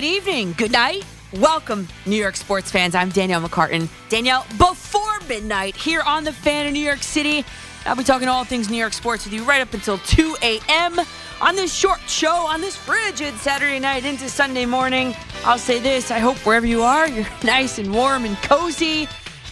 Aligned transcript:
good 0.00 0.06
evening, 0.06 0.52
good 0.56 0.70
night. 0.70 1.04
Welcome, 1.32 1.88
New 2.06 2.14
York 2.14 2.36
sports 2.36 2.70
fans. 2.70 2.94
I'm 2.94 3.08
Danielle 3.08 3.42
McCartan. 3.42 3.88
Danielle, 4.08 4.46
before 4.56 5.18
midnight, 5.28 5.74
here 5.74 6.02
on 6.02 6.22
the 6.22 6.32
fan 6.32 6.66
in 6.66 6.74
New 6.74 6.84
York 6.86 7.02
City. 7.02 7.44
I'll 7.84 7.96
be 7.96 8.04
talking 8.04 8.28
all 8.28 8.44
things 8.44 8.70
New 8.70 8.76
York 8.76 8.92
sports 8.92 9.24
with 9.24 9.34
you 9.34 9.42
right 9.42 9.60
up 9.60 9.74
until 9.74 9.98
2 9.98 10.36
a.m. 10.40 11.00
on 11.40 11.56
this 11.56 11.74
short 11.74 11.98
show 12.06 12.30
on 12.30 12.60
this 12.60 12.76
frigid 12.76 13.34
Saturday 13.38 13.80
night 13.80 14.04
into 14.04 14.28
Sunday 14.28 14.66
morning. 14.66 15.16
I'll 15.44 15.58
say 15.58 15.80
this 15.80 16.12
I 16.12 16.20
hope 16.20 16.36
wherever 16.46 16.64
you 16.64 16.84
are, 16.84 17.08
you're 17.08 17.26
nice 17.42 17.80
and 17.80 17.92
warm 17.92 18.24
and 18.24 18.36
cozy 18.36 19.08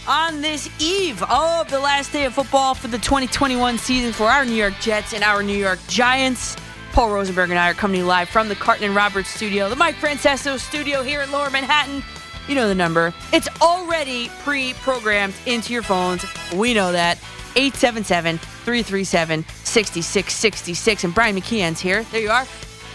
on 0.07 0.39
this 0.39 0.69
eve 0.81 1.21
of 1.23 1.69
the 1.69 1.79
last 1.81 2.13
day 2.13 2.23
of 2.23 2.35
football 2.35 2.73
for 2.73 2.87
the 2.87 2.99
2021 2.99 3.77
season 3.77 4.13
for 4.13 4.27
our 4.27 4.45
New 4.45 4.55
York 4.55 4.75
Jets 4.79 5.13
and 5.13 5.25
our 5.25 5.43
New 5.43 5.57
York 5.57 5.79
Giants. 5.89 6.55
Paul 6.97 7.11
Rosenberg 7.11 7.51
and 7.51 7.59
I 7.59 7.69
are 7.69 7.75
coming 7.75 7.93
to 7.93 7.99
you 7.99 8.05
live 8.07 8.27
from 8.27 8.49
the 8.49 8.55
Carton 8.55 8.85
and 8.85 8.95
Roberts 8.95 9.29
studio, 9.29 9.69
the 9.69 9.75
Mike 9.75 9.97
Francesa 9.97 10.57
studio 10.57 11.03
here 11.03 11.21
in 11.21 11.31
Lower 11.31 11.51
Manhattan. 11.51 12.01
You 12.47 12.55
know 12.55 12.67
the 12.67 12.73
number. 12.73 13.13
It's 13.31 13.47
already 13.61 14.29
pre 14.39 14.73
programmed 14.81 15.35
into 15.45 15.73
your 15.73 15.83
phones. 15.83 16.25
We 16.55 16.73
know 16.73 16.91
that. 16.91 17.19
877 17.55 18.39
337 18.39 19.45
6666. 19.63 21.03
And 21.03 21.13
Brian 21.13 21.35
McKeon's 21.35 21.79
here. 21.79 22.01
There 22.05 22.19
you 22.19 22.31
are. 22.31 22.47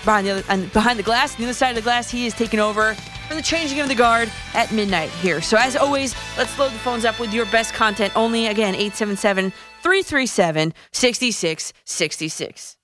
Behind 0.04 0.26
the, 0.26 0.30
other, 0.32 0.66
behind 0.70 0.98
the 0.98 1.04
glass, 1.04 1.36
the 1.36 1.44
other 1.44 1.52
side 1.52 1.70
of 1.70 1.76
the 1.76 1.82
glass, 1.82 2.10
he 2.10 2.26
is 2.26 2.34
taking 2.34 2.58
over 2.58 2.94
for 3.28 3.36
the 3.36 3.40
changing 3.40 3.78
of 3.78 3.86
the 3.86 3.94
guard 3.94 4.28
at 4.54 4.72
midnight 4.72 5.10
here. 5.10 5.40
So, 5.40 5.56
as 5.56 5.76
always, 5.76 6.16
let's 6.36 6.58
load 6.58 6.72
the 6.72 6.78
phones 6.78 7.04
up 7.04 7.20
with 7.20 7.32
your 7.32 7.46
best 7.46 7.72
content 7.72 8.16
only. 8.16 8.48
Again, 8.48 8.74
877 8.74 9.52
337 9.80 10.74
6666. 10.90 12.76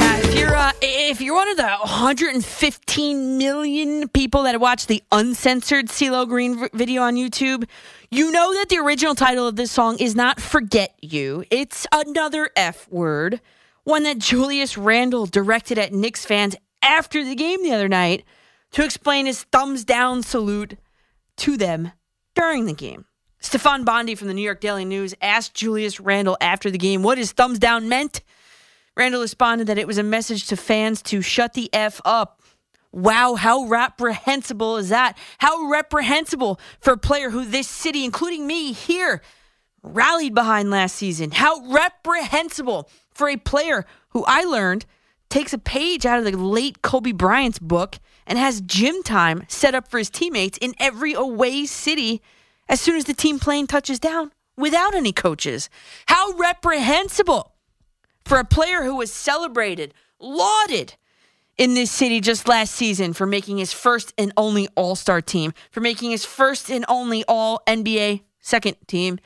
Yeah, 0.00 0.18
if 0.18 0.34
you're, 0.38 0.56
uh, 0.56 0.72
if 0.80 1.20
you're 1.20 1.34
one 1.34 1.48
of 1.48 1.56
the 1.56 1.68
115 1.68 3.38
million 3.38 4.08
people 4.08 4.42
that 4.44 4.58
watch 4.60 4.86
the 4.86 5.02
uncensored 5.12 5.86
CeeLo 5.88 6.26
Green 6.28 6.68
video 6.72 7.02
on 7.02 7.14
YouTube, 7.16 7.64
you 8.10 8.30
know 8.30 8.54
that 8.54 8.68
the 8.68 8.78
original 8.78 9.14
title 9.14 9.46
of 9.46 9.56
this 9.56 9.70
song 9.70 9.98
is 9.98 10.14
not 10.14 10.40
Forget 10.40 10.94
You. 11.02 11.44
It's 11.50 11.86
another 11.92 12.50
F 12.56 12.88
word, 12.90 13.40
one 13.84 14.04
that 14.04 14.18
Julius 14.18 14.78
Randle 14.78 15.26
directed 15.26 15.78
at 15.78 15.92
Knicks 15.92 16.24
fans 16.24 16.56
after 16.82 17.24
the 17.24 17.34
game 17.34 17.62
the 17.62 17.72
other 17.72 17.88
night 17.88 18.24
to 18.72 18.84
explain 18.84 19.26
his 19.26 19.42
thumbs 19.44 19.84
down 19.84 20.22
salute 20.22 20.76
to 21.38 21.56
them 21.56 21.92
during 22.34 22.66
the 22.66 22.74
game. 22.74 23.06
Stefan 23.40 23.84
Bondy 23.84 24.14
from 24.14 24.28
the 24.28 24.34
New 24.34 24.42
York 24.42 24.60
Daily 24.60 24.84
News 24.84 25.14
asked 25.20 25.54
Julius 25.54 26.00
Randle 26.00 26.36
after 26.40 26.70
the 26.70 26.78
game 26.78 27.02
what 27.02 27.18
his 27.18 27.32
thumbs 27.32 27.58
down 27.58 27.88
meant. 27.88 28.22
Randle 28.96 29.20
responded 29.20 29.66
that 29.66 29.78
it 29.78 29.86
was 29.86 29.98
a 29.98 30.02
message 30.02 30.46
to 30.48 30.56
fans 30.56 31.02
to 31.02 31.20
shut 31.20 31.54
the 31.54 31.72
F 31.72 32.00
up. 32.04 32.40
Wow, 32.92 33.34
how 33.34 33.66
reprehensible 33.66 34.78
is 34.78 34.88
that? 34.88 35.18
How 35.38 35.68
reprehensible 35.68 36.58
for 36.80 36.94
a 36.94 36.98
player 36.98 37.28
who 37.28 37.44
this 37.44 37.68
city, 37.68 38.04
including 38.04 38.46
me 38.46 38.72
here, 38.72 39.20
rallied 39.82 40.34
behind 40.34 40.70
last 40.70 40.96
season. 40.96 41.30
How 41.30 41.60
reprehensible 41.66 42.88
for 43.10 43.28
a 43.28 43.36
player 43.36 43.84
who 44.10 44.24
I 44.26 44.44
learned 44.44 44.86
takes 45.28 45.52
a 45.52 45.58
page 45.58 46.06
out 46.06 46.18
of 46.18 46.24
the 46.24 46.36
late 46.36 46.82
Kobe 46.82 47.12
Bryant's 47.12 47.58
book 47.58 47.98
and 48.26 48.38
has 48.38 48.60
gym 48.60 49.02
time 49.02 49.44
set 49.48 49.74
up 49.74 49.88
for 49.88 49.98
his 49.98 50.10
teammates 50.10 50.58
in 50.58 50.74
every 50.78 51.12
away 51.12 51.66
city 51.66 52.22
as 52.68 52.80
soon 52.80 52.96
as 52.96 53.04
the 53.04 53.14
team 53.14 53.38
plane 53.38 53.66
touches 53.66 53.98
down 53.98 54.32
without 54.56 54.94
any 54.94 55.12
coaches. 55.12 55.68
How 56.06 56.32
reprehensible 56.32 57.52
for 58.24 58.38
a 58.38 58.44
player 58.44 58.82
who 58.82 58.96
was 58.96 59.12
celebrated, 59.12 59.94
lauded 60.18 60.94
in 61.56 61.74
this 61.74 61.90
city 61.90 62.20
just 62.20 62.48
last 62.48 62.74
season 62.74 63.12
for 63.12 63.26
making 63.26 63.58
his 63.58 63.72
first 63.72 64.12
and 64.18 64.32
only 64.36 64.68
All 64.74 64.96
Star 64.96 65.20
team, 65.20 65.54
for 65.70 65.80
making 65.80 66.10
his 66.10 66.24
first 66.24 66.70
and 66.70 66.84
only 66.88 67.24
All 67.28 67.62
NBA 67.66 68.22
second 68.40 68.76
team, 68.86 69.18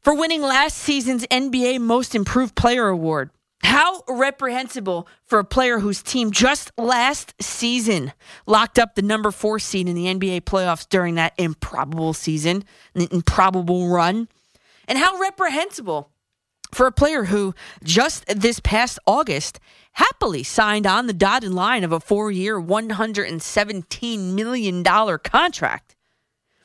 for 0.00 0.14
winning 0.14 0.42
last 0.42 0.76
season's 0.76 1.26
NBA 1.26 1.80
Most 1.80 2.14
Improved 2.14 2.54
Player 2.54 2.88
Award 2.88 3.30
how 3.62 4.02
reprehensible 4.08 5.06
for 5.24 5.38
a 5.38 5.44
player 5.44 5.78
whose 5.78 6.02
team 6.02 6.30
just 6.30 6.72
last 6.76 7.34
season 7.40 8.12
locked 8.46 8.78
up 8.78 8.94
the 8.94 9.02
number 9.02 9.30
four 9.30 9.58
seed 9.58 9.88
in 9.88 9.94
the 9.94 10.06
NBA 10.06 10.42
playoffs 10.42 10.88
during 10.88 11.14
that 11.14 11.32
improbable 11.38 12.12
season, 12.12 12.64
an 12.94 13.08
improbable 13.10 13.88
run. 13.88 14.28
And 14.88 14.98
how 14.98 15.18
reprehensible 15.18 16.10
for 16.72 16.86
a 16.86 16.92
player 16.92 17.24
who 17.24 17.54
just 17.84 18.26
this 18.26 18.58
past 18.60 18.98
August 19.06 19.60
happily 19.92 20.42
signed 20.42 20.86
on 20.86 21.06
the 21.06 21.12
dotted 21.12 21.52
line 21.52 21.84
of 21.84 21.92
a 21.92 22.00
four 22.00 22.30
year, 22.30 22.60
$117 22.60 24.18
million 24.32 24.82
contract. 24.82 25.96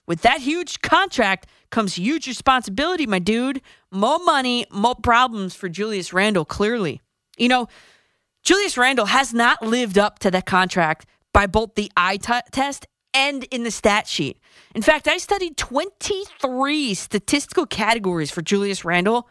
With 0.08 0.22
that 0.22 0.40
huge 0.40 0.82
contract 0.82 1.48
comes 1.70 1.96
huge 1.96 2.28
responsibility, 2.28 3.06
my 3.06 3.20
dude. 3.20 3.62
More 3.92 4.20
money, 4.20 4.66
more 4.72 4.96
problems 4.96 5.56
for 5.56 5.70
Julius 5.70 6.14
Randle, 6.14 6.46
clearly. 6.46 7.02
You 7.38 7.50
know, 7.50 7.68
Julius 8.44 8.78
Randle 8.78 9.08
has 9.08 9.34
not 9.34 9.62
lived 9.62 9.98
up 9.98 10.20
to 10.20 10.32
that 10.32 10.46
contract 10.46 11.06
by 11.34 11.48
both 11.48 11.76
the 11.76 11.92
eye 11.98 12.18
t- 12.18 12.34
test 12.52 12.88
and 13.14 13.44
in 13.46 13.64
the 13.64 13.72
stat 13.72 14.08
sheet. 14.08 14.40
In 14.74 14.82
fact, 14.82 15.08
I 15.08 15.18
studied 15.18 15.58
23 15.58 16.94
statistical 16.94 17.66
categories 17.66 18.32
for 18.32 18.42
Julius 18.42 18.86
Randle, 18.86 19.28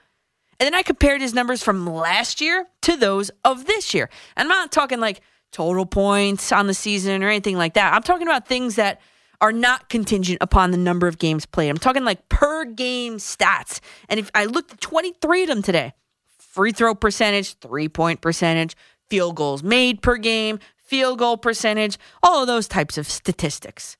and 0.58 0.66
then 0.66 0.74
I 0.74 0.82
compared 0.82 1.20
his 1.20 1.34
numbers 1.34 1.62
from 1.62 1.86
last 1.86 2.40
year 2.40 2.66
to 2.82 2.96
those 2.96 3.30
of 3.44 3.66
this 3.66 3.94
year. 3.94 4.08
And 4.36 4.50
I'm 4.50 4.58
not 4.58 4.72
talking 4.72 5.00
like 5.00 5.20
total 5.52 5.86
points 5.86 6.52
on 6.52 6.66
the 6.66 6.74
season 6.74 7.22
or 7.22 7.28
anything 7.28 7.56
like 7.56 7.74
that. 7.74 7.94
I'm 7.94 8.02
talking 8.02 8.26
about 8.26 8.46
things 8.46 8.76
that 8.76 9.00
are 9.40 9.52
not 9.52 9.88
contingent 9.88 10.38
upon 10.40 10.70
the 10.70 10.76
number 10.76 11.06
of 11.06 11.18
games 11.18 11.46
played. 11.46 11.68
I'm 11.68 11.78
talking 11.78 12.04
like 12.04 12.28
per 12.28 12.64
game 12.64 13.18
stats. 13.18 13.80
And 14.08 14.18
if 14.20 14.30
I 14.34 14.44
looked 14.44 14.72
at 14.72 14.80
23 14.80 15.42
of 15.42 15.48
them 15.48 15.62
today, 15.62 15.92
free 16.38 16.72
throw 16.72 16.94
percentage, 16.94 17.54
three 17.58 17.88
point 17.88 18.20
percentage, 18.20 18.76
field 19.08 19.36
goals 19.36 19.62
made 19.62 20.02
per 20.02 20.16
game, 20.16 20.58
field 20.76 21.18
goal 21.18 21.36
percentage, 21.36 21.98
all 22.22 22.40
of 22.40 22.46
those 22.46 22.68
types 22.68 22.96
of 22.98 23.08
statistics. 23.08 23.96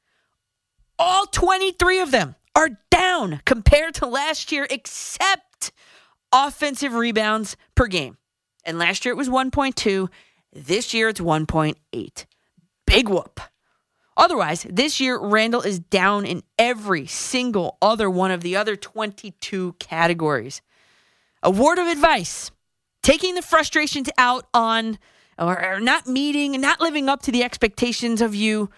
All 0.98 1.26
23 1.26 2.00
of 2.00 2.10
them 2.10 2.36
are 2.54 2.70
down 2.90 3.42
compared 3.44 3.94
to 3.94 4.06
last 4.06 4.50
year, 4.50 4.66
except 4.70 5.72
offensive 6.32 6.94
rebounds 6.94 7.56
per 7.74 7.86
game. 7.86 8.16
And 8.64 8.78
last 8.78 9.04
year 9.04 9.12
it 9.12 9.18
was 9.18 9.28
1.2. 9.28 10.08
This 10.52 10.94
year 10.94 11.08
it's 11.08 11.20
1.8. 11.20 12.24
Big 12.86 13.08
whoop. 13.08 13.40
Otherwise, 14.16 14.66
this 14.70 15.00
year, 15.00 15.18
Randle 15.18 15.60
is 15.60 15.78
down 15.78 16.24
in 16.24 16.42
every 16.58 17.06
single 17.06 17.76
other 17.82 18.08
one 18.08 18.30
of 18.30 18.40
the 18.40 18.56
other 18.56 18.74
22 18.74 19.74
categories. 19.78 20.62
A 21.42 21.50
word 21.50 21.78
of 21.78 21.86
advice 21.86 22.50
taking 23.02 23.34
the 23.34 23.42
frustrations 23.42 24.08
out 24.18 24.46
on, 24.52 24.98
or, 25.38 25.78
not 25.80 26.06
meeting, 26.08 26.60
not 26.60 26.80
living 26.80 27.08
up 27.08 27.22
to 27.22 27.30
the 27.30 27.44
expectations 27.44 28.20
of 28.20 28.34
you, 28.34 28.70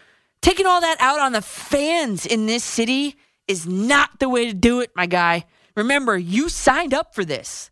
taking 0.42 0.66
all 0.66 0.80
that 0.80 1.00
out 1.00 1.20
on 1.20 1.32
the 1.32 1.40
fans 1.40 2.26
in 2.26 2.46
this 2.46 2.64
city 2.64 3.16
is 3.46 3.66
not 3.66 4.18
the 4.18 4.28
way 4.28 4.44
to 4.44 4.52
do 4.52 4.80
it, 4.80 4.90
my 4.94 5.06
guy. 5.06 5.44
Remember, 5.76 6.18
you 6.18 6.48
signed 6.48 6.92
up 6.92 7.14
for 7.14 7.24
this. 7.24 7.70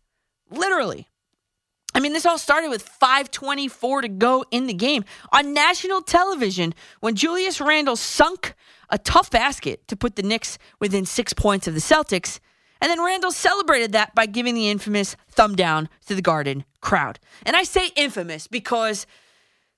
Literally. 0.49 1.07
I 1.97 1.99
mean, 1.99 2.13
this 2.13 2.27
all 2.27 2.37
started 2.37 2.69
with 2.69 2.83
524 2.83 4.03
to 4.03 4.07
go 4.07 4.45
in 4.51 4.67
the 4.67 4.73
game 4.75 5.03
on 5.33 5.55
national 5.55 6.03
television 6.03 6.75
when 6.99 7.15
Julius 7.15 7.59
Randle 7.59 7.95
sunk 7.95 8.53
a 8.91 8.99
tough 8.99 9.31
basket 9.31 9.87
to 9.87 9.95
put 9.95 10.15
the 10.15 10.21
Knicks 10.21 10.59
within 10.79 11.07
six 11.07 11.33
points 11.33 11.67
of 11.67 11.73
the 11.73 11.79
Celtics. 11.79 12.39
And 12.81 12.91
then 12.91 13.03
Randle 13.03 13.31
celebrated 13.31 13.93
that 13.93 14.13
by 14.13 14.27
giving 14.27 14.53
the 14.53 14.69
infamous 14.69 15.15
thumb 15.31 15.55
down 15.55 15.89
to 16.05 16.13
the 16.13 16.21
Garden 16.21 16.65
crowd. 16.81 17.17
And 17.43 17.55
I 17.55 17.63
say 17.63 17.89
infamous 17.95 18.45
because 18.45 19.07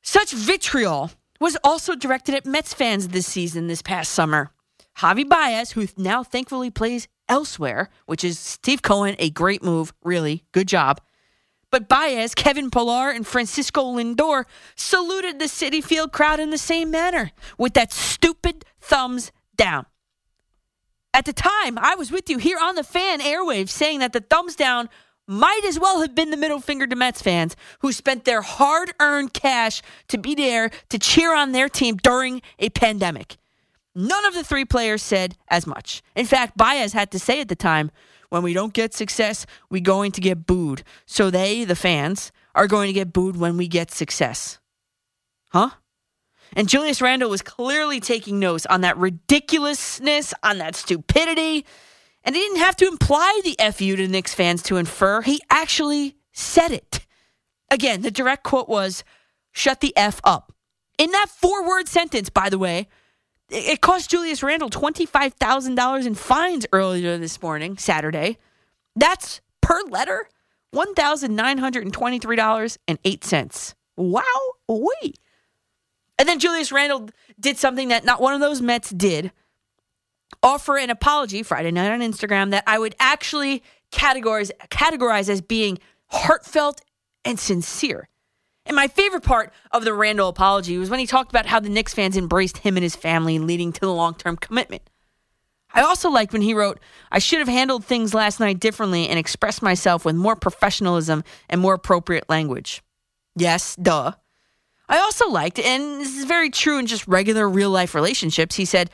such 0.02 0.34
vitriol 0.34 1.12
was 1.40 1.56
also 1.64 1.96
directed 1.96 2.36
at 2.36 2.46
Mets 2.46 2.74
fans 2.74 3.08
this 3.08 3.28
season, 3.28 3.68
this 3.68 3.82
past 3.82 4.12
summer. 4.12 4.52
Javi 4.98 5.28
Baez, 5.28 5.72
who 5.72 5.88
now 5.96 6.24
thankfully 6.24 6.70
plays 6.70 7.08
elsewhere, 7.30 7.90
which 8.08 8.26
is 8.26 8.38
Steve 8.38 8.82
Cohen, 8.82 9.16
a 9.20 9.30
great 9.30 9.64
move, 9.64 9.94
really, 10.04 10.44
good 10.52 10.68
job. 10.68 11.00
But 11.72 11.88
Baez, 11.88 12.34
Kevin 12.34 12.72
Pillar, 12.72 13.12
and 13.12 13.26
Francisco 13.28 13.84
Lindor 13.84 14.46
saluted 14.76 15.40
the 15.40 15.46
Citi 15.46 15.84
Field 15.84 16.12
crowd 16.12 16.40
in 16.40 16.50
the 16.50 16.58
same 16.58 16.90
manner 16.90 17.32
with 17.58 17.74
that 17.74 17.92
stupid 17.92 18.66
thumbs 18.82 19.32
down. 19.56 19.86
At 21.14 21.26
the 21.26 21.34
time, 21.34 21.78
I 21.78 21.96
was 21.96 22.12
with 22.12 22.30
you 22.30 22.38
here 22.38 22.58
on 22.60 22.76
the 22.76 22.84
fan 22.84 23.20
airwaves 23.20 23.70
saying 23.70 24.00
that 24.00 24.14
the 24.14 24.22
thumbs 24.22 24.56
down 24.56 24.90
might 25.28 25.64
as 25.64 25.80
well 25.80 26.02
have 26.02 26.16
been 26.16 26.32
the 26.32 26.38
middle 26.38 26.60
finger 26.60 26.88
to 26.88 26.96
Mets 26.96 27.22
fans 27.22 27.56
who 27.80 27.92
spent 27.92 28.26
their 28.26 28.42
hard 28.42 28.94
earned 29.00 29.34
cash 29.34 29.82
to 30.08 30.18
be 30.18 30.34
there 30.34 30.72
to 30.90 30.98
cheer 30.98 31.36
on 31.36 31.52
their 31.52 31.70
team 31.70 31.98
during 31.98 32.42
a 32.58 32.70
pandemic. 32.70 33.38
None 33.94 34.26
of 34.26 34.34
the 34.34 34.44
three 34.44 34.66
players 34.66 35.02
said 35.04 35.36
as 35.48 35.68
much. 35.68 36.02
In 36.16 36.26
fact, 36.26 36.58
Baez 36.58 36.94
had 36.94 37.12
to 37.12 37.20
say 37.20 37.42
at 37.42 37.48
the 37.48 37.56
time, 37.56 37.92
when 38.30 38.44
we 38.44 38.54
don't 38.54 38.74
get 38.74 38.94
success, 38.94 39.46
we're 39.70 39.82
going 39.82 40.12
to 40.14 40.22
get 40.22 40.46
booed. 40.46 40.84
So 41.06 41.30
they, 41.30 41.64
the 41.64 41.76
fans, 41.76 42.32
are 42.56 42.68
going 42.68 42.88
to 42.88 42.94
get 42.94 43.14
booed 43.14 43.38
when 43.38 43.58
we 43.58 43.68
get 43.68 43.92
success. 43.92 44.60
Huh? 45.52 45.72
And 46.54 46.68
Julius 46.68 47.02
Randle 47.02 47.30
was 47.30 47.42
clearly 47.42 48.00
taking 48.00 48.40
notes 48.40 48.66
on 48.66 48.82
that 48.82 48.98
ridiculousness, 48.98 50.34
on 50.44 50.58
that 50.60 50.76
stupidity. 50.76 51.66
And 52.24 52.36
he 52.36 52.42
didn't 52.42 52.60
have 52.60 52.76
to 52.78 52.88
imply 52.88 53.42
the 53.44 53.56
FU 53.72 53.96
to 53.96 54.08
Knicks 54.08 54.34
fans 54.34 54.62
to 54.64 54.78
infer. 54.78 55.22
He 55.22 55.42
actually 55.50 56.16
said 56.34 56.72
it. 56.72 57.06
Again, 57.72 58.02
the 58.02 58.12
direct 58.12 58.44
quote 58.44 58.68
was, 58.68 59.04
shut 59.52 59.80
the 59.80 59.96
F 59.96 60.20
up. 60.24 60.54
In 60.98 61.12
that 61.12 61.28
four 61.30 61.68
word 61.68 61.88
sentence, 61.88 62.30
by 62.30 62.50
the 62.50 62.60
way, 62.60 62.88
it 63.50 63.82
cost 63.82 64.10
Julius 64.10 64.42
Randle 64.44 64.70
$25,000 64.70 66.06
in 66.06 66.16
fines 66.16 66.66
earlier 66.72 67.18
this 67.18 67.42
morning, 67.42 67.78
Saturday. 67.78 68.38
That's 68.96 69.42
per 69.62 69.82
letter 69.84 70.30
$1,923.08. 70.74 73.74
Wow, 73.98 74.24
wait. 74.68 75.20
And 76.18 76.28
then 76.28 76.40
Julius 76.40 76.72
Randle 76.72 77.10
did 77.40 77.58
something 77.58 77.90
that 77.90 78.04
not 78.04 78.20
one 78.22 78.34
of 78.34 78.42
those 78.42 78.62
Mets 78.62 78.90
did 78.90 79.32
offer 80.44 80.78
an 80.78 80.90
apology 80.90 81.44
Friday 81.44 81.72
night 81.72 81.92
on 81.92 82.02
Instagram 82.02 82.52
that 82.52 82.66
I 82.68 82.78
would 82.78 82.96
actually 83.00 83.64
categorize, 83.92 84.52
categorize 84.70 85.30
as 85.30 85.42
being 85.42 85.80
heartfelt 86.08 86.82
and 87.26 87.40
sincere. 87.40 88.09
And 88.70 88.76
my 88.76 88.88
favorite 88.88 89.24
part 89.24 89.52
of 89.72 89.84
the 89.84 89.96
Randle 89.96 90.30
apology 90.30 90.78
was 90.78 90.92
when 90.92 91.00
he 91.00 91.08
talked 91.08 91.32
about 91.32 91.48
how 91.48 91.60
the 91.60 91.70
Knicks 91.70 91.96
fans 91.96 92.16
embraced 92.16 92.60
him 92.60 92.78
and 92.78 92.84
his 92.84 92.96
family, 92.96 93.40
leading 93.40 93.74
to 93.74 93.80
the 93.80 93.92
long 93.92 94.14
term 94.14 94.38
commitment. 94.38 94.84
I 95.74 95.82
also 95.82 96.12
liked 96.12 96.34
when 96.34 96.44
he 96.44 96.54
wrote, 96.54 96.80
I 97.12 97.18
should 97.18 97.40
have 97.40 97.48
handled 97.48 97.84
things 97.84 98.14
last 98.14 98.40
night 98.40 98.60
differently 98.60 99.10
and 99.10 99.18
expressed 99.18 99.64
myself 99.64 100.06
with 100.06 100.16
more 100.16 100.36
professionalism 100.36 101.24
and 101.50 101.60
more 101.60 101.74
appropriate 101.74 102.30
language. 102.30 102.84
Yes, 103.36 103.76
duh. 103.76 104.12
I 104.88 105.00
also 105.00 105.28
liked, 105.30 105.58
and 105.58 106.02
this 106.02 106.16
is 106.16 106.26
very 106.26 106.52
true 106.52 106.78
in 106.78 106.86
just 106.86 107.08
regular 107.08 107.50
real 107.50 107.72
life 107.72 107.96
relationships, 107.96 108.56
he 108.56 108.66
said, 108.66 108.92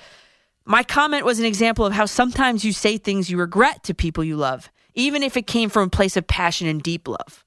My 0.65 0.83
comment 0.83 1.25
was 1.25 1.39
an 1.39 1.45
example 1.45 1.85
of 1.85 1.91
how 1.91 2.05
sometimes 2.05 2.63
you 2.63 2.71
say 2.71 2.97
things 2.97 3.29
you 3.29 3.37
regret 3.37 3.83
to 3.83 3.93
people 3.93 4.23
you 4.23 4.37
love, 4.37 4.69
even 4.93 5.21
if 5.21 5.35
it 5.35 5.47
came 5.47 5.67
from 5.69 5.87
a 5.87 5.89
place 5.89 6.15
of 6.15 6.27
passion 6.27 6.65
and 6.65 6.81
deep 6.81 7.09
love. 7.09 7.45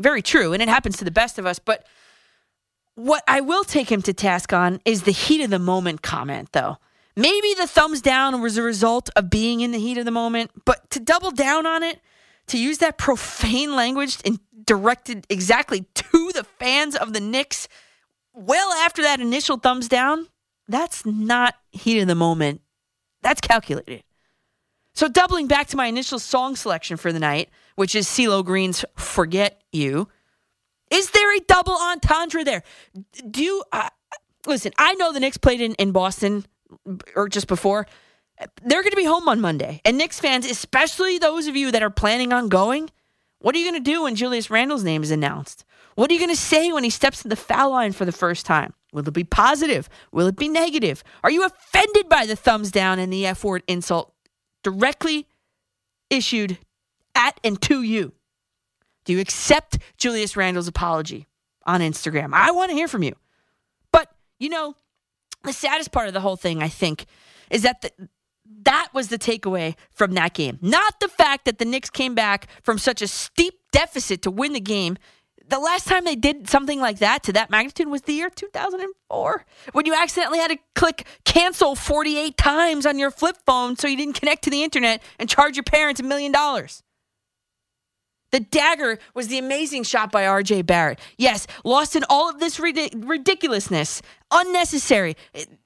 Very 0.00 0.22
true, 0.22 0.52
and 0.52 0.62
it 0.62 0.68
happens 0.68 0.96
to 0.98 1.04
the 1.04 1.10
best 1.10 1.38
of 1.38 1.46
us, 1.46 1.58
but 1.58 1.86
what 2.94 3.22
I 3.26 3.40
will 3.40 3.64
take 3.64 3.90
him 3.90 4.02
to 4.02 4.12
task 4.12 4.52
on 4.52 4.80
is 4.84 5.02
the 5.02 5.12
heat 5.12 5.42
of 5.42 5.50
the 5.50 5.58
moment 5.58 6.02
comment, 6.02 6.52
though. 6.52 6.78
Maybe 7.16 7.54
the 7.54 7.66
thumbs 7.66 8.00
down 8.00 8.40
was 8.40 8.56
a 8.56 8.62
result 8.62 9.08
of 9.14 9.30
being 9.30 9.60
in 9.60 9.70
the 9.70 9.78
heat 9.78 9.98
of 9.98 10.04
the 10.04 10.10
moment, 10.10 10.50
but 10.64 10.90
to 10.90 11.00
double 11.00 11.30
down 11.30 11.66
on 11.66 11.82
it, 11.82 12.00
to 12.48 12.58
use 12.58 12.78
that 12.78 12.98
profane 12.98 13.74
language 13.74 14.18
and 14.24 14.38
directed 14.64 15.26
exactly 15.28 15.86
to 15.94 16.30
the 16.34 16.44
fans 16.58 16.96
of 16.96 17.12
the 17.12 17.20
Knicks 17.20 17.68
well 18.34 18.72
after 18.72 19.02
that 19.02 19.20
initial 19.20 19.56
thumbs 19.56 19.88
down, 19.88 20.26
that's 20.68 21.06
not 21.06 21.54
heat 21.70 22.00
of 22.00 22.08
the 22.08 22.14
moment. 22.14 22.60
That's 23.22 23.40
calculated. 23.40 24.02
So, 24.94 25.08
doubling 25.08 25.46
back 25.46 25.68
to 25.68 25.76
my 25.76 25.86
initial 25.86 26.18
song 26.18 26.56
selection 26.56 26.96
for 26.96 27.12
the 27.12 27.18
night, 27.18 27.48
which 27.76 27.94
is 27.94 28.06
CeeLo 28.06 28.44
Green's 28.44 28.84
Forget 28.96 29.62
You, 29.72 30.08
is 30.90 31.10
there 31.10 31.36
a 31.36 31.40
double 31.40 31.76
entendre 31.80 32.44
there? 32.44 32.62
Do 33.28 33.42
you, 33.42 33.64
uh, 33.72 33.88
listen, 34.46 34.72
I 34.78 34.94
know 34.94 35.12
the 35.12 35.20
Knicks 35.20 35.36
played 35.36 35.60
in, 35.60 35.74
in 35.74 35.92
Boston 35.92 36.44
or 37.14 37.28
just 37.28 37.46
before. 37.46 37.86
They're 38.62 38.82
going 38.82 38.90
to 38.90 38.96
be 38.96 39.04
home 39.04 39.28
on 39.28 39.40
Monday. 39.40 39.80
And 39.84 39.96
Knicks 39.96 40.20
fans, 40.20 40.46
especially 40.46 41.18
those 41.18 41.46
of 41.46 41.56
you 41.56 41.70
that 41.70 41.82
are 41.82 41.90
planning 41.90 42.32
on 42.32 42.48
going, 42.48 42.90
what 43.38 43.54
are 43.54 43.58
you 43.58 43.70
going 43.70 43.82
to 43.82 43.90
do 43.90 44.02
when 44.02 44.16
Julius 44.16 44.50
Randle's 44.50 44.84
name 44.84 45.02
is 45.02 45.10
announced? 45.10 45.64
What 45.94 46.10
are 46.10 46.14
you 46.14 46.20
going 46.20 46.34
to 46.34 46.36
say 46.36 46.72
when 46.72 46.84
he 46.84 46.90
steps 46.90 47.22
to 47.22 47.28
the 47.28 47.36
foul 47.36 47.70
line 47.70 47.92
for 47.92 48.04
the 48.04 48.12
first 48.12 48.44
time? 48.46 48.72
Will 48.92 49.06
it 49.06 49.14
be 49.14 49.24
positive? 49.24 49.88
Will 50.12 50.26
it 50.26 50.36
be 50.36 50.48
negative? 50.48 51.04
Are 51.22 51.30
you 51.30 51.44
offended 51.44 52.08
by 52.08 52.26
the 52.26 52.36
thumbs 52.36 52.70
down 52.70 52.98
and 52.98 53.12
the 53.12 53.26
F 53.26 53.44
word 53.44 53.62
insult 53.68 54.12
directly 54.62 55.28
issued 56.10 56.58
at 57.24 57.40
and 57.42 57.60
to 57.62 57.82
you? 57.82 58.12
Do 59.04 59.12
you 59.12 59.20
accept 59.20 59.78
Julius 59.96 60.36
Randle's 60.36 60.68
apology 60.68 61.26
on 61.66 61.80
Instagram? 61.80 62.30
I 62.32 62.50
want 62.50 62.70
to 62.70 62.76
hear 62.76 62.88
from 62.88 63.02
you. 63.02 63.14
But, 63.92 64.10
you 64.38 64.48
know, 64.48 64.74
the 65.44 65.52
saddest 65.52 65.92
part 65.92 66.08
of 66.08 66.14
the 66.14 66.20
whole 66.20 66.36
thing, 66.36 66.62
I 66.62 66.68
think, 66.68 67.06
is 67.50 67.62
that 67.62 67.82
the, 67.82 67.90
that 68.64 68.88
was 68.92 69.08
the 69.08 69.18
takeaway 69.18 69.74
from 69.90 70.12
that 70.14 70.34
game. 70.34 70.58
Not 70.62 71.00
the 71.00 71.08
fact 71.08 71.44
that 71.44 71.58
the 71.58 71.64
Knicks 71.64 71.90
came 71.90 72.14
back 72.14 72.48
from 72.62 72.78
such 72.78 73.02
a 73.02 73.06
steep 73.06 73.54
deficit 73.72 74.22
to 74.22 74.30
win 74.30 74.52
the 74.52 74.60
game. 74.60 74.96
The 75.46 75.58
last 75.58 75.86
time 75.86 76.04
they 76.04 76.16
did 76.16 76.48
something 76.48 76.80
like 76.80 77.00
that 77.00 77.22
to 77.24 77.32
that 77.34 77.50
magnitude 77.50 77.88
was 77.88 78.02
the 78.02 78.14
year 78.14 78.30
2004 78.30 79.44
when 79.72 79.84
you 79.84 79.94
accidentally 79.94 80.38
had 80.38 80.50
to 80.50 80.58
click 80.74 81.06
cancel 81.26 81.74
48 81.74 82.38
times 82.38 82.86
on 82.86 82.98
your 82.98 83.10
flip 83.10 83.36
phone 83.44 83.76
so 83.76 83.86
you 83.86 83.96
didn't 83.98 84.14
connect 84.14 84.44
to 84.44 84.50
the 84.50 84.62
internet 84.62 85.02
and 85.18 85.28
charge 85.28 85.56
your 85.56 85.64
parents 85.64 86.00
a 86.00 86.04
million 86.04 86.32
dollars. 86.32 86.82
The 88.34 88.40
dagger 88.40 88.98
was 89.14 89.28
the 89.28 89.38
amazing 89.38 89.84
shot 89.84 90.10
by 90.10 90.24
RJ 90.24 90.66
Barrett. 90.66 90.98
Yes, 91.16 91.46
lost 91.64 91.94
in 91.94 92.02
all 92.10 92.28
of 92.28 92.40
this 92.40 92.58
ridiculousness, 92.58 94.02
unnecessary. 94.32 95.16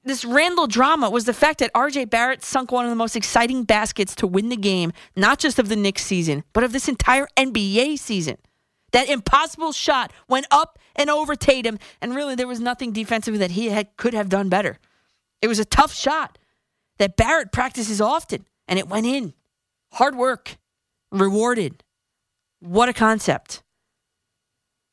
This 0.04 0.22
Randle 0.22 0.66
drama 0.66 1.08
was 1.08 1.24
the 1.24 1.32
fact 1.32 1.60
that 1.60 1.72
RJ 1.72 2.10
Barrett 2.10 2.44
sunk 2.44 2.70
one 2.70 2.84
of 2.84 2.90
the 2.90 2.94
most 2.94 3.16
exciting 3.16 3.64
baskets 3.64 4.14
to 4.16 4.26
win 4.26 4.50
the 4.50 4.56
game, 4.58 4.92
not 5.16 5.38
just 5.38 5.58
of 5.58 5.70
the 5.70 5.76
Knicks 5.76 6.02
season, 6.04 6.44
but 6.52 6.62
of 6.62 6.72
this 6.72 6.90
entire 6.90 7.26
NBA 7.38 7.98
season. 7.98 8.36
That 8.92 9.08
impossible 9.08 9.72
shot 9.72 10.12
went 10.28 10.44
up 10.50 10.78
and 10.94 11.08
over 11.08 11.36
Tatum, 11.36 11.78
and 12.02 12.14
really 12.14 12.34
there 12.34 12.46
was 12.46 12.60
nothing 12.60 12.92
defensively 12.92 13.38
that 13.38 13.52
he 13.52 13.70
had, 13.70 13.96
could 13.96 14.12
have 14.12 14.28
done 14.28 14.50
better. 14.50 14.78
It 15.40 15.48
was 15.48 15.58
a 15.58 15.64
tough 15.64 15.94
shot 15.94 16.36
that 16.98 17.16
Barrett 17.16 17.50
practices 17.50 18.02
often, 18.02 18.44
and 18.66 18.78
it 18.78 18.88
went 18.88 19.06
in. 19.06 19.32
Hard 19.94 20.16
work, 20.16 20.58
rewarded. 21.10 21.82
What 22.60 22.88
a 22.88 22.92
concept. 22.92 23.62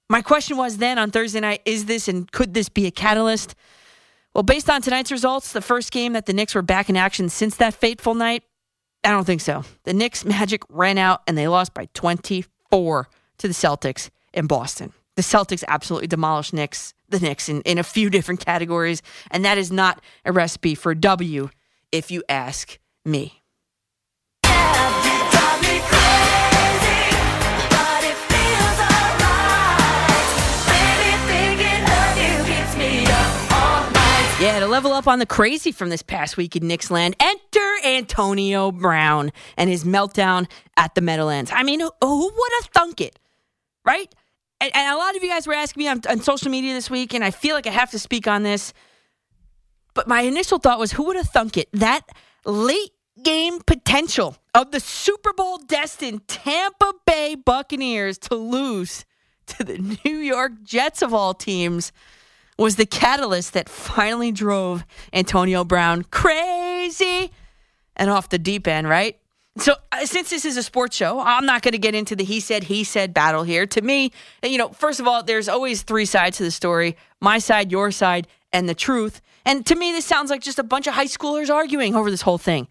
My 0.09 0.21
question 0.21 0.57
was 0.57 0.77
then 0.77 0.99
on 0.99 1.09
Thursday 1.09 1.39
night 1.39 1.61
is 1.65 1.85
this 1.85 2.07
and 2.07 2.31
could 2.31 2.53
this 2.53 2.69
be 2.69 2.85
a 2.85 2.91
catalyst? 2.91 3.55
Well, 4.33 4.43
based 4.43 4.69
on 4.69 4.81
tonight's 4.81 5.11
results, 5.11 5.51
the 5.51 5.61
first 5.61 5.91
game 5.91 6.13
that 6.13 6.25
the 6.25 6.33
Knicks 6.33 6.53
were 6.53 6.61
back 6.61 6.89
in 6.89 6.97
action 6.97 7.29
since 7.29 7.55
that 7.57 7.73
fateful 7.73 8.13
night, 8.13 8.43
I 9.03 9.09
don't 9.09 9.23
think 9.23 9.41
so. 9.41 9.63
The 9.83 9.93
Knicks 9.93 10.25
magic 10.25 10.61
ran 10.69 10.97
out 10.97 11.21
and 11.27 11.37
they 11.37 11.47
lost 11.47 11.73
by 11.73 11.87
24 11.93 13.07
to 13.37 13.47
the 13.47 13.53
Celtics 13.53 14.09
in 14.33 14.45
Boston. 14.45 14.93
The 15.15 15.21
Celtics 15.21 15.63
absolutely 15.67 16.07
demolished 16.07 16.53
Knicks, 16.53 16.93
the 17.09 17.19
Knicks 17.19 17.49
in, 17.49 17.61
in 17.61 17.77
a 17.77 17.83
few 17.83 18.09
different 18.09 18.45
categories, 18.45 19.01
and 19.31 19.45
that 19.45 19.57
is 19.57 19.71
not 19.71 20.01
a 20.25 20.31
recipe 20.31 20.75
for 20.75 20.91
a 20.91 20.95
W 20.95 21.49
if 21.91 22.11
you 22.11 22.21
ask 22.27 22.77
me. 23.05 23.41
Yeah, 24.43 25.14
level 34.75 34.91
up 34.91 35.07
on 35.07 35.19
the 35.19 35.25
crazy 35.25 35.71
from 35.71 35.87
this 35.87 36.01
past 36.01 36.35
week 36.35 36.53
in 36.57 36.67
Knicks 36.67 36.91
land. 36.91 37.15
enter 37.17 37.75
Antonio 37.85 38.73
Brown 38.73 39.31
and 39.55 39.69
his 39.69 39.85
meltdown 39.85 40.49
at 40.75 40.95
the 40.95 41.01
Meadowlands. 41.01 41.49
I 41.53 41.63
mean, 41.63 41.79
who, 41.79 41.89
who 42.01 42.25
would 42.25 42.51
have 42.59 42.69
thunk 42.73 42.99
it, 42.99 43.17
right? 43.85 44.13
And, 44.59 44.75
and, 44.75 44.93
a 44.93 44.97
lot 44.97 45.15
of 45.15 45.23
you 45.23 45.29
guys 45.29 45.47
were 45.47 45.53
asking 45.53 45.81
me 45.81 45.87
on, 45.87 46.01
on 46.09 46.19
social 46.19 46.51
media 46.51 46.73
this 46.73 46.89
week, 46.89 47.13
and 47.13 47.23
I 47.23 47.31
feel 47.31 47.55
like 47.55 47.67
I 47.67 47.69
have 47.69 47.91
to 47.91 47.99
speak 47.99 48.27
on 48.27 48.43
this. 48.43 48.73
But 49.93 50.09
my 50.09 50.23
initial 50.23 50.59
thought 50.59 50.77
was, 50.77 50.91
who 50.91 51.05
would 51.05 51.15
have 51.15 51.29
thunk 51.29 51.55
it? 51.55 51.69
That 51.71 52.01
late 52.43 52.91
game 53.23 53.61
potential 53.65 54.35
of 54.53 54.71
the 54.71 54.81
Super 54.81 55.31
Bowl 55.31 55.57
destined 55.57 56.27
Tampa 56.27 56.91
Bay 57.05 57.35
Buccaneers 57.35 58.17
to 58.17 58.35
lose 58.35 59.05
to 59.45 59.63
the 59.63 59.77
New 60.03 60.17
York 60.17 60.51
Jets 60.63 61.01
of 61.01 61.13
all 61.13 61.33
teams 61.33 61.93
was 62.57 62.75
the 62.75 62.85
catalyst 62.85 63.53
that 63.53 63.69
finally 63.69 64.31
drove 64.31 64.85
Antonio 65.13 65.63
Brown 65.63 66.03
crazy 66.03 67.31
and 67.95 68.09
off 68.09 68.29
the 68.29 68.39
deep 68.39 68.67
end, 68.67 68.87
right? 68.87 69.17
So, 69.57 69.73
uh, 69.91 70.05
since 70.05 70.29
this 70.29 70.43
is 70.43 70.57
a 70.57 70.63
sports 70.63 70.97
show, 70.97 71.19
I'm 71.19 71.45
not 71.45 71.61
going 71.61 71.71
to 71.71 71.77
get 71.77 71.95
into 71.95 72.15
the 72.15 72.25
he 72.25 72.41
said, 72.41 72.65
he 72.65 72.83
said 72.83 73.13
battle 73.13 73.43
here. 73.43 73.65
To 73.67 73.81
me, 73.81 74.11
you 74.43 74.57
know, 74.57 74.69
first 74.69 74.99
of 74.99 75.07
all, 75.07 75.23
there's 75.23 75.47
always 75.47 75.81
three 75.83 76.05
sides 76.05 76.37
to 76.37 76.43
the 76.43 76.51
story 76.51 76.97
my 77.21 77.39
side, 77.39 77.71
your 77.71 77.91
side, 77.91 78.27
and 78.51 78.67
the 78.67 78.75
truth. 78.75 79.21
And 79.45 79.65
to 79.67 79.75
me, 79.75 79.93
this 79.93 80.05
sounds 80.05 80.29
like 80.29 80.41
just 80.41 80.59
a 80.59 80.63
bunch 80.63 80.87
of 80.87 80.93
high 80.93 81.05
schoolers 81.05 81.49
arguing 81.49 81.95
over 81.95 82.11
this 82.11 82.21
whole 82.21 82.37
thing. 82.37 82.67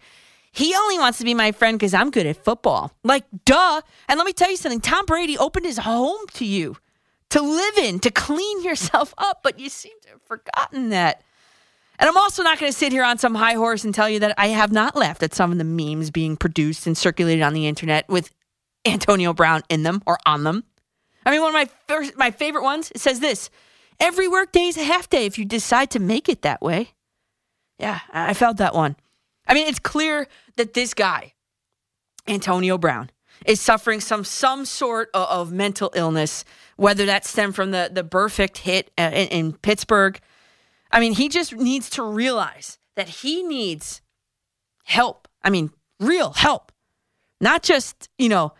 He 0.51 0.75
only 0.75 0.99
wants 0.99 1.17
to 1.17 1.25
be 1.25 1.33
my 1.33 1.51
friend 1.51 1.77
because 1.77 1.93
I'm 1.93 2.11
good 2.11 2.27
at 2.27 2.43
football. 2.43 2.91
Like, 3.03 3.25
duh. 3.45 3.81
And 4.07 4.17
let 4.17 4.25
me 4.25 4.31
tell 4.31 4.49
you 4.49 4.57
something 4.57 4.79
Tom 4.79 5.05
Brady 5.05 5.37
opened 5.37 5.65
his 5.65 5.79
home 5.79 6.25
to 6.33 6.45
you 6.45 6.77
to 7.35 7.41
live 7.41 7.77
in, 7.77 7.99
to 7.99 8.11
clean 8.11 8.63
yourself 8.63 9.13
up, 9.17 9.41
but 9.43 9.59
you 9.59 9.67
seem 9.67 9.91
to 10.03 10.09
have 10.11 10.21
forgotten 10.21 10.89
that. 10.89 11.21
And 11.99 12.09
I'm 12.09 12.15
also 12.15 12.43
not 12.43 12.59
going 12.59 12.71
to 12.71 12.77
sit 12.77 12.93
here 12.93 13.03
on 13.03 13.17
some 13.17 13.35
high 13.35 13.55
horse 13.55 13.83
and 13.83 13.93
tell 13.93 14.09
you 14.09 14.19
that 14.19 14.35
I 14.37 14.47
have 14.47 14.71
not 14.71 14.95
laughed 14.95 15.21
at 15.21 15.33
some 15.33 15.51
of 15.51 15.57
the 15.57 15.65
memes 15.65 16.11
being 16.11 16.37
produced 16.37 16.87
and 16.87 16.97
circulated 16.97 17.43
on 17.43 17.53
the 17.53 17.67
internet 17.67 18.07
with 18.07 18.31
Antonio 18.85 19.33
Brown 19.33 19.63
in 19.67 19.83
them 19.83 20.01
or 20.05 20.17
on 20.25 20.45
them. 20.45 20.63
I 21.25 21.31
mean, 21.31 21.41
one 21.41 21.49
of 21.49 21.53
my 21.53 21.69
first, 21.87 22.15
my 22.15 22.31
favorite 22.31 22.63
ones 22.63 22.89
it 22.95 23.01
says 23.01 23.19
this: 23.19 23.49
"Every 23.99 24.29
workday 24.29 24.67
is 24.67 24.77
a 24.77 24.83
half 24.83 25.09
day 25.09 25.25
if 25.25 25.37
you 25.37 25.43
decide 25.43 25.91
to 25.91 25.99
make 25.99 26.29
it 26.29 26.41
that 26.43 26.61
way." 26.61 26.91
Yeah, 27.79 27.99
I 28.13 28.33
felt 28.33 28.57
that 28.57 28.73
one. 28.73 28.95
I 29.45 29.53
mean, 29.53 29.67
it's 29.67 29.79
clear 29.79 30.27
that 30.55 30.73
this 30.73 30.93
guy, 30.93 31.33
Antonio 32.27 32.77
Brown, 32.77 33.09
is 33.45 33.59
suffering 33.59 33.99
some 33.99 34.23
some 34.23 34.63
sort 34.65 35.09
of, 35.13 35.27
of 35.27 35.51
mental 35.51 35.91
illness, 35.95 36.45
whether 36.75 37.05
that 37.05 37.25
stemmed 37.25 37.55
from 37.55 37.71
the 37.71 37.89
the 37.91 38.03
Burfict 38.03 38.57
hit 38.57 38.91
in, 38.97 39.13
in 39.13 39.53
Pittsburgh. 39.53 40.19
I 40.91 40.99
mean, 40.99 41.13
he 41.13 41.29
just 41.29 41.53
needs 41.53 41.89
to 41.91 42.03
realize 42.03 42.77
that 42.95 43.09
he 43.09 43.43
needs 43.43 44.01
help. 44.83 45.27
I 45.43 45.49
mean, 45.49 45.71
real 45.99 46.31
help, 46.33 46.71
not 47.41 47.63
just 47.63 48.09
you 48.17 48.29
know, 48.29 48.53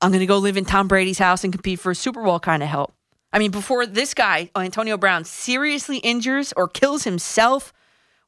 I'm 0.00 0.10
going 0.10 0.20
to 0.20 0.26
go 0.26 0.38
live 0.38 0.56
in 0.56 0.64
Tom 0.64 0.88
Brady's 0.88 1.18
house 1.18 1.44
and 1.44 1.52
compete 1.52 1.80
for 1.80 1.90
a 1.90 1.94
Super 1.94 2.22
Bowl 2.22 2.40
kind 2.40 2.62
of 2.62 2.68
help. 2.68 2.94
I 3.32 3.38
mean, 3.38 3.50
before 3.50 3.86
this 3.86 4.14
guy, 4.14 4.50
Antonio 4.56 4.96
Brown, 4.96 5.24
seriously 5.24 5.98
injures 5.98 6.52
or 6.56 6.68
kills 6.68 7.04
himself 7.04 7.72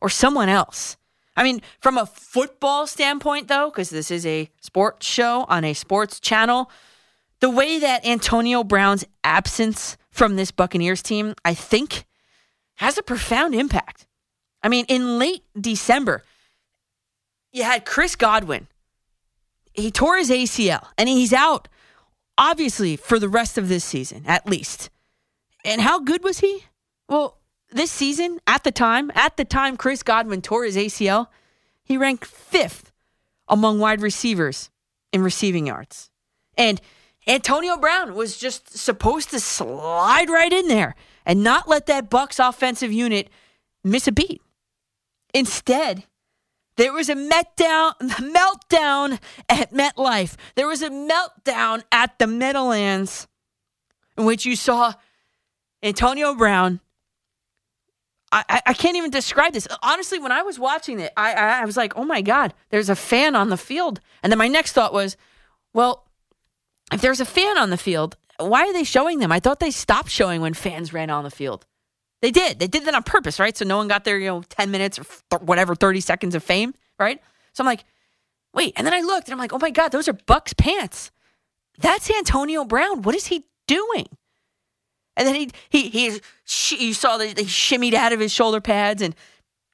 or 0.01 0.09
someone 0.09 0.49
else. 0.49 0.97
I 1.37 1.45
mean, 1.45 1.63
from 1.81 1.97
a 1.97 2.05
football 2.05 2.87
standpoint, 2.87 3.49
though, 3.49 3.71
because 3.71 3.91
this 3.91 4.11
is 4.11 4.27
a 4.27 4.51
sports 4.61 5.07
show 5.07 5.47
on 5.49 5.65
a 5.65 5.73
sports 5.73 6.19
channel, 6.19 6.71
the 7.41 7.51
way 7.51 7.79
that 7.79 8.07
Antonio 8.07 8.65
Brown's 8.65 9.05
absence 9.23 9.97
from 10.11 10.37
this 10.37 10.51
Buccaneers 10.51 11.03
team, 11.03 11.35
I 11.45 11.55
think, 11.55 12.05
has 12.77 12.99
a 12.99 13.03
profound 13.03 13.55
impact. 13.55 14.07
I 14.63 14.69
mean, 14.69 14.85
in 14.89 15.19
late 15.19 15.45
December, 15.59 16.23
you 17.53 17.63
had 17.63 17.85
Chris 17.85 18.17
Godwin. 18.17 18.67
He 19.73 19.91
tore 19.91 20.17
his 20.17 20.31
ACL 20.31 20.87
and 20.97 21.09
he's 21.09 21.33
out, 21.33 21.69
obviously, 22.37 22.97
for 22.97 23.19
the 23.19 23.29
rest 23.29 23.57
of 23.57 23.69
this 23.69 23.85
season, 23.85 24.25
at 24.27 24.47
least. 24.47 24.91
And 25.65 25.81
how 25.81 26.01
good 26.01 26.25
was 26.25 26.41
he? 26.41 26.65
Well, 27.09 27.39
this 27.71 27.91
season, 27.91 28.41
at 28.47 28.65
the 28.65 28.73
time, 28.73 29.13
at 29.15 29.37
the 29.37 29.45
time 29.45 29.77
Chris 29.77 30.03
Godwin 30.03 30.43
tore 30.43 30.65
his 30.65 30.77
ACL, 30.77 31.29
he 31.85 31.97
ranked 31.97 32.25
fifth 32.25 32.93
among 33.47 33.79
wide 33.79 34.01
receivers 34.01 34.71
in 35.13 35.23
receiving 35.23 35.67
yards. 35.67 36.11
And 36.57 36.81
Antonio 37.29 37.77
Brown 37.77 38.15
was 38.15 38.39
just 38.39 38.77
supposed 38.77 39.31
to 39.31 39.41
slide 39.41 40.31
right 40.31 40.53
in 40.53 40.69
there 40.69 40.95
and 41.27 41.45
not 41.45 41.69
let 41.69 41.87
that 41.87 42.11
Bucs 42.11 42.47
offensive 42.47 42.93
unit 42.93 43.29
miss 43.85 44.09
a 44.09 44.13
beat. 44.13 44.41
Instead, 45.35 46.05
there 46.77 46.93
was 46.93 47.09
a 47.09 47.15
meltdown, 47.15 47.93
meltdown 48.01 49.21
at 49.49 49.73
MetLife. 49.73 50.37
There 50.55 50.67
was 50.67 50.83
a 50.83 50.91
meltdown 50.91 51.85
at 51.93 52.19
the 52.19 52.27
Meadowlands 52.27 53.29
in 54.17 54.25
which 54.25 54.47
you 54.47 54.57
saw 54.57 54.95
Antonio 55.83 56.35
Brown 56.35 56.81
I, 58.31 58.61
I 58.67 58.75
can't 58.75 58.97
even 58.97 59.11
describe 59.11 59.55
this. 59.55 59.67
Honestly, 59.83 60.19
when 60.19 60.33
I 60.33 60.43
was 60.43 60.59
watching 60.59 61.01
it, 61.01 61.13
I, 61.17 61.33
I 61.33 61.65
was 61.65 61.77
like, 61.77 61.97
oh 61.97 62.05
my 62.05 62.21
God, 62.21 62.53
there's 62.71 62.91
a 62.91 62.97
fan 62.97 63.35
on 63.35 63.49
the 63.49 63.57
field. 63.57 64.01
And 64.23 64.31
then 64.31 64.39
my 64.39 64.49
next 64.49 64.73
thought 64.73 64.93
was, 64.93 65.17
well, 65.73 66.08
if 66.93 67.01
there's 67.01 67.21
a 67.21 67.25
fan 67.25 67.59
on 67.59 67.71
the 67.71 67.77
field, 67.77 68.17
why 68.39 68.67
are 68.67 68.73
they 68.73 68.85
showing 68.85 69.19
them? 69.19 69.33
I 69.33 69.41
thought 69.41 69.61
they 69.61 69.71
stopped 69.71 70.11
showing 70.11 70.41
when 70.41 70.55
fans 70.55 70.93
ran 70.93 71.11
on 71.11 71.25
the 71.25 71.31
field. 71.31 71.67
They 72.21 72.31
did. 72.31 72.59
They 72.59 72.67
did 72.67 72.85
that 72.85 72.95
on 72.95 73.03
purpose, 73.03 73.39
right? 73.39 73.57
So 73.57 73.65
no 73.65 73.77
one 73.77 73.89
got 73.89 74.05
their, 74.05 74.19
you 74.19 74.27
know, 74.27 74.43
10 74.43 74.71
minutes 74.71 74.99
or 74.99 75.05
th- 75.31 75.43
whatever, 75.43 75.75
30 75.75 76.01
seconds 76.01 76.35
of 76.35 76.43
fame, 76.43 76.75
right? 76.99 77.21
So 77.53 77.63
I'm 77.63 77.67
like, 77.67 77.85
wait. 78.55 78.73
And 78.77 78.87
then 78.87 78.95
I 78.95 79.01
looked 79.01 79.29
and 79.29 79.33
I'm 79.33 79.39
like, 79.39 79.53
oh 79.53 79.59
my 79.59 79.71
God, 79.71 79.91
those 79.91 80.09
are 80.09 80.13
Buck's 80.13 80.53
pants. 80.53 81.11
That's 81.79 82.11
Antonio 82.11 82.65
Brown. 82.65 83.03
What 83.03 83.15
is 83.15 83.27
he 83.27 83.45
doing? 83.67 84.07
And 85.17 85.27
then 85.27 85.35
he 85.35 85.51
he 85.69 85.89
he 85.89 86.21
you 86.77 86.95
saw 86.95 87.19
that 87.19 87.39
he 87.39 87.45
shimmied 87.45 87.95
out 87.95 88.13
of 88.13 88.21
his 88.21 88.33
shoulder 88.33 88.61
pads 88.61 89.03
and 89.03 89.15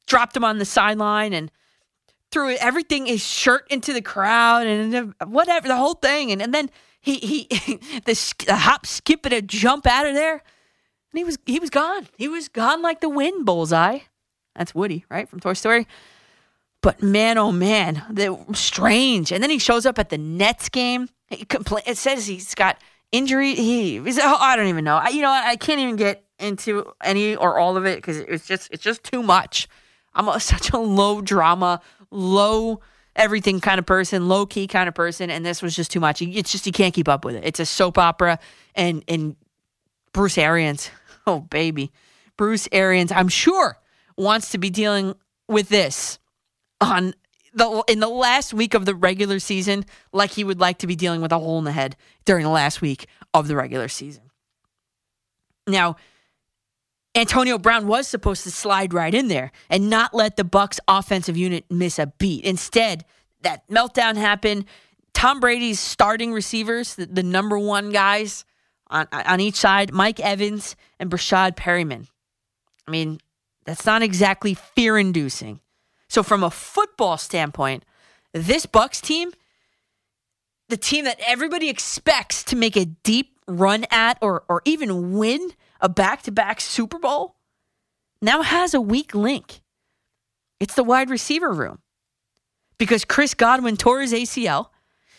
dropped 0.07 0.37
him 0.37 0.45
on 0.45 0.59
the 0.59 0.65
sideline 0.65 1.33
and 1.33 1.51
threw 2.31 2.55
everything 2.57 3.07
his 3.07 3.25
shirt 3.25 3.67
into 3.71 3.93
the 3.93 4.03
crowd 4.03 4.67
and 4.67 5.15
whatever 5.27 5.69
the 5.69 5.77
whole 5.77 5.95
thing 5.95 6.33
and, 6.33 6.43
and 6.43 6.53
then 6.53 6.71
he 7.05 7.17
he 7.17 7.77
the, 8.05 8.35
the 8.47 8.57
hop 8.57 8.87
skip 8.87 9.25
and 9.25 9.35
a 9.35 9.43
jump 9.43 9.87
out 9.87 10.07
of 10.07 10.15
there 10.15 10.35
and 10.35 11.19
he 11.19 11.25
was 11.25 11.39
he 11.47 11.59
was 11.59 11.71
gone 11.71 12.09
he 12.17 12.29
was 12.29 12.49
gone 12.49 12.83
like 12.83 13.01
the 13.01 13.09
wind 13.09 13.45
bullseye 13.45 14.01
that's 14.57 14.75
Woody 14.75 15.05
right 15.09 15.29
from 15.29 15.41
Toy 15.41 15.55
Story 15.55 15.87
but 16.81 17.03
man 17.03 17.39
oh 17.39 17.53
man 17.53 18.03
the 18.11 18.37
strange 18.53 19.33
and 19.33 19.43
then 19.43 19.51
he 19.51 19.59
shows 19.59 19.87
up 19.87 19.99
at 19.99 20.09
the 20.09 20.19
Nets 20.19 20.69
game 20.69 21.09
he 21.29 21.47
it 21.87 21.97
says 21.97 22.27
he's 22.27 22.55
got 22.55 22.79
injury. 23.15 23.55
He, 23.55 24.01
oh, 24.01 24.37
I 24.41 24.57
don't 24.57 24.67
even 24.67 24.85
know. 24.85 24.97
I, 24.97 25.09
you 25.09 25.23
know, 25.23 25.31
I 25.31 25.57
can't 25.57 25.81
even 25.81 25.97
get 25.97 26.25
into 26.39 26.93
any 27.03 27.37
or 27.37 27.59
all 27.59 27.77
of 27.77 27.87
it 27.87 27.97
because 27.97 28.19
it's 28.19 28.47
just 28.47 28.69
it's 28.73 28.83
just 28.83 29.05
too 29.05 29.23
much. 29.23 29.69
I'm 30.15 30.29
a, 30.29 30.41
such 30.41 30.71
a 30.71 30.79
low 30.79 31.23
drama, 31.23 31.81
low 32.11 32.81
everything 33.17 33.61
kind 33.61 33.79
of 33.79 33.87
person, 33.87 34.29
low 34.29 34.47
key 34.47 34.67
kind 34.67 34.89
of 34.89 34.95
person, 34.95 35.31
and 35.31 35.45
this 35.45 35.63
was 35.63 35.75
just 35.75 35.91
too 35.91 36.01
much. 36.01 36.23
It's 36.23 36.53
just 36.53 36.67
you 36.67 36.73
can't 36.73 36.95
keep 36.95 37.09
up 37.09 37.25
with 37.25 37.37
it. 37.37 37.45
It's 37.45 37.61
a 37.61 37.67
soap 37.67 37.99
opera, 37.99 38.39
and 38.75 39.05
and 39.09 39.37
Bruce 40.13 40.39
Arians, 40.39 40.91
oh 41.27 41.41
baby, 41.41 41.93
Bruce 42.37 42.69
Arians, 42.73 43.13
I'm 43.13 43.29
sure 43.29 43.79
wants 44.17 44.51
to 44.51 44.59
be 44.59 44.71
dealing 44.71 45.15
with 45.49 45.69
this 45.69 46.19
on 46.81 47.15
the 47.55 47.85
in 47.89 48.01
the 48.01 48.09
last 48.09 48.53
week 48.53 48.75
of 48.75 48.85
the 48.85 48.95
regular 48.95 49.39
season 49.39 49.85
like 50.13 50.33
he 50.33 50.45
would 50.45 50.61
like 50.61 50.79
to 50.79 50.87
be 50.87 50.97
dealing 50.97 51.21
with 51.21 51.33
a 51.33 51.39
hole 51.39 51.59
in 51.59 51.65
the 51.65 51.73
head 51.73 51.97
during 52.25 52.45
the 52.45 52.51
last 52.51 52.81
week 52.81 53.07
of 53.33 53.49
the 53.49 53.57
regular 53.57 53.89
season. 53.89 54.23
Now, 55.67 55.97
Antonio 57.15 57.59
Brown 57.59 57.87
was 57.87 58.09
supposed 58.09 58.43
to 58.43 58.51
slide 58.51 58.93
right 58.93 59.15
in 59.15 59.29
there 59.29 59.53
and 59.71 59.89
not 59.89 60.15
let 60.15 60.37
the 60.37 60.43
Bucs 60.43 60.81
offensive 60.89 61.37
unit 61.37 61.65
miss 61.71 61.99
a 61.99 62.07
beat. 62.07 62.45
Instead, 62.45 63.05
that 63.43 63.69
meltdown 63.69 64.17
happened. 64.17 64.65
Tom 65.13 65.39
Brady's 65.39 65.79
starting 65.79 66.33
receivers, 66.33 66.97
the, 66.97 67.07
the 67.07 67.23
number 67.23 67.59
one 67.59 67.91
guys 67.91 68.45
on 68.89 69.07
on 69.13 69.41
each 69.41 69.55
side, 69.55 69.93
Mike 69.93 70.21
Evans 70.21 70.77
and 70.99 71.11
Breshad 71.11 71.57
Perriman. 71.57 72.09
I 72.87 72.91
mean, 72.91 73.21
that's 73.65 73.87
not 73.87 74.03
exactly 74.03 74.55
fear 74.55 74.99
inducing. 74.99 75.61
So 76.09 76.23
from 76.23 76.43
a 76.43 76.51
football 76.51 77.17
standpoint, 77.17 77.85
this 78.33 78.67
Bucs 78.67 79.01
team, 79.01 79.33
the 80.69 80.77
team 80.77 81.05
that 81.05 81.21
everybody 81.27 81.69
expects 81.69 82.43
to 82.45 82.57
make 82.57 82.77
a 82.77 82.85
deep 82.85 83.39
run 83.47 83.87
at 83.91 84.19
or 84.21 84.45
or 84.49 84.63
even 84.65 85.13
win 85.17 85.53
a 85.85 85.89
back-to-back 85.89 86.61
Super 86.61 86.99
Bowl, 86.99 87.37
now 88.21 88.43
has 88.43 88.75
a 88.75 88.81
weak 88.81 89.15
link. 89.15 89.61
It's 90.59 90.75
the 90.75 90.83
wide 90.83 91.11
receiver 91.11 91.53
room. 91.53 91.81
Because 92.79 93.05
Chris 93.05 93.35
Godwin 93.35 93.77
tore 93.77 94.01
his 94.01 94.13
ACL, 94.13 94.71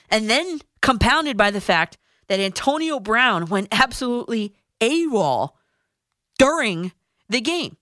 and 0.10 0.30
then 0.30 0.60
compounded 0.82 1.38
by 1.38 1.52
the 1.52 1.62
fact 1.62 1.98
that 2.28 2.40
Antonio 2.40 3.00
Brown 3.00 3.46
went 3.46 3.68
absolutely 3.72 4.54
AWOL 4.82 5.52
during 6.38 6.92
the 7.30 7.40
game 7.40 7.78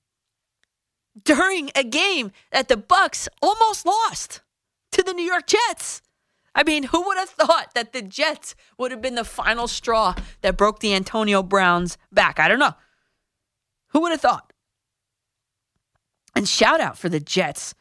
during 1.23 1.69
a 1.75 1.83
game 1.83 2.31
that 2.51 2.67
the 2.67 2.75
Bucs 2.75 3.27
almost 3.41 3.85
lost 3.85 4.41
to 4.91 5.03
the 5.03 5.13
New 5.13 5.23
York 5.23 5.47
Jets. 5.47 6.01
I 6.55 6.63
mean, 6.63 6.83
who 6.83 7.01
would 7.05 7.17
have 7.17 7.29
thought 7.29 7.73
that 7.73 7.93
the 7.93 8.01
Jets 8.01 8.55
would 8.77 8.91
have 8.91 9.01
been 9.01 9.15
the 9.15 9.23
final 9.23 9.67
straw 9.67 10.15
that 10.41 10.57
broke 10.57 10.79
the 10.79 10.93
Antonio 10.93 11.41
Browns 11.41 11.97
back? 12.11 12.39
I 12.39 12.47
don't 12.47 12.59
know. 12.59 12.75
Who 13.89 14.01
would 14.01 14.11
have 14.11 14.21
thought? 14.21 14.53
And 16.35 16.47
shout 16.47 16.79
out 16.79 16.97
for 16.97 17.09
the 17.09 17.19
Jets. 17.19 17.73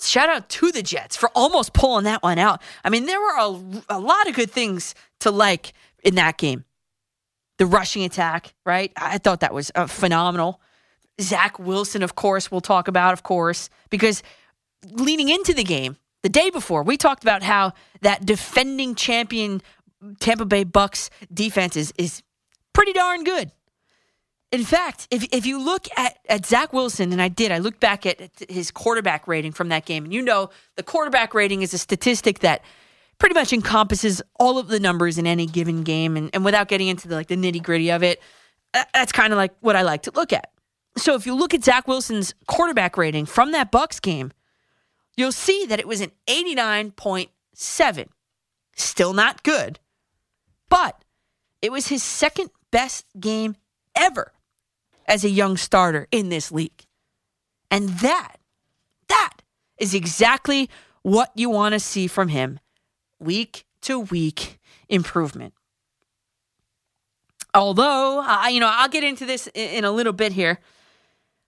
Shout 0.00 0.28
out 0.28 0.48
to 0.48 0.72
the 0.72 0.82
Jets 0.82 1.16
for 1.16 1.28
almost 1.34 1.72
pulling 1.72 2.04
that 2.04 2.22
one 2.22 2.38
out. 2.38 2.62
I 2.84 2.90
mean, 2.90 3.06
there 3.06 3.20
were 3.20 3.38
a, 3.38 3.96
a 3.96 4.00
lot 4.00 4.28
of 4.28 4.34
good 4.34 4.50
things 4.50 4.94
to 5.20 5.30
like 5.30 5.72
in 6.02 6.16
that 6.16 6.38
game. 6.38 6.64
The 7.58 7.66
rushing 7.66 8.02
attack, 8.02 8.54
right? 8.66 8.92
I 8.96 9.18
thought 9.18 9.40
that 9.40 9.54
was 9.54 9.70
uh, 9.74 9.86
phenomenal. 9.86 10.60
Zach 11.20 11.58
Wilson, 11.58 12.02
of 12.02 12.14
course, 12.16 12.50
we'll 12.50 12.60
talk 12.60 12.88
about, 12.88 13.12
of 13.12 13.22
course, 13.22 13.68
because 13.90 14.22
leading 14.90 15.28
into 15.28 15.54
the 15.54 15.62
game, 15.62 15.96
the 16.22 16.28
day 16.28 16.50
before, 16.50 16.82
we 16.82 16.96
talked 16.96 17.22
about 17.22 17.42
how 17.42 17.72
that 18.00 18.24
defending 18.24 18.94
champion 18.94 19.62
Tampa 20.20 20.44
Bay 20.44 20.64
Bucs 20.64 21.10
defense 21.32 21.76
is, 21.76 21.92
is 21.98 22.22
pretty 22.72 22.92
darn 22.92 23.24
good. 23.24 23.52
In 24.50 24.64
fact, 24.64 25.08
if, 25.10 25.24
if 25.32 25.46
you 25.46 25.58
look 25.58 25.86
at, 25.96 26.18
at 26.28 26.44
Zach 26.44 26.72
Wilson, 26.72 27.10
and 27.12 27.22
I 27.22 27.28
did, 27.28 27.50
I 27.50 27.58
looked 27.58 27.80
back 27.80 28.04
at 28.04 28.30
his 28.48 28.70
quarterback 28.70 29.26
rating 29.26 29.52
from 29.52 29.70
that 29.70 29.86
game, 29.86 30.04
and 30.04 30.12
you 30.12 30.20
know 30.20 30.50
the 30.76 30.82
quarterback 30.82 31.32
rating 31.32 31.62
is 31.62 31.72
a 31.72 31.78
statistic 31.78 32.40
that 32.40 32.62
pretty 33.18 33.34
much 33.34 33.52
encompasses 33.52 34.20
all 34.38 34.58
of 34.58 34.68
the 34.68 34.78
numbers 34.78 35.16
in 35.16 35.26
any 35.26 35.46
given 35.46 35.84
game, 35.84 36.16
and, 36.18 36.28
and 36.34 36.44
without 36.44 36.68
getting 36.68 36.88
into 36.88 37.08
the 37.08 37.14
like 37.14 37.28
the 37.28 37.36
nitty 37.36 37.62
gritty 37.62 37.90
of 37.90 38.02
it, 38.02 38.20
that's 38.92 39.12
kind 39.12 39.32
of 39.32 39.38
like 39.38 39.54
what 39.60 39.74
I 39.74 39.82
like 39.82 40.02
to 40.02 40.10
look 40.14 40.34
at. 40.34 40.50
So 40.98 41.14
if 41.14 41.24
you 41.24 41.34
look 41.34 41.54
at 41.54 41.64
Zach 41.64 41.88
Wilson's 41.88 42.34
quarterback 42.46 42.98
rating 42.98 43.24
from 43.24 43.52
that 43.52 43.72
Bucs 43.72 44.02
game, 44.02 44.32
you'll 45.16 45.32
see 45.32 45.66
that 45.66 45.80
it 45.80 45.88
was 45.88 46.00
an 46.00 46.12
89.7. 46.26 48.08
Still 48.74 49.12
not 49.12 49.42
good, 49.42 49.78
but 50.68 51.04
it 51.60 51.70
was 51.70 51.88
his 51.88 52.02
second 52.02 52.50
best 52.70 53.06
game 53.18 53.56
ever 53.94 54.32
as 55.06 55.24
a 55.24 55.28
young 55.28 55.56
starter 55.56 56.08
in 56.10 56.28
this 56.28 56.50
league. 56.50 56.86
And 57.70 57.88
that, 58.00 58.36
that 59.08 59.38
is 59.78 59.94
exactly 59.94 60.68
what 61.02 61.30
you 61.34 61.50
want 61.50 61.72
to 61.74 61.80
see 61.80 62.06
from 62.06 62.28
him 62.28 62.60
week 63.18 63.66
to 63.82 64.00
week 64.00 64.58
improvement. 64.88 65.54
Although, 67.54 68.22
uh, 68.22 68.46
you 68.48 68.60
know, 68.60 68.70
I'll 68.70 68.88
get 68.88 69.04
into 69.04 69.26
this 69.26 69.46
in, 69.48 69.70
in 69.70 69.84
a 69.84 69.90
little 69.90 70.12
bit 70.12 70.32
here. 70.32 70.58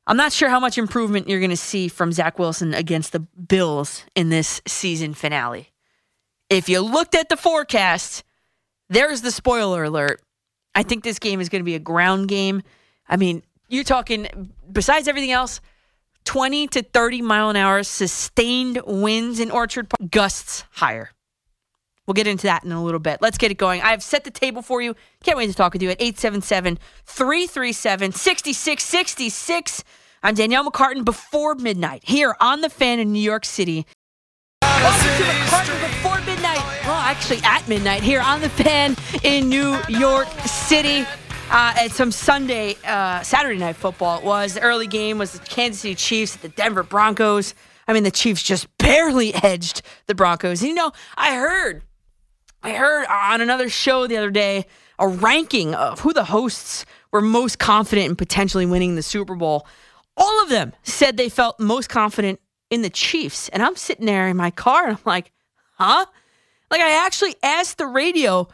I'm 0.06 0.16
not 0.16 0.32
sure 0.32 0.50
how 0.50 0.60
much 0.60 0.76
improvement 0.76 1.28
you're 1.28 1.40
going 1.40 1.50
to 1.50 1.56
see 1.56 1.88
from 1.88 2.12
Zach 2.12 2.38
Wilson 2.38 2.74
against 2.74 3.12
the 3.12 3.20
Bills 3.20 4.04
in 4.14 4.28
this 4.28 4.60
season 4.66 5.14
finale. 5.14 5.70
If 6.50 6.68
you 6.68 6.80
looked 6.80 7.14
at 7.14 7.30
the 7.30 7.36
forecast, 7.36 8.22
there's 8.90 9.22
the 9.22 9.30
spoiler 9.30 9.84
alert. 9.84 10.20
I 10.74 10.82
think 10.82 11.04
this 11.04 11.18
game 11.18 11.40
is 11.40 11.48
going 11.48 11.60
to 11.60 11.64
be 11.64 11.74
a 11.74 11.80
ground 11.80 12.28
game. 12.28 12.62
I 13.08 13.16
mean, 13.16 13.42
you're 13.68 13.84
talking, 13.84 14.52
besides 14.70 15.08
everything 15.08 15.30
else, 15.30 15.60
20 16.24 16.68
to 16.68 16.82
30 16.82 17.22
mile 17.22 17.50
an 17.50 17.56
hour 17.56 17.82
sustained 17.82 18.80
winds 18.84 19.40
in 19.40 19.50
Orchard 19.50 19.88
Park, 19.88 20.10
gusts 20.10 20.64
higher. 20.70 21.10
We'll 22.06 22.14
get 22.14 22.26
into 22.26 22.46
that 22.46 22.64
in 22.64 22.72
a 22.72 22.82
little 22.82 23.00
bit. 23.00 23.22
Let's 23.22 23.38
get 23.38 23.50
it 23.50 23.56
going. 23.56 23.80
I 23.80 23.90
have 23.90 24.02
set 24.02 24.24
the 24.24 24.30
table 24.30 24.60
for 24.60 24.82
you. 24.82 24.94
Can't 25.22 25.38
wait 25.38 25.46
to 25.46 25.54
talk 25.54 25.72
with 25.72 25.82
you 25.82 25.90
at 25.90 26.00
877 26.00 26.78
337 27.06 28.12
6666. 28.12 29.84
I'm 30.22 30.34
Danielle 30.34 30.70
McCartan 30.70 31.04
before 31.04 31.54
midnight 31.54 32.02
here 32.04 32.36
on 32.40 32.60
the 32.60 32.68
fan 32.68 32.98
in 32.98 33.12
New 33.12 33.22
York 33.22 33.44
City. 33.44 33.86
Welcome 34.62 35.76
to 35.76 35.86
before 35.86 36.20
midnight. 36.20 36.58
Well, 36.84 36.92
actually 36.94 37.40
at 37.42 37.66
midnight 37.68 38.02
here 38.02 38.20
on 38.20 38.40
the 38.42 38.50
fan 38.50 38.96
in 39.22 39.48
New 39.48 39.78
York 39.88 40.28
City. 40.46 41.06
Uh, 41.50 41.74
at 41.76 41.90
some 41.90 42.10
Sunday, 42.10 42.74
uh, 42.86 43.22
Saturday 43.22 43.58
night 43.58 43.76
football, 43.76 44.18
it 44.18 44.24
was. 44.24 44.54
The 44.54 44.60
early 44.62 44.86
game 44.86 45.18
was 45.18 45.32
the 45.32 45.46
Kansas 45.46 45.82
City 45.82 45.94
Chiefs 45.94 46.36
at 46.36 46.42
the 46.42 46.48
Denver 46.48 46.82
Broncos. 46.82 47.54
I 47.86 47.92
mean, 47.92 48.02
the 48.02 48.10
Chiefs 48.10 48.42
just 48.42 48.66
barely 48.78 49.34
edged 49.42 49.82
the 50.06 50.14
Broncos. 50.14 50.62
You 50.62 50.74
know, 50.74 50.92
I 51.16 51.36
heard 51.36 51.82
I 52.64 52.72
heard 52.72 53.06
on 53.06 53.42
another 53.42 53.68
show 53.68 54.06
the 54.06 54.16
other 54.16 54.30
day 54.30 54.64
a 54.98 55.06
ranking 55.06 55.74
of 55.74 56.00
who 56.00 56.14
the 56.14 56.24
hosts 56.24 56.86
were 57.12 57.20
most 57.20 57.58
confident 57.58 58.08
in 58.08 58.16
potentially 58.16 58.64
winning 58.64 58.96
the 58.96 59.02
Super 59.02 59.34
Bowl. 59.34 59.66
All 60.16 60.42
of 60.42 60.48
them 60.48 60.72
said 60.82 61.16
they 61.16 61.28
felt 61.28 61.60
most 61.60 61.90
confident 61.90 62.40
in 62.70 62.80
the 62.80 62.88
Chiefs. 62.88 63.50
And 63.50 63.62
I'm 63.62 63.76
sitting 63.76 64.06
there 64.06 64.28
in 64.28 64.36
my 64.38 64.50
car 64.50 64.88
and 64.88 64.96
I'm 64.96 65.02
like, 65.04 65.30
huh? 65.72 66.06
Like 66.70 66.80
I 66.80 67.04
actually 67.04 67.36
asked 67.42 67.76
the 67.76 67.86
radio, 67.86 68.48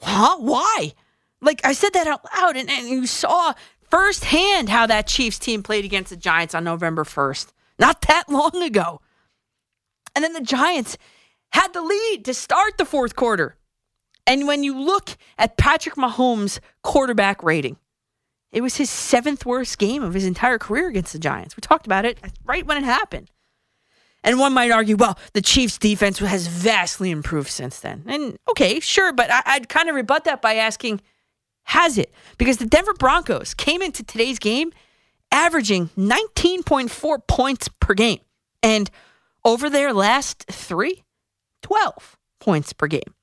huh? 0.00 0.38
Why? 0.38 0.92
Like 1.40 1.60
I 1.64 1.72
said 1.72 1.92
that 1.92 2.08
out 2.08 2.26
loud 2.36 2.56
and, 2.56 2.68
and 2.68 2.88
you 2.88 3.06
saw 3.06 3.52
firsthand 3.90 4.70
how 4.70 4.86
that 4.88 5.06
Chiefs 5.06 5.38
team 5.38 5.62
played 5.62 5.84
against 5.84 6.10
the 6.10 6.16
Giants 6.16 6.54
on 6.54 6.64
November 6.64 7.04
1st. 7.04 7.52
Not 7.78 8.00
that 8.02 8.24
long 8.28 8.60
ago. 8.60 9.00
And 10.16 10.24
then 10.24 10.32
the 10.32 10.40
Giants 10.40 10.98
had 11.56 11.72
the 11.72 11.80
lead 11.80 12.26
to 12.26 12.34
start 12.34 12.76
the 12.76 12.84
fourth 12.84 13.16
quarter. 13.16 13.56
And 14.26 14.46
when 14.46 14.62
you 14.62 14.78
look 14.78 15.16
at 15.38 15.56
Patrick 15.56 15.94
Mahomes' 15.94 16.60
quarterback 16.82 17.42
rating, 17.42 17.78
it 18.52 18.60
was 18.60 18.76
his 18.76 18.90
seventh 18.90 19.46
worst 19.46 19.78
game 19.78 20.02
of 20.02 20.12
his 20.12 20.26
entire 20.26 20.58
career 20.58 20.88
against 20.88 21.14
the 21.14 21.18
Giants. 21.18 21.56
We 21.56 21.62
talked 21.62 21.86
about 21.86 22.04
it 22.04 22.18
right 22.44 22.66
when 22.66 22.76
it 22.76 22.84
happened. 22.84 23.30
And 24.22 24.38
one 24.38 24.52
might 24.52 24.70
argue, 24.70 24.96
well, 24.96 25.18
the 25.32 25.40
Chiefs' 25.40 25.78
defense 25.78 26.18
has 26.18 26.46
vastly 26.46 27.10
improved 27.10 27.48
since 27.48 27.80
then. 27.80 28.02
And 28.06 28.36
okay, 28.50 28.78
sure, 28.80 29.14
but 29.14 29.30
I, 29.30 29.58
would 29.58 29.70
kind 29.70 29.88
of 29.88 29.94
rebut 29.94 30.24
that 30.24 30.42
by 30.42 30.56
asking, 30.56 31.00
has 31.64 31.96
it? 31.96 32.12
Because 32.36 32.58
the 32.58 32.66
Denver 32.66 32.94
Broncos 32.94 33.54
came 33.54 33.80
into 33.80 34.02
today's 34.02 34.38
game 34.38 34.72
averaging 35.32 35.88
19.4 35.96 37.26
points 37.26 37.68
per 37.80 37.94
game. 37.94 38.20
And 38.62 38.90
over 39.42 39.70
their 39.70 39.94
last 39.94 40.44
three, 40.50 41.04
12 41.66 42.16
points 42.38 42.72
per 42.72 42.86
game. 42.86 43.14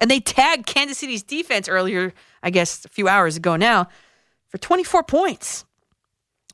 And 0.00 0.10
they 0.10 0.18
tagged 0.18 0.66
Kansas 0.66 0.98
City's 0.98 1.22
defense 1.22 1.68
earlier, 1.68 2.12
I 2.42 2.50
guess 2.50 2.84
a 2.84 2.88
few 2.88 3.06
hours 3.06 3.36
ago 3.36 3.54
now, 3.54 3.86
for 4.48 4.58
24 4.58 5.04
points. 5.04 5.64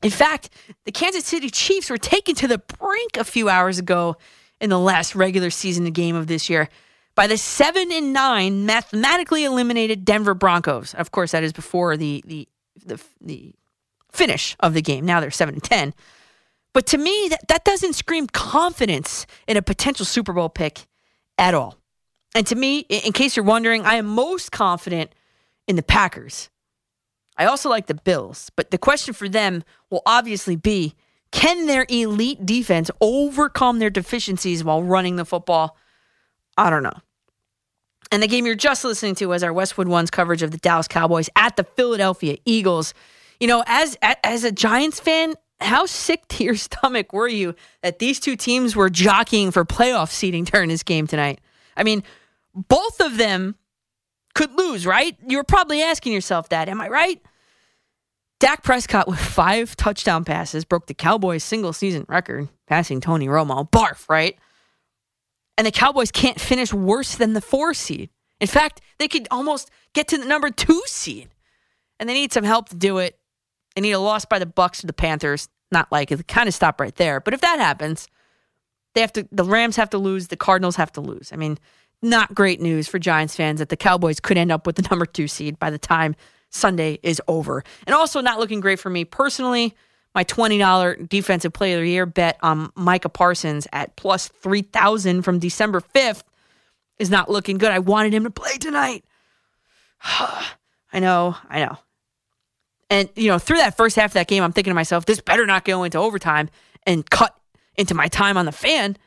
In 0.03 0.11
fact, 0.11 0.51
the 0.85 0.91
Kansas 0.91 1.25
City 1.25 1.49
Chiefs 1.49 1.89
were 1.89 1.97
taken 1.97 2.35
to 2.35 2.47
the 2.47 2.59
brink 2.59 3.17
a 3.17 3.23
few 3.23 3.49
hours 3.49 3.79
ago 3.79 4.17
in 4.61 4.69
the 4.69 4.77
last 4.77 5.15
regular 5.15 5.49
season 5.49 5.85
game 5.85 6.15
of 6.15 6.27
this 6.27 6.47
year 6.47 6.69
by 7.15 7.25
the 7.25 7.37
7 7.37 7.91
and 7.91 8.13
9 8.13 8.67
mathematically 8.67 9.45
eliminated 9.45 10.05
Denver 10.05 10.35
Broncos. 10.35 10.93
Of 10.93 11.09
course, 11.09 11.31
that 11.31 11.43
is 11.43 11.51
before 11.51 11.97
the 11.97 12.23
the 12.27 12.47
the, 12.85 13.01
the 13.19 13.55
finish 14.11 14.55
of 14.59 14.75
the 14.75 14.83
game. 14.83 15.07
Now 15.07 15.21
they're 15.21 15.31
7 15.31 15.55
and 15.55 15.63
10. 15.63 15.95
But 16.71 16.85
to 16.87 16.99
me, 16.99 17.29
that, 17.29 17.47
that 17.47 17.65
doesn't 17.65 17.93
scream 17.93 18.27
confidence 18.27 19.25
in 19.47 19.57
a 19.57 19.61
potential 19.63 20.05
Super 20.05 20.33
Bowl 20.33 20.49
pick 20.49 20.85
at 21.39 21.55
all. 21.55 21.77
And 22.35 22.45
to 22.47 22.55
me, 22.55 22.79
in 22.81 23.13
case 23.13 23.35
you're 23.35 23.45
wondering, 23.45 23.85
I 23.85 23.95
am 23.95 24.05
most 24.05 24.51
confident 24.51 25.11
in 25.67 25.75
the 25.75 25.83
Packers. 25.83 26.49
I 27.37 27.45
also 27.45 27.69
like 27.69 27.87
the 27.87 27.95
Bills, 27.95 28.51
but 28.55 28.69
the 28.69 28.77
question 28.77 29.13
for 29.13 29.27
them 29.27 29.63
will 29.89 30.03
obviously 30.05 30.55
be 30.55 30.93
can 31.31 31.67
their 31.67 31.85
elite 31.89 32.45
defense 32.45 32.89
overcome 33.01 33.79
their 33.79 33.91
deficiencies 33.91 34.63
while 34.63 34.83
running 34.83 35.15
the 35.15 35.25
football? 35.25 35.77
I 36.57 36.69
don't 36.69 36.83
know. 36.83 36.97
And 38.11 38.23
the 38.23 38.27
game 38.27 38.45
you're 38.45 38.55
just 38.55 38.83
listening 38.83 39.15
to 39.15 39.27
was 39.27 39.43
our 39.43 39.53
Westwood 39.53 39.87
Ones 39.87 40.09
coverage 40.09 40.41
of 40.41 40.51
the 40.51 40.57
Dallas 40.57 40.87
Cowboys 40.87 41.29
at 41.35 41.55
the 41.55 41.63
Philadelphia 41.63 42.37
Eagles. 42.45 42.93
You 43.39 43.47
know, 43.47 43.63
as 43.67 43.95
as 44.01 44.43
a 44.43 44.51
Giants 44.51 44.99
fan, 44.99 45.35
how 45.61 45.85
sick 45.85 46.27
to 46.29 46.43
your 46.43 46.55
stomach 46.55 47.13
were 47.13 47.27
you 47.27 47.55
that 47.81 47.99
these 47.99 48.19
two 48.19 48.35
teams 48.35 48.75
were 48.75 48.89
jockeying 48.89 49.51
for 49.51 49.65
playoff 49.65 50.09
seeding 50.09 50.43
during 50.43 50.69
this 50.69 50.83
game 50.83 51.07
tonight? 51.07 51.39
I 51.75 51.83
mean, 51.83 52.03
both 52.53 52.99
of 52.99 53.17
them 53.17 53.55
could 54.35 54.53
lose, 54.57 54.85
right? 54.85 55.17
You 55.27 55.37
were 55.37 55.43
probably 55.43 55.81
asking 55.81 56.13
yourself 56.13 56.49
that. 56.49 56.69
Am 56.69 56.81
I 56.81 56.87
right? 56.87 57.21
Dak 58.39 58.63
Prescott 58.63 59.07
with 59.07 59.19
five 59.39 59.75
touchdown 59.75 60.23
passes 60.23 60.65
broke 60.65 60.87
the 60.87 60.93
Cowboys' 60.93 61.43
single 61.43 61.73
season 61.73 62.05
record, 62.07 62.49
passing 62.67 63.01
Tony 63.01 63.27
Romo. 63.27 63.69
Barf, 63.69 64.07
right? 64.09 64.37
And 65.57 65.67
the 65.67 65.71
Cowboys 65.71 66.11
can't 66.11 66.39
finish 66.39 66.73
worse 66.73 67.15
than 67.15 67.33
the 67.33 67.41
four 67.41 67.73
seed. 67.73 68.09
In 68.39 68.47
fact, 68.47 68.79
they 68.97 69.09
could 69.09 69.27
almost 69.29 69.69
get 69.93 70.07
to 70.09 70.17
the 70.17 70.25
number 70.25 70.49
two 70.49 70.81
seed. 70.85 71.29
And 71.99 72.07
they 72.07 72.13
need 72.13 72.31
some 72.31 72.45
help 72.45 72.69
to 72.69 72.75
do 72.75 72.99
it. 72.99 73.18
Need 73.79 73.91
a 73.91 73.99
loss 73.99 74.25
by 74.25 74.39
the 74.39 74.45
Bucs 74.45 74.81
to 74.81 74.87
the 74.87 74.93
Panthers. 74.93 75.49
Not 75.71 75.91
like 75.91 76.11
it. 76.11 76.27
Kind 76.27 76.47
of 76.47 76.53
stop 76.53 76.79
right 76.81 76.95
there. 76.95 77.19
But 77.19 77.33
if 77.33 77.41
that 77.41 77.59
happens, 77.59 78.07
they 78.95 79.01
have 79.01 79.13
to. 79.13 79.27
The 79.31 79.43
Rams 79.43 79.75
have 79.75 79.89
to 79.91 79.97
lose. 79.97 80.27
The 80.27 80.37
Cardinals 80.37 80.75
have 80.77 80.91
to 80.93 81.01
lose. 81.01 81.31
I 81.31 81.35
mean, 81.35 81.57
not 82.01 82.33
great 82.33 82.61
news 82.61 82.87
for 82.87 82.99
Giants 82.99 83.35
fans 83.35 83.59
that 83.59 83.69
the 83.69 83.77
Cowboys 83.77 84.19
could 84.19 84.37
end 84.37 84.51
up 84.51 84.65
with 84.65 84.75
the 84.75 84.87
number 84.89 85.05
two 85.05 85.27
seed 85.27 85.59
by 85.59 85.69
the 85.69 85.77
time 85.77 86.15
Sunday 86.49 86.99
is 87.03 87.21
over. 87.27 87.63
And 87.85 87.95
also 87.95 88.21
not 88.21 88.39
looking 88.39 88.59
great 88.59 88.79
for 88.79 88.89
me 88.89 89.05
personally. 89.05 89.75
My 90.15 90.23
$20 90.23 91.07
defensive 91.07 91.53
player 91.53 91.77
of 91.77 91.83
the 91.83 91.89
year 91.89 92.07
bet 92.07 92.39
on 92.41 92.71
Micah 92.75 93.09
Parsons 93.09 93.67
at 93.71 93.95
plus 93.95 94.27
3,000 94.27 95.21
from 95.21 95.37
December 95.37 95.81
5th 95.81 96.23
is 96.97 97.11
not 97.11 97.29
looking 97.29 97.59
good. 97.59 97.71
I 97.71 97.79
wanted 97.79 98.13
him 98.13 98.23
to 98.23 98.31
play 98.31 98.57
tonight. 98.57 99.05
I 100.03 100.99
know, 100.99 101.35
I 101.47 101.59
know. 101.63 101.77
And, 102.89 103.09
you 103.15 103.27
know, 103.27 103.37
through 103.37 103.57
that 103.57 103.77
first 103.77 103.95
half 103.95 104.11
of 104.11 104.13
that 104.13 104.27
game, 104.27 104.43
I'm 104.43 104.51
thinking 104.51 104.71
to 104.71 104.75
myself, 104.75 105.05
this 105.05 105.21
better 105.21 105.45
not 105.45 105.63
go 105.63 105.83
into 105.83 105.97
overtime 105.97 106.49
and 106.85 107.07
cut 107.09 107.35
into 107.75 107.93
my 107.93 108.07
time 108.07 108.37
on 108.37 108.45
the 108.45 108.51
fan. 108.51 108.97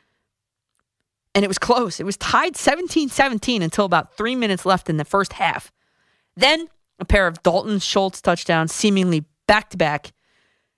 And 1.35 1.43
it 1.43 1.47
was 1.47 1.57
close. 1.57 1.99
It 1.99 2.05
was 2.05 2.15
tied 2.17 2.55
17 2.55 3.09
17 3.09 3.61
until 3.61 3.85
about 3.85 4.15
three 4.15 4.35
minutes 4.35 4.65
left 4.65 4.89
in 4.89 4.97
the 4.97 5.05
first 5.05 5.33
half. 5.33 5.71
Then 6.35 6.67
a 6.99 7.05
pair 7.05 7.27
of 7.27 7.43
Dalton 7.43 7.79
Schultz 7.79 8.21
touchdowns, 8.21 8.73
seemingly 8.73 9.25
back 9.47 9.69
to 9.71 9.77
back, 9.77 10.13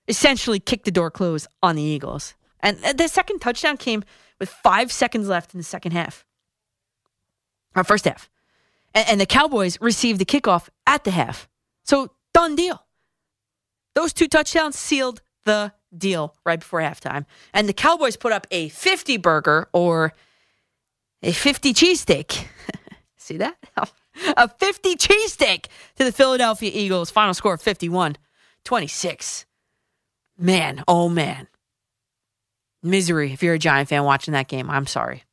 essentially 0.08 0.60
kicked 0.60 0.86
the 0.86 0.91
door 0.91 1.12
closed 1.12 1.48
on 1.62 1.76
the 1.76 1.82
Eagles. 1.82 2.36
And 2.62 2.84
uh, 2.84 2.94
the 2.94 3.08
second 3.08 3.39
touchdown 3.39 3.78
came 3.78 4.04
with 4.39 4.50
five 4.50 4.91
seconds 4.91 5.28
left 5.28 5.54
in 5.54 5.60
the 5.60 5.63
second 5.63 5.91
half, 5.91 6.26
our 7.76 7.84
first 7.84 8.06
half. 8.06 8.30
And, 8.94 9.08
and 9.10 9.22
the 9.22 9.26
Cowboys 9.26 9.80
received 9.82 10.20
the 10.20 10.26
kickoff 10.26 10.70
at 10.88 11.04
the 11.04 11.12
half. 11.12 11.48
So, 11.84 12.12
done 12.34 12.56
deal. 12.56 12.85
Those 13.96 14.14
two 14.14 14.28
touchdowns 14.28 14.78
sealed 14.78 15.22
the 15.46 15.74
deal 15.98 16.36
right 16.46 16.60
before 16.60 16.82
halftime. 16.82 17.26
And 17.54 17.68
the 17.68 17.74
Cowboys 17.74 18.18
put 18.18 18.32
up 18.32 18.46
a 18.52 18.70
50 18.70 19.18
burger 19.18 19.70
or 19.74 20.14
a 21.24 21.32
50 21.32 21.74
cheesesteak. 21.74 22.46
See 23.18 23.38
that? 23.38 23.58
a 24.38 24.50
50 24.50 24.96
cheesesteak 24.96 25.66
to 25.96 26.04
the 26.04 26.12
Philadelphia 26.12 26.72
Eagles. 26.74 27.10
Final 27.10 27.34
score 27.34 27.58
51 27.58 28.18
26. 28.66 29.46
Man, 30.38 30.84
oh 30.88 31.08
man. 31.08 31.48
Misery 32.84 33.32
if 33.32 33.42
you're 33.42 33.54
a 33.56 33.60
Giant 33.60 33.90
fan 33.90 34.04
watching 34.04 34.34
that 34.34 34.48
game. 34.48 34.70
I'm 34.70 34.88
sorry. 34.88 35.24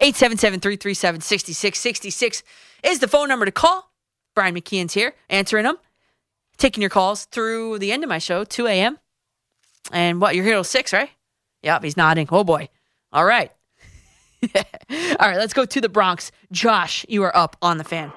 877 0.00 0.60
337 0.60 1.20
6666 1.20 2.42
is 2.84 2.98
the 3.00 3.08
phone 3.08 3.28
number 3.28 3.44
to 3.44 3.52
call. 3.52 3.90
Brian 4.34 4.54
McKeon's 4.54 4.94
here 4.94 5.14
answering 5.28 5.64
them, 5.64 5.76
taking 6.60 6.80
your 6.80 6.90
calls 6.90 7.24
through 7.26 7.78
the 7.80 7.90
end 7.90 8.04
of 8.04 8.08
my 8.08 8.18
show, 8.18 8.44
2 8.44 8.66
a.m. 8.68 8.98
And 9.92 10.20
what, 10.20 10.34
you're 10.36 10.44
here 10.44 10.54
till 10.54 10.64
6, 10.64 10.92
right? 10.92 11.10
Yep, 11.62 11.82
he's 11.82 11.96
nodding. 11.96 12.28
Oh 12.30 12.44
boy. 12.44 12.68
All 13.12 13.24
right. 13.24 13.50
All 14.54 14.56
right, 15.28 15.36
let's 15.36 15.52
go 15.52 15.64
to 15.64 15.80
the 15.80 15.88
Bronx. 15.88 16.30
Josh, 16.52 17.04
you 17.08 17.22
are 17.24 17.36
up 17.36 17.56
on 17.60 17.78
the 17.78 17.84
fan. 17.84 18.12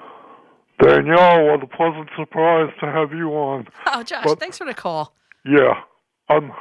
Danielle, 0.80 1.46
what 1.46 1.62
a 1.62 1.66
pleasant 1.66 2.08
surprise 2.16 2.72
to 2.80 2.86
have 2.86 3.12
you 3.12 3.30
on. 3.30 3.66
Oh, 3.86 4.02
Josh, 4.02 4.24
But- 4.24 4.40
thanks 4.40 4.58
for 4.58 4.64
the 4.64 4.74
call. 4.74 5.14
Yeah, 5.44 5.80
I'm. 6.28 6.52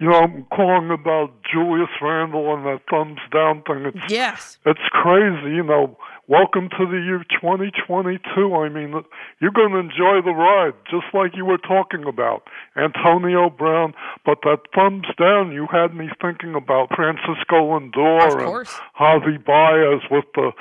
You 0.00 0.08
know, 0.10 0.18
I'm 0.22 0.44
calling 0.52 0.90
about 0.90 1.30
Julius 1.52 1.88
Randle 2.02 2.52
and 2.54 2.66
that 2.66 2.80
thumbs 2.90 3.20
down 3.32 3.62
thing. 3.62 3.86
It's 3.94 4.10
Yes. 4.12 4.58
it's 4.66 4.80
crazy. 4.90 5.54
You 5.54 5.62
know, 5.62 5.96
welcome 6.28 6.68
to 6.70 6.86
the 6.86 7.00
year 7.04 7.24
2022. 7.40 8.54
I 8.54 8.68
mean, 8.68 8.94
you're 9.40 9.50
going 9.50 9.72
to 9.72 9.78
enjoy 9.78 10.22
the 10.24 10.34
ride, 10.34 10.74
just 10.90 11.06
like 11.12 11.36
you 11.36 11.44
were 11.44 11.58
talking 11.58 12.04
about 12.06 12.44
Antonio 12.76 13.50
Brown. 13.50 13.94
But 14.24 14.38
that 14.42 14.58
thumbs 14.74 15.06
down, 15.18 15.52
you 15.52 15.66
had 15.70 15.94
me 15.94 16.08
thinking 16.20 16.54
about 16.54 16.88
Francisco 16.94 17.78
Lindor 17.78 18.38
and. 18.38 18.66
Javi 18.98 19.44
Baez 19.44 20.02
with 20.10 20.24
the, 20.34 20.52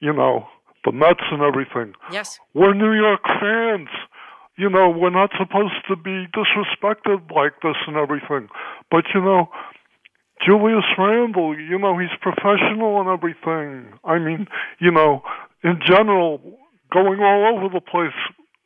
you 0.00 0.12
know, 0.12 0.46
the 0.84 0.92
Mets 0.92 1.22
and 1.30 1.42
everything. 1.42 1.94
Yes. 2.10 2.40
We're 2.54 2.74
New 2.74 2.92
York 2.92 3.22
fans. 3.40 3.88
You 4.56 4.68
know, 4.68 4.90
we're 4.90 5.10
not 5.10 5.30
supposed 5.38 5.80
to 5.88 5.96
be 5.96 6.26
disrespected 6.36 7.30
like 7.30 7.54
this 7.62 7.76
and 7.86 7.96
everything. 7.96 8.48
But, 8.90 9.04
you 9.14 9.20
know, 9.20 9.48
Julius 10.44 10.84
Randle, 10.98 11.58
you 11.58 11.78
know, 11.78 11.98
he's 11.98 12.10
professional 12.20 13.00
and 13.00 13.08
everything. 13.08 13.92
I 14.04 14.18
mean, 14.18 14.46
you 14.80 14.90
know, 14.90 15.22
in 15.62 15.78
general, 15.86 16.40
going 16.92 17.20
all 17.20 17.56
over 17.56 17.72
the 17.72 17.80
place. 17.80 18.16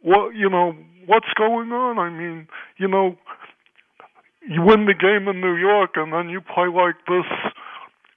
What, 0.03 0.35
you 0.35 0.49
know, 0.49 0.75
what's 1.07 1.33
going 1.37 1.73
on? 1.73 1.99
I 1.99 2.11
mean, 2.11 2.49
you 2.79 2.89
know, 2.89 3.17
you 4.49 4.63
win 4.63 4.87
the 4.87 4.95
game 4.95 5.29
in 5.29 5.41
New 5.41 5.57
York 5.57 5.91
and 5.97 6.13
then 6.13 6.29
you 6.29 6.41
play 6.41 6.69
like 6.69 6.97
this 7.09 7.27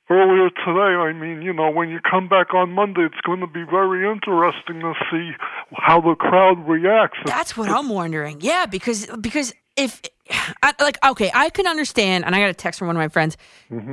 earlier 0.09 0.49
today. 0.49 0.95
I 0.97 1.13
mean, 1.13 1.41
you 1.41 1.53
know, 1.53 1.69
when 1.69 1.89
you 1.89 1.99
come 1.99 2.27
back 2.27 2.53
on 2.53 2.71
Monday, 2.71 3.01
it's 3.05 3.21
going 3.25 3.39
to 3.39 3.47
be 3.47 3.63
very 3.63 4.09
interesting 4.09 4.79
to 4.81 4.93
see 5.11 5.31
how 5.75 6.01
the 6.01 6.15
crowd 6.15 6.67
reacts. 6.67 7.19
That's 7.25 7.55
what 7.55 7.69
I'm 7.69 7.89
wondering. 7.89 8.41
Yeah, 8.41 8.65
because 8.65 9.07
because 9.21 9.53
if 9.79 10.01
I, 10.63 10.73
like 10.79 10.97
okay, 11.03 11.31
I 11.33 11.49
can 11.49 11.67
understand, 11.67 12.25
and 12.25 12.35
I 12.35 12.39
got 12.39 12.49
a 12.49 12.53
text 12.53 12.79
from 12.79 12.87
one 12.87 12.95
of 12.95 12.99
my 12.99 13.07
friends. 13.07 13.37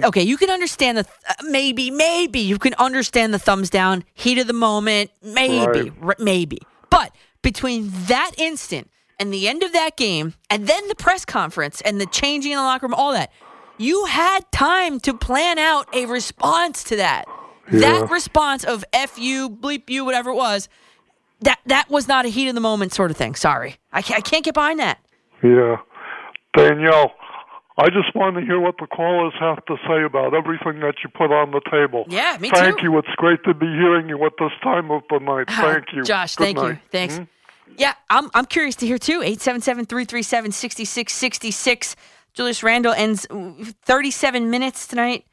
Okay, 0.04 0.22
you 0.22 0.36
can 0.36 0.50
understand 0.50 0.98
the 0.98 1.06
uh, 1.28 1.34
maybe 1.44 1.90
maybe 1.90 2.40
you 2.40 2.58
can 2.58 2.74
understand 2.74 3.32
the 3.32 3.38
thumbs 3.38 3.70
down, 3.70 4.04
heat 4.14 4.38
of 4.38 4.46
the 4.46 4.52
moment, 4.52 5.10
maybe 5.22 5.92
r- 6.02 6.16
maybe, 6.18 6.58
but 6.90 7.14
between 7.42 7.90
that 8.06 8.32
instant 8.36 8.90
and 9.18 9.32
the 9.32 9.48
end 9.48 9.62
of 9.62 9.72
that 9.72 9.96
game, 9.96 10.34
and 10.50 10.66
then 10.66 10.88
the 10.88 10.94
press 10.94 11.24
conference 11.24 11.80
and 11.82 12.00
the 12.00 12.06
changing 12.06 12.52
in 12.52 12.58
the 12.58 12.64
locker 12.64 12.86
room, 12.86 12.94
all 12.94 13.12
that. 13.12 13.30
You 13.78 14.06
had 14.06 14.50
time 14.52 15.00
to 15.00 15.12
plan 15.12 15.58
out 15.58 15.86
a 15.94 16.06
response 16.06 16.82
to 16.84 16.96
that. 16.96 17.26
That 17.70 18.10
response 18.10 18.64
of 18.64 18.84
"f 18.92 19.18
you," 19.18 19.50
"bleep 19.50 19.90
you," 19.90 20.04
whatever 20.04 20.30
it 20.30 20.34
was, 20.36 20.68
that 21.40 21.58
that 21.66 21.90
was 21.90 22.08
not 22.08 22.24
a 22.24 22.28
heat 22.28 22.48
of 22.48 22.54
the 22.54 22.60
moment 22.60 22.92
sort 22.94 23.10
of 23.10 23.16
thing. 23.18 23.34
Sorry, 23.34 23.76
I 23.92 24.00
can't, 24.02 24.18
I 24.18 24.20
can't 24.22 24.44
get 24.44 24.54
behind 24.54 24.80
that. 24.80 24.98
Yeah. 25.42 25.76
Danielle, 26.56 27.12
I 27.78 27.90
just 27.90 28.14
want 28.14 28.36
to 28.36 28.42
hear 28.42 28.58
what 28.58 28.76
the 28.78 28.86
callers 28.86 29.34
have 29.38 29.62
to 29.66 29.76
say 29.86 30.02
about 30.02 30.32
everything 30.32 30.80
that 30.80 30.94
you 31.04 31.10
put 31.10 31.30
on 31.30 31.50
the 31.50 31.60
table. 31.70 32.06
Yeah, 32.08 32.38
me 32.40 32.48
Thank 32.48 32.54
too. 32.54 32.60
Thank 32.60 32.82
you. 32.82 32.96
It's 32.98 33.14
great 33.16 33.44
to 33.44 33.52
be 33.52 33.66
hearing 33.66 34.08
you 34.08 34.24
at 34.24 34.32
this 34.38 34.52
time 34.62 34.90
of 34.90 35.02
the 35.10 35.18
night. 35.18 35.50
Thank 35.50 35.92
you. 35.92 36.02
Josh. 36.02 36.36
Good 36.36 36.56
thank 36.56 36.58
you. 36.58 36.78
Thanks. 36.90 37.18
Hmm? 37.18 37.24
Yeah, 37.76 37.92
I'm 38.08 38.30
I'm 38.32 38.46
curious 38.46 38.76
to 38.76 38.86
hear 38.86 38.96
too. 38.96 39.20
877-337-6666. 39.20 41.96
Julius 42.32 42.62
Randle 42.62 42.94
ends 42.94 43.26
uh, 43.28 43.52
37 43.84 44.48
minutes 44.50 44.86
tonight. 44.86 45.26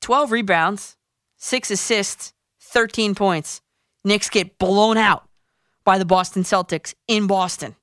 12 0.00 0.32
rebounds, 0.32 0.96
6 1.38 1.70
assists, 1.70 2.32
13 2.60 3.14
points. 3.14 3.60
Knicks 4.04 4.28
get 4.28 4.58
blown 4.58 4.98
out 4.98 5.26
by 5.84 5.98
the 5.98 6.04
Boston 6.04 6.42
Celtics 6.42 6.94
in 7.08 7.26
Boston. 7.26 7.74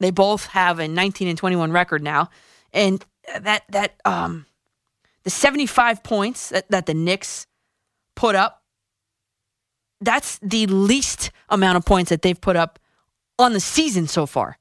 They 0.00 0.10
both 0.10 0.46
have 0.46 0.78
a 0.78 0.88
19 0.88 1.28
and 1.28 1.38
21 1.38 1.72
record 1.72 2.02
now. 2.02 2.30
And 2.72 3.04
that 3.40 3.62
that 3.70 3.94
um 4.04 4.46
the 5.22 5.30
75 5.30 6.02
points 6.02 6.50
that, 6.50 6.70
that 6.70 6.86
the 6.86 6.94
Knicks 6.94 7.46
put 8.14 8.34
up 8.34 8.62
that's 10.00 10.38
the 10.42 10.66
least 10.66 11.30
amount 11.48 11.76
of 11.76 11.84
points 11.84 12.10
that 12.10 12.22
they've 12.22 12.40
put 12.40 12.56
up 12.56 12.78
on 13.38 13.52
the 13.52 13.60
season 13.60 14.06
so 14.06 14.26
far. 14.26 14.58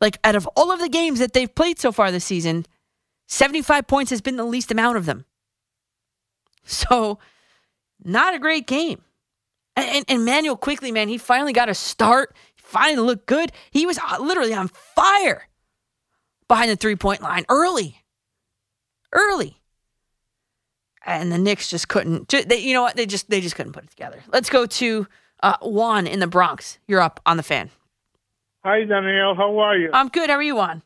Like 0.00 0.18
out 0.24 0.34
of 0.34 0.46
all 0.56 0.72
of 0.72 0.80
the 0.80 0.88
games 0.88 1.18
that 1.18 1.32
they've 1.32 1.54
played 1.54 1.78
so 1.78 1.92
far 1.92 2.10
this 2.10 2.24
season, 2.24 2.66
75 3.28 3.86
points 3.86 4.10
has 4.10 4.20
been 4.20 4.36
the 4.36 4.44
least 4.44 4.70
amount 4.70 4.96
of 4.96 5.06
them. 5.06 5.24
So, 6.64 7.18
not 8.02 8.34
a 8.34 8.38
great 8.38 8.66
game. 8.66 9.02
And, 9.76 10.04
and, 10.08 10.24
Manuel 10.24 10.56
Quickley, 10.56 10.92
man, 10.92 11.08
he 11.08 11.16
finally 11.16 11.52
got 11.52 11.68
a 11.68 11.74
start. 11.74 12.34
Finally 12.70 13.04
looked 13.04 13.26
good. 13.26 13.50
He 13.72 13.84
was 13.84 13.98
uh, 13.98 14.18
literally 14.20 14.54
on 14.54 14.68
fire 14.68 15.48
behind 16.46 16.70
the 16.70 16.76
three 16.76 16.94
point 16.94 17.20
line 17.20 17.44
early. 17.48 17.96
Early. 19.12 19.56
And 21.04 21.32
the 21.32 21.38
Knicks 21.38 21.68
just 21.68 21.88
couldn't. 21.88 22.28
They, 22.28 22.58
you 22.58 22.72
know 22.72 22.82
what? 22.82 22.94
They 22.94 23.06
just 23.06 23.28
they 23.28 23.40
just 23.40 23.56
couldn't 23.56 23.72
put 23.72 23.84
it 23.84 23.90
together. 23.90 24.22
Let's 24.32 24.48
go 24.48 24.66
to 24.66 25.08
uh, 25.42 25.56
Juan 25.62 26.06
in 26.06 26.20
the 26.20 26.28
Bronx. 26.28 26.78
You're 26.86 27.00
up 27.00 27.18
on 27.26 27.36
the 27.36 27.42
fan. 27.42 27.70
Hi, 28.62 28.84
Danielle. 28.84 29.34
How 29.34 29.58
are 29.58 29.76
you? 29.76 29.90
I'm 29.92 30.08
good. 30.08 30.30
How 30.30 30.36
are 30.36 30.42
you, 30.42 30.54
Juan? 30.54 30.82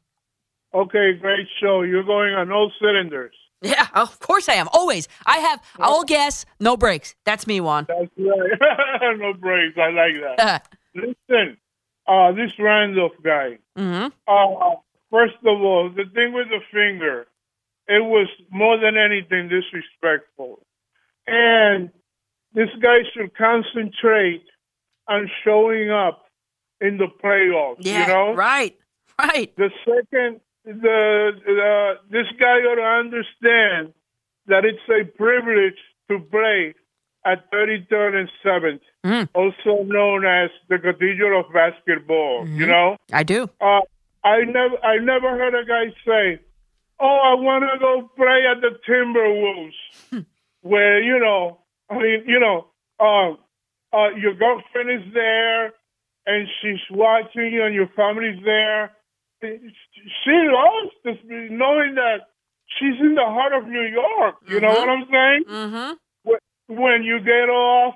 Okay, 0.73 1.13
great 1.21 1.47
show. 1.61 1.83
You're 1.83 2.05
going 2.05 2.33
on 2.33 2.51
all 2.51 2.73
cylinders. 2.81 3.35
Yeah, 3.61 3.87
of 3.95 4.19
course 4.21 4.49
I 4.49 4.55
am. 4.55 4.69
Always. 4.73 5.09
I 5.27 5.39
have 5.39 5.63
all 5.79 6.05
gas, 6.05 6.47
no 6.61 6.77
brakes. 6.77 7.15
That's 7.25 7.47
me, 7.47 7.61
Juan. 7.61 7.87
That's 7.89 8.11
right. 8.17 9.19
no 9.19 9.35
breaks. 9.35 9.77
I 9.77 9.91
like 9.91 10.37
that. 10.37 10.41
Uh, 10.41 10.59
Listen, 10.95 11.57
uh, 12.07 12.33
this 12.33 12.53
Randolph 12.59 13.13
guy. 13.23 13.59
hmm 13.77 14.07
Uh, 14.29 14.77
first 15.11 15.37
of 15.45 15.61
all, 15.63 15.91
the 15.91 16.05
thing 16.15 16.33
with 16.33 16.49
the 16.49 16.61
finger, 16.73 17.27
it 17.89 18.05
was 18.05 18.29
more 18.51 18.79
than 18.79 18.97
anything 18.97 19.49
disrespectful. 19.49 20.65
And 21.27 21.91
this 22.53 22.71
guy 22.81 22.99
should 23.13 23.35
concentrate 23.37 24.45
on 25.09 25.31
showing 25.45 25.91
up 25.91 26.27
in 26.81 26.99
the 26.99 27.09
playoffs. 27.23 27.77
Yeah, 27.81 28.01
you 28.01 28.07
know, 28.13 28.35
right, 28.35 28.77
right. 29.19 29.55
The 29.57 29.71
second, 29.85 30.41
the, 30.65 31.33
the 31.45 31.95
this 32.11 32.27
guy 32.39 32.59
ought 32.61 32.77
to 32.77 32.83
understand 32.83 33.93
that 34.47 34.65
it's 34.65 34.87
a 34.89 35.05
privilege 35.05 35.79
to 36.11 36.19
play 36.19 36.75
at 37.25 37.51
33rd 37.51 38.15
and 38.21 38.29
7th, 38.45 38.81
Mm. 39.05 39.29
also 39.35 39.83
known 39.85 40.25
as 40.27 40.51
the 40.69 40.79
Cathedral 40.79 41.41
of 41.41 41.53
Basketball. 41.53 42.47
You 42.49 42.67
know, 42.67 42.97
I 43.13 43.23
do. 43.23 43.49
uh, 43.61 43.81
I 44.25 44.39
never, 44.45 44.77
I 44.85 44.97
never 44.99 45.31
heard 45.37 45.55
a 45.55 45.65
guy 45.65 45.87
say, 46.07 46.39
"Oh, 46.99 47.19
I 47.31 47.35
want 47.35 47.65
to 47.71 47.79
go 47.79 48.11
play 48.17 48.47
at 48.51 48.61
the 48.63 48.73
Timberwolves," 48.89 50.25
where 50.63 51.03
you 51.03 51.19
know, 51.19 51.59
I 51.91 51.99
mean, 51.99 52.25
you 52.27 52.41
know, 52.41 52.67
uh, 52.99 53.33
uh, 53.97 54.09
your 54.17 54.35
girlfriend 54.35 54.91
is 54.91 55.13
there 55.13 55.73
and 56.27 56.49
she's 56.61 56.81
watching 56.91 57.53
you, 57.53 57.65
and 57.65 57.75
your 57.75 57.89
family's 57.95 58.43
there. 58.45 58.93
She 59.43 60.31
loves 60.31 60.93
this, 61.05 61.19
knowing 61.51 61.95
that 61.97 62.21
she's 62.79 62.99
in 63.01 63.15
the 63.15 63.25
heart 63.27 63.53
of 63.53 63.67
New 63.69 63.83
York. 63.83 64.37
You 64.49 64.61
know 64.61 64.69
Mhm. 64.73 64.79
what 64.79 64.89
I'm 64.89 65.07
saying? 65.11 65.45
Mm-hmm. 65.45 65.93
When 66.69 67.03
you 67.03 67.21
get 67.21 67.49
off, 67.49 67.95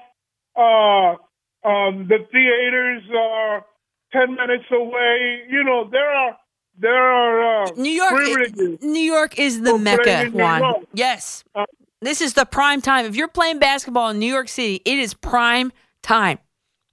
uh, 0.56 1.68
um, 1.68 2.08
the 2.08 2.18
theaters 2.30 3.02
are 3.16 3.64
ten 4.12 4.34
minutes 4.34 4.64
away. 4.70 5.44
You 5.48 5.64
know 5.64 5.88
there 5.90 6.10
are 6.10 6.36
there 6.78 6.94
are 6.94 7.64
uh, 7.64 7.70
New 7.76 7.90
York, 7.90 8.10
privileges. 8.14 8.78
New 8.82 9.00
York 9.00 9.38
is 9.38 9.60
the 9.62 9.76
mecca, 9.78 10.02
playing 10.02 10.26
in 10.26 10.32
New 10.32 10.38
Juan. 10.38 10.86
Yes, 10.94 11.44
Uh, 11.54 11.64
this 12.00 12.20
is 12.20 12.34
the 12.34 12.44
prime 12.44 12.80
time. 12.80 13.06
If 13.06 13.16
you're 13.16 13.28
playing 13.28 13.58
basketball 13.58 14.10
in 14.10 14.18
New 14.18 14.32
York 14.32 14.48
City, 14.48 14.80
it 14.84 14.98
is 14.98 15.14
prime 15.14 15.72
time. 16.02 16.38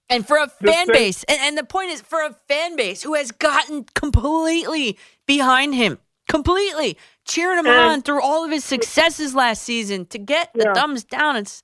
And 0.08 0.26
for 0.26 0.36
a 0.36 0.48
fan 0.48 0.86
base, 0.88 1.24
and, 1.24 1.38
and 1.40 1.58
the 1.58 1.64
point 1.64 1.90
is 1.90 2.00
for 2.00 2.20
a 2.22 2.32
fan 2.48 2.76
base 2.76 3.02
who 3.02 3.14
has 3.14 3.32
gotten 3.32 3.84
completely 3.94 4.98
behind 5.26 5.74
him, 5.74 5.98
completely 6.28 6.96
cheering 7.26 7.58
him 7.58 7.66
And- 7.66 7.78
on 7.80 8.02
through 8.02 8.22
all 8.22 8.44
of 8.44 8.50
his 8.50 8.64
successes 8.64 9.34
last 9.34 9.62
season, 9.62 10.06
to 10.06 10.18
get 10.18 10.50
the 10.54 10.64
Yeah. 10.66 10.74
thumbs 10.74 11.04
down, 11.04 11.36
it's 11.36 11.62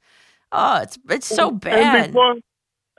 oh, 0.53 0.83
it's 0.83 0.99
it's 1.09 1.27
so 1.27 1.49
And 1.49 1.61
bad. 1.61 2.07
before, 2.09 2.35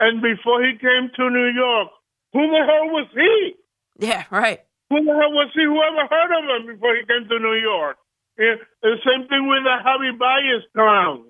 and 0.00 0.22
before 0.22 0.62
he 0.64 0.76
came 0.78 1.10
to 1.16 1.30
New 1.30 1.48
York, 1.54 1.88
who 2.32 2.40
the 2.50 2.64
hell 2.66 2.88
was 2.88 3.06
he? 3.14 3.54
yeah, 3.98 4.24
right. 4.30 4.60
Who 4.90 5.02
the 5.04 5.12
hell 5.12 5.32
was 5.32 5.50
he? 5.54 5.64
Whoever 5.64 6.06
heard 6.08 6.32
of 6.38 6.44
him 6.62 6.74
before 6.74 6.94
he 6.94 7.02
came 7.06 7.28
to 7.28 7.38
New 7.38 7.54
York? 7.54 7.96
Yeah, 8.38 8.56
the 8.82 8.96
same 9.06 9.28
thing 9.28 9.46
with 9.48 9.62
the 9.64 9.76
Javi 9.84 10.18
Baez 10.18 10.62
clown. 10.74 11.24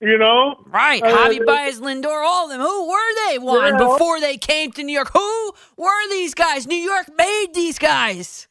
You 0.00 0.16
know, 0.16 0.62
Right. 0.66 1.02
Uh, 1.02 1.08
Javi 1.08 1.44
Baez, 1.44 1.80
Lindor, 1.80 2.24
all 2.24 2.44
of 2.44 2.50
them. 2.50 2.60
Who 2.60 2.88
were 2.88 3.14
they, 3.26 3.38
Juan, 3.38 3.72
Yeah. 3.72 3.78
before 3.78 4.20
they 4.20 4.36
came 4.38 4.70
to 4.72 4.82
New 4.84 4.92
York? 4.92 5.10
Who 5.12 5.52
were 5.76 6.08
these 6.10 6.34
guys? 6.34 6.68
New 6.68 6.76
York 6.76 7.06
made 7.16 7.48
these 7.52 7.80
guys. 7.80 8.46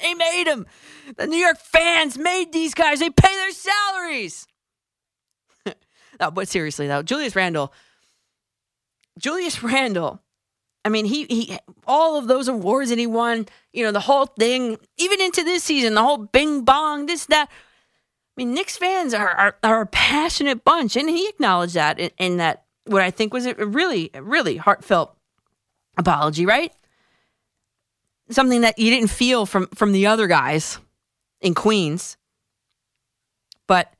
They 0.00 0.14
made 0.14 0.46
them. 0.46 0.66
The 1.16 1.26
New 1.26 1.38
York 1.38 1.58
fans 1.58 2.16
made 2.16 2.52
these 2.52 2.74
guys. 2.74 3.00
They 3.00 3.10
pay 3.10 3.34
their 3.34 3.52
salaries. 3.52 4.46
no, 6.20 6.30
but 6.30 6.48
seriously, 6.48 6.86
though, 6.86 7.02
Julius 7.02 7.36
Randle, 7.36 7.72
Julius 9.18 9.62
Randle, 9.62 10.20
I 10.84 10.88
mean, 10.88 11.04
he, 11.04 11.24
he, 11.24 11.58
all 11.86 12.16
of 12.16 12.26
those 12.26 12.48
awards 12.48 12.90
that 12.90 12.98
he 12.98 13.06
won, 13.06 13.46
you 13.72 13.84
know, 13.84 13.92
the 13.92 14.00
whole 14.00 14.26
thing, 14.26 14.78
even 14.96 15.20
into 15.20 15.44
this 15.44 15.62
season, 15.62 15.94
the 15.94 16.02
whole 16.02 16.18
bing 16.18 16.62
bong, 16.62 17.06
this, 17.06 17.26
that. 17.26 17.48
I 17.50 18.44
mean, 18.44 18.54
Knicks 18.54 18.78
fans 18.78 19.12
are, 19.12 19.28
are, 19.28 19.56
are 19.62 19.80
a 19.82 19.86
passionate 19.86 20.64
bunch, 20.64 20.96
and 20.96 21.10
he 21.10 21.28
acknowledged 21.28 21.74
that 21.74 21.98
in, 21.98 22.10
in 22.16 22.36
that 22.38 22.64
what 22.86 23.02
I 23.02 23.10
think 23.10 23.34
was 23.34 23.44
a 23.44 23.54
really, 23.54 24.10
really 24.14 24.56
heartfelt 24.56 25.14
apology, 25.98 26.46
right? 26.46 26.72
Something 28.30 28.60
that 28.60 28.78
you 28.78 28.90
didn't 28.90 29.10
feel 29.10 29.46
from 29.46 29.66
from 29.74 29.92
the 29.92 30.06
other 30.06 30.26
guys 30.26 30.78
in 31.40 31.54
Queens, 31.54 32.16
but 33.66 33.92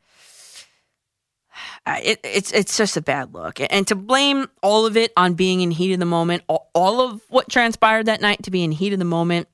uh, 1.87 1.99
it, 2.03 2.21
it's 2.23 2.53
it's 2.53 2.77
just 2.77 2.97
a 2.97 3.01
bad 3.01 3.35
look, 3.35 3.59
and 3.61 3.87
to 3.88 3.95
blame 3.95 4.49
all 4.62 4.87
of 4.87 4.97
it 4.97 5.12
on 5.16 5.35
being 5.35 5.61
in 5.61 5.71
heat 5.71 5.93
of 5.93 5.99
the 5.99 6.07
moment, 6.07 6.43
all, 6.49 6.71
all 6.75 7.01
of 7.01 7.23
what 7.29 7.49
transpired 7.49 8.07
that 8.07 8.21
night 8.21 8.43
to 8.45 8.51
be 8.51 8.62
in 8.62 8.73
heat 8.73 8.93
of 8.93 8.99
the 8.99 9.05
moment, 9.05 9.49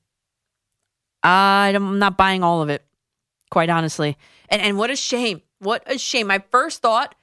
I'm 1.23 1.99
not 1.99 2.17
buying 2.17 2.43
all 2.43 2.61
of 2.61 2.69
it 2.69 2.85
quite 3.49 3.69
honestly. 3.69 4.17
And 4.49 4.61
and 4.61 4.77
what 4.77 4.91
a 4.91 4.95
shame. 4.95 5.41
What 5.59 5.83
a 5.87 5.97
shame. 5.97 6.27
My 6.27 6.43
first 6.51 6.81
thought 6.81 7.15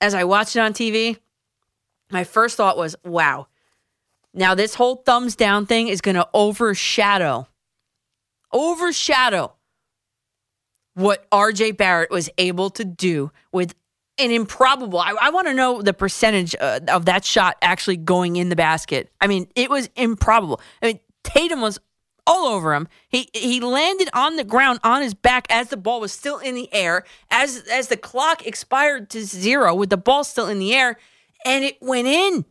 as 0.00 0.14
I 0.14 0.24
watched 0.24 0.56
it 0.56 0.60
on 0.60 0.72
TV, 0.72 1.18
my 2.10 2.24
first 2.24 2.56
thought 2.56 2.76
was, 2.76 2.94
wow. 3.04 3.46
Now 4.34 4.54
this 4.54 4.74
whole 4.74 4.96
thumbs 4.96 5.36
down 5.36 5.66
thing 5.66 5.88
is 5.88 6.00
going 6.00 6.16
to 6.16 6.28
overshadow 6.34 7.48
overshadow 8.54 9.52
what 10.94 11.28
RJ 11.30 11.76
Barrett 11.76 12.10
was 12.10 12.30
able 12.38 12.70
to 12.70 12.84
do 12.84 13.32
with 13.52 13.74
an 14.16 14.30
improbable. 14.30 15.00
I, 15.00 15.14
I 15.20 15.30
want 15.30 15.48
to 15.48 15.54
know 15.54 15.82
the 15.82 15.92
percentage 15.92 16.54
uh, 16.60 16.80
of 16.88 17.06
that 17.06 17.24
shot 17.24 17.56
actually 17.60 17.96
going 17.96 18.36
in 18.36 18.48
the 18.48 18.56
basket. 18.56 19.10
I 19.20 19.26
mean, 19.26 19.48
it 19.56 19.68
was 19.68 19.90
improbable. 19.96 20.60
I 20.80 20.86
mean, 20.86 21.00
Tatum 21.24 21.60
was 21.60 21.80
all 22.26 22.46
over 22.46 22.74
him. 22.74 22.88
He 23.08 23.28
he 23.34 23.60
landed 23.60 24.08
on 24.14 24.36
the 24.36 24.44
ground 24.44 24.78
on 24.84 25.02
his 25.02 25.14
back 25.14 25.46
as 25.50 25.68
the 25.68 25.76
ball 25.76 26.00
was 26.00 26.12
still 26.12 26.38
in 26.38 26.54
the 26.54 26.72
air, 26.72 27.04
as 27.30 27.64
as 27.70 27.88
the 27.88 27.96
clock 27.96 28.46
expired 28.46 29.10
to 29.10 29.24
zero 29.24 29.74
with 29.74 29.90
the 29.90 29.96
ball 29.96 30.22
still 30.22 30.48
in 30.48 30.60
the 30.60 30.74
air, 30.74 30.96
and 31.44 31.64
it 31.64 31.76
went 31.82 32.06
in. 32.06 32.44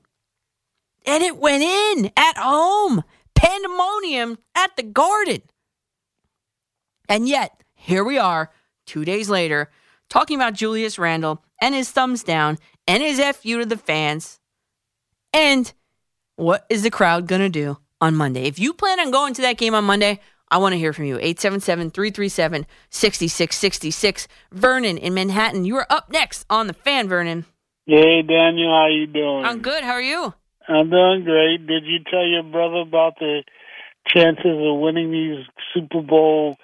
And 1.05 1.23
it 1.23 1.37
went 1.37 1.63
in 1.63 2.11
at 2.17 2.37
home. 2.37 3.03
Pandemonium 3.35 4.37
at 4.55 4.75
the 4.75 4.83
garden. 4.83 5.41
And 7.09 7.27
yet, 7.27 7.61
here 7.73 8.03
we 8.03 8.17
are, 8.17 8.51
two 8.85 9.03
days 9.03 9.29
later, 9.29 9.69
talking 10.09 10.37
about 10.37 10.53
Julius 10.53 10.97
Randle 10.97 11.43
and 11.61 11.75
his 11.75 11.91
thumbs 11.91 12.23
down 12.23 12.57
and 12.87 13.03
his 13.03 13.19
FU 13.19 13.59
to 13.59 13.65
the 13.65 13.77
fans. 13.77 14.39
And 15.33 15.73
what 16.35 16.65
is 16.69 16.83
the 16.83 16.89
crowd 16.89 17.27
going 17.27 17.41
to 17.41 17.49
do 17.49 17.77
on 17.99 18.15
Monday? 18.15 18.45
If 18.45 18.59
you 18.59 18.73
plan 18.73 18.99
on 18.99 19.11
going 19.11 19.33
to 19.33 19.41
that 19.41 19.57
game 19.57 19.75
on 19.75 19.83
Monday, 19.83 20.19
I 20.49 20.57
want 20.57 20.73
to 20.73 20.77
hear 20.77 20.93
from 20.93 21.05
you. 21.05 21.15
877 21.15 21.91
337 21.91 22.65
6666. 22.89 24.27
Vernon 24.51 24.97
in 24.97 25.13
Manhattan, 25.13 25.65
you 25.65 25.75
are 25.77 25.87
up 25.89 26.11
next 26.11 26.45
on 26.49 26.67
the 26.67 26.73
fan, 26.73 27.09
Vernon. 27.09 27.45
Hey 27.85 28.21
Daniel, 28.21 28.71
how 28.71 28.87
you 28.87 29.07
doing? 29.07 29.43
I'm 29.43 29.61
good. 29.61 29.83
How 29.83 29.91
are 29.91 30.01
you? 30.01 30.33
I'm 30.67 30.89
doing 30.89 31.23
great. 31.23 31.67
Did 31.67 31.85
you 31.85 31.99
tell 32.09 32.25
your 32.25 32.43
brother 32.43 32.77
about 32.77 33.19
the 33.19 33.43
chances 34.07 34.45
of 34.45 34.79
winning 34.79 35.11
these 35.11 35.45
Super 35.73 36.01
Bowl 36.01 36.57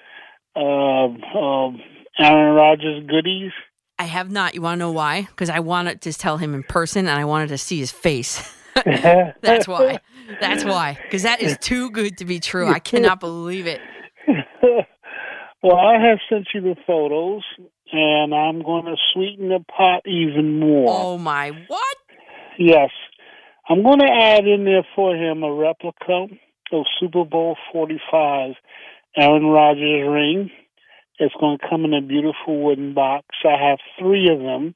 um, 0.55 1.21
um, 1.35 1.81
Aaron 2.19 2.55
Rodgers 2.55 3.05
goodies? 3.07 3.51
I 3.97 4.03
have 4.03 4.31
not. 4.31 4.55
You 4.55 4.61
want 4.61 4.75
to 4.75 4.79
know 4.79 4.91
why? 4.91 5.23
Because 5.23 5.49
I 5.49 5.59
wanted 5.59 6.01
to 6.01 6.13
tell 6.13 6.37
him 6.37 6.53
in 6.53 6.63
person 6.63 7.07
and 7.07 7.19
I 7.19 7.25
wanted 7.25 7.49
to 7.49 7.57
see 7.57 7.79
his 7.79 7.91
face. 7.91 8.55
That's 8.85 9.67
why. 9.67 9.99
That's 10.39 10.63
why. 10.63 10.97
Because 11.03 11.23
that 11.23 11.41
is 11.41 11.57
too 11.57 11.91
good 11.91 12.17
to 12.19 12.25
be 12.25 12.39
true. 12.39 12.67
I 12.67 12.79
cannot 12.79 13.19
believe 13.19 13.67
it. 13.67 13.81
well, 15.63 15.75
I 15.75 15.99
have 16.07 16.19
sent 16.29 16.47
you 16.53 16.61
the 16.61 16.75
photos, 16.87 17.43
and 17.91 18.33
I'm 18.33 18.61
going 18.61 18.85
to 18.85 18.95
sweeten 19.13 19.49
the 19.49 19.63
pot 19.75 20.03
even 20.05 20.59
more. 20.59 20.85
Oh 20.87 21.17
my! 21.17 21.51
What? 21.67 21.97
Yes. 22.57 22.91
I'm 23.71 23.83
going 23.83 23.99
to 23.99 24.11
add 24.11 24.47
in 24.47 24.65
there 24.65 24.85
for 24.95 25.15
him 25.15 25.43
a 25.43 25.53
replica 25.53 26.25
of 26.71 26.85
Super 26.99 27.23
Bowl 27.23 27.55
45 27.71 28.55
Aaron 29.15 29.45
Rodgers 29.45 30.07
ring. 30.09 30.49
It's 31.19 31.35
going 31.39 31.59
to 31.59 31.67
come 31.69 31.85
in 31.85 31.93
a 31.93 32.01
beautiful 32.01 32.63
wooden 32.63 32.95
box. 32.95 33.27
I 33.45 33.69
have 33.69 33.77
three 33.99 34.27
of 34.31 34.39
them, 34.39 34.73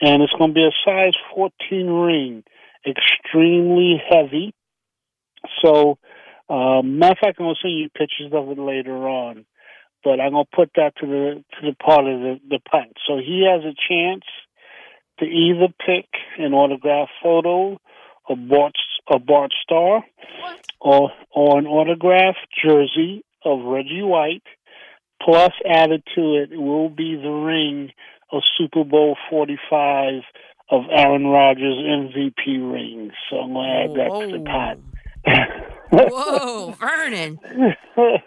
and 0.00 0.22
it's 0.22 0.32
going 0.38 0.50
to 0.50 0.54
be 0.54 0.64
a 0.64 0.72
size 0.82 1.12
14 1.34 1.86
ring, 1.86 2.44
extremely 2.86 4.02
heavy. 4.08 4.54
So, 5.62 5.98
um, 6.48 6.98
matter 6.98 7.12
of 7.12 7.18
fact, 7.18 7.36
I'm 7.38 7.44
going 7.44 7.56
to 7.56 7.60
send 7.60 7.78
you 7.78 7.90
pictures 7.90 8.32
of 8.32 8.48
it 8.48 8.58
later 8.58 8.96
on. 9.08 9.44
But 10.02 10.20
I'm 10.20 10.32
going 10.32 10.46
to 10.50 10.56
put 10.56 10.70
that 10.76 10.94
to 11.00 11.06
the 11.06 11.44
to 11.60 11.70
the 11.70 11.76
part 11.76 12.06
of 12.06 12.18
the, 12.18 12.40
the 12.48 12.58
pot. 12.60 12.88
So 13.06 13.18
he 13.18 13.46
has 13.46 13.62
a 13.62 13.76
chance 13.88 14.24
to 15.18 15.26
either 15.26 15.68
pick 15.86 16.06
an 16.38 16.54
autograph 16.54 17.08
photo 17.22 17.78
a 18.28 18.36
Bart, 18.36 18.74
a 19.10 19.18
Bart 19.18 19.52
Starr, 19.62 20.04
or 20.80 21.10
or 21.34 21.58
an 21.58 21.66
autograph 21.66 22.36
jersey 22.64 23.24
of 23.44 23.60
Reggie 23.64 24.02
White. 24.02 24.44
Plus, 25.22 25.52
added 25.68 26.02
to 26.14 26.34
it 26.34 26.58
will 26.58 26.88
be 26.88 27.16
the 27.16 27.30
ring 27.30 27.92
of 28.32 28.42
Super 28.58 28.84
Bowl 28.84 29.16
forty 29.30 29.58
five 29.70 30.22
of 30.70 30.84
Aaron 30.90 31.26
Rodgers 31.26 31.76
MVP 31.76 32.72
ring. 32.72 33.10
So 33.28 33.36
I'm 33.36 33.52
going 33.52 33.68
to 33.68 33.84
add 33.84 33.90
that 33.90 34.20
to 34.20 34.38
the 34.38 34.44
pot. 34.44 34.78
Whoa, 35.92 36.70
Vernon. 36.80 37.38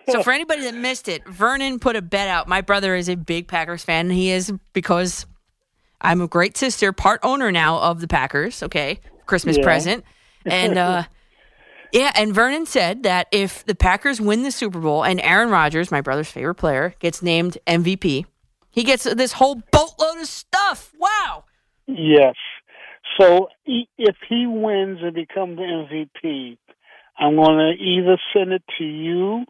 So 0.10 0.22
for 0.22 0.32
anybody 0.32 0.62
that 0.62 0.76
missed 0.76 1.08
it, 1.08 1.28
Vernon 1.28 1.80
put 1.80 1.96
a 1.96 2.02
bet 2.02 2.28
out. 2.28 2.48
My 2.48 2.62
brother 2.62 2.96
is 2.96 3.10
a 3.10 3.16
big 3.16 3.48
Packers 3.48 3.84
fan. 3.84 4.08
And 4.08 4.14
he 4.14 4.30
is 4.30 4.54
because 4.74 5.26
I'm 6.00 6.22
a 6.22 6.28
great 6.28 6.56
sister, 6.56 6.94
part 6.94 7.20
owner 7.24 7.52
now 7.52 7.80
of 7.80 8.00
the 8.00 8.08
Packers. 8.08 8.62
Okay, 8.62 9.00
Christmas 9.26 9.58
Yeah. 9.58 9.64
present, 9.64 10.06
and 10.46 10.78
uh, 10.78 11.04
yeah, 11.92 12.12
and 12.16 12.34
Vernon 12.34 12.66
said 12.66 13.04
that 13.04 13.28
if 13.32 13.64
the 13.66 13.76
Packers 13.76 14.20
win 14.20 14.44
the 14.44 14.52
Super 14.52 14.80
Bowl 14.80 15.04
and 15.04 15.22
Aaron 15.22 15.50
Rodgers, 15.50 15.92
my 15.92 16.02
brother's 16.02 16.30
favorite 16.30 16.56
player, 16.56 16.96
gets 17.00 17.22
named 17.22 17.58
MVP, 17.68 18.26
he 18.70 18.84
gets 18.84 19.04
this 19.04 19.34
whole 19.34 19.56
boatload 19.72 20.18
of 20.20 20.28
stuff. 20.28 20.92
Wow. 21.00 21.46
Yes. 21.88 22.36
So 23.20 23.48
if 23.66 24.16
he 24.28 24.46
wins 24.48 25.00
and 25.02 25.14
becomes 25.14 25.58
the 25.58 25.64
MVP, 25.64 26.58
I'm 27.18 27.36
going 27.36 27.58
to 27.78 27.82
either 27.82 28.18
send 28.34 28.52
it 28.52 28.64
to 28.78 28.84
you 28.84 29.46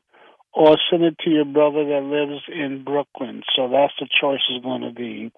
or 0.53 0.77
send 0.91 1.03
it 1.03 1.17
to 1.23 1.29
your 1.31 1.45
brother 1.45 1.83
that 1.85 2.03
lives 2.03 2.43
in 2.47 2.83
Brooklyn. 2.83 3.41
So 3.55 3.69
that's 3.69 3.93
the 3.99 4.07
choice 4.21 4.41
is 4.55 4.61
going 4.61 4.81
to 4.83 4.91
be. 4.91 5.31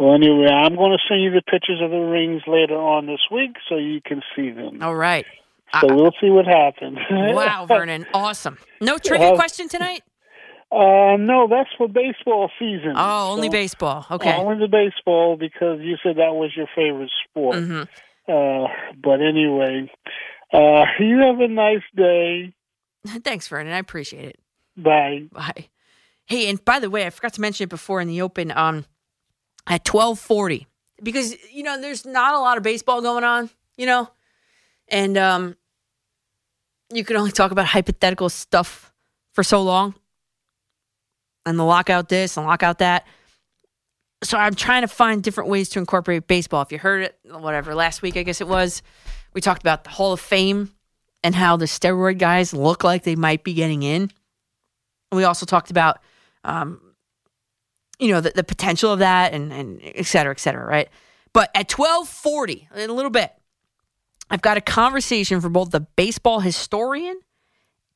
Well, 0.00 0.14
anyway, 0.14 0.46
I'm 0.46 0.76
going 0.76 0.92
to 0.92 0.98
send 1.08 1.22
you 1.22 1.30
the 1.30 1.42
pictures 1.42 1.80
of 1.82 1.90
the 1.90 1.98
rings 1.98 2.40
later 2.46 2.74
on 2.76 3.04
this 3.06 3.20
week 3.30 3.56
so 3.68 3.76
you 3.76 4.00
can 4.04 4.22
see 4.34 4.50
them. 4.50 4.82
All 4.82 4.94
right. 4.96 5.26
So 5.78 5.94
we'll 5.94 6.12
see 6.20 6.30
what 6.30 6.46
happens. 6.46 6.96
Wow, 7.10 7.66
Vernon. 7.66 8.06
Awesome. 8.14 8.56
No 8.80 8.96
trivia 8.98 9.32
Uh, 9.32 9.34
question 9.36 9.68
tonight? 9.68 10.02
Uh, 10.72 11.16
no, 11.18 11.46
that's 11.50 11.68
for 11.76 11.86
baseball 11.86 12.50
season. 12.58 12.94
Oh, 12.96 13.32
only 13.32 13.48
So- 13.48 13.52
baseball. 13.52 14.06
Okay. 14.10 14.32
Only 14.32 14.58
the 14.66 14.68
baseball 14.68 15.36
because 15.36 15.80
you 15.80 15.96
said 16.02 16.16
that 16.16 16.34
was 16.34 16.50
your 16.56 16.66
favorite 16.74 17.10
sport. 17.28 17.56
hmm 17.58 17.82
Uh, 18.26 18.68
but 19.02 19.20
anyway, 19.20 19.90
uh, 20.52 20.84
you 20.98 21.18
have 21.18 21.40
a 21.40 21.48
nice 21.48 21.82
day. 21.94 22.54
Thanks, 23.24 23.48
Vernon. 23.48 23.72
I 23.72 23.78
appreciate 23.78 24.28
it. 24.30 24.38
Bye. 24.76 25.24
Bye. 25.30 25.68
Hey, 26.26 26.48
and 26.48 26.64
by 26.64 26.78
the 26.78 26.88
way, 26.88 27.04
I 27.06 27.10
forgot 27.10 27.34
to 27.34 27.40
mention 27.40 27.64
it 27.64 27.70
before 27.70 28.00
in 28.00 28.08
the 28.08 28.22
open. 28.22 28.50
Um, 28.52 28.86
at 29.70 29.86
twelve 29.86 30.18
forty, 30.18 30.66
because 31.02 31.34
you 31.50 31.62
know 31.62 31.80
there's 31.80 32.04
not 32.04 32.34
a 32.34 32.38
lot 32.38 32.58
of 32.58 32.62
baseball 32.62 33.00
going 33.00 33.24
on, 33.24 33.48
you 33.78 33.86
know, 33.86 34.10
and 34.88 35.16
um, 35.16 35.56
you 36.92 37.04
can 37.04 37.16
only 37.16 37.30
talk 37.30 37.52
about 37.52 37.64
hypothetical 37.64 38.28
stuff 38.28 38.92
for 39.32 39.42
so 39.42 39.62
long, 39.62 39.94
and 41.46 41.58
the 41.58 41.64
lockout 41.64 42.10
this 42.10 42.36
and 42.36 42.44
lockout 42.46 42.78
that. 42.80 43.06
So 44.22 44.36
I'm 44.36 44.54
trying 44.54 44.82
to 44.82 44.88
find 44.88 45.22
different 45.22 45.48
ways 45.48 45.70
to 45.70 45.78
incorporate 45.78 46.26
baseball. 46.26 46.60
If 46.60 46.72
you 46.72 46.78
heard 46.78 47.04
it, 47.04 47.18
whatever 47.24 47.74
last 47.74 48.02
week, 48.02 48.18
I 48.18 48.22
guess 48.22 48.42
it 48.42 48.48
was, 48.48 48.82
we 49.32 49.40
talked 49.40 49.62
about 49.62 49.84
the 49.84 49.90
Hall 49.90 50.12
of 50.12 50.20
Fame 50.20 50.74
and 51.24 51.34
how 51.34 51.56
the 51.56 51.64
steroid 51.64 52.18
guys 52.18 52.52
look 52.52 52.84
like 52.84 53.04
they 53.04 53.16
might 53.16 53.44
be 53.44 53.54
getting 53.54 53.82
in. 53.82 54.02
And 54.02 55.16
we 55.16 55.24
also 55.24 55.46
talked 55.46 55.70
about, 55.70 56.00
um, 56.44 56.82
you 58.00 58.12
know, 58.12 58.20
the, 58.20 58.32
the 58.34 58.44
potential 58.44 58.92
of 58.92 58.98
that 59.00 59.32
and, 59.32 59.52
and 59.52 59.80
et 59.82 60.06
cetera, 60.06 60.32
et 60.32 60.40
cetera, 60.40 60.64
right? 60.64 60.88
But 61.32 61.50
at 61.54 61.70
1240, 61.70 62.68
in 62.76 62.90
a 62.90 62.92
little 62.92 63.10
bit, 63.10 63.32
I've 64.30 64.42
got 64.42 64.56
a 64.56 64.60
conversation 64.60 65.40
for 65.40 65.48
both 65.48 65.70
the 65.70 65.80
baseball 65.80 66.40
historian 66.40 67.20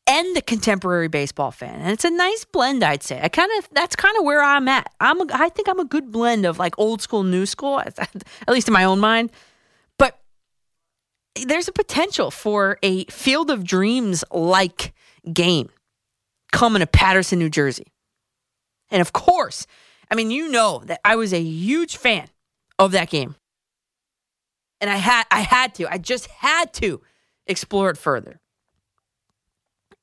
and 0.07 0.37
the 0.37 0.43
contemporary 0.43 1.09
baseball 1.09 1.51
fan. 1.51 1.81
And 1.81 1.91
it's 1.91 2.05
a 2.05 2.11
nice 2.11 2.45
blend, 2.45 2.85
I'd 2.85 3.03
say. 3.03 3.21
I 3.23 3.29
kind 3.29 3.51
of 3.59 3.69
that's 3.73 3.97
kind 3.97 4.17
of 4.19 4.25
where 4.25 4.43
I'm 4.43 4.69
at. 4.69 4.89
I'm 5.01 5.21
a, 5.21 5.27
I 5.33 5.49
think 5.49 5.69
I'm 5.69 5.81
a 5.81 5.85
good 5.85 6.13
blend 6.13 6.45
of 6.45 6.59
like 6.59 6.79
old 6.79 7.01
school, 7.01 7.23
new 7.23 7.47
school, 7.47 7.81
at 7.87 8.49
least 8.49 8.69
in 8.69 8.75
my 8.75 8.85
own 8.85 9.01
mind. 9.01 9.31
But 9.99 10.21
there's 11.47 11.69
a 11.69 11.73
potential 11.73 12.31
for 12.31 12.79
a 12.83 13.05
Field 13.07 13.51
of 13.51 13.65
Dreams 13.65 14.25
like 14.31 14.93
game 15.33 15.71
coming 16.53 16.81
to 16.81 16.87
Paterson, 16.87 17.39
New 17.39 17.49
Jersey. 17.49 17.87
And 18.91 19.01
of 19.01 19.13
course, 19.13 19.67
I 20.15 20.17
mean, 20.17 20.31
you 20.31 20.49
know 20.49 20.81
that 20.87 21.01
I 21.05 21.17
was 21.17 21.35
a 21.35 21.43
huge 21.43 21.97
fan 21.97 22.29
of 22.79 22.93
that 22.93 23.11
game. 23.11 23.35
And 24.81 24.89
I 24.89 24.95
had 24.95 25.25
I 25.29 25.41
had 25.41 25.75
to. 25.75 25.93
I 25.93 25.99
just 25.99 26.29
had 26.29 26.73
to 26.75 27.01
explore 27.49 27.91
it 27.91 27.99
further. 27.99 28.39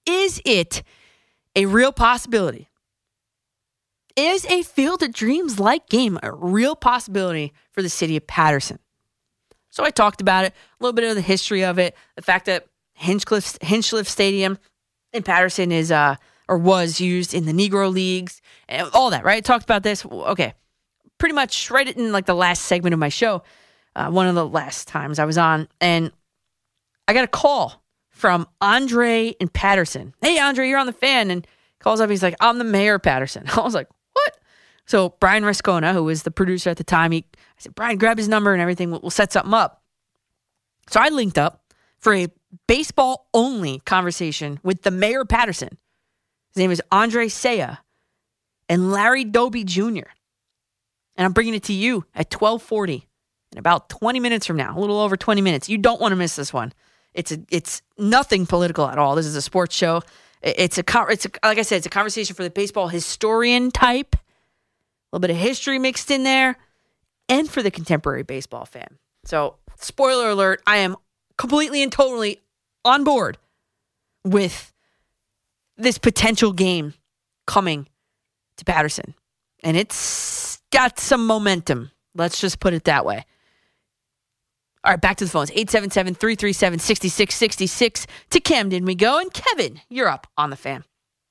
Is 0.06 0.42
it 0.44 0.84
a 1.56 1.66
real 1.66 1.94
possibility? 1.94 2.68
Is 4.18 4.46
a 4.48 4.64
Field 4.64 5.02
of 5.02 5.14
Dreams 5.14 5.62
like 5.62 5.88
game 5.88 6.20
a 6.22 6.34
real 6.34 6.76
possibility 6.76 7.54
for 7.72 7.82
the 7.82 7.88
city 7.88 8.18
of 8.18 8.28
Paterson? 8.28 8.80
So 9.70 9.86
I 9.86 9.92
talked 9.92 10.20
about 10.20 10.44
it, 10.44 10.52
a 10.52 10.84
little 10.84 10.92
bit 10.92 11.10
of 11.10 11.16
the 11.16 11.22
history 11.22 11.64
of 11.64 11.80
it, 11.80 11.96
the 12.18 12.22
fact 12.22 12.48
that 12.48 12.68
Hinchcliffe, 12.96 13.60
Hinchliffe 13.62 14.10
Stadium 14.10 14.58
in 15.14 15.24
Paterson 15.24 15.72
is 15.72 15.90
uh 15.90 16.18
or 16.52 16.58
was 16.58 17.00
used 17.00 17.34
in 17.34 17.46
the 17.46 17.54
Negro 17.54 17.90
Leagues 17.92 18.42
all 18.94 19.12
that, 19.12 19.24
right? 19.24 19.44
Talked 19.44 19.64
about 19.64 19.84
this. 19.84 20.06
Okay. 20.06 20.54
Pretty 21.18 21.34
much 21.34 21.72
right 21.72 21.88
in 21.88 22.12
like 22.12 22.26
the 22.26 22.36
last 22.36 22.64
segment 22.64 22.92
of 22.92 23.00
my 23.00 23.08
show, 23.08 23.42
uh, 23.96 24.12
one 24.12 24.28
of 24.28 24.36
the 24.36 24.46
last 24.46 24.90
times 24.90 25.18
I 25.18 25.24
was 25.24 25.38
on, 25.38 25.70
and 25.80 26.12
I 27.08 27.14
got 27.14 27.24
a 27.24 27.28
call 27.28 27.82
from 28.10 28.48
Andre 28.60 29.34
and 29.40 29.52
Paterson. 29.52 30.14
Hey, 30.22 30.40
Andre, 30.40 30.68
you're 30.68 30.78
on 30.78 30.88
the 30.88 30.94
fan. 30.94 31.32
And 31.32 31.48
calls 31.80 32.02
up. 32.02 32.10
He's 32.10 32.22
like, 32.22 32.36
I'm 32.42 32.58
the 32.58 32.66
mayor 32.66 32.96
of 32.96 33.04
Paterson. 33.04 33.46
I 33.56 33.62
was 33.62 33.74
like, 33.74 33.88
what? 34.12 34.38
So 34.86 35.16
Brian 35.22 35.44
Rascona, 35.44 35.94
who 35.94 36.04
was 36.04 36.24
the 36.24 36.32
producer 36.32 36.70
at 36.70 36.78
the 36.78 36.84
time, 36.84 37.14
he, 37.14 37.26
I 37.34 37.40
said, 37.60 37.76
Brian, 37.76 37.98
grab 37.98 38.18
his 38.18 38.28
number 38.28 38.52
and 38.52 38.62
everything. 38.62 38.92
We'll, 38.92 39.00
we'll 39.00 39.10
set 39.10 39.32
something 39.32 39.54
up. 39.54 39.84
So 40.90 41.00
I 41.00 41.08
linked 41.10 41.38
up 41.38 41.64
for 41.98 42.14
a 42.14 42.28
baseball 42.68 43.30
only 43.34 43.80
conversation 43.86 44.60
with 44.64 44.82
the 44.82 44.92
mayor 44.92 45.22
of 45.22 45.30
Paterson. 45.30 45.78
His 46.54 46.60
name 46.60 46.72
is 46.72 46.82
Andre 46.92 47.28
Sayegh 47.28 47.78
and 48.68 48.92
Larry 48.92 49.24
Doby 49.24 49.64
Jr. 49.64 50.10
And 51.16 51.26
I'm 51.26 51.34
bringing 51.34 51.54
it 51.54 51.64
to 51.64 51.74
you 51.74 52.06
at 52.14 52.34
1240 52.34 53.08
in 53.52 53.58
about 53.58 53.90
20 53.90 54.20
minutes 54.20 54.46
from 54.46 54.58
now, 54.58 54.78
a 54.78 54.80
little 54.80 55.00
over 55.00 55.16
20 55.16 55.42
minutes. 55.42 55.70
You 55.70 55.78
don't 55.78 56.02
want 56.02 56.12
to 56.12 56.16
miss 56.16 56.36
this 56.36 56.54
one. 56.54 56.74
It's 57.14 57.32
a, 57.32 57.40
it's 57.50 57.82
nothing 57.98 58.46
political 58.46 58.88
at 58.88 58.98
all. 58.98 59.16
This 59.16 59.26
is 59.26 59.36
a 59.36 59.42
sports 59.42 59.76
show. 59.76 60.02
It's 60.42 60.78
a, 60.78 60.84
it's 61.10 61.26
a, 61.26 61.30
like 61.44 61.58
I 61.58 61.62
said, 61.62 61.78
it's 61.78 61.86
a 61.86 61.90
conversation 61.90 62.36
for 62.36 62.44
the 62.44 62.50
baseball 62.50 62.88
historian 62.88 63.72
type. 63.72 64.16
A 64.16 64.20
little 65.12 65.22
bit 65.22 65.32
of 65.32 65.38
history 65.38 65.78
mixed 65.78 66.10
in 66.10 66.24
there, 66.24 66.58
and 67.28 67.50
for 67.50 67.62
the 67.62 67.70
contemporary 67.70 68.24
baseball 68.24 68.66
fan. 68.66 68.98
So, 69.26 69.58
spoiler 69.76 70.30
alert: 70.30 70.62
I 70.66 70.78
am 70.78 70.96
completely 71.38 71.84
and 71.84 71.92
totally 71.92 72.40
on 72.86 73.04
board 73.04 73.38
with 74.24 74.72
this 75.82 75.98
potential 75.98 76.52
game 76.54 76.94
coming 77.48 77.88
to 78.58 78.66
Paterson. 78.66 79.14
and 79.64 79.78
it's 79.78 80.62
got 80.72 81.00
some 81.00 81.26
momentum. 81.28 81.92
Let's 82.16 82.40
just 82.42 82.60
put 82.60 82.74
it 82.74 82.84
that 82.86 83.06
way. 83.06 83.26
All 84.84 84.92
right, 84.92 85.00
back 85.02 85.18
to 85.18 85.26
the 85.26 85.32
phones. 85.32 85.52
877 85.52 86.16
337 86.16 86.80
6666. 86.80 88.08
To 88.32 88.40
Camden 88.40 88.86
we 88.86 88.96
go. 88.96 89.20
And 89.20 89.32
Kevin, 89.34 89.80
you're 89.90 90.08
up 90.08 90.28
on 90.38 90.50
the 90.50 90.56
fan. 90.56 90.84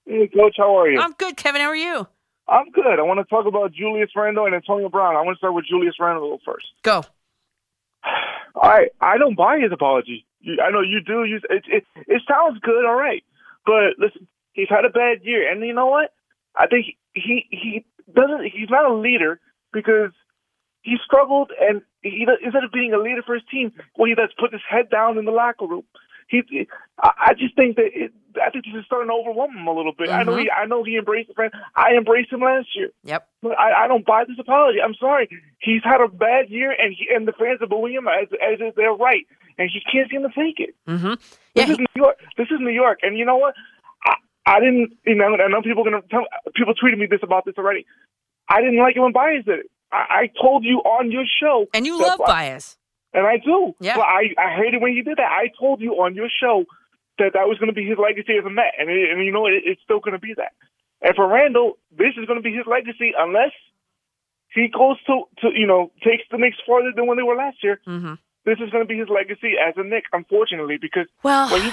Hey, 0.07 0.29
Coach, 0.29 0.55
how 0.57 0.79
are 0.79 0.89
you? 0.89 1.01
I'm 1.01 1.13
good, 1.13 1.37
Kevin. 1.37 1.61
How 1.61 1.69
are 1.69 1.77
you? 1.77 2.07
I'm 2.49 2.71
good. 2.71 2.99
I 2.99 3.03
want 3.03 3.19
to 3.19 3.25
talk 3.25 3.47
about 3.47 3.73
Julius 3.73 4.11
Randle 4.15 4.47
and 4.47 4.55
Antonio 4.55 4.89
Brown. 4.89 5.17
I 5.17 5.23
want 5.23 5.37
to 5.37 5.39
start 5.39 5.55
with 5.55 5.67
Julius 5.67 5.95
Randle 6.01 6.39
first. 6.45 6.67
Go. 6.83 7.03
I 8.55 8.89
I 9.01 9.19
don't 9.19 9.37
buy 9.37 9.59
his 9.59 9.73
apology. 9.73 10.27
I 10.45 10.71
know 10.71 10.81
you 10.81 11.01
do. 11.05 11.25
You, 11.25 11.41
it, 11.51 11.65
it 11.69 11.85
it 12.07 12.23
sounds 12.29 12.59
good, 12.61 12.85
all 12.85 12.95
right. 12.97 13.23
But 13.67 13.99
listen, 13.99 14.27
he's 14.53 14.69
had 14.69 14.85
a 14.85 14.91
bad 14.91 15.23
year, 15.23 15.51
and 15.51 15.65
you 15.67 15.75
know 15.75 15.87
what? 15.87 16.13
I 16.57 16.67
think 16.67 16.87
he 17.15 17.47
he 17.51 17.85
doesn't. 18.13 18.45
He's 18.45 18.71
not 18.71 18.91
a 18.91 18.95
leader 18.95 19.41
because 19.73 20.13
he 20.83 20.97
struggled, 21.05 21.53
and 21.61 21.83
he 22.03 22.27
instead 22.43 22.65
of 22.65 22.73
being 22.73 22.93
a 22.93 22.99
leader 22.99 23.23
for 23.25 23.35
his 23.35 23.45
team, 23.51 23.73
well, 23.97 24.09
he 24.09 24.15
does 24.15 24.31
put 24.39 24.53
his 24.53 24.63
head 24.69 24.91
down 24.91 25.19
in 25.19 25.25
the 25.25 25.33
locker 25.33 25.67
room. 25.67 25.85
He, 26.29 26.69
I 27.03 27.35
just 27.37 27.57
think 27.57 27.75
that 27.75 27.91
it, 27.93 28.13
I 28.41 28.51
think 28.51 28.65
this 28.65 28.79
is 28.79 28.87
starting 28.87 29.09
to 29.09 29.15
overwhelm 29.15 29.57
him 29.57 29.67
a 29.67 29.75
little 29.75 29.93
bit. 29.93 30.09
Mm-hmm. 30.09 30.21
I 30.21 30.23
know 30.23 30.37
he, 30.37 30.49
I 30.49 30.67
know 30.67 30.85
he 30.85 30.97
embraced 30.97 31.27
the 31.27 31.35
fan. 31.35 31.51
I 31.75 31.95
embraced 31.97 32.33
him 32.33 32.41
last 32.41 32.69
year. 32.77 32.91
Yep. 33.03 33.29
But 33.43 33.59
I, 33.59 33.85
I 33.85 33.89
don't 33.89 34.07
buy 34.07 34.23
this 34.29 34.39
apology. 34.39 34.79
I'm 34.81 34.95
sorry. 34.95 35.29
He's 35.59 35.83
had 35.83 36.01
a 36.01 36.07
bad 36.07 36.49
year, 36.49 36.71
and 36.71 36.95
he, 36.97 37.09
and 37.13 37.27
the 37.27 37.33
fans 37.33 37.61
are 37.63 37.67
booing 37.67 37.95
him 37.95 38.07
as 38.07 38.29
as 38.35 38.61
if 38.61 38.77
they're 38.77 38.93
right, 38.93 39.27
and 39.59 39.69
he 39.73 39.81
can't 39.91 40.09
seem 40.09 40.23
to 40.23 40.29
fake 40.29 40.61
it. 40.61 40.77
Mm-hmm. 40.87 41.15
Yeah, 41.57 41.65
this 41.65 41.71
is 41.71 41.79
New 41.79 41.87
York. 41.97 42.19
This 42.37 42.47
is 42.47 42.61
New 42.61 42.71
York, 42.71 43.01
and 43.03 43.19
you 43.19 43.25
know 43.25 43.37
what? 43.37 43.55
I, 44.57 44.61
didn't. 44.61 44.97
You 45.07 45.15
know, 45.15 45.37
I 45.37 45.49
know 45.49 45.63
people 45.63 45.87
are 45.87 45.91
gonna 45.91 46.03
tell. 46.11 46.27
People 46.55 46.75
tweeted 46.75 46.99
me 46.99 47.07
this 47.07 47.21
about 47.23 47.45
this 47.45 47.55
already. 47.59 47.87
I 48.49 48.61
didn't 48.61 48.79
like 48.79 48.97
it 48.97 49.01
when 49.01 49.13
Báez 49.13 49.45
did 49.45 49.61
it. 49.61 49.71
I, 49.93 49.97
I 49.97 50.31
told 50.41 50.65
you 50.65 50.79
on 50.79 51.11
your 51.11 51.25
show, 51.41 51.67
and 51.73 51.87
you 51.87 51.99
love 52.01 52.19
Báez, 52.19 52.77
And 53.13 53.27
I 53.27 53.39
do. 53.39 53.75
Yeah. 53.81 53.97
But 53.97 54.07
I, 54.07 54.35
I 54.39 54.57
hated 54.57 54.81
when 54.83 54.93
you 54.93 55.03
did 55.03 55.19
that. 55.19 55.31
I 55.31 55.51
told 55.59 55.81
you 55.81 55.93
on 56.03 56.15
your 56.15 56.29
show 56.29 56.65
that 57.19 57.33
that 57.35 57.47
was 57.49 57.59
going 57.59 57.69
to 57.69 57.75
be 57.75 57.87
his 57.87 57.99
legacy 57.99 58.35
as 58.39 58.45
a 58.45 58.51
Met, 58.51 58.75
and 58.79 58.91
it, 58.91 59.11
and 59.11 59.25
you 59.25 59.33
know 59.33 59.47
it, 59.47 59.63
it's 59.65 59.83
still 59.83 60.01
going 60.01 60.15
to 60.15 60.21
be 60.21 60.35
that. 60.37 60.53
And 61.03 61.15
for 61.15 61.27
Randle, 61.27 61.79
this 61.91 62.15
is 62.19 62.27
going 62.27 62.39
to 62.39 62.43
be 62.43 62.53
his 62.53 62.67
legacy 62.67 63.13
unless 63.17 63.53
he 64.53 64.69
goes 64.69 64.97
to 65.07 65.25
to 65.43 65.49
you 65.55 65.67
know 65.67 65.93
takes 66.03 66.25
the 66.31 66.39
Knicks 66.39 66.59
farther 66.67 66.93
than 66.95 67.07
when 67.07 67.17
they 67.17 67.23
were 67.23 67.37
last 67.37 67.63
year. 67.63 67.81
Mm-hmm. 67.87 68.15
This 68.45 68.59
is 68.59 68.71
going 68.71 68.83
to 68.83 68.89
be 68.89 68.99
his 68.99 69.09
legacy 69.09 69.55
as 69.61 69.75
a 69.77 69.85
Knick, 69.85 70.05
unfortunately, 70.13 70.79
because 70.81 71.07
well. 71.23 71.51
when 71.53 71.63
he, 71.63 71.71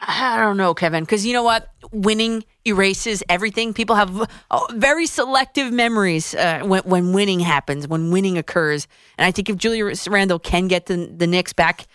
I 0.00 0.38
don't 0.38 0.56
know, 0.56 0.74
Kevin, 0.74 1.04
because 1.04 1.26
you 1.26 1.32
know 1.32 1.42
what? 1.42 1.70
Winning 1.92 2.44
erases 2.64 3.22
everything. 3.28 3.74
People 3.74 3.96
have 3.96 4.28
uh, 4.50 4.66
very 4.72 5.06
selective 5.06 5.72
memories 5.72 6.34
uh, 6.34 6.60
when, 6.64 6.82
when 6.82 7.12
winning 7.12 7.40
happens, 7.40 7.88
when 7.88 8.10
winning 8.10 8.38
occurs. 8.38 8.86
And 9.16 9.26
I 9.26 9.32
think 9.32 9.50
if 9.50 9.56
Julius 9.56 10.06
Randle 10.06 10.38
can 10.38 10.68
get 10.68 10.86
the, 10.86 11.12
the 11.14 11.26
Knicks 11.26 11.52
back 11.52 11.86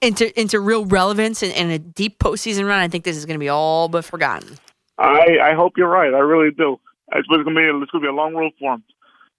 into 0.00 0.38
into 0.40 0.58
real 0.60 0.86
relevance 0.86 1.42
and, 1.42 1.52
and 1.52 1.70
a 1.70 1.78
deep 1.78 2.18
postseason 2.18 2.66
run, 2.66 2.80
I 2.80 2.88
think 2.88 3.04
this 3.04 3.16
is 3.16 3.26
going 3.26 3.34
to 3.34 3.40
be 3.40 3.50
all 3.50 3.88
but 3.88 4.04
forgotten. 4.04 4.56
I 4.98 5.38
I 5.42 5.54
hope 5.54 5.74
you're 5.76 5.88
right. 5.90 6.14
I 6.14 6.18
really 6.18 6.50
do. 6.50 6.80
It's 7.12 7.28
going 7.28 7.44
to 7.44 7.50
be 7.50 7.60
it's 7.60 7.90
going 7.90 8.02
to 8.02 8.06
be 8.06 8.06
a 8.06 8.12
long 8.12 8.34
road 8.34 8.52
for 8.58 8.74
him. 8.74 8.82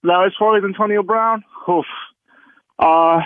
Now, 0.04 0.24
as 0.24 0.32
far 0.38 0.56
as 0.56 0.64
Antonio 0.64 1.02
Brown, 1.02 1.44
oof, 1.68 1.86
uh, 2.78 3.20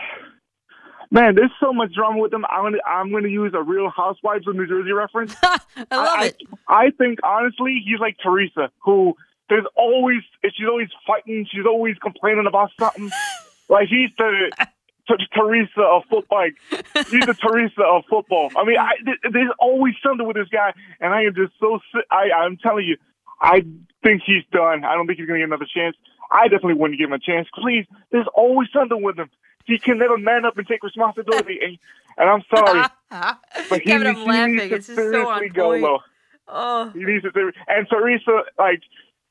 Man, 1.11 1.35
there's 1.35 1.53
so 1.61 1.73
much 1.73 1.93
drama 1.95 2.19
with 2.19 2.31
them. 2.31 2.45
I'm 2.51 2.65
gonna 2.65 2.79
I'm 2.87 3.13
gonna 3.13 3.29
use 3.29 3.53
a 3.55 3.63
Real 3.63 3.91
Housewives 3.91 4.47
of 4.49 4.57
New 4.57 4.67
Jersey 4.67 4.93
reference. 4.93 5.35
I 5.43 5.59
love 5.91 6.19
I, 6.19 6.27
it. 6.27 6.43
I 6.69 6.91
think 6.91 7.21
honestly, 7.23 7.83
he's 7.85 8.01
like 8.01 8.17
Teresa, 8.23 8.71
who 8.85 9.15
there's 9.49 9.67
always 9.77 10.23
she's 10.45 10.67
always 10.69 10.89
fighting, 11.07 11.47
she's 11.51 11.67
always 11.67 11.97
complaining 11.99 12.47
about 12.47 12.71
something. 12.79 13.11
like 13.69 13.89
he's 13.89 14.11
the 14.19 14.51
t- 15.09 15.27
Teresa 15.33 15.81
of 15.81 16.03
football. 16.11 16.49
He's 16.71 17.27
the 17.27 17.37
Teresa 17.41 17.83
of 17.83 18.05
football. 18.11 18.51
I 18.57 18.65
mean, 18.65 18.79
I, 18.79 18.95
there's 19.31 19.53
always 19.61 19.95
something 20.03 20.27
with 20.27 20.37
this 20.37 20.49
guy, 20.49 20.73
and 21.01 21.15
I 21.15 21.23
am 21.23 21.35
just 21.35 21.53
so. 21.61 21.79
I 22.11 22.31
I'm 22.37 22.57
telling 22.57 22.87
you, 22.87 22.97
I 23.41 23.65
think 24.03 24.23
he's 24.27 24.45
done. 24.53 24.85
I 24.85 24.95
don't 24.95 25.07
think 25.07 25.19
he's 25.19 25.29
gonna 25.29 25.39
get 25.39 25.47
another 25.47 25.69
chance. 25.73 25.97
I 26.31 26.49
definitely 26.49 26.75
wouldn't 26.75 26.99
give 26.99 27.09
him 27.09 27.13
a 27.13 27.21
chance. 27.21 27.47
Please, 27.55 27.87
there's 28.11 28.27
always 28.35 28.69
something 28.73 29.01
with 29.01 29.17
him 29.17 29.31
he 29.67 29.79
can 29.79 29.99
never 29.99 30.17
man 30.19 30.45
up 30.45 30.57
and 30.59 30.67
take 30.67 30.83
responsibility. 30.83 31.59
and, 31.63 31.79
and 32.19 32.31
I'm 32.31 32.43
sorry, 32.55 32.85
but 33.69 33.81
he, 33.83 33.91
Kevin, 33.91 34.07
I'm 34.09 34.17
he 34.17 34.25
laughing. 34.27 34.57
needs 34.57 34.69
to 34.69 34.75
It's 34.77 34.87
just 34.87 34.97
so 34.99 35.11
seriously 35.13 35.49
go 35.51 35.71
low. 35.71 35.99
Oh, 36.49 36.91
He 36.95 37.01
needs 37.05 37.25
to. 37.25 37.53
And 37.69 37.89
Teresa, 37.89 38.43
like, 38.59 38.81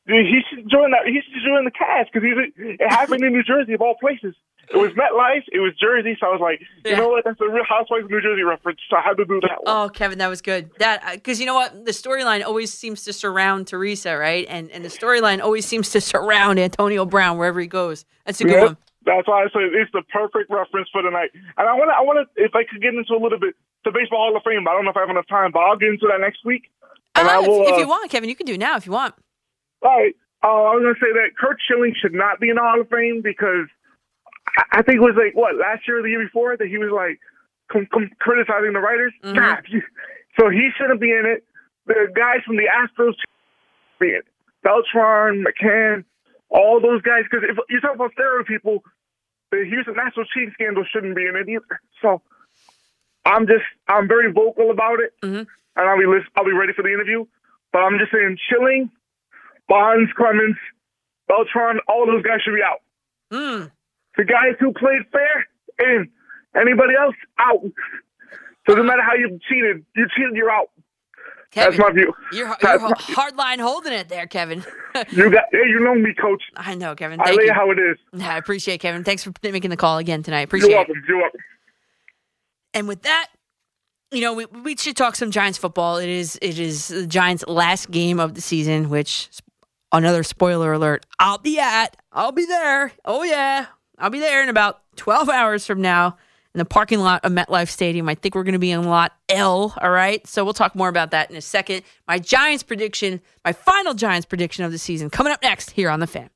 he 0.08 0.42
should 0.50 0.70
join 0.70 0.92
that. 0.92 1.06
He 1.08 1.14
should 1.22 1.42
join 1.44 1.66
the 1.66 1.72
cast 1.72 2.12
because 2.14 2.28
he's. 2.28 2.78
It 2.80 2.90
happened 2.90 3.24
in 3.24 3.32
New 3.34 3.42
Jersey 3.44 3.74
of 3.74 3.82
all 3.82 3.96
places. 4.00 4.36
It 4.72 4.78
was 4.78 4.92
MetLife. 4.94 5.44
It 5.52 5.60
was 5.60 5.74
Jersey. 5.80 6.18
So 6.20 6.26
I 6.28 6.30
was 6.32 6.42
like, 6.42 6.60
Yeah. 6.84 6.92
you 6.92 6.98
know 6.98 7.08
what? 7.10 7.24
That's 7.24 7.40
a 7.40 7.48
Real 7.48 7.64
Housewives 7.64 8.06
of 8.06 8.12
New 8.12 8.20
Jersey 8.22 8.42
reference. 8.44 8.80
So 8.90 8.98
I 8.98 9.02
had 9.02 9.16
to 9.18 9.26
do 9.26 9.40
that 9.42 9.64
one. 9.64 9.76
oh, 9.86 9.90
Kevin, 9.90 10.18
that 10.18 10.28
was 10.28 10.42
good. 10.42 10.70
That 10.80 11.04
uh, 11.06 11.12
because 11.14 11.40
you 11.40 11.46
know 11.46 11.54
what, 11.56 11.86
the 11.86 11.92
storyline 11.92 12.44
always 12.44 12.74
seems 12.74 13.04
to 13.06 13.14
surround 13.14 13.68
Teresa, 13.68 14.18
right? 14.18 14.46
And 14.50 14.70
and 14.72 14.84
the 14.84 14.90
storyline 14.90 15.42
always 15.42 15.66
seems 15.66 15.90
to 15.92 16.02
surround 16.14 16.60
Antonio 16.60 17.06
Brown 17.06 17.38
wherever 17.38 17.60
he 17.60 17.68
goes. 17.68 18.06
That's 18.26 18.42
a 18.42 18.44
good 18.44 18.54
Yep. 18.54 18.64
one. 18.66 18.78
That's 19.06 19.28
why 19.28 19.44
I 19.44 19.46
say 19.54 19.62
it's 19.70 19.92
the 19.94 20.02
perfect 20.10 20.50
reference 20.50 20.90
for 20.92 21.02
tonight. 21.02 21.30
And 21.58 21.70
I 21.70 21.74
want 21.74 21.90
to, 21.92 21.96
I 21.96 22.02
want 22.02 22.18
to, 22.26 22.26
if 22.44 22.56
I 22.56 22.64
could 22.66 22.82
get 22.82 22.94
into 22.96 23.14
a 23.14 23.22
little 23.22 23.40
bit 23.40 23.54
the 23.86 23.92
Baseball 23.92 24.18
Hall 24.30 24.36
of 24.36 24.42
Fame. 24.44 24.68
I 24.68 24.74
don't 24.74 24.84
know 24.84 24.90
if 24.90 24.98
I 24.98 25.02
have 25.02 25.12
enough 25.14 25.28
time, 25.30 25.52
but 25.54 25.60
I'll 25.60 25.78
get 25.78 25.90
into 25.90 26.08
that 26.10 26.20
next 26.20 26.44
week. 26.44 26.72
And 27.14 27.28
Uh, 27.28 27.32
I 27.32 27.38
will. 27.40 27.62
if, 27.70 27.74
if 27.74 27.78
you 27.78 27.88
want, 27.88 28.10
Kevin, 28.10 28.30
you 28.30 28.36
can 28.36 28.48
do 28.48 28.54
it 28.54 28.60
now 28.60 28.76
if 28.78 28.86
you 28.88 28.92
want. 28.92 29.14
All 29.84 29.94
right. 29.96 30.16
Uh, 30.44 30.48
I 30.48 30.74
was 30.74 30.82
gonna 30.82 30.98
say 30.98 31.14
that 31.14 31.38
Curt 31.38 31.58
Schilling 31.70 31.94
should 32.02 32.14
not 32.14 32.40
be 32.40 32.50
in 32.50 32.56
the 32.56 32.62
Hall 32.62 32.82
of 32.82 32.90
Fame 32.90 33.22
because 33.24 33.70
I, 34.58 34.80
I 34.80 34.82
think 34.82 34.98
it 34.98 35.06
was 35.06 35.14
like 35.16 35.36
what 35.38 35.56
last 35.56 35.88
year 35.88 36.00
or 36.00 36.02
the 36.02 36.10
year 36.10 36.24
before 36.26 36.58
that 36.58 36.68
he 36.68 36.78
was 36.78 36.90
like 36.90 37.20
com- 37.72 37.86
com- 37.94 38.10
criticizing 38.20 38.74
the 38.74 38.82
writers. 38.82 39.14
Mhm. 39.24 39.62
You- 39.70 39.82
so 40.40 40.50
he 40.50 40.70
shouldn't 40.78 41.00
be 41.00 41.12
in 41.12 41.26
it. 41.30 41.46
The 41.86 42.10
guys 42.16 42.42
from 42.46 42.58
the 42.58 42.66
Astros 42.66 43.14
should 43.14 44.00
be 44.00 44.10
in 44.10 44.16
it. 44.26 44.28
Beltran, 44.64 45.46
McCann, 45.46 46.04
all 46.50 46.82
those 46.82 47.02
guys. 47.04 47.24
Because 47.30 47.46
if 47.48 47.58
you 47.70 47.80
talk 47.82 47.94
about 47.96 48.12
steroid 48.18 48.48
people, 48.48 48.84
the 49.64 49.66
Houston 49.70 49.96
National 49.96 50.26
cheating 50.34 50.52
scandal 50.54 50.84
shouldn't 50.92 51.16
be 51.16 51.26
in 51.26 51.36
it 51.36 51.48
either. 51.50 51.80
So 52.02 52.22
I'm 53.26 53.48
just 53.48 53.64
I'm 53.88 54.08
very 54.08 54.32
vocal 54.32 54.72
about 54.72 55.00
it, 55.00 55.14
Mhm. 55.22 55.48
and 55.76 55.90
I'll 55.90 55.98
be 56.00 56.06
list- 56.06 56.30
I'll 56.36 56.46
be 56.46 56.52
ready 56.54 56.74
for 56.74 56.84
the 56.84 56.94
interview. 56.94 57.26
But 57.72 57.80
I'm 57.80 57.98
just 58.00 58.12
saying, 58.12 58.38
Schilling, 58.48 58.90
Bonds, 59.68 60.12
Clemens, 60.14 60.56
Beltran, 61.28 61.80
all 61.88 62.06
those 62.06 62.24
guys 62.24 62.42
should 62.42 62.56
be 62.56 62.64
out. 62.64 62.82
Mm. 63.34 63.72
The 64.18 64.24
guys 64.24 64.56
who 64.60 64.72
played 64.72 65.02
fair 65.12 65.48
in. 65.80 66.12
Anybody 66.56 66.96
else 66.96 67.16
out. 67.38 67.66
So 68.68 68.76
no 68.76 68.84
matter 68.84 69.02
how 69.02 69.14
you 69.16 69.40
cheated, 69.50 69.86
you 69.96 70.08
cheated, 70.16 70.36
you're 70.36 70.50
out. 70.52 70.70
Kevin, 71.56 71.78
That's 71.80 71.90
my 71.90 71.92
view. 71.94 72.14
you're, 72.34 72.48
you're 72.48 72.58
That's 72.62 72.82
ho- 72.82 72.90
my- 72.90 72.96
hard 73.16 73.36
line 73.38 73.60
holding 73.60 73.94
it 73.94 74.10
there, 74.10 74.28
Kevin. 74.28 74.64
You 75.12 75.30
got, 75.30 75.44
hey, 75.52 75.68
you 75.68 75.82
know 75.82 75.94
me, 75.94 76.14
coach. 76.14 76.42
I 76.56 76.74
know, 76.74 76.96
Kevin. 76.96 77.20
I 77.20 77.26
Thank 77.26 77.38
lay 77.40 77.46
you. 77.48 77.54
how 77.54 77.70
it 77.70 77.78
is. 77.80 77.98
I 78.22 78.38
appreciate 78.38 78.76
it, 78.76 78.78
Kevin. 78.78 79.04
Thanks 79.04 79.26
for 79.26 79.34
making 79.44 79.70
the 79.70 79.76
call 79.76 79.98
again 79.98 80.24
tonight. 80.24 80.42
Appreciate 80.44 80.70
You're 80.70 80.80
it. 80.80 80.88
welcome. 80.88 81.04
You're 81.06 81.18
welcome. 81.22 81.40
And 82.74 82.88
with 82.88 83.02
that, 83.02 83.28
you 84.12 84.22
know, 84.22 84.34
we, 84.34 84.46
we 84.46 84.78
should 84.78 84.96
talk 84.96 85.18
some 85.18 85.32
Giants 85.32 85.58
football. 85.58 85.98
It 85.98 86.08
is 86.08 86.40
it 86.42 86.60
is 86.60 86.88
the 86.88 87.06
Giants' 87.08 87.44
last 87.46 87.92
game 87.92 88.22
of 88.22 88.36
the 88.36 88.42
season, 88.42 88.88
which 88.90 89.30
another 89.92 90.24
spoiler 90.24 90.72
alert. 90.72 91.06
I'll 91.20 91.40
be 91.40 91.60
at. 91.60 91.98
I'll 92.14 92.32
be 92.32 92.46
there. 92.46 92.94
Oh 93.04 93.24
yeah, 93.24 93.66
I'll 93.98 94.10
be 94.10 94.20
there 94.20 94.42
in 94.44 94.48
about 94.48 94.82
twelve 94.96 95.28
hours 95.28 95.66
from 95.66 95.82
now 95.82 96.16
in 96.56 96.60
the 96.60 96.66
parking 96.66 97.00
lot 97.00 97.24
of 97.26 97.34
MetLife 97.34 97.68
Stadium. 97.68 98.08
I 98.08 98.16
think 98.16 98.34
we're 98.34 98.44
going 98.44 98.54
to 98.54 98.60
be 98.60 98.72
in 98.72 98.84
Lot 98.84 99.12
L. 99.28 99.74
All 99.82 99.92
right, 99.92 100.26
so 100.26 100.46
we'll 100.46 100.54
talk 100.54 100.74
more 100.74 100.88
about 100.88 101.12
that 101.12 101.30
in 101.30 101.36
a 101.36 101.42
second. 101.42 101.84
My 102.08 102.18
Giants 102.18 102.64
prediction, 102.64 103.22
my 103.44 103.52
final 103.52 103.94
Giants 103.94 104.26
prediction 104.26 104.64
of 104.64 104.72
the 104.72 104.78
season, 104.78 105.10
coming 105.10 105.34
up 105.34 105.44
next 105.44 105.72
here 105.72 105.90
on 105.90 106.00
the 106.00 106.08
Fan. 106.08 106.30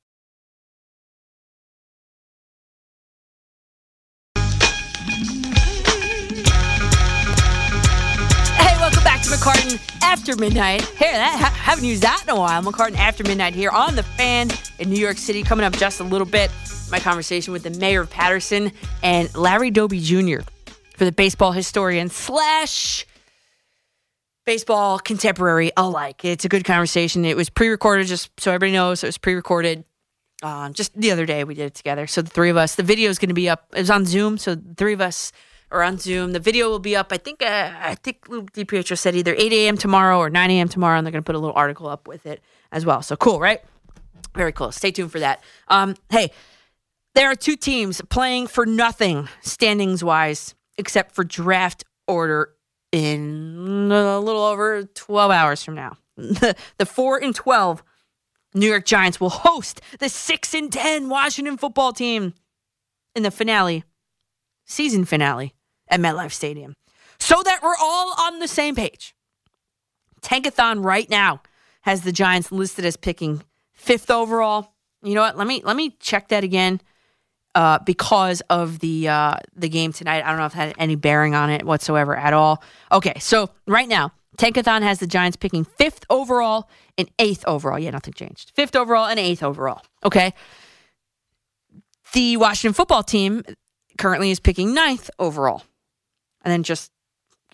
McCartan 9.30 9.80
After 10.02 10.34
Midnight. 10.34 10.82
Hey, 10.82 11.12
that, 11.12 11.38
ha- 11.38 11.54
haven't 11.56 11.84
used 11.84 12.02
that 12.02 12.24
in 12.24 12.30
a 12.30 12.36
while. 12.36 12.60
McCartan 12.64 12.96
After 12.96 13.22
Midnight 13.22 13.54
here 13.54 13.70
on 13.70 13.94
the 13.94 14.02
fan 14.02 14.48
in 14.80 14.90
New 14.90 14.98
York 14.98 15.18
City. 15.18 15.44
Coming 15.44 15.64
up 15.64 15.72
just 15.74 16.00
a 16.00 16.04
little 16.04 16.26
bit, 16.26 16.50
my 16.90 16.98
conversation 16.98 17.52
with 17.52 17.62
the 17.62 17.70
mayor 17.70 18.00
of 18.00 18.10
Paterson 18.10 18.72
and 19.04 19.32
Larry 19.36 19.70
Doby 19.70 20.00
Jr. 20.00 20.40
for 20.96 21.04
the 21.04 21.12
baseball 21.12 21.52
historian 21.52 22.08
slash 22.08 23.06
baseball 24.46 24.98
contemporary 24.98 25.70
alike. 25.76 26.24
It's 26.24 26.44
a 26.44 26.48
good 26.48 26.64
conversation. 26.64 27.24
It 27.24 27.36
was 27.36 27.48
pre-recorded, 27.48 28.08
just 28.08 28.30
so 28.40 28.50
everybody 28.50 28.72
knows. 28.72 29.04
It 29.04 29.06
was 29.06 29.18
pre-recorded. 29.18 29.84
Um, 30.42 30.72
just 30.72 30.92
the 31.00 31.12
other 31.12 31.24
day 31.24 31.44
we 31.44 31.54
did 31.54 31.66
it 31.66 31.74
together. 31.74 32.08
So 32.08 32.22
the 32.22 32.30
three 32.30 32.50
of 32.50 32.56
us. 32.56 32.74
The 32.74 32.82
video 32.82 33.10
is 33.10 33.20
going 33.20 33.28
to 33.28 33.34
be 33.34 33.48
up. 33.48 33.66
It 33.76 33.78
was 33.78 33.90
on 33.90 34.06
Zoom, 34.06 34.38
so 34.38 34.56
the 34.56 34.74
three 34.74 34.92
of 34.92 35.00
us 35.00 35.30
are 35.70 35.82
on 35.82 35.98
Zoom. 35.98 36.32
The 36.32 36.40
video 36.40 36.68
will 36.68 36.78
be 36.78 36.96
up. 36.96 37.12
I 37.12 37.18
think. 37.18 37.42
Uh, 37.42 37.72
I 37.80 37.94
think 37.96 38.28
Lou 38.28 38.42
DiPietro 38.42 38.98
said 38.98 39.14
either 39.14 39.34
8 39.36 39.52
a.m. 39.52 39.76
tomorrow 39.76 40.18
or 40.18 40.30
9 40.30 40.50
a.m. 40.50 40.68
tomorrow, 40.68 40.98
and 40.98 41.06
they're 41.06 41.12
going 41.12 41.22
to 41.22 41.26
put 41.26 41.34
a 41.34 41.38
little 41.38 41.56
article 41.56 41.88
up 41.88 42.08
with 42.08 42.26
it 42.26 42.40
as 42.72 42.84
well. 42.84 43.02
So 43.02 43.16
cool, 43.16 43.40
right? 43.40 43.60
Very 44.34 44.52
cool. 44.52 44.72
Stay 44.72 44.90
tuned 44.90 45.12
for 45.12 45.20
that. 45.20 45.42
Um, 45.68 45.96
hey, 46.10 46.30
there 47.14 47.30
are 47.30 47.34
two 47.34 47.56
teams 47.56 48.00
playing 48.08 48.46
for 48.46 48.66
nothing 48.66 49.28
standings 49.40 50.04
wise, 50.04 50.54
except 50.78 51.14
for 51.14 51.24
draft 51.24 51.84
order 52.06 52.52
in 52.92 53.90
a 53.92 54.18
little 54.18 54.42
over 54.42 54.84
12 54.84 55.30
hours 55.30 55.62
from 55.62 55.74
now. 55.74 55.96
The, 56.16 56.56
the 56.78 56.86
4 56.86 57.22
and 57.22 57.34
12 57.34 57.82
New 58.54 58.68
York 58.68 58.84
Giants 58.84 59.20
will 59.20 59.30
host 59.30 59.80
the 59.98 60.08
6 60.08 60.54
and 60.54 60.72
10 60.72 61.08
Washington 61.08 61.56
football 61.56 61.92
team 61.92 62.34
in 63.14 63.22
the 63.22 63.30
finale, 63.30 63.84
season 64.64 65.04
finale 65.04 65.54
at 65.90 66.00
MetLife 66.00 66.32
Stadium. 66.32 66.74
So 67.18 67.42
that 67.42 67.62
we're 67.62 67.76
all 67.80 68.14
on 68.18 68.38
the 68.38 68.48
same 68.48 68.74
page. 68.74 69.14
Tankathon 70.22 70.84
right 70.84 71.08
now 71.10 71.42
has 71.82 72.02
the 72.02 72.12
Giants 72.12 72.52
listed 72.52 72.84
as 72.84 72.96
picking 72.96 73.42
fifth 73.72 74.10
overall. 74.10 74.72
You 75.02 75.14
know 75.14 75.22
what? 75.22 75.36
Let 75.36 75.46
me 75.46 75.62
let 75.64 75.76
me 75.76 75.96
check 76.00 76.28
that 76.28 76.44
again 76.44 76.80
uh, 77.54 77.78
because 77.84 78.42
of 78.50 78.78
the 78.80 79.08
uh, 79.08 79.36
the 79.56 79.68
game 79.68 79.92
tonight. 79.92 80.24
I 80.24 80.28
don't 80.28 80.38
know 80.38 80.46
if 80.46 80.54
it 80.54 80.58
had 80.58 80.74
any 80.78 80.94
bearing 80.94 81.34
on 81.34 81.50
it 81.50 81.64
whatsoever 81.64 82.16
at 82.16 82.32
all. 82.32 82.62
Okay, 82.92 83.18
so 83.18 83.50
right 83.66 83.88
now, 83.88 84.12
Tankathon 84.36 84.82
has 84.82 84.98
the 84.98 85.06
Giants 85.06 85.36
picking 85.36 85.64
fifth 85.64 86.04
overall 86.10 86.68
and 86.96 87.10
eighth 87.18 87.44
overall. 87.46 87.78
Yeah, 87.78 87.90
nothing 87.90 88.14
changed. 88.14 88.52
Fifth 88.54 88.76
overall 88.76 89.06
and 89.06 89.18
eighth 89.18 89.42
overall. 89.42 89.82
Okay. 90.04 90.34
The 92.12 92.36
Washington 92.38 92.74
football 92.74 93.02
team 93.02 93.42
currently 93.98 94.30
is 94.30 94.40
picking 94.40 94.74
ninth 94.74 95.10
overall. 95.18 95.62
And 96.42 96.52
then 96.52 96.62
just 96.62 96.90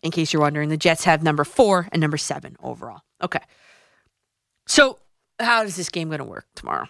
in 0.02 0.10
case 0.10 0.32
you're 0.32 0.42
wondering, 0.42 0.68
the 0.68 0.76
Jets 0.76 1.04
have 1.04 1.22
number 1.22 1.44
four 1.44 1.88
and 1.92 2.00
number 2.00 2.16
seven 2.16 2.56
overall. 2.62 3.00
Okay. 3.22 3.40
So 4.66 4.98
how 5.38 5.62
is 5.62 5.76
this 5.76 5.88
game 5.88 6.08
going 6.08 6.18
to 6.18 6.24
work 6.24 6.46
tomorrow? 6.54 6.86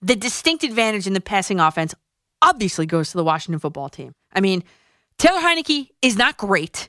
The 0.00 0.16
distinct 0.16 0.64
advantage 0.64 1.06
in 1.06 1.12
the 1.12 1.20
passing 1.20 1.60
offense 1.60 1.94
obviously 2.40 2.86
goes 2.86 3.10
to 3.10 3.16
the 3.16 3.24
Washington 3.24 3.60
football 3.60 3.88
team. 3.88 4.14
I 4.32 4.40
mean, 4.40 4.64
Taylor 5.18 5.40
Heinicke 5.40 5.90
is 6.02 6.16
not 6.16 6.36
great 6.36 6.88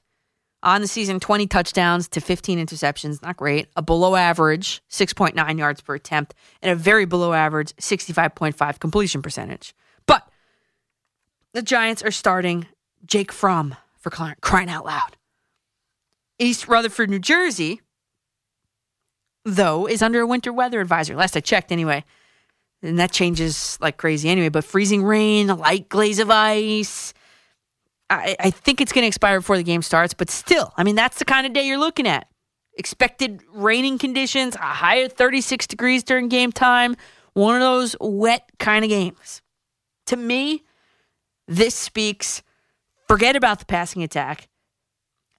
on 0.64 0.82
the 0.82 0.88
season 0.88 1.20
20 1.20 1.46
touchdowns 1.48 2.08
to 2.08 2.22
15 2.22 2.66
interceptions, 2.66 3.22
not 3.22 3.38
great. 3.38 3.68
A 3.76 3.82
below 3.82 4.16
average 4.16 4.82
6.9 4.90 5.60
yards 5.60 5.82
per 5.82 5.96
attempt 5.96 6.34
and 6.62 6.72
a 6.72 6.76
very 6.76 7.06
below 7.06 7.34
average 7.34 7.76
65.5 7.76 8.80
completion 8.80 9.22
percentage. 9.22 9.76
But 10.08 10.28
the 11.54 11.62
Giants 11.62 12.02
are 12.02 12.12
starting 12.12 12.66
Jake 13.06 13.32
Fromm 13.32 13.76
for 14.04 14.10
cry- 14.10 14.36
crying 14.42 14.70
out 14.70 14.86
loud. 14.86 15.18
East 16.38 16.68
Rutherford, 16.68 17.10
New 17.10 17.20
Jersey, 17.20 17.82
though, 19.46 19.88
is 19.88 20.02
under 20.02 20.22
a 20.22 20.28
winter 20.28 20.52
weather 20.52 20.82
advisory. 20.82 21.16
Last 21.16 21.38
I 21.38 21.40
checked, 21.40 21.72
anyway. 21.72 22.04
And 22.82 23.00
that 23.00 23.12
changes 23.12 23.78
like 23.82 23.98
crazy 23.98 24.30
anyway. 24.30 24.50
But 24.50 24.66
freezing 24.66 25.04
rain, 25.04 25.50
a 25.50 25.56
light 25.56 25.88
glaze 25.88 26.20
of 26.20 26.30
ice. 26.30 27.14
I, 28.10 28.36
I 28.40 28.50
think 28.50 28.82
it's 28.82 28.92
going 28.92 29.04
to 29.04 29.08
expire 29.08 29.40
before 29.40 29.58
the 29.58 29.64
game 29.64 29.82
starts. 29.82 30.14
But 30.14 30.30
still, 30.30 30.74
I 30.76 30.84
mean, 30.84 30.96
that's 30.96 31.18
the 31.18 31.26
kind 31.26 31.48
of 31.48 31.54
day 31.54 31.66
you're 31.66 31.80
looking 31.80 32.08
at. 32.08 32.28
Expected 32.76 33.42
raining 33.54 33.98
conditions, 33.98 34.56
a 34.56 34.60
high 34.60 34.98
of 34.98 35.14
36 35.14 35.68
degrees 35.68 36.04
during 36.04 36.28
game 36.28 36.52
time. 36.52 36.98
One 37.34 37.56
of 37.56 37.62
those 37.62 37.96
wet 38.02 38.50
kind 38.60 38.84
of 38.84 38.90
games. 38.90 39.42
To 40.08 40.18
me, 40.18 40.64
this 41.48 41.76
speaks 41.76 42.44
forget 43.08 43.36
about 43.36 43.60
the 43.60 43.66
passing 43.66 44.04
attack 44.04 44.48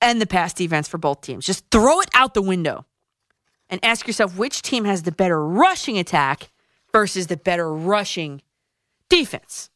and 0.00 0.20
the 0.20 0.26
pass 0.26 0.52
defense 0.52 0.88
for 0.88 0.98
both 0.98 1.20
teams. 1.20 1.46
Just 1.46 1.64
throw 1.70 2.00
it 2.00 2.10
out 2.14 2.34
the 2.34 2.42
window 2.42 2.86
and 3.68 3.84
ask 3.84 4.06
yourself 4.06 4.36
which 4.36 4.62
team 4.62 4.84
has 4.84 5.02
the 5.02 5.12
better 5.12 5.44
rushing 5.44 5.98
attack 5.98 6.50
versus 6.92 7.26
the 7.26 7.36
better 7.36 7.72
rushing 7.72 8.42
defense. 9.08 9.70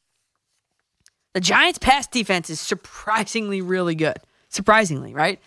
The 1.35 1.41
Giants' 1.41 1.79
pass 1.79 2.07
defense 2.07 2.51
is 2.51 2.61
surprisingly 2.61 3.61
really 3.61 3.95
good. 3.95 4.19
Surprisingly, 4.49 5.15
right? 5.15 5.41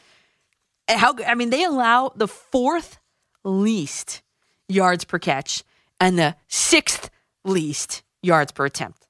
How 0.88 1.16
I 1.26 1.36
mean, 1.36 1.50
they 1.50 1.64
allow 1.64 2.12
the 2.16 2.28
fourth 2.28 3.00
least 3.44 4.22
yards 4.68 5.06
per 5.06 5.20
catch 5.20 5.64
and 6.00 6.18
the 6.20 6.36
sixth 6.48 7.10
least 7.44 8.04
yards 8.22 8.52
per 8.52 8.66
attempt. 8.66 9.08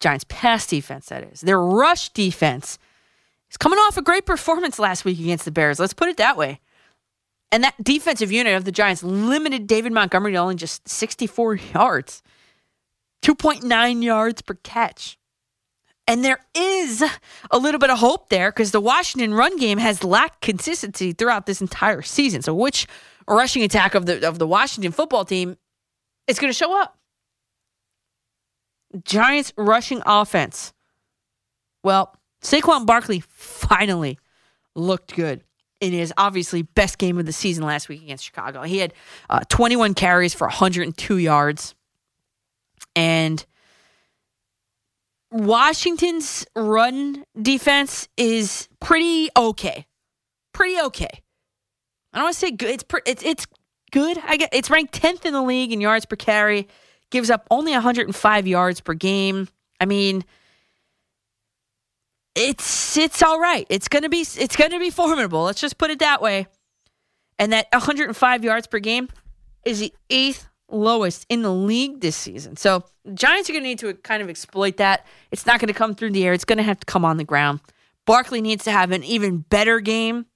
Giants 0.00 0.24
pass 0.28 0.66
defense, 0.66 1.06
that 1.06 1.24
is. 1.24 1.40
Their 1.40 1.60
rush 1.60 2.10
defense 2.10 2.78
is 3.50 3.56
coming 3.56 3.78
off 3.78 3.96
a 3.96 4.02
great 4.02 4.26
performance 4.26 4.78
last 4.78 5.04
week 5.04 5.18
against 5.18 5.44
the 5.44 5.50
Bears. 5.50 5.78
Let's 5.78 5.94
put 5.94 6.08
it 6.08 6.16
that 6.18 6.36
way. 6.36 6.60
And 7.52 7.64
that 7.64 7.74
defensive 7.82 8.32
unit 8.32 8.54
of 8.54 8.64
the 8.64 8.72
Giants 8.72 9.02
limited 9.02 9.66
David 9.66 9.92
Montgomery 9.92 10.32
to 10.32 10.38
only 10.38 10.56
just 10.56 10.88
64 10.88 11.54
yards, 11.54 12.22
2.9 13.22 14.02
yards 14.02 14.42
per 14.42 14.54
catch. 14.62 15.18
And 16.08 16.24
there 16.24 16.38
is 16.54 17.02
a 17.50 17.58
little 17.58 17.80
bit 17.80 17.90
of 17.90 17.98
hope 17.98 18.28
there 18.28 18.50
because 18.50 18.70
the 18.70 18.80
Washington 18.80 19.34
run 19.34 19.56
game 19.58 19.78
has 19.78 20.04
lacked 20.04 20.40
consistency 20.40 21.12
throughout 21.12 21.46
this 21.46 21.60
entire 21.60 22.02
season. 22.02 22.42
So, 22.42 22.54
which 22.54 22.86
rushing 23.28 23.64
attack 23.64 23.94
of 23.96 24.06
the 24.06 24.26
of 24.26 24.38
the 24.38 24.46
Washington 24.46 24.92
football 24.92 25.24
team 25.24 25.56
is 26.28 26.38
going 26.38 26.50
to 26.50 26.56
show 26.56 26.80
up? 26.80 26.95
Giants 29.04 29.52
rushing 29.56 30.02
offense. 30.06 30.72
Well, 31.82 32.16
Saquon 32.42 32.86
Barkley 32.86 33.20
finally 33.28 34.18
looked 34.74 35.14
good 35.14 35.42
in 35.80 35.92
his 35.92 36.12
obviously 36.16 36.62
best 36.62 36.98
game 36.98 37.18
of 37.18 37.26
the 37.26 37.32
season 37.32 37.64
last 37.64 37.88
week 37.88 38.02
against 38.02 38.24
Chicago. 38.24 38.62
He 38.62 38.78
had 38.78 38.94
uh, 39.28 39.40
21 39.48 39.94
carries 39.94 40.34
for 40.34 40.46
102 40.46 41.18
yards. 41.18 41.74
And 42.94 43.44
Washington's 45.30 46.46
run 46.54 47.24
defense 47.40 48.08
is 48.16 48.68
pretty 48.80 49.28
okay. 49.36 49.86
Pretty 50.52 50.80
okay. 50.80 51.22
I 52.12 52.18
don't 52.18 52.24
want 52.24 52.34
to 52.34 52.40
say 52.40 52.50
good. 52.50 52.70
It's 52.70 52.82
pre- 52.82 53.02
it's 53.04 53.22
it's 53.22 53.46
good. 53.90 54.16
I 54.24 54.38
get 54.38 54.48
it's 54.54 54.70
ranked 54.70 54.98
10th 55.00 55.26
in 55.26 55.34
the 55.34 55.42
league 55.42 55.72
in 55.72 55.80
yards 55.82 56.06
per 56.06 56.16
carry. 56.16 56.68
Gives 57.10 57.30
up 57.30 57.46
only 57.50 57.72
105 57.72 58.46
yards 58.46 58.80
per 58.80 58.94
game. 58.94 59.48
I 59.80 59.84
mean, 59.84 60.24
it's 62.34 62.96
it's 62.96 63.22
all 63.22 63.40
right. 63.40 63.66
It's 63.70 63.88
gonna 63.88 64.08
be 64.08 64.20
it's 64.20 64.56
gonna 64.56 64.78
be 64.78 64.90
formidable. 64.90 65.44
Let's 65.44 65.60
just 65.60 65.78
put 65.78 65.90
it 65.90 66.00
that 66.00 66.20
way. 66.20 66.46
And 67.38 67.52
that 67.52 67.68
105 67.72 68.44
yards 68.44 68.66
per 68.66 68.78
game 68.78 69.08
is 69.64 69.80
the 69.80 69.92
eighth 70.10 70.48
lowest 70.68 71.26
in 71.28 71.42
the 71.42 71.52
league 71.52 72.00
this 72.00 72.16
season. 72.16 72.56
So 72.56 72.84
Giants 73.14 73.48
are 73.48 73.52
gonna 73.52 73.64
need 73.64 73.78
to 73.80 73.94
kind 73.94 74.22
of 74.22 74.28
exploit 74.28 74.78
that. 74.78 75.06
It's 75.30 75.46
not 75.46 75.60
gonna 75.60 75.74
come 75.74 75.94
through 75.94 76.10
the 76.10 76.24
air. 76.24 76.32
It's 76.32 76.44
gonna 76.44 76.62
have 76.62 76.80
to 76.80 76.86
come 76.86 77.04
on 77.04 77.16
the 77.16 77.24
ground. 77.24 77.60
Barkley 78.06 78.40
needs 78.40 78.64
to 78.64 78.70
have 78.70 78.92
an 78.92 79.04
even 79.04 79.38
better 79.38 79.80
game 79.80 80.26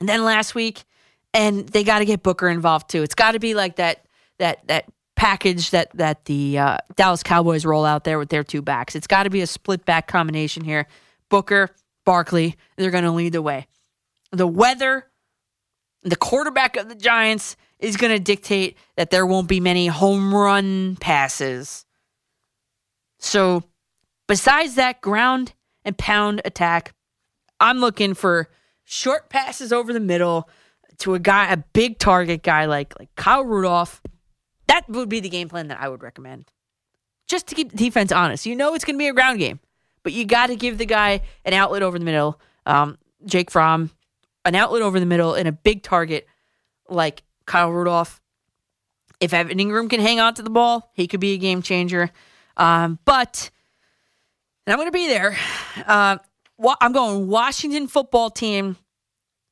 than 0.00 0.24
last 0.24 0.54
week, 0.54 0.84
and 1.32 1.68
they 1.68 1.84
got 1.84 1.98
to 1.98 2.04
get 2.04 2.22
Booker 2.22 2.48
involved 2.48 2.88
too. 2.88 3.02
It's 3.02 3.14
got 3.14 3.32
to 3.32 3.40
be 3.40 3.54
like 3.54 3.76
that 3.76 4.06
that 4.38 4.66
that 4.68 4.86
package 5.24 5.70
that 5.70 5.90
that 5.94 6.26
the 6.26 6.58
uh, 6.58 6.76
Dallas 6.96 7.22
Cowboys 7.22 7.64
roll 7.64 7.86
out 7.86 8.04
there 8.04 8.18
with 8.18 8.28
their 8.28 8.44
two 8.44 8.60
backs. 8.60 8.94
It's 8.94 9.06
got 9.06 9.22
to 9.22 9.30
be 9.30 9.40
a 9.40 9.46
split 9.46 9.86
back 9.86 10.06
combination 10.06 10.62
here. 10.64 10.86
Booker, 11.30 11.70
Barkley, 12.04 12.56
they're 12.76 12.90
going 12.90 13.04
to 13.04 13.10
lead 13.10 13.32
the 13.32 13.40
way. 13.40 13.66
The 14.32 14.46
weather, 14.46 15.06
the 16.02 16.16
quarterback 16.16 16.76
of 16.76 16.90
the 16.90 16.94
Giants 16.94 17.56
is 17.78 17.96
going 17.96 18.12
to 18.12 18.18
dictate 18.18 18.76
that 18.98 19.10
there 19.10 19.24
won't 19.24 19.48
be 19.48 19.60
many 19.60 19.86
home 19.86 20.34
run 20.34 20.96
passes. 21.00 21.86
So, 23.18 23.64
besides 24.28 24.74
that 24.74 25.00
ground 25.00 25.54
and 25.86 25.96
pound 25.96 26.42
attack, 26.44 26.94
I'm 27.60 27.78
looking 27.78 28.12
for 28.12 28.50
short 28.84 29.30
passes 29.30 29.72
over 29.72 29.94
the 29.94 30.00
middle 30.00 30.50
to 30.98 31.14
a 31.14 31.18
guy, 31.18 31.50
a 31.50 31.56
big 31.56 31.98
target 31.98 32.42
guy 32.42 32.66
like 32.66 32.92
like 32.98 33.08
Kyle 33.16 33.42
Rudolph 33.42 34.02
that 34.66 34.88
would 34.88 35.08
be 35.08 35.20
the 35.20 35.28
game 35.28 35.48
plan 35.48 35.68
that 35.68 35.80
I 35.80 35.88
would 35.88 36.02
recommend. 36.02 36.50
Just 37.26 37.46
to 37.48 37.54
keep 37.54 37.70
the 37.70 37.76
defense 37.76 38.12
honest. 38.12 38.46
You 38.46 38.54
know 38.54 38.74
it's 38.74 38.84
going 38.84 38.96
to 38.96 38.98
be 38.98 39.08
a 39.08 39.12
ground 39.14 39.38
game, 39.38 39.60
but 40.02 40.12
you 40.12 40.24
got 40.24 40.48
to 40.48 40.56
give 40.56 40.78
the 40.78 40.86
guy 40.86 41.22
an 41.44 41.54
outlet 41.54 41.82
over 41.82 41.98
the 41.98 42.04
middle. 42.04 42.40
Um, 42.66 42.98
Jake 43.24 43.50
Fromm, 43.50 43.90
an 44.44 44.54
outlet 44.54 44.82
over 44.82 45.00
the 45.00 45.06
middle 45.06 45.34
and 45.34 45.48
a 45.48 45.52
big 45.52 45.82
target 45.82 46.26
like 46.88 47.22
Kyle 47.46 47.70
Rudolph. 47.70 48.20
If 49.20 49.32
Evan 49.32 49.58
Engram 49.58 49.88
can 49.88 50.00
hang 50.00 50.20
on 50.20 50.34
to 50.34 50.42
the 50.42 50.50
ball, 50.50 50.90
he 50.92 51.06
could 51.06 51.20
be 51.20 51.32
a 51.32 51.38
game 51.38 51.62
changer. 51.62 52.10
Um, 52.56 52.98
but, 53.04 53.50
and 54.66 54.72
I'm 54.72 54.78
going 54.78 54.88
to 54.88 54.92
be 54.92 55.08
there. 55.08 55.36
Uh, 55.86 56.18
I'm 56.80 56.92
going 56.92 57.28
Washington 57.28 57.86
football 57.86 58.30
team 58.30 58.76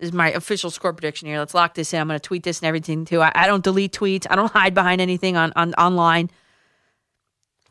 is 0.02 0.12
my 0.12 0.30
official 0.32 0.70
score 0.70 0.92
prediction 0.92 1.28
here. 1.28 1.38
Let's 1.38 1.54
lock 1.54 1.74
this 1.74 1.94
in. 1.94 2.00
I'm 2.00 2.08
going 2.08 2.18
to 2.18 2.22
tweet 2.22 2.42
this 2.42 2.60
and 2.60 2.66
everything 2.66 3.04
too. 3.04 3.22
I, 3.22 3.32
I, 3.34 3.46
don't 3.46 3.64
delete 3.64 3.92
tweets. 3.92 4.26
I 4.28 4.36
don't 4.36 4.52
hide 4.52 4.74
behind 4.74 5.00
anything 5.00 5.36
on, 5.36 5.52
on 5.56 5.72
online. 5.74 6.30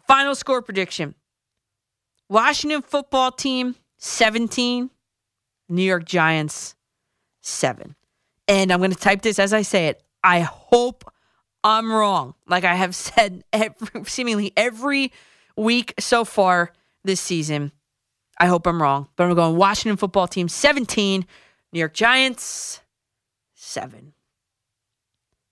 Final 0.07 0.33
score 0.33 0.61
prediction: 0.61 1.15
Washington 2.29 2.81
football 2.81 3.31
team 3.31 3.75
17, 3.97 4.89
New 5.69 5.83
York 5.83 6.05
Giants 6.05 6.75
7. 7.41 7.95
And 8.47 8.71
I'm 8.71 8.79
going 8.79 8.91
to 8.91 8.97
type 8.97 9.21
this 9.21 9.37
as 9.37 9.53
I 9.53 9.61
say 9.61 9.87
it. 9.87 10.01
I 10.23 10.41
hope 10.41 11.11
I'm 11.63 11.91
wrong. 11.91 12.33
Like 12.47 12.63
I 12.63 12.75
have 12.75 12.95
said 12.95 13.43
every, 13.53 14.03
seemingly 14.05 14.53
every 14.57 15.11
week 15.55 15.93
so 15.99 16.25
far 16.25 16.73
this 17.03 17.21
season. 17.21 17.71
I 18.39 18.47
hope 18.47 18.65
I'm 18.65 18.81
wrong. 18.81 19.07
But 19.15 19.25
I'm 19.25 19.35
going 19.35 19.55
Washington 19.55 19.97
football 19.97 20.27
team 20.27 20.47
17, 20.47 21.25
New 21.73 21.79
York 21.79 21.93
Giants, 21.93 22.81
seven. 23.53 24.13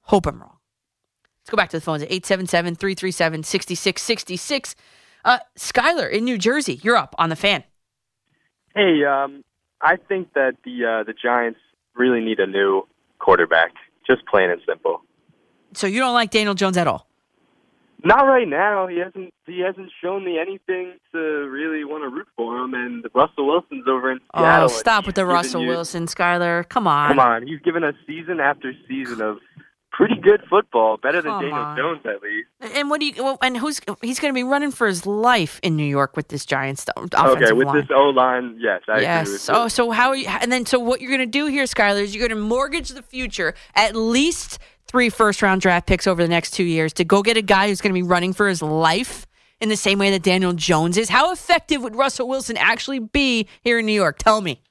Hope 0.02 0.26
I'm 0.26 0.40
wrong. 0.40 0.58
Let's 1.42 1.50
go 1.52 1.58
back 1.58 1.70
to 1.70 1.78
the 1.78 1.82
phones 1.82 2.04
at 2.04 2.12
877 2.12 2.76
337 2.76 3.44
6666. 3.44 4.76
Uh, 5.26 5.40
Skyler 5.58 6.10
in 6.10 6.24
New 6.24 6.38
Jersey, 6.38 6.80
you're 6.84 6.96
up 6.96 7.16
on 7.18 7.30
the 7.30 7.36
fan. 7.36 7.64
Hey, 8.76 9.04
um, 9.04 9.44
I 9.82 9.96
think 9.96 10.34
that 10.34 10.58
the 10.64 10.86
uh, 10.86 11.04
the 11.04 11.14
Giants 11.14 11.60
really 11.96 12.22
need 12.22 12.40
a 12.40 12.48
new 12.48 12.88
quarterback, 13.20 13.72
just 14.08 14.26
plain 14.26 14.50
and 14.50 14.62
simple. 14.68 15.02
So 15.74 15.88
you 15.88 16.00
don't 16.00 16.14
like 16.14 16.32
Daniel 16.32 16.54
Jones 16.54 16.78
at 16.78 16.88
all? 16.88 17.09
Not 18.04 18.22
right 18.26 18.48
now. 18.48 18.88
He 18.88 19.00
hasn't 19.00 19.34
he 19.46 19.60
hasn't 19.60 19.92
shown 20.02 20.24
me 20.24 20.40
anything 20.40 20.94
to 21.12 21.18
really 21.18 21.84
want 21.84 22.04
to 22.04 22.10
root 22.10 22.28
for 22.36 22.58
him. 22.58 22.74
And 22.74 23.06
Russell 23.14 23.48
Wilson's 23.48 23.88
over 23.88 24.12
in 24.12 24.20
oh, 24.34 24.42
Seattle. 24.42 24.66
Oh, 24.66 24.68
stop 24.68 25.06
with 25.06 25.16
the 25.16 25.26
Russell 25.26 25.64
you, 25.64 25.68
Wilson, 25.68 26.06
Skyler. 26.06 26.68
Come 26.70 26.88
on. 26.88 27.10
Come 27.10 27.20
on. 27.20 27.46
He's 27.46 27.60
given 27.60 27.84
us 27.84 27.96
season 28.08 28.40
after 28.40 28.74
season 28.88 29.22
of 29.22 29.40
pretty 29.92 30.16
good 30.16 30.42
football, 30.50 30.96
better 30.96 31.22
than 31.22 31.34
Daniel 31.42 31.54
on. 31.54 31.78
Jones 31.78 32.02
at 32.06 32.22
least. 32.22 32.48
And 32.76 32.90
what 32.90 33.02
do 33.02 33.08
you? 33.08 33.38
And 33.42 33.58
who's 33.58 33.82
he's 34.02 34.20
going 34.20 34.34
to 34.34 34.38
be 34.38 34.44
running 34.44 34.72
for 34.72 34.88
his 34.88 35.06
life 35.06 35.60
in 35.62 35.76
New 35.76 35.84
York 35.84 36.16
with 36.16 36.30
this 36.30 36.46
Giants 36.46 36.86
offensive 36.96 37.42
Okay, 37.42 37.52
with 37.52 37.68
line. 37.68 37.76
this 37.76 37.88
O 37.94 38.04
line, 38.10 38.58
yes, 38.60 38.82
I 38.88 39.02
yes. 39.02 39.42
So, 39.42 39.64
oh, 39.64 39.68
so 39.68 39.92
how? 39.92 40.10
Are 40.10 40.16
you, 40.16 40.28
and 40.28 40.52
then 40.52 40.66
so 40.66 40.80
what 40.80 41.02
you're 41.02 41.12
going 41.12 41.20
to 41.20 41.26
do 41.26 41.48
here, 41.48 41.66
Skyler, 41.66 42.02
is 42.02 42.16
you're 42.16 42.26
going 42.26 42.38
to 42.38 42.48
mortgage 42.48 42.90
the 42.90 43.04
future 43.04 43.54
at 43.76 43.94
least 43.94 44.58
three 44.90 45.10
first 45.10 45.42
round 45.42 45.62
draft 45.62 45.88
picks 45.88 46.08
over 46.08 46.22
the 46.22 46.28
next 46.28 46.52
two 46.52 46.64
years 46.64 46.92
to 46.94 47.06
go 47.06 47.22
get 47.22 47.38
a 47.38 47.42
guy 47.42 47.68
who's 47.68 47.80
going 47.80 47.94
to 47.94 47.98
be 47.98 48.04
running 48.04 48.34
for 48.34 48.50
his 48.50 48.62
life 48.62 49.28
in 49.62 49.70
the 49.70 49.78
same 49.78 50.00
way 50.00 50.10
that 50.12 50.24
Daniel 50.24 50.54
Jones 50.54 50.98
is? 50.98 51.10
How 51.10 51.32
effective 51.32 51.82
would 51.84 51.96
Russell 51.96 52.28
Wilson 52.28 52.58
actually 52.58 53.00
be 53.00 53.48
here 53.62 53.80
in 53.80 53.86
New 53.86 53.94
York? 53.94 54.18
Tell 54.18 54.42
me. 54.42 54.62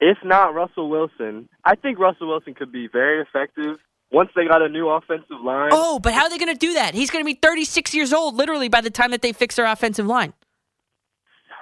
If 0.00 0.18
not 0.24 0.54
Russell 0.54 0.90
Wilson, 0.90 1.48
I 1.64 1.74
think 1.74 1.98
Russell 1.98 2.28
Wilson 2.28 2.54
could 2.54 2.72
be 2.72 2.88
very 2.92 3.22
effective 3.22 3.78
once 4.10 4.30
they 4.34 4.46
got 4.46 4.62
a 4.62 4.68
new 4.68 4.88
offensive 4.88 5.40
line. 5.44 5.70
Oh, 5.72 5.98
but 5.98 6.12
how 6.12 6.24
are 6.24 6.30
they 6.30 6.38
going 6.38 6.52
to 6.52 6.58
do 6.58 6.74
that? 6.74 6.94
He's 6.94 7.10
going 7.10 7.24
to 7.24 7.26
be 7.26 7.38
36 7.40 7.94
years 7.94 8.12
old 8.12 8.36
literally 8.36 8.68
by 8.68 8.80
the 8.80 8.90
time 8.90 9.10
that 9.10 9.22
they 9.22 9.32
fix 9.32 9.56
their 9.56 9.66
offensive 9.66 10.06
line. 10.06 10.32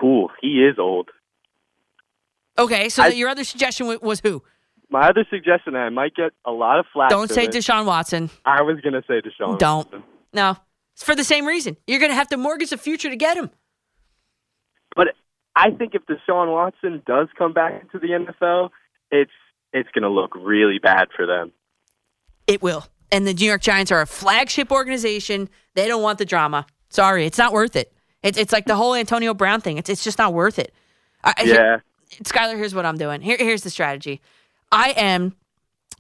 Ooh, 0.03 0.29
he 0.41 0.65
is 0.65 0.79
old. 0.79 1.09
Okay, 2.59 2.89
so 2.89 3.05
I, 3.05 3.09
your 3.09 3.29
other 3.29 3.45
suggestion 3.45 3.99
was 4.01 4.21
who? 4.21 4.43
My 4.89 5.09
other 5.09 5.27
suggestion, 5.31 5.75
I 5.75 5.89
might 5.89 6.15
get 6.15 6.33
a 6.45 6.53
lot 6.53 6.79
of 6.79 6.87
flack. 6.93 7.11
Don't 7.11 7.31
say 7.31 7.45
it. 7.45 7.51
Deshaun 7.51 7.87
Watson. 7.87 8.31
I 8.45 8.63
was 8.63 8.81
going 8.81 8.93
to 8.93 9.03
say 9.09 9.21
Deshaun. 9.21 9.59
Don't. 9.59 9.87
Watson. 9.87 10.05
No, 10.33 10.57
it's 10.95 11.03
for 11.03 11.15
the 11.15 11.25
same 11.25 11.45
reason. 11.47 11.77
You're 11.87 11.99
going 11.99 12.11
to 12.11 12.17
have 12.17 12.29
to 12.29 12.37
mortgage 12.37 12.71
the 12.71 12.79
future 12.79 13.11
to 13.11 13.17
get 13.17 13.37
him. 13.37 13.51
But 14.95 15.09
I 15.57 15.71
think 15.71 15.95
if 15.95 16.03
Deshaun 16.07 16.53
Watson 16.53 17.03
does 17.07 17.29
come 17.37 17.53
back 17.53 17.83
into 17.83 17.99
the 17.99 18.09
NFL, 18.09 18.71
it's 19.11 19.33
it's 19.73 19.89
going 19.93 20.03
to 20.03 20.09
look 20.09 20.35
really 20.37 20.79
bad 20.79 21.09
for 21.15 21.27
them. 21.27 21.53
It 22.47 22.63
will. 22.63 22.87
And 23.11 23.27
the 23.27 23.35
New 23.35 23.47
York 23.47 23.63
Giants 23.63 23.93
are 23.93 24.01
a 24.01 24.07
flagship 24.07 24.71
organization. 24.71 25.49
They 25.75 25.89
don't 25.89 26.03
want 26.03 26.19
the 26.19 26.25
drama. 26.25 26.67
Sorry, 26.89 27.27
it's 27.27 27.39
not 27.39 27.53
worth 27.53 27.77
it. 27.77 27.93
It's 28.23 28.39
it's 28.39 28.53
like 28.53 28.67
the 28.67 28.77
whole 28.77 28.95
Antonio 28.95 29.35
Brown 29.35 29.61
thing. 29.61 29.79
It's 29.79 29.91
it's 29.91 30.05
just 30.05 30.19
not 30.19 30.33
worth 30.33 30.59
it. 30.59 30.73
Uh, 31.25 31.33
I, 31.37 31.43
yeah. 31.43 31.55
Here, 31.55 31.83
Skyler, 32.23 32.57
here's 32.57 32.75
what 32.75 32.87
I'm 32.87 32.97
doing. 32.97 33.21
Here, 33.21 33.37
here's 33.39 33.63
the 33.63 33.71
strategy. 33.71 34.21
I 34.71 34.91
am, 34.97 35.37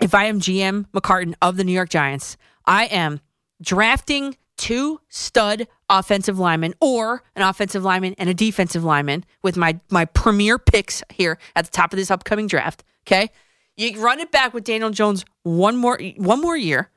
if 0.00 0.14
I 0.14 0.24
am 0.24 0.40
GM 0.40 0.86
McCartan 0.90 1.34
of 1.40 1.56
the 1.56 1.64
New 1.64 1.72
York 1.72 1.88
Giants, 1.88 2.36
I 2.64 2.86
am 2.86 3.20
drafting 3.62 4.36
two 4.56 5.00
stud 5.08 5.68
offensive 5.88 6.38
linemen 6.38 6.74
or 6.80 7.22
an 7.34 7.42
offensive 7.42 7.84
lineman 7.84 8.14
and 8.18 8.28
a 8.28 8.34
defensive 8.34 8.84
lineman 8.84 9.24
with 9.42 9.56
my 9.56 9.78
my 9.90 10.04
premier 10.06 10.58
picks 10.58 11.02
here 11.10 11.38
at 11.54 11.64
the 11.66 11.70
top 11.70 11.92
of 11.92 11.96
this 11.96 12.10
upcoming 12.10 12.46
draft. 12.46 12.82
Okay. 13.06 13.30
You 13.76 14.00
run 14.02 14.20
it 14.20 14.32
back 14.32 14.54
with 14.54 14.64
Daniel 14.64 14.90
Jones 14.90 15.24
one 15.42 15.76
more 15.76 16.00
one 16.16 16.40
more 16.40 16.56
year. 16.56 16.90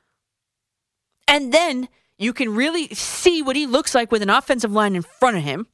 And 1.27 1.53
then 1.53 1.89
you 2.17 2.33
can 2.33 2.55
really 2.55 2.87
see 2.89 3.41
what 3.41 3.55
he 3.55 3.67
looks 3.67 3.93
like 3.93 4.11
with 4.11 4.21
an 4.21 4.29
offensive 4.29 4.71
line 4.71 4.95
in 4.95 5.01
front 5.01 5.37
of 5.37 5.43
him. 5.43 5.67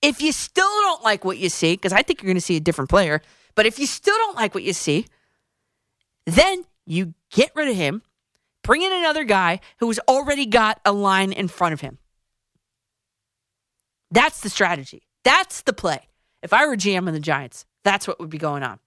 If 0.00 0.20
you 0.20 0.32
still 0.32 0.64
don't 0.64 1.04
like 1.04 1.24
what 1.24 1.38
you 1.38 1.48
see, 1.48 1.74
because 1.74 1.92
I 1.92 2.02
think 2.02 2.20
you're 2.20 2.26
going 2.26 2.36
to 2.36 2.40
see 2.40 2.56
a 2.56 2.60
different 2.60 2.90
player, 2.90 3.22
but 3.54 3.66
if 3.66 3.78
you 3.78 3.86
still 3.86 4.16
don't 4.16 4.36
like 4.36 4.54
what 4.54 4.64
you 4.64 4.72
see, 4.72 5.06
then 6.26 6.64
you 6.86 7.14
get 7.30 7.50
rid 7.54 7.68
of 7.68 7.76
him, 7.76 8.02
bring 8.62 8.82
in 8.82 8.92
another 8.92 9.24
guy 9.24 9.60
who's 9.78 9.98
already 10.08 10.46
got 10.46 10.80
a 10.84 10.92
line 10.92 11.32
in 11.32 11.48
front 11.48 11.72
of 11.72 11.80
him. 11.80 11.98
That's 14.10 14.40
the 14.40 14.50
strategy. 14.50 15.02
That's 15.24 15.62
the 15.62 15.72
play. 15.72 16.08
If 16.42 16.52
I 16.52 16.66
were 16.66 16.76
GM 16.76 17.06
of 17.08 17.14
the 17.14 17.20
Giants, 17.20 17.64
that's 17.84 18.06
what 18.06 18.20
would 18.20 18.30
be 18.30 18.38
going 18.38 18.62
on. 18.62 18.78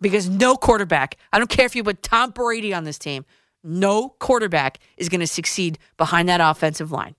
Because 0.00 0.28
no 0.28 0.56
quarterback, 0.56 1.16
I 1.32 1.38
don't 1.38 1.48
care 1.48 1.64
if 1.64 1.74
you 1.74 1.82
put 1.82 2.02
Tom 2.02 2.30
Brady 2.30 2.74
on 2.74 2.84
this 2.84 2.98
team, 2.98 3.24
no 3.64 4.10
quarterback 4.10 4.78
is 4.96 5.08
going 5.08 5.20
to 5.20 5.26
succeed 5.26 5.78
behind 5.96 6.28
that 6.28 6.40
offensive 6.40 6.92
line. 6.92 7.14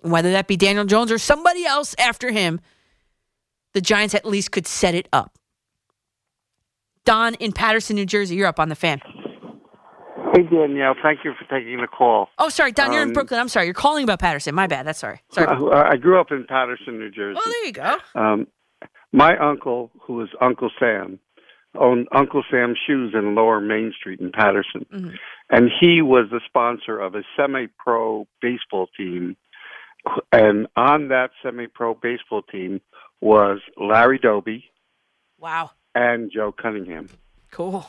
Whether 0.00 0.30
that 0.32 0.46
be 0.46 0.56
Daniel 0.56 0.84
Jones 0.84 1.10
or 1.10 1.18
somebody 1.18 1.64
else 1.64 1.94
after 1.98 2.30
him, 2.30 2.60
the 3.72 3.80
Giants 3.80 4.14
at 4.14 4.24
least 4.24 4.52
could 4.52 4.66
set 4.66 4.94
it 4.94 5.08
up. 5.12 5.38
Don 7.06 7.34
in 7.36 7.52
Paterson, 7.52 7.96
New 7.96 8.04
Jersey, 8.04 8.34
you're 8.36 8.46
up 8.48 8.60
on 8.60 8.68
the 8.68 8.74
fan. 8.74 9.00
Hey 10.34 10.42
Danielle, 10.42 10.94
thank 11.02 11.20
you 11.24 11.32
for 11.38 11.44
taking 11.48 11.80
the 11.80 11.86
call. 11.86 12.28
Oh, 12.38 12.48
sorry, 12.50 12.72
Don, 12.72 12.92
you're 12.92 13.00
in 13.00 13.08
Um, 13.08 13.14
Brooklyn. 13.14 13.40
I'm 13.40 13.48
sorry. 13.48 13.64
You're 13.66 13.74
calling 13.74 14.04
about 14.04 14.18
Paterson. 14.18 14.54
My 14.54 14.66
bad. 14.66 14.84
That's 14.86 14.98
sorry. 14.98 15.20
Sorry. 15.30 15.46
I, 15.72 15.90
I 15.92 15.96
grew 15.96 16.20
up 16.20 16.30
in 16.30 16.44
Paterson, 16.46 16.98
New 16.98 17.10
Jersey. 17.10 17.38
oh, 17.42 17.50
there 17.50 17.64
you 17.66 17.72
go. 17.72 17.96
Um, 18.14 18.46
my 19.12 19.38
uncle, 19.38 19.90
who 20.02 20.14
was 20.14 20.28
Uncle 20.42 20.68
Sam, 20.78 21.18
owned 21.78 22.08
Uncle 22.12 22.42
Sam's 22.50 22.76
Shoes 22.86 23.14
in 23.14 23.34
Lower 23.34 23.60
Main 23.60 23.92
Street 23.98 24.20
in 24.20 24.30
Paterson, 24.32 24.84
Mhm. 24.92 25.14
and 25.50 25.70
he 25.80 26.02
was 26.02 26.26
the 26.30 26.40
sponsor 26.46 26.98
of 26.98 27.14
a 27.14 27.22
semi-pro 27.36 28.26
baseball 28.42 28.88
team. 28.96 29.36
And 30.32 30.66
on 30.76 31.08
that 31.08 31.30
semi-pro 31.42 31.94
baseball 31.94 32.42
team 32.42 32.80
was 33.20 33.60
Larry 33.76 34.18
Doby 34.18 34.70
Wow. 35.38 35.70
And 35.96 36.30
Joe 36.30 36.52
Cunningham. 36.52 37.08
Cool. 37.50 37.86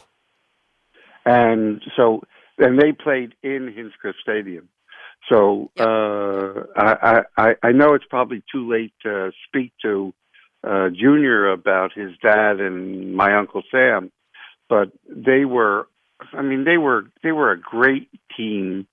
and 1.26 1.82
so 1.98 2.22
and 2.58 2.80
they 2.80 2.92
played 2.94 3.36
in 3.44 3.68
Hinchliffe 3.76 4.16
Stadium. 4.22 4.70
So 5.30 5.72
Yep. 5.76 5.88
uh, 5.88 6.54
I, 6.78 7.22
I 7.38 7.56
I 7.64 7.72
know 7.74 7.94
it's 7.96 8.06
probably 8.10 8.42
too 8.52 8.70
late 8.72 8.94
to 9.04 9.32
speak 9.48 9.74
to 9.82 10.14
uh, 10.64 10.88
Junior 10.90 11.52
about 11.52 11.92
his 11.94 12.12
dad 12.24 12.60
and 12.62 13.14
my 13.14 13.36
uncle 13.36 13.62
Sam, 13.72 14.12
but 14.70 14.92
they 15.10 15.44
were 15.44 15.88
I 16.34 16.42
mean 16.44 16.64
they 16.64 16.78
were 16.78 17.08
they 17.24 17.34
were 17.34 17.52
a 17.52 17.60
great 17.60 18.10
team. 18.38 18.88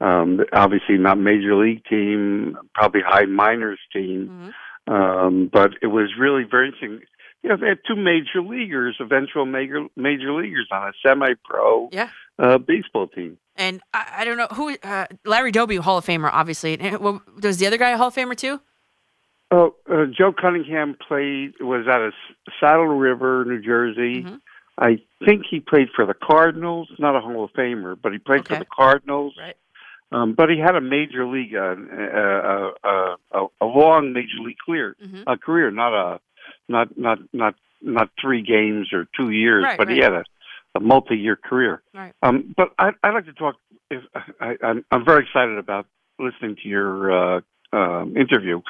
Um, 0.00 0.40
obviously 0.52 0.96
not 0.98 1.18
major 1.18 1.54
league 1.56 1.84
team, 1.84 2.56
probably 2.74 3.02
high 3.06 3.26
minors 3.26 3.80
team, 3.92 4.52
Mhm. 4.88 4.92
um, 4.94 5.50
but 5.52 5.72
it 5.82 5.88
was 5.88 6.08
really 6.18 6.44
very 6.44 6.66
interesting. 6.68 7.00
You 7.42 7.50
know, 7.50 7.56
they 7.56 7.68
had 7.68 7.78
two 7.86 7.94
major 7.96 8.42
leaguers, 8.42 8.96
eventual 9.00 9.46
major 9.46 9.86
major 9.96 10.32
leaguers 10.32 10.68
on 10.72 10.88
a 10.88 10.92
semi-pro 11.06 11.88
Yeah. 11.92 12.08
uh, 12.38 12.58
baseball 12.58 13.06
team. 13.06 13.38
And 13.56 13.80
I, 13.94 14.06
I 14.18 14.24
don't 14.24 14.36
know 14.36 14.48
who 14.54 14.76
uh, 14.82 15.06
Larry 15.24 15.52
Doby, 15.52 15.76
Hall 15.76 15.98
of 15.98 16.04
Famer, 16.06 16.30
obviously. 16.32 16.78
And, 16.78 16.98
well, 16.98 17.22
was 17.42 17.58
the 17.58 17.66
other 17.66 17.76
guy 17.78 17.90
a 17.90 17.96
Hall 17.96 18.08
of 18.08 18.14
Famer 18.14 18.36
too? 18.36 18.60
Oh, 19.50 19.74
uh, 19.90 20.04
Joe 20.06 20.32
Cunningham 20.38 20.96
played 21.06 21.54
was 21.60 21.86
out 21.88 22.02
of 22.02 22.12
Saddle 22.60 22.86
River, 22.86 23.44
New 23.46 23.60
Jersey. 23.62 24.24
Mhm. 24.24 24.40
I 24.76 25.00
think 25.24 25.44
he 25.50 25.58
played 25.60 25.88
for 25.94 26.06
the 26.06 26.14
Cardinals. 26.14 26.88
Not 26.98 27.16
a 27.16 27.20
Hall 27.20 27.44
of 27.44 27.52
Famer, 27.52 27.96
but 28.00 28.12
he 28.12 28.18
played 28.18 28.40
Okay. 28.40 28.54
for 28.54 28.58
the 28.58 28.66
Cardinals. 28.66 29.34
Right. 29.38 29.56
Um, 30.12 30.32
but 30.34 30.50
he 30.50 30.58
had 30.58 30.74
a 30.74 30.80
major 30.80 31.26
league, 31.26 31.54
uh, 31.54 31.74
uh, 31.92 32.72
uh, 32.84 33.16
uh, 33.32 33.46
a 33.60 33.64
long 33.66 34.12
major 34.12 34.38
league 34.40 34.56
career, 34.64 34.96
Mhm. 35.04 35.24
a 35.26 35.36
career, 35.36 35.70
not 35.70 35.92
a, 35.94 36.20
not 36.68 36.96
not 36.96 37.18
not 37.32 37.54
not 37.80 38.10
three 38.20 38.42
games 38.42 38.88
or 38.92 39.06
two 39.16 39.30
years, 39.30 39.64
Right, 39.64 39.78
but 39.78 39.88
he 39.88 39.98
had 39.98 40.12
a, 40.12 40.24
a 40.74 40.80
multi-year 40.80 41.36
career. 41.36 41.82
Right. 41.94 42.12
Um, 42.22 42.54
but 42.56 42.72
I, 42.78 42.90
I'd 43.02 43.14
like 43.14 43.26
to 43.26 43.32
talk. 43.32 43.56
If, 43.90 44.02
I, 44.40 44.56
I'm, 44.62 44.84
I'm 44.90 45.04
very 45.04 45.24
excited 45.24 45.58
about 45.58 45.86
listening 46.18 46.56
to 46.62 46.68
your 46.68 47.36
uh, 47.36 47.40
um, 47.72 48.16
interview, 48.16 48.60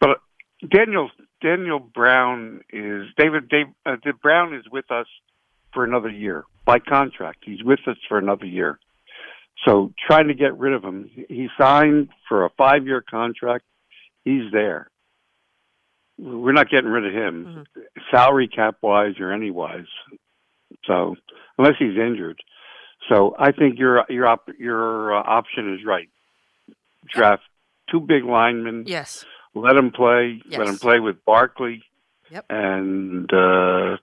but 0.00 0.20
Daniel 0.68 1.10
Daniel 1.42 1.78
Brown 1.78 2.62
is 2.72 3.06
David 3.16 3.48
Dave 3.48 3.66
uh, 3.84 3.96
Dave 4.02 4.20
Brown 4.20 4.54
is 4.54 4.64
with 4.70 4.90
us 4.90 5.06
for 5.72 5.84
another 5.84 6.10
year 6.10 6.44
by 6.64 6.78
contract. 6.78 7.38
He's 7.44 7.62
with 7.62 7.80
us 7.86 7.96
for 8.08 8.18
another 8.18 8.46
year. 8.46 8.78
So 9.66 9.92
trying 10.06 10.28
to 10.28 10.34
get 10.34 10.56
rid 10.58 10.74
of 10.74 10.84
him, 10.84 11.10
he 11.28 11.48
signed 11.58 12.10
for 12.28 12.44
a 12.44 12.50
five-year 12.50 13.02
contract. 13.08 13.64
He's 14.24 14.52
there. 14.52 14.90
We're 16.18 16.52
not 16.52 16.70
getting 16.70 16.88
rid 16.90 17.06
of 17.06 17.12
him, 17.12 17.66
salary 18.10 18.48
cap 18.48 18.76
wise 18.82 19.14
or 19.20 19.32
any 19.32 19.50
wise. 19.50 19.84
So 20.86 21.16
unless 21.58 21.74
he's 21.78 21.96
injured, 21.96 22.40
so 23.08 23.34
I 23.38 23.52
think 23.52 23.78
your 23.78 24.04
your 24.08 24.26
op, 24.26 24.48
your 24.58 25.14
uh, 25.14 25.22
option 25.22 25.74
is 25.74 25.84
right. 25.84 26.08
Draft 27.06 27.42
two 27.90 28.00
big 28.00 28.24
linemen. 28.24 28.84
Yes. 28.86 29.24
Let 29.54 29.76
him 29.76 29.90
play. 29.90 30.42
Let 30.50 30.60
Yes. 30.60 30.68
him 30.68 30.78
play 30.78 31.00
with 31.00 31.24
Barkley. 31.24 31.82
Yep. 32.30 32.46
And 32.50 33.32
uh, 33.32 33.96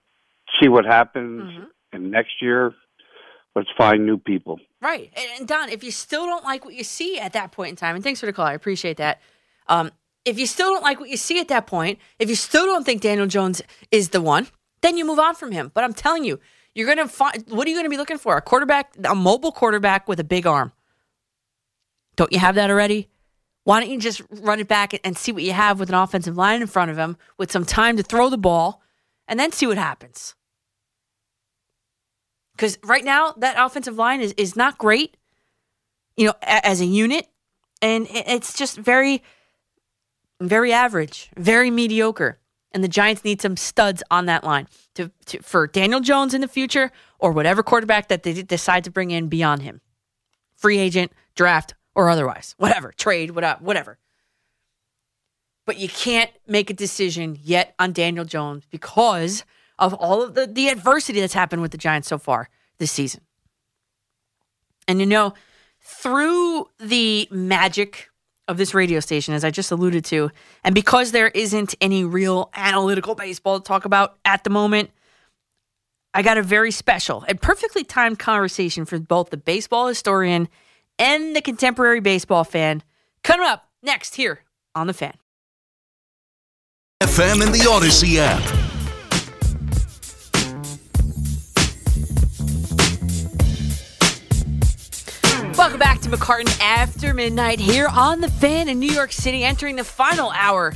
see 0.60 0.68
what 0.68 0.84
happens. 0.84 1.42
Mhm. 1.42 1.66
And 1.92 2.10
next 2.10 2.40
year, 2.40 2.74
let's 3.54 3.68
find 3.76 4.06
new 4.06 4.18
people. 4.18 4.58
Right. 4.80 5.12
And, 5.16 5.26
and 5.40 5.48
Don, 5.48 5.68
if 5.68 5.84
you 5.84 5.90
still 5.90 6.26
don't 6.26 6.44
like 6.44 6.64
what 6.64 6.74
you 6.74 6.84
see 6.84 7.18
at 7.18 7.32
that 7.34 7.52
point 7.52 7.70
in 7.70 7.76
time, 7.76 7.94
and 7.94 8.02
thanks 8.02 8.20
for 8.20 8.26
the 8.26 8.32
call, 8.32 8.46
I 8.46 8.54
appreciate 8.54 8.96
that. 8.96 9.20
Um, 9.68 9.90
if 10.24 10.38
you 10.38 10.46
still 10.46 10.70
don't 10.70 10.82
like 10.82 11.00
what 11.00 11.08
you 11.10 11.16
see 11.16 11.38
at 11.38 11.48
that 11.48 11.66
point, 11.66 11.98
if 12.18 12.28
you 12.28 12.34
still 12.34 12.64
don't 12.66 12.84
think 12.84 13.02
Daniel 13.02 13.26
Jones 13.26 13.60
is 13.90 14.10
the 14.10 14.20
one, 14.20 14.48
then 14.80 14.96
you 14.96 15.04
move 15.04 15.18
on 15.18 15.34
from 15.34 15.52
him. 15.52 15.70
But 15.74 15.84
I'm 15.84 15.92
telling 15.92 16.24
you, 16.24 16.40
you're 16.74 16.86
going 16.86 16.98
to 16.98 17.08
find 17.08 17.44
what 17.48 17.66
are 17.66 17.70
you 17.70 17.76
going 17.76 17.84
to 17.86 17.90
be 17.90 17.96
looking 17.96 18.18
for? 18.18 18.36
A 18.36 18.42
quarterback, 18.42 18.94
a 19.04 19.14
mobile 19.14 19.52
quarterback 19.52 20.08
with 20.08 20.18
a 20.20 20.24
big 20.24 20.46
arm. 20.46 20.72
Don't 22.16 22.32
you 22.32 22.38
have 22.38 22.54
that 22.54 22.70
already? 22.70 23.08
Why 23.64 23.80
don't 23.80 23.90
you 23.90 23.98
just 23.98 24.20
run 24.30 24.60
it 24.60 24.68
back 24.68 24.92
and 25.04 25.16
see 25.16 25.32
what 25.32 25.42
you 25.42 25.52
have 25.52 25.80
with 25.80 25.88
an 25.88 25.94
offensive 25.94 26.36
line 26.36 26.60
in 26.60 26.66
front 26.66 26.90
of 26.90 26.98
him 26.98 27.16
with 27.38 27.50
some 27.50 27.64
time 27.64 27.96
to 27.96 28.02
throw 28.02 28.28
the 28.28 28.36
ball 28.38 28.82
and 29.26 29.40
then 29.40 29.52
see 29.52 29.66
what 29.66 29.78
happens? 29.78 30.34
Because 32.52 32.78
right 32.84 33.04
now, 33.04 33.32
that 33.38 33.56
offensive 33.58 33.96
line 33.96 34.20
is, 34.20 34.32
is 34.36 34.54
not 34.54 34.78
great, 34.78 35.16
you 36.16 36.26
know, 36.26 36.34
as 36.42 36.80
a 36.80 36.86
unit. 36.86 37.26
And 37.82 38.06
it- 38.08 38.28
it's 38.28 38.52
just 38.54 38.76
very, 38.76 39.22
very 40.48 40.72
average, 40.72 41.30
very 41.36 41.70
mediocre. 41.70 42.38
And 42.72 42.82
the 42.82 42.88
Giants 42.88 43.24
need 43.24 43.40
some 43.40 43.56
studs 43.56 44.02
on 44.10 44.26
that 44.26 44.42
line 44.42 44.66
to, 44.94 45.12
to 45.26 45.40
for 45.42 45.68
Daniel 45.68 46.00
Jones 46.00 46.34
in 46.34 46.40
the 46.40 46.48
future 46.48 46.90
or 47.20 47.30
whatever 47.30 47.62
quarterback 47.62 48.08
that 48.08 48.24
they 48.24 48.42
decide 48.42 48.82
to 48.84 48.90
bring 48.90 49.12
in 49.12 49.28
beyond 49.28 49.62
him. 49.62 49.80
Free 50.56 50.78
agent, 50.78 51.12
draft, 51.36 51.74
or 51.94 52.10
otherwise. 52.10 52.54
Whatever. 52.58 52.92
Trade, 52.92 53.30
whatever. 53.30 53.98
But 55.66 55.78
you 55.78 55.88
can't 55.88 56.30
make 56.46 56.68
a 56.68 56.74
decision 56.74 57.38
yet 57.42 57.74
on 57.78 57.92
Daniel 57.92 58.24
Jones 58.24 58.64
because 58.70 59.44
of 59.78 59.94
all 59.94 60.22
of 60.22 60.34
the, 60.34 60.46
the 60.46 60.68
adversity 60.68 61.20
that's 61.20 61.32
happened 61.32 61.62
with 61.62 61.70
the 61.70 61.78
Giants 61.78 62.08
so 62.08 62.18
far 62.18 62.48
this 62.78 62.90
season. 62.90 63.22
And 64.86 65.00
you 65.00 65.06
know, 65.06 65.34
through 65.80 66.68
the 66.78 67.28
magic 67.30 68.10
of 68.46 68.56
this 68.56 68.74
radio 68.74 69.00
station, 69.00 69.34
as 69.34 69.44
I 69.44 69.50
just 69.50 69.70
alluded 69.70 70.04
to, 70.06 70.30
and 70.62 70.74
because 70.74 71.12
there 71.12 71.28
isn't 71.28 71.74
any 71.80 72.04
real 72.04 72.50
analytical 72.54 73.14
baseball 73.14 73.60
to 73.60 73.64
talk 73.64 73.84
about 73.84 74.18
at 74.24 74.44
the 74.44 74.50
moment, 74.50 74.90
I 76.12 76.22
got 76.22 76.38
a 76.38 76.42
very 76.42 76.70
special 76.70 77.24
and 77.26 77.40
perfectly 77.40 77.84
timed 77.84 78.18
conversation 78.18 78.84
for 78.84 78.98
both 78.98 79.30
the 79.30 79.36
baseball 79.36 79.88
historian 79.88 80.48
and 80.98 81.34
the 81.34 81.42
contemporary 81.42 82.00
baseball 82.00 82.44
fan 82.44 82.82
coming 83.22 83.46
up 83.46 83.68
next 83.82 84.14
here 84.14 84.40
on 84.74 84.86
The 84.86 84.94
Fan. 84.94 85.14
FM 87.02 87.44
and 87.44 87.54
the 87.54 87.60
Audacy 87.60 88.16
app. 88.16 88.63
To 96.04 96.10
McCartan 96.10 96.60
After 96.60 97.14
Midnight 97.14 97.58
here 97.58 97.88
on 97.88 98.20
The 98.20 98.28
Fan 98.28 98.68
in 98.68 98.78
New 98.78 98.90
York 98.90 99.10
City, 99.10 99.42
entering 99.42 99.76
the 99.76 99.84
final 99.84 100.30
hour 100.32 100.74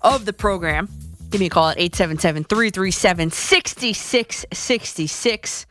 of 0.00 0.24
the 0.24 0.32
program. 0.32 0.88
Give 1.28 1.38
me 1.38 1.48
a 1.48 1.50
call 1.50 1.68
at 1.68 1.78
877 1.78 2.44
337 2.44 3.30
6666. 3.30 5.66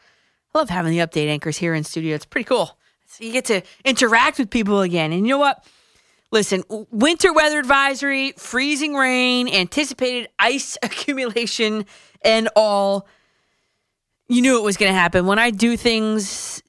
I 0.53 0.57
love 0.57 0.69
having 0.69 0.91
the 0.91 0.99
update 0.99 1.27
anchors 1.27 1.57
here 1.57 1.73
in 1.73 1.83
studio. 1.83 2.13
It's 2.13 2.25
pretty 2.25 2.45
cool. 2.45 2.77
So 3.07 3.23
you 3.23 3.31
get 3.31 3.45
to 3.45 3.63
interact 3.83 4.37
with 4.37 4.51
people 4.51 4.81
again. 4.81 5.11
And 5.11 5.25
you 5.25 5.31
know 5.31 5.39
what? 5.39 5.65
Listen, 6.31 6.63
winter 6.91 7.33
weather 7.33 7.57
advisory, 7.57 8.33
freezing 8.33 8.93
rain, 8.93 9.49
anticipated 9.49 10.29
ice 10.37 10.77
accumulation, 10.83 11.87
and 12.21 12.47
all. 12.55 13.07
You 14.27 14.43
knew 14.43 14.59
it 14.59 14.63
was 14.63 14.77
going 14.77 14.91
to 14.91 14.99
happen. 14.99 15.25
When 15.25 15.39
I 15.39 15.49
do 15.49 15.75
things, 15.75 16.61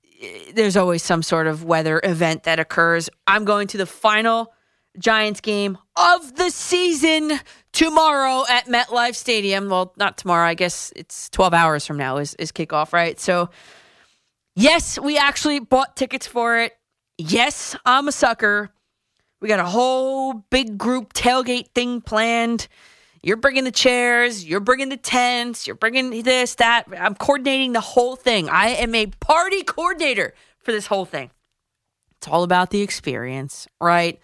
there's 0.54 0.76
always 0.76 1.02
some 1.02 1.22
sort 1.22 1.46
of 1.46 1.64
weather 1.64 2.00
event 2.04 2.44
that 2.44 2.58
occurs. 2.58 3.08
I'm 3.26 3.44
going 3.44 3.68
to 3.68 3.78
the 3.78 3.86
final 3.86 4.52
Giants 4.98 5.40
game 5.40 5.78
of 5.96 6.36
the 6.36 6.50
season 6.50 7.38
tomorrow 7.72 8.44
at 8.48 8.66
MetLife 8.66 9.14
Stadium. 9.14 9.68
Well, 9.68 9.94
not 9.96 10.18
tomorrow. 10.18 10.46
I 10.46 10.54
guess 10.54 10.92
it's 10.96 11.30
12 11.30 11.54
hours 11.54 11.86
from 11.86 11.96
now 11.96 12.18
is, 12.18 12.34
is 12.34 12.52
kickoff, 12.52 12.92
right? 12.92 13.18
So, 13.18 13.50
yes, 14.56 14.98
we 14.98 15.16
actually 15.16 15.60
bought 15.60 15.96
tickets 15.96 16.26
for 16.26 16.58
it. 16.58 16.76
Yes, 17.18 17.76
I'm 17.84 18.08
a 18.08 18.12
sucker. 18.12 18.70
We 19.40 19.48
got 19.48 19.60
a 19.60 19.64
whole 19.64 20.34
big 20.50 20.76
group 20.76 21.12
tailgate 21.12 21.68
thing 21.74 22.00
planned. 22.00 22.68
You're 23.22 23.36
bringing 23.36 23.64
the 23.64 23.70
chairs, 23.70 24.44
you're 24.46 24.60
bringing 24.60 24.88
the 24.88 24.96
tents, 24.96 25.66
you're 25.66 25.76
bringing 25.76 26.22
this, 26.22 26.54
that. 26.56 26.86
I'm 26.98 27.14
coordinating 27.14 27.72
the 27.72 27.80
whole 27.80 28.16
thing. 28.16 28.48
I 28.48 28.68
am 28.68 28.94
a 28.94 29.06
party 29.06 29.62
coordinator 29.62 30.34
for 30.58 30.72
this 30.72 30.86
whole 30.86 31.04
thing. 31.04 31.30
It's 32.16 32.28
all 32.28 32.42
about 32.42 32.70
the 32.70 32.80
experience, 32.80 33.68
right? 33.80 34.20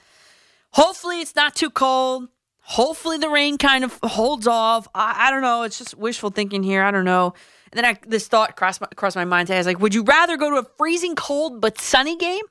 Hopefully, 0.72 1.20
it's 1.20 1.36
not 1.36 1.54
too 1.54 1.70
cold. 1.70 2.28
Hopefully, 2.60 3.18
the 3.18 3.28
rain 3.28 3.58
kind 3.58 3.84
of 3.84 3.98
holds 4.02 4.46
off. 4.46 4.88
I, 4.94 5.28
I 5.28 5.30
don't 5.30 5.42
know. 5.42 5.62
It's 5.62 5.78
just 5.78 5.96
wishful 5.96 6.30
thinking 6.30 6.62
here. 6.62 6.82
I 6.82 6.90
don't 6.90 7.04
know. 7.04 7.34
And 7.72 7.78
then 7.78 7.84
I, 7.84 7.98
this 8.06 8.28
thought 8.28 8.56
crossed 8.56 8.80
my, 8.80 8.86
crossed 8.96 9.16
my 9.16 9.24
mind. 9.24 9.48
Today. 9.48 9.56
I 9.56 9.60
was 9.60 9.66
like, 9.66 9.80
would 9.80 9.94
you 9.94 10.02
rather 10.02 10.36
go 10.36 10.50
to 10.50 10.56
a 10.56 10.66
freezing 10.78 11.14
cold 11.14 11.60
but 11.60 11.78
sunny 11.78 12.16
game 12.16 12.44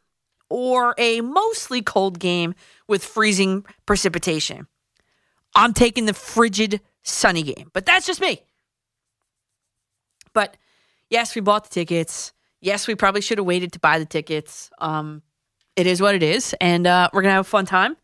or 0.50 0.94
a 0.98 1.22
mostly 1.22 1.82
cold 1.82 2.20
game 2.20 2.54
with 2.88 3.04
freezing 3.04 3.66
precipitation? 3.86 4.68
I'm 5.56 5.74
taking 5.74 6.06
the 6.06 6.14
frigid 6.14 6.82
sunny 7.04 7.44
game, 7.44 7.70
but 7.74 7.86
that's 7.86 8.06
just 8.06 8.22
me. 8.22 8.42
But 10.34 10.58
yes, 11.10 11.34
we 11.34 11.42
bought 11.42 11.64
the 11.64 11.70
tickets. 11.70 12.34
Yes, 12.62 12.88
we 12.88 12.96
probably 12.96 13.22
should 13.22 13.38
have 13.38 13.48
waited 13.48 13.72
to 13.74 13.80
buy 13.80 14.00
the 14.00 14.06
tickets. 14.06 14.70
Um, 14.80 15.22
it 15.76 15.88
is 15.88 16.02
what 16.02 16.16
it 16.16 16.24
is, 16.24 16.56
and 16.60 16.86
uh, 16.86 17.10
we're 17.14 17.22
gonna 17.22 17.34
have 17.34 17.46
a 17.46 17.50
fun 17.50 17.66
time 17.66 17.98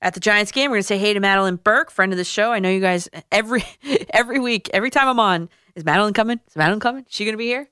at 0.00 0.14
the 0.14 0.20
Giants 0.20 0.52
game. 0.52 0.70
We're 0.70 0.76
gonna 0.76 0.84
say 0.84 0.98
hey 0.98 1.14
to 1.14 1.20
Madeline 1.20 1.56
Burke, 1.56 1.90
friend 1.90 2.12
of 2.12 2.18
the 2.18 2.24
show. 2.24 2.52
I 2.52 2.58
know 2.58 2.70
you 2.70 2.80
guys 2.80 3.08
every 3.32 3.64
every 4.10 4.40
week, 4.40 4.70
every 4.72 4.90
time 4.90 5.08
I'm 5.08 5.20
on. 5.20 5.48
Is 5.74 5.84
Madeline 5.84 6.12
coming? 6.12 6.40
Is 6.48 6.56
Madeline 6.56 6.80
coming? 6.80 7.04
Is 7.08 7.14
she 7.14 7.24
gonna 7.24 7.36
be 7.36 7.46
here? 7.46 7.68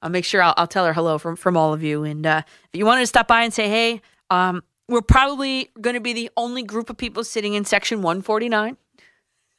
I'll 0.00 0.10
make 0.10 0.24
sure 0.24 0.42
I'll, 0.42 0.54
I'll 0.56 0.66
tell 0.66 0.86
her 0.86 0.92
hello 0.92 1.18
from 1.18 1.36
from 1.36 1.56
all 1.56 1.72
of 1.72 1.82
you. 1.82 2.04
And 2.04 2.26
uh, 2.26 2.42
if 2.72 2.78
you 2.78 2.86
wanted 2.86 3.02
to 3.02 3.06
stop 3.06 3.28
by 3.28 3.42
and 3.42 3.52
say 3.52 3.68
hey, 3.68 4.00
um, 4.30 4.62
we're 4.88 5.02
probably 5.02 5.70
going 5.80 5.94
to 5.94 6.00
be 6.00 6.12
the 6.12 6.30
only 6.36 6.62
group 6.62 6.90
of 6.90 6.96
people 6.96 7.24
sitting 7.24 7.54
in 7.54 7.64
section 7.64 8.02
149. 8.02 8.76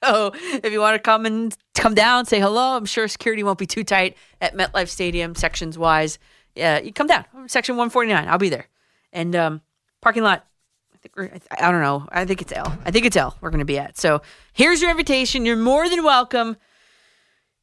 So 0.04 0.32
if 0.36 0.72
you 0.72 0.80
want 0.80 0.96
to 0.96 1.00
come 1.00 1.26
and 1.26 1.56
come 1.74 1.96
down, 1.96 2.26
say 2.26 2.40
hello. 2.40 2.78
I'm 2.78 2.86
sure 2.86 3.08
security 3.08 3.44
won't 3.44 3.58
be 3.58 3.66
too 3.66 3.84
tight 3.84 4.18
at 4.40 4.56
MetLife 4.56 4.90
Stadium 4.90 5.34
sections 5.36 5.78
wise. 5.78 6.20
Yeah, 6.56 6.80
you 6.80 6.94
come 6.94 7.08
down 7.08 7.26
section 7.48 7.76
149. 7.76 8.28
I'll 8.28 8.38
be 8.38 8.50
there. 8.50 8.68
And 9.12 9.36
um, 9.36 9.62
parking 10.02 10.24
lot. 10.24 10.46
I 10.94 10.98
think 10.98 11.16
we're, 11.16 11.32
I 11.60 11.72
don't 11.72 11.82
know. 11.82 12.08
I 12.12 12.26
think 12.26 12.42
it's 12.42 12.52
L. 12.52 12.78
I 12.86 12.92
think 12.92 13.06
it's 13.06 13.18
L. 13.18 13.38
We're 13.42 13.50
going 13.50 13.60
to 13.60 13.66
be 13.66 13.80
at. 13.80 13.98
So 13.98 14.22
here's 14.54 14.82
your 14.82 14.92
invitation. 14.92 15.46
You're 15.46 15.56
more 15.56 15.90
than 15.90 16.04
welcome 16.04 16.58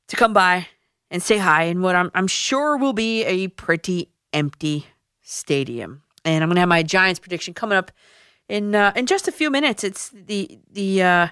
to 0.09 0.17
come 0.17 0.33
by 0.33 0.67
and 1.11 1.23
say 1.23 1.39
hi 1.39 1.65
in 1.65 1.83
what 1.83 1.95
I'm, 1.95 2.11
I'm 2.15 2.27
sure 2.27 2.77
will 2.77 2.93
be 2.93 3.25
a 3.25 3.49
pretty 3.49 4.11
empty 4.33 4.87
stadium. 5.23 6.03
And 6.25 6.45
I'm 6.45 6.51
to 6.51 6.61
have 6.61 6.69
my 6.69 6.83
Giants 6.83 7.19
prediction 7.19 7.55
coming 7.55 7.77
up 7.77 7.91
in 8.49 8.75
uh, 8.75 8.93
in 8.95 9.07
just 9.07 9.29
a 9.29 9.33
few 9.33 9.51
minutes. 9.51 9.83
It's 9.85 10.11
the 10.11 10.59
the 10.71 11.03
uh, 11.03 11.29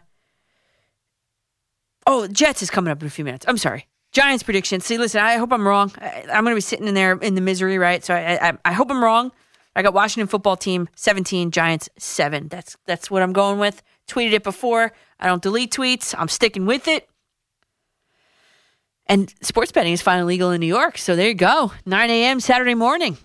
oh 2.07 2.27
Jets 2.27 2.63
is 2.63 2.71
coming 2.71 2.91
up 2.91 3.01
in 3.01 3.07
a 3.07 3.11
few 3.11 3.25
minutes. 3.25 3.47
I'm 3.49 3.59
sorry. 3.59 3.87
Giants 4.13 4.43
prediction. 4.43 4.81
See, 4.81 4.99
listen, 4.99 5.21
I 5.21 5.37
hope 5.37 5.53
I'm 5.53 5.67
wrong. 5.67 5.93
I, 6.01 6.25
am 6.31 6.45
to 6.45 6.55
be 6.55 6.61
sitting 6.61 6.89
in 6.89 6.95
there 6.95 7.13
in 7.13 7.37
the 7.37 7.41
misery, 7.41 7.79
right? 7.79 8.05
So 8.05 8.13
I, 8.13 8.49
I, 8.49 8.59
I 8.65 8.73
hope 8.73 8.91
I'm 8.91 9.05
wrong. 9.05 9.31
I 9.77 9.83
got 9.83 9.95
Washington 9.95 10.27
football 10.27 10.57
team 10.57 10.89
17, 10.97 11.53
Giants 11.53 11.89
7. 11.97 12.49
That's 12.49 12.77
that's 12.87 13.11
what 13.11 13.23
I'm 13.23 13.33
going 13.33 13.59
with. 13.59 13.83
Tweeted 14.09 14.33
it 14.33 14.43
before. 14.43 14.93
I 15.21 15.27
don't 15.27 15.43
delete 15.43 15.73
tweets. 15.73 16.15
I'm 16.19 16.29
sticking 16.29 16.67
with 16.67 16.89
it. 16.89 17.09
And 19.07 19.33
sports 19.43 19.73
betting 19.73 19.93
is 19.93 20.03
finally 20.03 20.35
legal 20.35 20.51
in 20.51 20.61
New 20.61 20.67
York. 20.67 20.99
So 20.99 21.15
there 21.15 21.29
you 21.29 21.35
go. 21.35 21.73
9 21.87 22.11
a.m. 22.11 22.41
Saturday 22.41 22.75
morning. 22.75 23.17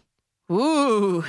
Ooh. 0.52 1.24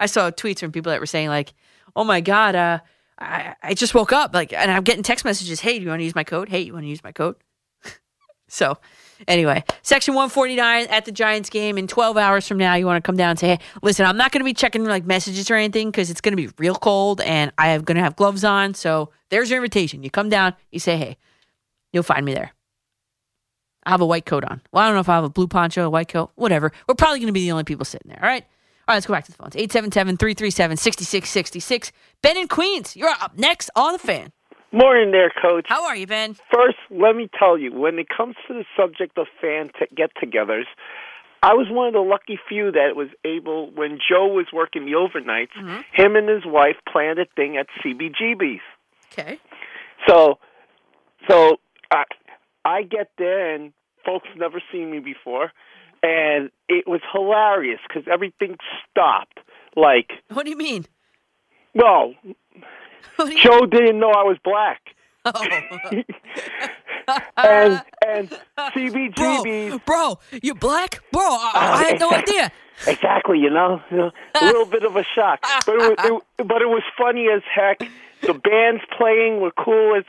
I 0.00 0.06
saw 0.06 0.30
tweets 0.30 0.60
from 0.60 0.72
people 0.72 0.90
that 0.90 1.00
were 1.00 1.06
saying 1.06 1.28
like, 1.28 1.54
"Oh 1.96 2.04
my 2.04 2.20
god, 2.20 2.54
uh, 2.54 2.78
I 3.18 3.54
I 3.62 3.74
just 3.74 3.94
woke 3.94 4.12
up 4.12 4.34
like, 4.34 4.52
and 4.52 4.70
I'm 4.70 4.84
getting 4.84 5.02
text 5.02 5.24
messages. 5.24 5.60
Hey, 5.60 5.78
do 5.78 5.84
you 5.84 5.90
want 5.90 6.00
to 6.00 6.04
use 6.04 6.14
my 6.14 6.24
code? 6.24 6.48
Hey, 6.48 6.60
you 6.60 6.72
want 6.72 6.84
to 6.84 6.88
use 6.88 7.02
my 7.02 7.12
code?" 7.12 7.36
so, 8.48 8.78
anyway, 9.26 9.64
section 9.82 10.14
149 10.14 10.86
at 10.86 11.04
the 11.04 11.12
Giants 11.12 11.50
game 11.50 11.78
in 11.78 11.86
12 11.86 12.16
hours 12.16 12.46
from 12.46 12.58
now. 12.58 12.74
You 12.74 12.86
want 12.86 13.02
to 13.02 13.06
come 13.06 13.16
down 13.16 13.30
and 13.30 13.38
say, 13.38 13.48
"Hey, 13.48 13.58
listen, 13.82 14.06
I'm 14.06 14.16
not 14.16 14.32
going 14.32 14.40
to 14.40 14.44
be 14.44 14.54
checking 14.54 14.84
like 14.84 15.04
messages 15.06 15.50
or 15.50 15.54
anything 15.54 15.90
because 15.90 16.10
it's 16.10 16.20
going 16.20 16.36
to 16.36 16.42
be 16.42 16.52
real 16.58 16.74
cold, 16.74 17.20
and 17.20 17.52
I 17.58 17.68
am 17.68 17.82
going 17.82 17.96
to 17.96 18.02
have 18.02 18.16
gloves 18.16 18.44
on. 18.44 18.74
So 18.74 19.10
there's 19.30 19.50
your 19.50 19.58
invitation. 19.58 20.02
You 20.02 20.10
come 20.10 20.28
down, 20.28 20.54
you 20.70 20.78
say, 20.78 20.96
"Hey," 20.96 21.16
you'll 21.92 22.02
find 22.02 22.24
me 22.24 22.34
there. 22.34 22.52
I 23.88 23.90
have 23.90 24.02
a 24.02 24.06
white 24.06 24.26
coat 24.26 24.44
on. 24.44 24.60
Well, 24.70 24.82
I 24.82 24.86
don't 24.86 24.96
know 24.96 25.00
if 25.00 25.08
I 25.08 25.14
have 25.14 25.24
a 25.24 25.30
blue 25.30 25.48
poncho, 25.48 25.86
a 25.86 25.90
white 25.90 26.08
coat, 26.08 26.30
whatever. 26.34 26.72
We're 26.86 26.94
probably 26.94 27.20
going 27.20 27.28
to 27.28 27.32
be 27.32 27.40
the 27.40 27.52
only 27.52 27.64
people 27.64 27.86
sitting 27.86 28.10
there. 28.10 28.22
All 28.22 28.28
right. 28.28 28.44
All 28.88 28.94
right, 28.94 28.96
let's 28.96 29.06
go 29.06 29.12
back 29.12 29.26
to 29.26 29.32
the 29.32 29.36
phones. 29.36 29.54
877-337-6666. 29.54 31.92
Ben 32.22 32.38
in 32.38 32.48
Queens, 32.48 32.96
you're 32.96 33.10
up 33.10 33.36
next 33.36 33.68
on 33.76 33.92
the 33.92 33.98
fan. 33.98 34.32
Morning 34.72 35.10
there, 35.12 35.30
Coach. 35.42 35.66
How 35.68 35.84
are 35.86 35.94
you, 35.96 36.06
Ben? 36.06 36.34
First, 36.52 36.78
let 36.90 37.14
me 37.14 37.28
tell 37.38 37.58
you, 37.58 37.70
when 37.72 37.98
it 37.98 38.06
comes 38.14 38.34
to 38.48 38.54
the 38.54 38.64
subject 38.76 39.16
of 39.18 39.26
fan 39.40 39.70
t- 39.78 39.86
get-togethers, 39.94 40.64
I 41.42 41.52
was 41.54 41.66
one 41.70 41.86
of 41.88 41.92
the 41.92 42.00
lucky 42.00 42.38
few 42.48 42.72
that 42.72 42.96
was 42.96 43.08
able, 43.24 43.70
when 43.70 43.98
Joe 44.08 44.26
was 44.26 44.46
working 44.52 44.86
the 44.86 44.92
overnights, 44.92 45.52
Mhm. 45.56 45.84
him 45.92 46.16
and 46.16 46.28
his 46.28 46.44
wife 46.46 46.76
planned 46.90 47.18
a 47.18 47.26
thing 47.36 47.56
at 47.58 47.66
CBGB's. 47.82 48.62
Okay. 49.12 49.38
So, 50.06 50.38
so 51.28 51.60
I, 51.90 52.04
I 52.64 52.82
get 52.82 53.10
there 53.18 53.54
and 53.54 53.72
folks 54.04 54.28
never 54.36 54.60
seen 54.72 54.90
me 54.90 54.98
before, 54.98 55.52
and 56.02 56.50
it 56.68 56.86
was 56.86 57.00
hilarious 57.12 57.80
because 57.86 58.04
everything 58.10 58.56
stopped. 58.90 59.38
Like, 59.76 60.10
What 60.32 60.44
do 60.44 60.50
you 60.50 60.56
mean? 60.56 60.86
well, 61.74 62.14
you 62.24 63.38
Joe 63.42 63.66
didn't 63.66 63.98
know 64.00 64.10
I 64.10 64.22
was 64.24 64.36
black, 64.42 64.80
Oh. 65.24 65.42
and 67.36 67.82
and 68.06 68.38
CBGB's 68.58 69.70
bro, 69.70 69.78
bro, 69.86 70.18
you 70.42 70.54
black? 70.54 71.00
Bro, 71.12 71.22
I, 71.22 71.52
I 71.54 71.84
had 71.84 72.00
no 72.00 72.10
idea. 72.22 72.50
Exactly, 72.86 73.38
you 73.38 73.50
know, 73.50 73.80
you 73.90 73.96
know, 73.96 74.10
a 74.40 74.44
little 74.44 74.64
bit 74.66 74.84
of 74.84 74.94
a 74.96 75.02
shock, 75.02 75.40
but 75.66 75.74
it 75.74 75.78
was, 75.78 76.22
it, 76.38 76.46
but 76.48 76.62
it 76.62 76.68
was 76.68 76.82
funny 76.96 77.26
as 77.28 77.42
heck. 77.52 77.80
The 78.22 78.34
bands 78.34 78.82
playing 78.96 79.40
were 79.40 79.52
cool. 79.52 79.94
It's 79.94 80.08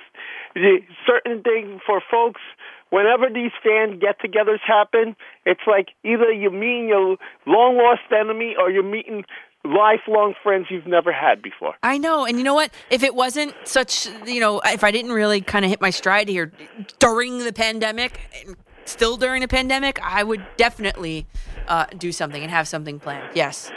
the 0.56 0.80
certain 1.06 1.42
things 1.42 1.82
for 1.86 2.02
folks. 2.12 2.42
Whenever 2.90 3.30
these 3.32 3.52
fan 3.64 4.00
get-togethers 4.00 4.60
happen, 4.66 5.16
it's 5.46 5.62
like 5.68 5.90
either 6.04 6.32
you're 6.32 6.52
meeting 6.52 6.88
your 6.88 7.18
long 7.46 7.78
lost 7.78 8.12
enemy 8.12 8.56
or 8.60 8.72
you're 8.72 8.84
meeting 8.84 9.24
lifelong 9.64 10.34
friends 10.42 10.68
you've 10.70 10.88
never 10.88 11.12
had 11.12 11.42
before. 11.42 11.76
I 11.84 11.98
know. 11.98 12.26
And 12.26 12.38
you 12.38 12.44
know 12.44 12.54
what? 12.54 12.72
If 12.90 13.04
it 13.04 13.14
wasn't 13.14 13.54
such, 13.66 14.08
you 14.26 14.40
know, 14.40 14.62
if 14.66 14.84
I 14.84 14.92
didn't 14.92 15.12
really 15.12 15.42
kind 15.42 15.66
of 15.66 15.70
hit 15.70 15.82
my 15.82 15.90
stride 15.90 16.30
here 16.30 16.52
during 16.98 17.40
the 17.40 17.54
pandemic, 17.54 18.20
still 18.86 19.18
during 19.18 19.42
the 19.42 19.48
pandemic, 19.48 20.00
I 20.02 20.24
would 20.24 20.44
definitely 20.58 21.28
uh, 21.68 21.86
do 21.98 22.12
something 22.12 22.42
and 22.42 22.50
have 22.52 22.68
something 22.68 23.00
planned. 23.00 23.36
Yes. 23.36 23.72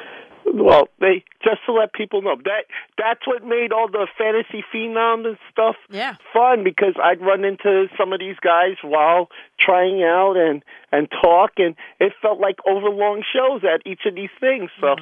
Well, 0.54 0.88
they 1.00 1.24
just 1.42 1.64
to 1.66 1.72
let 1.72 1.94
people 1.94 2.20
know 2.20 2.36
that 2.44 2.66
that's 2.98 3.26
what 3.26 3.42
made 3.42 3.72
all 3.72 3.88
the 3.88 4.06
fantasy 4.18 4.62
phenoms 4.72 5.26
and 5.26 5.38
stuff 5.50 5.76
Yeah. 5.88 6.16
fun 6.32 6.62
because 6.62 6.94
I'd 7.02 7.22
run 7.22 7.44
into 7.44 7.88
some 7.96 8.12
of 8.12 8.20
these 8.20 8.36
guys 8.40 8.76
while 8.82 9.28
trying 9.58 10.02
out 10.02 10.36
and 10.36 10.62
and 10.92 11.08
talk, 11.10 11.52
and 11.56 11.74
it 12.00 12.12
felt 12.20 12.38
like 12.38 12.56
overlong 12.66 13.22
shows 13.32 13.62
at 13.64 13.80
each 13.86 14.04
of 14.04 14.14
these 14.14 14.30
things. 14.40 14.70
So, 14.78 14.96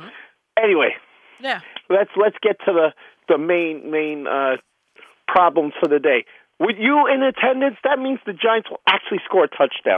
anyway, 0.57 0.95
Yeah. 1.41 1.61
let's 1.89 2.11
let's 2.17 2.37
get 2.41 2.59
to 2.67 2.73
the 2.73 2.95
the 3.29 3.39
main 3.39 3.91
main 3.91 4.29
uh, 4.29 4.57
problem 5.27 5.73
for 5.81 5.89
the 5.89 5.99
day. 5.99 6.25
With 6.61 6.77
you 6.79 7.07
in 7.07 7.23
attendance, 7.23 7.77
that 7.85 7.99
means 7.99 8.21
the 8.27 8.35
Giants 8.35 8.69
will 8.69 8.83
actually 8.87 9.19
score 9.25 9.45
a 9.45 9.49
touchdown. 9.49 9.97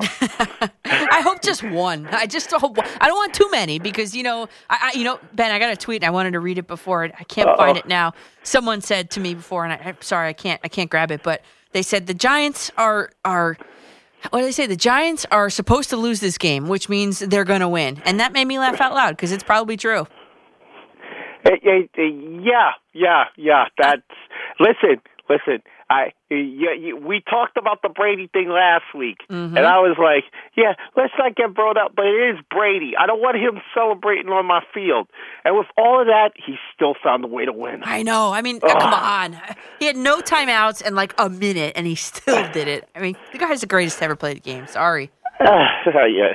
I 0.84 1.20
hope 1.20 1.42
just 1.42 1.64
one. 1.64 2.06
I 2.12 2.26
just 2.26 2.52
hope 2.52 2.78
I 3.00 3.08
don't 3.08 3.16
want 3.16 3.34
too 3.34 3.50
many 3.50 3.80
because 3.80 4.14
you 4.14 4.22
know, 4.22 4.48
I, 4.70 4.92
I 4.94 4.96
you 4.96 5.02
know, 5.02 5.18
Ben, 5.32 5.50
I 5.50 5.58
got 5.58 5.72
a 5.72 5.76
tweet. 5.76 6.02
and 6.02 6.08
I 6.08 6.10
wanted 6.10 6.34
to 6.34 6.40
read 6.40 6.58
it 6.58 6.68
before. 6.68 7.02
I 7.02 7.24
can't 7.24 7.56
find 7.56 7.76
it 7.76 7.88
now. 7.88 8.12
Someone 8.44 8.80
said 8.80 9.10
to 9.10 9.20
me 9.20 9.34
before, 9.34 9.64
and 9.64 9.72
I, 9.72 9.88
I'm 9.88 9.96
sorry, 10.02 10.28
I 10.28 10.32
can't, 10.34 10.60
I 10.62 10.68
can't 10.68 10.88
grab 10.88 11.10
it. 11.10 11.24
But 11.24 11.42
they 11.72 11.82
said 11.82 12.06
the 12.06 12.14
Giants 12.14 12.70
are 12.78 13.10
are. 13.24 13.56
What 14.30 14.38
do 14.38 14.44
they 14.44 14.52
say? 14.52 14.68
The 14.68 14.76
Giants 14.76 15.26
are 15.32 15.50
supposed 15.50 15.90
to 15.90 15.96
lose 15.96 16.20
this 16.20 16.38
game, 16.38 16.68
which 16.68 16.88
means 16.88 17.18
they're 17.18 17.42
going 17.42 17.60
to 17.60 17.68
win, 17.68 18.00
and 18.04 18.20
that 18.20 18.32
made 18.32 18.44
me 18.44 18.60
laugh 18.60 18.80
out 18.80 18.94
loud 18.94 19.16
because 19.16 19.32
it's 19.32 19.42
probably 19.42 19.76
true. 19.76 20.06
Eh, 21.44 21.50
eh, 21.50 21.80
eh, 21.98 22.02
yeah, 22.40 22.70
yeah, 22.92 23.24
yeah. 23.36 23.64
That's 23.78 24.02
listen, 24.60 25.02
listen. 25.28 25.60
I 25.90 26.12
yeah, 26.30 26.72
you, 26.78 26.96
we 26.96 27.20
talked 27.28 27.56
about 27.58 27.82
the 27.82 27.88
Brady 27.90 28.26
thing 28.32 28.48
last 28.48 28.84
week, 28.94 29.18
Mm-hmm. 29.30 29.56
and 29.56 29.66
I 29.66 29.78
was 29.80 29.96
like, 29.98 30.24
yeah, 30.56 30.72
let's 30.96 31.12
not 31.18 31.36
get 31.36 31.54
brought 31.54 31.76
up, 31.76 31.92
but 31.94 32.06
it 32.06 32.34
is 32.34 32.38
Brady. 32.50 32.92
I 32.98 33.06
don't 33.06 33.20
want 33.20 33.36
him 33.36 33.60
celebrating 33.74 34.28
on 34.30 34.46
my 34.46 34.62
field. 34.72 35.08
And 35.44 35.56
with 35.56 35.66
all 35.76 36.00
of 36.00 36.06
that, 36.06 36.30
he 36.36 36.56
still 36.74 36.94
found 37.02 37.24
a 37.24 37.26
way 37.28 37.44
to 37.44 37.52
win. 37.52 37.82
I 37.84 38.02
know. 38.02 38.32
I 38.32 38.40
mean, 38.42 38.60
uh, 38.62 38.68
come 38.78 38.94
on. 38.94 39.36
He 39.78 39.84
had 39.86 39.96
no 39.96 40.20
timeouts 40.20 40.82
and 40.84 40.96
like 40.96 41.14
a 41.18 41.28
minute, 41.28 41.72
and 41.76 41.86
he 41.86 41.94
still 42.10 42.50
did 42.52 42.68
it. 42.68 42.88
I 42.96 43.00
mean, 43.00 43.16
the 43.32 43.38
guy's 43.38 43.60
the 43.60 43.66
greatest 43.66 43.98
to 43.98 44.04
ever 44.04 44.16
play 44.16 44.34
the 44.34 44.40
game. 44.40 44.66
Sorry. 44.66 45.10
yeah. 45.40 46.32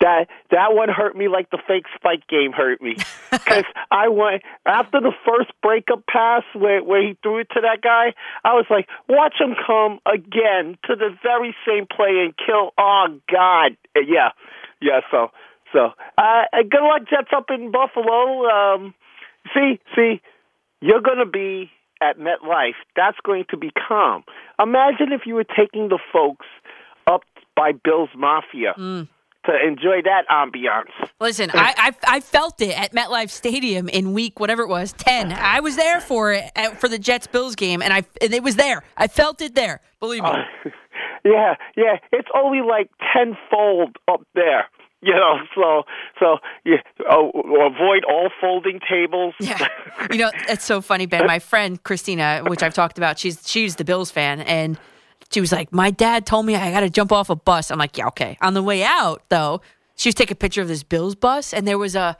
That 0.00 0.28
that 0.50 0.72
one 0.72 0.88
hurt 0.88 1.14
me 1.14 1.28
like 1.28 1.50
the 1.50 1.58
fake 1.68 1.84
spike 1.94 2.26
game 2.26 2.52
hurt 2.52 2.80
me 2.80 2.96
because 3.30 3.64
I 3.90 4.08
went 4.08 4.42
after 4.66 5.00
the 5.00 5.12
first 5.26 5.52
breakup 5.62 6.06
pass 6.06 6.42
where 6.54 6.82
where 6.82 7.02
he 7.02 7.18
threw 7.22 7.40
it 7.40 7.48
to 7.54 7.60
that 7.60 7.82
guy. 7.82 8.14
I 8.42 8.54
was 8.54 8.64
like, 8.70 8.88
watch 9.08 9.34
him 9.38 9.54
come 9.66 9.98
again 10.06 10.78
to 10.86 10.96
the 10.96 11.10
very 11.22 11.54
same 11.66 11.86
play 11.86 12.24
and 12.24 12.34
kill. 12.36 12.70
Oh 12.78 13.20
God, 13.30 13.76
yeah, 13.94 14.30
yeah. 14.80 15.00
So 15.10 15.30
So, 15.72 15.90
uh, 16.18 16.42
good 16.68 16.82
luck, 16.82 17.02
Jets 17.08 17.30
up 17.36 17.46
in 17.50 17.70
Buffalo. 17.70 18.46
Um, 18.48 18.94
see, 19.54 19.78
see, 19.94 20.20
you're 20.80 21.00
going 21.00 21.18
to 21.18 21.30
be 21.30 21.70
at 22.02 22.18
MetLife. 22.18 22.74
That's 22.96 23.18
going 23.24 23.44
to 23.50 23.56
be 23.56 23.70
calm. 23.86 24.24
Imagine 24.60 25.12
if 25.12 25.22
you 25.26 25.34
were 25.34 25.44
taking 25.44 25.88
the 25.88 25.98
folks 26.12 26.46
up 27.06 27.22
by 27.56 27.72
Bills 27.72 28.10
Mafia 28.16 28.74
Mm. 28.76 29.08
To 29.46 29.52
enjoy 29.66 30.02
that 30.02 30.24
ambiance. 30.30 30.90
Listen, 31.20 31.50
I, 31.52 31.74
I 31.76 32.16
I 32.16 32.20
felt 32.20 32.60
it 32.60 32.78
at 32.78 32.92
MetLife 32.92 33.30
Stadium 33.30 33.88
in 33.88 34.12
week 34.12 34.38
whatever 34.38 34.62
it 34.62 34.68
was 34.68 34.92
ten. 34.92 35.32
I 35.32 35.60
was 35.60 35.76
there 35.76 36.00
for 36.00 36.32
it 36.32 36.50
at, 36.54 36.78
for 36.80 36.88
the 36.88 36.98
Jets 36.98 37.26
Bills 37.26 37.54
game, 37.54 37.82
and 37.82 37.92
I 37.92 38.02
and 38.20 38.34
it 38.34 38.42
was 38.42 38.56
there. 38.56 38.82
I 38.96 39.08
felt 39.08 39.40
it 39.40 39.54
there. 39.54 39.80
Believe 39.98 40.22
me. 40.22 40.28
Uh, 40.28 40.36
yeah, 41.24 41.54
yeah, 41.76 41.96
it's 42.12 42.28
only 42.34 42.60
like 42.60 42.90
tenfold 43.14 43.96
up 44.08 44.22
there. 44.34 44.66
You 45.02 45.14
know, 45.14 45.38
so 45.54 45.84
so 46.18 46.36
yeah, 46.66 46.76
oh, 47.08 47.30
avoid 47.30 48.04
all 48.04 48.28
folding 48.40 48.80
tables. 48.80 49.34
Yeah, 49.40 49.66
you 50.12 50.18
know 50.18 50.30
it's 50.48 50.64
so 50.64 50.82
funny, 50.82 51.06
Ben. 51.06 51.26
My 51.26 51.38
friend 51.38 51.82
Christina, 51.82 52.42
which 52.46 52.62
I've 52.62 52.74
talked 52.74 52.98
about, 52.98 53.18
she's 53.18 53.48
she's 53.48 53.76
the 53.76 53.84
Bills 53.84 54.10
fan, 54.10 54.40
and 54.40 54.78
she 55.30 55.40
was 55.40 55.52
like, 55.52 55.72
"My 55.72 55.90
dad 55.90 56.26
told 56.26 56.46
me 56.46 56.56
I 56.56 56.70
got 56.70 56.80
to 56.80 56.90
jump 56.90 57.12
off 57.12 57.30
a 57.30 57.36
bus." 57.36 57.70
I'm 57.70 57.78
like, 57.78 57.96
"Yeah, 57.96 58.08
okay." 58.08 58.36
On 58.40 58.54
the 58.54 58.62
way 58.62 58.82
out, 58.82 59.22
though, 59.28 59.60
she 59.96 60.08
was 60.08 60.14
taking 60.14 60.32
a 60.32 60.36
picture 60.36 60.62
of 60.62 60.68
this 60.68 60.82
Bills 60.82 61.14
bus, 61.14 61.52
and 61.54 61.66
there 61.66 61.78
was 61.78 61.94
a 61.94 62.16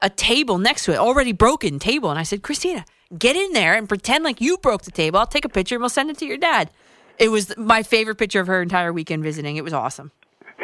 a 0.00 0.10
table 0.10 0.58
next 0.58 0.84
to 0.86 0.92
it, 0.92 0.98
already 0.98 1.32
broken 1.32 1.78
table, 1.78 2.10
and 2.10 2.18
I 2.18 2.22
said, 2.22 2.42
"Christina, 2.42 2.84
get 3.18 3.36
in 3.36 3.52
there 3.52 3.74
and 3.74 3.88
pretend 3.88 4.24
like 4.24 4.40
you 4.40 4.58
broke 4.58 4.82
the 4.82 4.90
table. 4.90 5.18
I'll 5.18 5.26
take 5.26 5.44
a 5.44 5.48
picture 5.48 5.74
and 5.76 5.82
we'll 5.82 5.90
send 5.90 6.10
it 6.10 6.18
to 6.18 6.26
your 6.26 6.38
dad." 6.38 6.70
It 7.18 7.28
was 7.28 7.56
my 7.56 7.82
favorite 7.82 8.16
picture 8.16 8.40
of 8.40 8.46
her 8.46 8.62
entire 8.62 8.92
weekend 8.92 9.22
visiting. 9.22 9.56
It 9.56 9.64
was 9.64 9.72
awesome. 9.72 10.10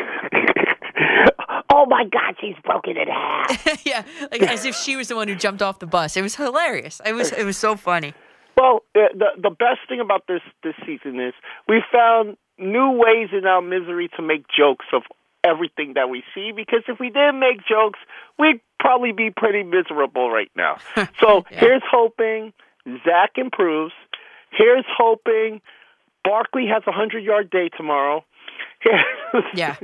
oh 1.71 1.87
my 1.87 2.05
God, 2.05 2.35
she's 2.41 2.57
broken 2.65 2.97
in 2.97 3.09
half. 3.09 3.85
yeah, 3.87 4.03
like 4.31 4.43
as 4.43 4.65
if 4.65 4.75
she 4.75 4.97
was 4.97 5.09
the 5.09 5.17
one 5.17 5.29
who 5.29 5.35
jumped 5.35 5.63
off 5.63 5.79
the 5.79 5.87
bus. 5.87 6.17
It 6.17 6.23
was 6.23 6.35
hilarious. 6.37 7.01
It 7.05 7.13
was 7.13 7.33
it 7.33 7.45
was 7.45 7.57
so 7.57 7.77
funny. 7.77 8.15
Well, 8.59 8.83
the 8.95 9.31
the 9.41 9.51
best 9.51 9.81
thing 9.89 10.01
about 10.01 10.27
this 10.27 10.41
this 10.63 10.75
season 10.85 11.21
is 11.21 11.35
we 11.69 11.83
found 11.93 12.37
new 12.59 12.91
ways 12.91 13.29
in 13.33 13.47
our 13.47 13.63
misery 13.63 14.09
to 14.17 14.23
make 14.23 14.45
jokes 14.49 14.87
of 14.93 15.03
everything 15.45 15.93
that 15.95 16.11
we 16.11 16.25
see. 16.35 16.51
Because 16.55 16.83
if 16.89 16.99
we 16.99 17.09
didn't 17.11 17.39
make 17.39 17.59
jokes, 17.67 18.01
we'd 18.39 18.61
probably 18.81 19.13
be 19.13 19.31
pretty 19.31 19.63
miserable 19.63 20.29
right 20.31 20.51
now. 20.57 20.79
So 21.21 21.45
Yeah. 21.51 21.61
here's 21.61 21.83
hoping 21.89 22.53
Zach 23.05 23.33
improves. 23.37 23.95
Here's 24.51 24.85
hoping 24.89 25.61
Barkley 26.25 26.67
has 26.67 26.83
a 26.87 26.93
hundred 26.93 27.23
yard 27.23 27.51
day 27.51 27.69
tomorrow. 27.77 28.25
Here's, 28.81 29.45
Yeah. 29.55 29.77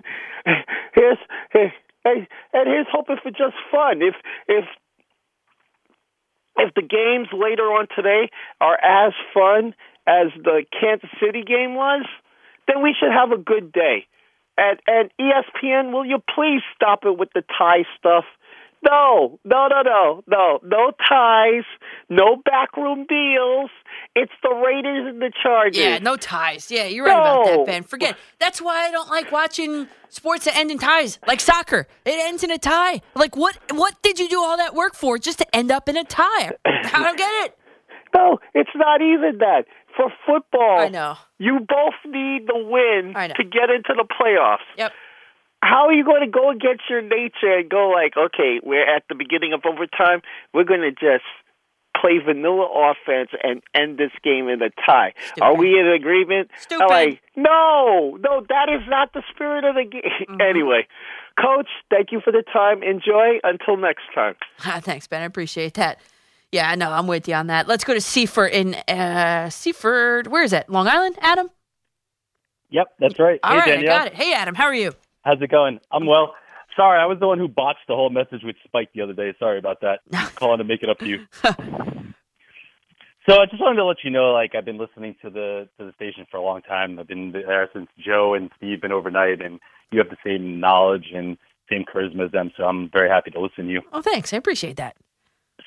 Here's 0.94 1.18
hey, 1.52 1.72
and 2.04 2.68
here's 2.68 2.86
hoping 2.90 3.16
for 3.22 3.30
just 3.30 3.54
fun. 3.70 4.02
If 4.02 4.14
if 4.48 4.64
if 6.56 6.74
the 6.74 6.82
games 6.82 7.28
later 7.32 7.64
on 7.64 7.86
today 7.94 8.30
are 8.60 8.78
as 8.82 9.12
fun 9.32 9.74
as 10.06 10.28
the 10.42 10.64
Kansas 10.78 11.10
City 11.20 11.42
game 11.42 11.74
was, 11.74 12.04
then 12.68 12.82
we 12.82 12.94
should 12.98 13.12
have 13.12 13.32
a 13.32 13.38
good 13.38 13.72
day. 13.72 14.06
And 14.56 14.78
and 14.86 15.10
ESPN, 15.20 15.92
will 15.92 16.04
you 16.04 16.18
please 16.34 16.62
stop 16.76 17.04
it 17.04 17.18
with 17.18 17.30
the 17.34 17.42
tie 17.58 17.84
stuff? 17.98 18.24
No, 18.84 19.38
no, 19.44 19.68
no, 19.68 19.82
no, 19.82 20.22
no, 20.26 20.60
no 20.62 20.90
ties, 21.08 21.64
no 22.08 22.36
backroom 22.44 23.06
deals. 23.08 23.70
It's 24.14 24.32
the 24.42 24.50
Raiders 24.50 25.06
and 25.08 25.22
the 25.22 25.32
Chargers. 25.42 25.76
Yeah, 25.78 25.98
no 25.98 26.16
ties. 26.16 26.70
Yeah, 26.70 26.84
you're 26.84 27.06
right 27.06 27.12
about 27.18 27.44
that, 27.46 27.66
Ben. 27.66 27.82
Forget. 27.82 28.16
That's 28.38 28.60
why 28.60 28.86
I 28.86 28.90
don't 28.90 29.08
like 29.08 29.32
watching 29.32 29.88
sports 30.08 30.44
that 30.44 30.56
end 30.56 30.70
in 30.70 30.78
ties, 30.78 31.18
like 31.26 31.40
soccer. 31.40 31.86
It 32.04 32.18
ends 32.28 32.44
in 32.44 32.50
a 32.50 32.58
tie. 32.58 33.00
Like 33.14 33.36
what? 33.36 33.56
What 33.72 34.00
did 34.02 34.18
you 34.18 34.28
do 34.28 34.40
all 34.40 34.56
that 34.58 34.74
work 34.74 34.94
for 34.94 35.18
just 35.18 35.38
to 35.38 35.56
end 35.56 35.70
up 35.70 35.88
in 35.88 35.96
a 35.96 36.04
tie? 36.04 36.52
I 36.66 37.02
don't 37.02 37.16
get 37.18 37.30
it. 37.46 37.58
No, 38.16 38.38
it's 38.54 38.70
not 38.76 39.02
even 39.02 39.38
that. 39.38 39.64
For 39.96 40.08
football, 40.24 40.78
I 40.82 40.88
know. 40.88 41.16
you 41.38 41.58
both 41.58 41.94
need 42.06 42.46
the 42.46 42.54
win 42.56 43.12
to 43.12 43.42
get 43.42 43.70
into 43.70 43.92
the 43.92 44.04
playoffs. 44.04 44.58
Yep. 44.78 44.92
How 45.64 45.86
are 45.86 45.92
you 45.94 46.04
going 46.04 46.20
to 46.20 46.30
go 46.30 46.50
against 46.50 46.82
your 46.90 47.00
nature 47.00 47.56
and 47.56 47.70
go 47.70 47.88
like, 47.88 48.12
okay, 48.18 48.60
we're 48.62 48.84
at 48.84 49.04
the 49.08 49.14
beginning 49.14 49.54
of 49.54 49.62
overtime, 49.64 50.20
we're 50.52 50.64
going 50.64 50.82
to 50.82 50.90
just 50.90 51.24
play 51.98 52.18
vanilla 52.22 52.68
offense 52.68 53.30
and 53.42 53.62
end 53.74 53.96
this 53.96 54.10
game 54.22 54.48
in 54.48 54.60
a 54.60 54.68
tie? 54.84 55.14
Stupid. 55.28 55.42
Are 55.42 55.56
we 55.56 55.78
in 55.80 55.86
agreement? 55.88 56.50
Stupid. 56.60 56.82
I'm 56.82 56.88
like, 56.90 57.22
no, 57.34 58.18
no, 58.20 58.44
that 58.46 58.68
is 58.68 58.86
not 58.88 59.14
the 59.14 59.22
spirit 59.34 59.64
of 59.64 59.74
the 59.74 59.84
game. 59.84 60.02
Mm-hmm. 60.28 60.40
Anyway, 60.42 60.86
Coach, 61.40 61.68
thank 61.90 62.12
you 62.12 62.20
for 62.20 62.30
the 62.30 62.44
time. 62.52 62.82
Enjoy. 62.82 63.40
Until 63.42 63.78
next 63.78 64.02
time. 64.14 64.34
Ah, 64.66 64.80
Thanks, 64.82 65.06
Ben. 65.06 65.22
I 65.22 65.24
appreciate 65.24 65.74
that. 65.74 65.98
Yeah, 66.52 66.70
I 66.70 66.74
know. 66.74 66.92
I'm 66.92 67.06
with 67.06 67.26
you 67.26 67.34
on 67.34 67.46
that. 67.46 67.66
Let's 67.66 67.84
go 67.84 67.94
to 67.94 68.00
Seaford 68.02 68.52
in 68.52 68.74
uh, 68.74 69.48
Seaford. 69.48 70.26
Where 70.26 70.42
is 70.42 70.52
it? 70.52 70.68
Long 70.68 70.86
Island, 70.86 71.16
Adam. 71.22 71.48
Yep, 72.68 72.86
that's 72.98 73.18
right. 73.18 73.40
All 73.42 73.52
hey, 73.52 73.58
right, 73.58 73.66
Danielle. 73.66 73.94
I 73.94 73.98
got 73.98 74.06
it. 74.08 74.14
Hey, 74.14 74.34
Adam. 74.34 74.54
How 74.54 74.64
are 74.64 74.74
you? 74.74 74.92
How's 75.24 75.40
it 75.40 75.50
going? 75.50 75.80
I'm 75.90 76.06
well. 76.06 76.34
Sorry, 76.76 77.00
I 77.00 77.06
was 77.06 77.18
the 77.18 77.26
one 77.26 77.38
who 77.38 77.48
botched 77.48 77.86
the 77.88 77.94
whole 77.94 78.10
message 78.10 78.42
with 78.42 78.56
Spike 78.64 78.90
the 78.94 79.00
other 79.02 79.12
day. 79.12 79.34
Sorry 79.38 79.58
about 79.58 79.80
that. 79.80 80.00
Calling 80.34 80.58
to 80.58 80.64
make 80.64 80.82
it 80.82 80.90
up 80.90 80.98
to 80.98 81.06
you. 81.06 81.26
so 81.42 83.40
I 83.40 83.46
just 83.46 83.60
wanted 83.60 83.76
to 83.76 83.84
let 83.84 83.98
you 84.04 84.10
know, 84.10 84.32
like 84.32 84.54
I've 84.54 84.64
been 84.64 84.78
listening 84.78 85.14
to 85.22 85.30
the 85.30 85.68
to 85.78 85.86
the 85.86 85.92
station 85.94 86.26
for 86.30 86.36
a 86.36 86.42
long 86.42 86.62
time. 86.62 86.98
I've 86.98 87.08
been 87.08 87.32
there 87.32 87.68
since 87.72 87.88
Joe 87.98 88.34
and 88.34 88.50
Steve 88.56 88.82
been 88.82 88.92
overnight, 88.92 89.40
and 89.40 89.60
you 89.92 89.98
have 89.98 90.10
the 90.10 90.16
same 90.24 90.60
knowledge 90.60 91.06
and 91.14 91.38
same 91.70 91.84
charisma 91.84 92.26
as 92.26 92.32
them. 92.32 92.50
So 92.56 92.64
I'm 92.64 92.90
very 92.90 93.08
happy 93.08 93.30
to 93.30 93.40
listen 93.40 93.66
to 93.66 93.70
you. 93.72 93.82
Oh, 93.92 94.02
thanks. 94.02 94.32
I 94.32 94.36
appreciate 94.36 94.76
that. 94.76 94.96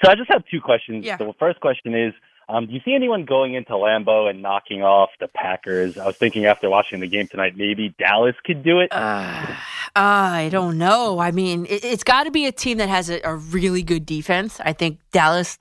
So 0.04 0.12
I 0.12 0.16
just 0.16 0.30
have 0.30 0.44
two 0.52 0.62
questions. 0.62 1.04
Yeah. 1.04 1.18
The 1.18 1.34
first 1.40 1.60
question 1.62 1.96
is, 1.96 2.14
um, 2.50 2.66
do 2.68 2.74
you 2.74 2.80
see 2.86 2.94
anyone 2.94 3.26
going 3.26 3.54
into 3.56 3.74
Lambeau 3.74 4.30
and 4.30 4.42
knocking 4.42 4.82
off 4.84 5.10
the 5.20 5.28
Packers? 5.28 5.98
I 5.98 6.06
was 6.06 6.16
thinking 6.18 6.46
after 6.46 6.70
watching 6.70 7.00
the 7.00 7.08
game 7.08 7.28
tonight, 7.28 7.54
maybe 7.58 7.94
Dallas 8.00 8.36
could 8.46 8.64
do 8.64 8.80
it. 8.80 8.90
Uh, 8.92 9.56
I 9.96 10.50
don't 10.52 10.78
know. 10.78 11.20
I 11.20 11.32
mean, 11.32 11.66
it, 11.66 11.84
it's 11.84 12.04
got 12.04 12.24
to 12.24 12.32
be 12.32 12.46
a 12.46 12.52
team 12.52 12.78
that 12.78 12.90
has 12.90 13.10
a, 13.10 13.20
a 13.24 13.36
really 13.36 13.84
good 13.84 14.06
defense. 14.06 14.60
I 14.64 14.74
think 14.74 15.00
Dallas 15.12 15.58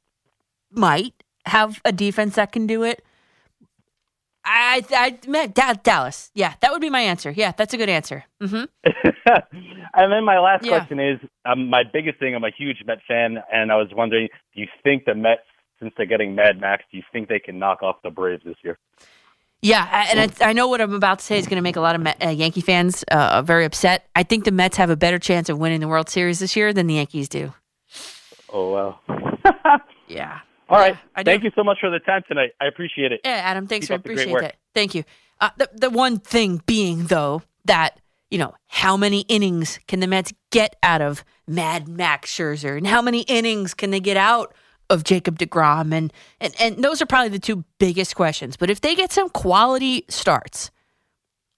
might 0.71 1.15
have 1.47 1.81
a 1.85 1.93
defense 1.93 2.35
that 2.37 2.53
can 2.53 2.67
do 2.67 2.83
it. 2.83 3.03
I, 4.45 4.85
I, 4.91 5.19
I 5.37 5.47
Da- 5.49 5.73
Dallas. 5.73 6.31
Yeah, 6.35 6.55
that 6.61 6.71
would 6.71 6.81
be 6.81 6.91
my 6.91 7.01
answer. 7.01 7.31
Yeah, 7.33 7.53
that's 7.57 7.75
a 7.75 7.77
good 7.77 7.89
answer. 7.89 8.25
hmm 8.41 8.65
and 8.85 10.13
then 10.13 10.25
my 10.25 10.39
last 10.39 10.65
Yeah. 10.65 10.79
question 10.79 11.01
is, 11.01 11.19
um, 11.45 11.69
my 11.69 11.83
biggest 11.83 12.19
thing. 12.21 12.35
I'm 12.35 12.45
a 12.45 12.51
huge 12.57 12.85
Met 12.87 12.99
fan, 13.09 13.39
and 13.53 13.73
I 13.73 13.77
was 13.77 13.89
wondering, 13.93 14.29
do 14.55 14.61
you 14.61 14.69
think 14.85 15.05
the 15.05 15.15
Mets, 15.17 15.41
since 15.81 15.93
they're 15.97 16.07
getting 16.07 16.35
Mad 16.35 16.61
Max, 16.61 16.85
do 16.91 16.97
you 16.97 17.03
think 17.13 17.29
they 17.29 17.39
can 17.39 17.59
knock 17.59 17.83
off 17.83 17.97
the 18.03 18.11
Braves 18.11 18.43
this 18.45 18.57
year? 18.63 18.79
Yeah, 19.63 20.07
and 20.11 20.21
I, 20.21 20.51
I 20.51 20.53
know 20.53 20.69
what 20.69 20.81
I'm 20.81 20.93
about 20.93 21.21
to 21.21 21.25
say 21.25 21.39
is 21.39 21.47
going 21.47 21.57
to 21.57 21.63
make 21.63 21.77
a 21.77 21.81
lot 21.81 21.95
of 21.95 22.01
Met, 22.01 22.23
uh, 22.25 22.29
Yankee 22.29 22.61
fans 22.61 23.03
uh, 23.05 23.43
very 23.43 23.65
upset. 23.65 24.09
I 24.15 24.23
think 24.23 24.45
the 24.45 24.53
Mets 24.53 24.77
have 24.77 24.91
a 24.91 24.97
better 24.97 25.19
chance 25.19 25.49
of 25.49 25.59
winning 25.59 25.81
the 25.81 25.89
World 25.89 26.09
Series 26.09 26.39
this 26.39 26.55
year 26.57 26.73
than 26.73 26.87
the 26.87 26.95
Yankees 26.95 27.29
do. 27.29 27.53
Oh 28.53 28.71
well. 28.73 29.01
Yeah. 30.09 30.39
All 30.69 30.79
right. 30.79 30.97
Do. 31.17 31.25
Thank 31.25 31.45
you 31.45 31.51
so 31.55 31.65
much 31.65 31.79
for 31.81 31.91
the 31.91 31.99
time 32.01 32.23
tonight. 32.29 32.53
I 32.61 32.67
appreciate 32.67 33.13
it. 33.13 33.21
Yeah, 33.25 33.33
Adam, 33.33 33.67
thanks. 33.67 33.89
Keep 33.89 34.03
great 34.03 34.19
appreciate 34.19 34.41
that. 34.41 34.57
Thank 34.75 34.95
you. 34.95 35.05
Uh, 35.41 35.51
the 35.57 35.69
the 35.75 35.91
one 35.91 36.19
thing 36.19 36.63
being 36.67 37.07
though 37.07 37.43
that 37.65 38.01
you 38.31 38.39
know 38.39 38.55
how 38.69 38.97
many 38.97 39.21
innings 39.23 39.79
can 39.87 40.01
the 40.01 40.07
Mets 40.07 40.33
get 40.51 40.77
out 40.83 41.03
of 41.03 41.25
Mad 41.47 41.89
Max 41.89 42.33
Scherzer, 42.33 42.77
and 42.77 42.87
how 42.87 43.03
many 43.03 43.21
innings 43.23 43.75
can 43.75 43.91
they 43.91 44.01
get 44.01 44.17
out 44.17 44.55
of 44.91 45.05
Jacob 45.05 45.39
deGrom, 45.39 45.93
and 45.93 46.13
and 46.41 46.55
and 46.61 46.83
those 46.83 47.01
are 47.03 47.07
probably 47.07 47.31
the 47.31 47.39
two 47.39 47.65
biggest 47.79 48.15
questions. 48.15 48.57
But 48.57 48.71
if 48.71 48.81
they 48.81 48.95
get 48.95 49.13
some 49.13 49.29
quality 49.29 50.05
starts, 50.09 50.71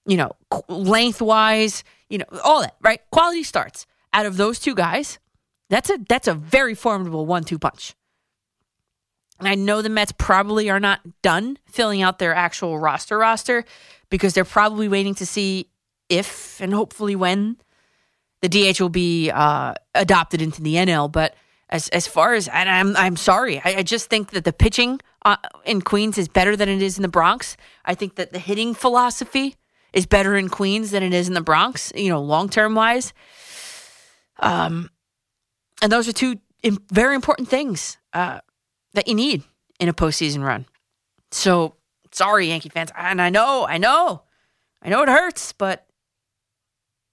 you 0.05 0.17
know, 0.17 0.31
lengthwise, 0.67 1.83
you 2.09 2.17
know, 2.17 2.25
all 2.43 2.61
that 2.61 2.75
right, 2.81 3.01
quality 3.11 3.43
starts 3.43 3.85
out 4.13 4.25
of 4.25 4.37
those 4.37 4.59
two 4.59 4.75
guys, 4.75 5.19
that's 5.69 5.89
a 5.89 5.99
that's 6.07 6.27
a 6.27 6.33
very 6.33 6.75
formidable 6.75 7.25
one-two 7.25 7.59
punch. 7.59 7.95
And 9.39 9.47
I 9.47 9.55
know 9.55 9.81
the 9.81 9.89
Mets 9.89 10.11
probably 10.17 10.69
are 10.69 10.81
not 10.81 10.99
done 11.21 11.57
filling 11.65 12.01
out 12.01 12.19
their 12.19 12.35
actual 12.35 12.77
roster 12.77 13.17
roster 13.17 13.63
because 14.09 14.33
they're 14.33 14.43
probably 14.43 14.89
waiting 14.89 15.15
to 15.15 15.25
see 15.25 15.69
if 16.09 16.59
and 16.59 16.73
hopefully 16.73 17.15
when 17.15 17.57
the 18.41 18.49
DH 18.49 18.79
will 18.81 18.89
be 18.89 19.29
uh, 19.31 19.73
adopted 19.95 20.41
into 20.41 20.61
the 20.61 20.75
NL. 20.75 21.11
But 21.11 21.35
as 21.69 21.87
as 21.89 22.07
far 22.07 22.33
as 22.33 22.47
and 22.47 22.69
I'm 22.69 22.95
I'm 22.95 23.15
sorry, 23.15 23.59
I, 23.63 23.77
I 23.77 23.83
just 23.83 24.09
think 24.09 24.31
that 24.31 24.43
the 24.43 24.53
pitching 24.53 24.99
uh, 25.25 25.37
in 25.65 25.81
Queens 25.81 26.17
is 26.17 26.27
better 26.27 26.55
than 26.55 26.69
it 26.69 26.81
is 26.81 26.97
in 26.97 27.01
the 27.01 27.07
Bronx. 27.09 27.57
I 27.85 27.95
think 27.95 28.15
that 28.15 28.31
the 28.31 28.39
hitting 28.39 28.73
philosophy 28.73 29.55
is 29.93 30.05
better 30.05 30.35
in 30.35 30.49
Queens 30.49 30.91
than 30.91 31.03
it 31.03 31.13
is 31.13 31.27
in 31.27 31.33
the 31.33 31.41
Bronx. 31.41 31.91
You 31.95 32.09
know, 32.09 32.21
long 32.21 32.49
term 32.49 32.75
wise. 32.75 33.13
Um, 34.39 34.89
and 35.81 35.91
those 35.91 36.07
are 36.07 36.13
two 36.13 36.39
very 36.91 37.15
important 37.15 37.47
things. 37.47 37.97
Uh, 38.13 38.39
that 38.93 39.07
you 39.07 39.15
need 39.15 39.43
in 39.79 39.89
a 39.89 39.93
postseason 39.93 40.43
run. 40.43 40.65
So 41.31 41.75
sorry, 42.11 42.47
Yankee 42.47 42.69
fans, 42.69 42.91
and 42.97 43.21
I 43.21 43.29
know, 43.29 43.65
I 43.67 43.77
know, 43.77 44.23
I 44.81 44.89
know 44.89 45.03
it 45.03 45.09
hurts, 45.09 45.53
but 45.53 45.85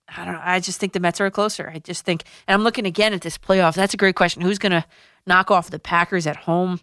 I 0.09 0.25
don't 0.25 0.35
know. 0.35 0.41
I 0.43 0.61
just 0.61 0.79
think 0.79 0.93
the 0.93 1.01
Mets 1.01 1.21
are 1.21 1.31
closer. 1.31 1.71
I 1.75 1.79
just 1.79 2.05
think, 2.05 2.25
and 2.47 2.55
I'm 2.55 2.63
looking 2.63 2.87
again 2.87 3.13
at 3.13 3.23
this 3.23 3.39
playoff. 3.39 3.75
That's 3.75 3.95
a 3.95 3.97
great 3.97 4.15
question. 4.15 4.43
Who's 4.43 4.59
going 4.59 4.73
to 4.73 4.85
knock 5.27 5.51
off 5.51 5.71
the 5.71 5.79
Packers 5.79 6.27
at 6.27 6.37
home? 6.37 6.81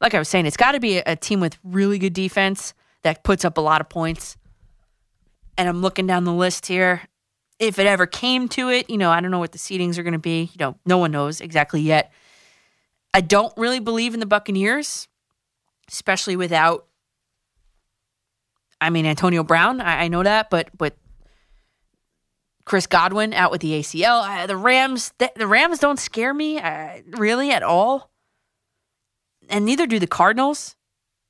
Like 0.00 0.14
I 0.14 0.18
was 0.18 0.28
saying, 0.28 0.46
it's 0.46 0.56
got 0.56 0.72
to 0.72 0.80
be 0.80 0.98
a, 0.98 1.02
a 1.06 1.16
team 1.16 1.40
with 1.40 1.58
really 1.62 1.98
good 1.98 2.14
defense 2.14 2.72
that 3.02 3.22
puts 3.22 3.44
up 3.44 3.58
a 3.58 3.60
lot 3.60 3.80
of 3.80 3.88
points. 3.88 4.36
And 5.56 5.68
I'm 5.68 5.82
looking 5.82 6.06
down 6.06 6.24
the 6.24 6.32
list 6.32 6.66
here. 6.66 7.02
If 7.58 7.78
it 7.78 7.86
ever 7.86 8.06
came 8.06 8.48
to 8.50 8.70
it, 8.70 8.88
you 8.88 8.96
know, 8.96 9.10
I 9.10 9.20
don't 9.20 9.32
know 9.32 9.40
what 9.40 9.52
the 9.52 9.58
seedings 9.58 9.98
are 9.98 10.02
going 10.04 10.12
to 10.12 10.18
be. 10.18 10.42
You 10.44 10.58
know, 10.58 10.76
no 10.86 10.98
one 10.98 11.10
knows 11.10 11.40
exactly 11.40 11.80
yet. 11.80 12.12
I 13.12 13.20
don't 13.20 13.52
really 13.56 13.80
believe 13.80 14.14
in 14.14 14.20
the 14.20 14.26
Buccaneers, 14.26 15.08
especially 15.88 16.36
without. 16.36 16.86
I 18.80 18.90
mean, 18.90 19.06
Antonio 19.06 19.42
Brown. 19.42 19.80
I, 19.80 20.04
I 20.04 20.08
know 20.08 20.22
that, 20.22 20.50
but 20.50 20.70
but 20.78 20.94
Chris 22.68 22.86
Godwin 22.86 23.32
out 23.32 23.50
with 23.50 23.62
the 23.62 23.72
ACL. 23.72 24.22
Uh, 24.22 24.46
the 24.46 24.56
Rams, 24.56 25.14
the, 25.18 25.46
Rams 25.46 25.78
don't 25.78 25.98
scare 25.98 26.34
me 26.34 26.58
uh, 26.58 27.00
really 27.12 27.50
at 27.50 27.62
all, 27.62 28.10
and 29.48 29.64
neither 29.64 29.86
do 29.86 29.98
the 29.98 30.06
Cardinals. 30.06 30.76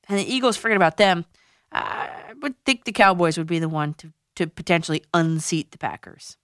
And 0.09 0.18
the 0.18 0.24
Eagles, 0.24 0.57
forget 0.57 0.76
about 0.76 0.97
them. 0.97 1.26
Uh, 1.70 2.09
I 2.09 2.32
would 2.41 2.55
think 2.64 2.84
the 2.84 2.93
Cowboys 2.93 3.39
would 3.39 3.47
be 3.47 3.59
the 3.59 3.68
one 3.68 3.95
to 3.95 4.12
to 4.36 4.47
potentially 4.47 5.03
unseat 5.14 5.70
the 5.70 5.78
Packers. 5.78 6.36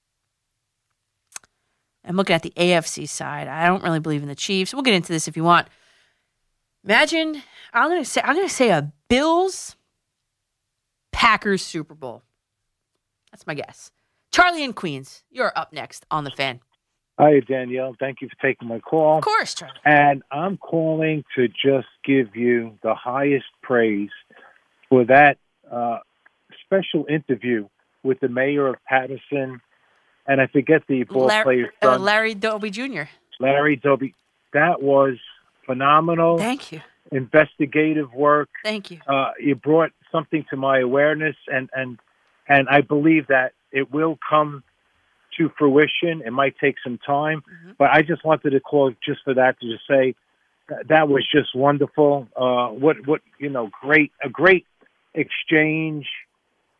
I'm 2.04 2.16
looking 2.16 2.34
at 2.34 2.42
the 2.42 2.52
AFC 2.56 3.08
side. 3.08 3.48
I 3.48 3.66
don't 3.66 3.82
really 3.82 4.00
believe 4.00 4.22
in 4.22 4.28
the 4.28 4.34
Chiefs. 4.34 4.74
We'll 4.74 4.82
get 4.82 4.94
into 4.94 5.12
this 5.12 5.28
if 5.28 5.36
you 5.36 5.44
want. 5.44 5.68
Imagine 6.84 7.42
I'm 7.72 7.88
gonna 7.88 8.04
say 8.04 8.20
I'm 8.22 8.36
gonna 8.36 8.48
say 8.48 8.70
a 8.70 8.92
Bills 9.08 9.74
Packers 11.10 11.62
Super 11.62 11.94
Bowl. 11.94 12.22
That's 13.32 13.46
my 13.46 13.54
guess. 13.54 13.90
Charlie 14.34 14.64
and 14.64 14.74
Queens, 14.74 15.22
you're 15.30 15.52
up 15.54 15.72
next 15.72 16.04
on 16.10 16.24
the 16.24 16.30
fan. 16.32 16.58
Hi, 17.20 17.38
Danielle. 17.38 17.94
Thank 18.00 18.20
you 18.20 18.28
for 18.28 18.48
taking 18.48 18.66
my 18.66 18.80
call. 18.80 19.18
Of 19.18 19.24
course, 19.24 19.54
Charlie. 19.54 19.76
And 19.84 20.24
I'm 20.32 20.56
calling 20.56 21.22
to 21.36 21.46
just 21.46 21.86
give 22.04 22.34
you 22.34 22.76
the 22.82 22.96
highest 22.96 23.46
praise 23.62 24.10
for 24.88 25.04
that 25.04 25.38
uh, 25.70 25.98
special 26.64 27.06
interview 27.08 27.68
with 28.02 28.18
the 28.18 28.28
mayor 28.28 28.66
of 28.66 28.74
Paterson, 28.88 29.60
and 30.26 30.40
I 30.40 30.48
forget 30.48 30.82
the 30.88 31.04
ball 31.04 31.26
Larry, 31.26 31.44
player's 31.44 31.70
uh, 31.82 31.98
Larry 31.98 32.34
Doby 32.34 32.70
Jr. 32.70 33.02
Larry 33.38 33.76
Doby. 33.76 34.16
That 34.52 34.82
was 34.82 35.14
phenomenal. 35.64 36.38
Thank 36.38 36.72
you. 36.72 36.80
Investigative 37.12 38.12
work. 38.12 38.48
Thank 38.64 38.90
you. 38.90 38.98
Uh, 39.06 39.30
you 39.38 39.54
brought 39.54 39.92
something 40.10 40.44
to 40.50 40.56
my 40.56 40.80
awareness, 40.80 41.36
and 41.46 41.70
and 41.72 42.00
and 42.48 42.68
I 42.68 42.80
believe 42.80 43.28
that 43.28 43.52
it 43.74 43.92
will 43.92 44.18
come 44.28 44.62
to 45.36 45.50
fruition. 45.58 46.22
It 46.24 46.32
might 46.32 46.54
take 46.58 46.76
some 46.82 46.98
time, 46.98 47.42
but 47.78 47.90
I 47.90 48.02
just 48.02 48.24
wanted 48.24 48.50
to 48.50 48.60
call 48.60 48.92
just 49.04 49.20
for 49.24 49.34
that 49.34 49.60
to 49.60 49.70
just 49.70 49.86
say 49.88 50.14
that, 50.68 50.88
that 50.88 51.08
was 51.08 51.26
just 51.30 51.54
wonderful. 51.54 52.28
Uh, 52.36 52.68
what 52.68 53.06
what 53.06 53.20
you 53.38 53.50
know, 53.50 53.70
great 53.82 54.12
a 54.24 54.28
great 54.28 54.66
exchange 55.12 56.06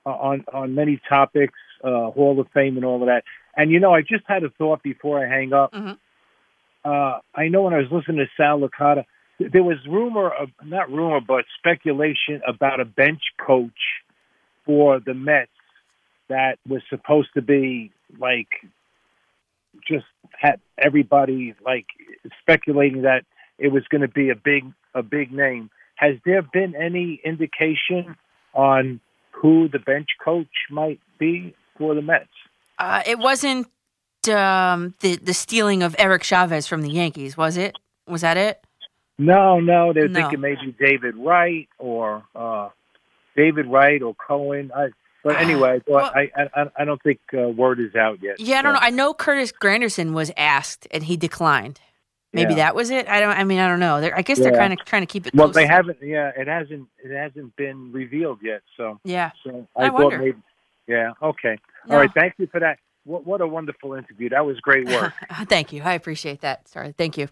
uh, 0.07 0.11
on 0.11 0.45
on 0.53 0.75
many 0.75 1.01
topics, 1.09 1.59
uh, 1.83 2.11
Hall 2.11 2.39
of 2.41 2.47
Fame 2.55 2.77
and 2.77 2.85
all 2.85 3.03
of 3.03 3.09
that. 3.09 3.25
And 3.57 3.71
you 3.71 3.81
know, 3.81 3.93
I 3.93 4.01
just 4.03 4.25
had 4.27 4.45
a 4.45 4.51
thought 4.51 4.83
before 4.83 5.25
I 5.25 5.29
hang 5.29 5.53
up. 5.53 5.75
Uh, 6.85 7.19
I 7.35 7.49
know 7.49 7.63
when 7.63 7.75
I 7.75 7.79
was 7.79 7.91
listening 7.91 8.19
to 8.19 8.27
Sal 8.37 8.61
Licata, 8.61 9.05
there 9.39 9.63
was 9.63 9.79
rumor 9.89 10.31
of 10.31 10.51
not 10.63 10.91
rumor, 10.91 11.21
but 11.21 11.45
speculation 11.59 12.43
about 12.47 12.79
a 12.79 12.85
bench 12.85 13.23
coach 13.45 13.71
for 14.67 15.01
the 15.01 15.15
Mets 15.15 15.51
that 16.29 16.59
was 16.69 16.83
supposed 16.89 17.29
to 17.35 17.43
be 17.43 17.91
like 18.19 18.49
just 19.87 20.07
had 20.39 20.61
everybody 20.79 21.55
like 21.65 21.87
speculating 22.41 23.03
that 23.03 23.25
it 23.59 23.69
was 23.69 23.83
going 23.89 24.03
to 24.03 24.09
be 24.09 24.31
a 24.31 24.37
big 24.37 24.65
a 24.95 25.03
big 25.03 25.33
name. 25.33 25.71
Has 25.97 26.17
there 26.25 26.43
been 26.43 26.75
any 26.75 27.21
indication 27.25 28.17
on 28.53 29.01
who 29.33 29.69
the 29.69 29.79
bench 29.79 30.09
coach 30.25 30.49
might 30.71 31.01
be 31.19 31.55
for 31.79 31.95
the 31.95 32.03
Mets? 32.03 32.29
Uh, 32.79 33.03
it 33.07 33.19
wasn't 33.19 33.67
um, 34.29 34.95
the 35.01 35.17
the 35.17 35.35
stealing 35.35 35.83
of 35.83 35.95
Eric 35.99 36.23
Chavez 36.25 36.67
from 36.67 36.83
the 36.83 36.91
Yankees, 36.91 37.37
was 37.37 37.57
it? 37.57 37.77
Was 38.07 38.23
that 38.23 38.37
it? 38.37 38.61
No, 39.19 39.61
no, 39.61 39.93
they're 39.93 40.09
No. 40.09 40.23
thinking 40.23 40.41
maybe 40.41 40.75
David 40.79 41.17
Wright 41.17 41.69
or 41.79 42.25
uh, 42.35 42.71
David 43.37 43.67
Wright 43.67 44.03
or 44.03 44.15
Cohen. 44.15 44.73
I, 44.75 44.89
but 45.25 45.37
anyway, 45.37 45.71
I, 45.77 45.79
thought, 45.81 46.15
I, 46.17 46.31
I 46.37 46.67
I 46.77 46.85
don't 46.85 47.03
think 47.03 47.19
uh, 47.37 47.49
word 47.49 47.81
is 47.81 47.95
out 47.97 48.23
yet. 48.23 48.39
Yeah, 48.39 48.59
I 48.59 48.63
don't 48.63 48.75
So, 48.77 48.81
know. 48.81 48.87
I 48.87 48.91
know 48.91 49.13
Curtis 49.15 49.53
Granderson 49.53 50.13
was 50.13 50.31
asked 50.37 50.87
and 50.93 51.03
he 51.03 51.17
declined. 51.17 51.81
Maybe 52.33 52.53
Yeah. 52.53 52.57
that 52.67 52.75
was 52.75 52.91
it. 52.91 53.09
I 53.09 53.21
don't. 53.21 53.31
I 53.37 53.45
mean, 53.45 53.59
I 53.61 53.67
don't 53.69 53.81
know. 53.81 54.01
They're, 54.01 54.17
I 54.17 54.23
guess 54.23 54.39
they're 54.39 54.53
kind 54.53 54.73
of 54.73 54.81
trying 54.85 55.03
to 55.03 55.07
keep 55.07 55.27
it. 55.27 55.35
Well, 55.35 55.47
close. 55.47 55.55
they 55.55 55.67
haven't. 55.67 55.99
Yeah, 56.03 56.31
it 56.37 56.47
hasn't. 56.49 56.89
It 57.03 57.17
hasn't 57.17 57.55
been 57.57 57.93
revealed 57.93 58.39
yet. 58.43 58.63
So 58.77 58.99
Yeah. 59.05 59.31
So 59.45 59.67
I 59.77 59.85
I, 59.85 59.89
thought 59.89 59.95
wonder. 59.95 60.19
maybe. 60.19 60.39
Yeah. 60.87 61.13
Okay. 61.23 61.59
No. 61.87 61.95
All 61.95 62.01
right. 62.01 62.11
Thank 62.15 62.35
you 62.39 62.47
for 62.49 62.61
that. 62.61 62.79
What 63.05 63.25
What 63.25 63.41
a 63.41 63.47
wonderful 63.47 63.95
interview. 63.95 64.31
That 64.31 64.45
was 64.45 64.59
great 64.61 64.87
work. 64.89 65.13
Thank 65.49 65.73
you. 65.73 65.83
I 65.83 65.95
appreciate 65.95 66.41
that. 66.41 66.69
Sorry. 66.69 66.93
Thank 66.99 67.17
you. 67.19 67.29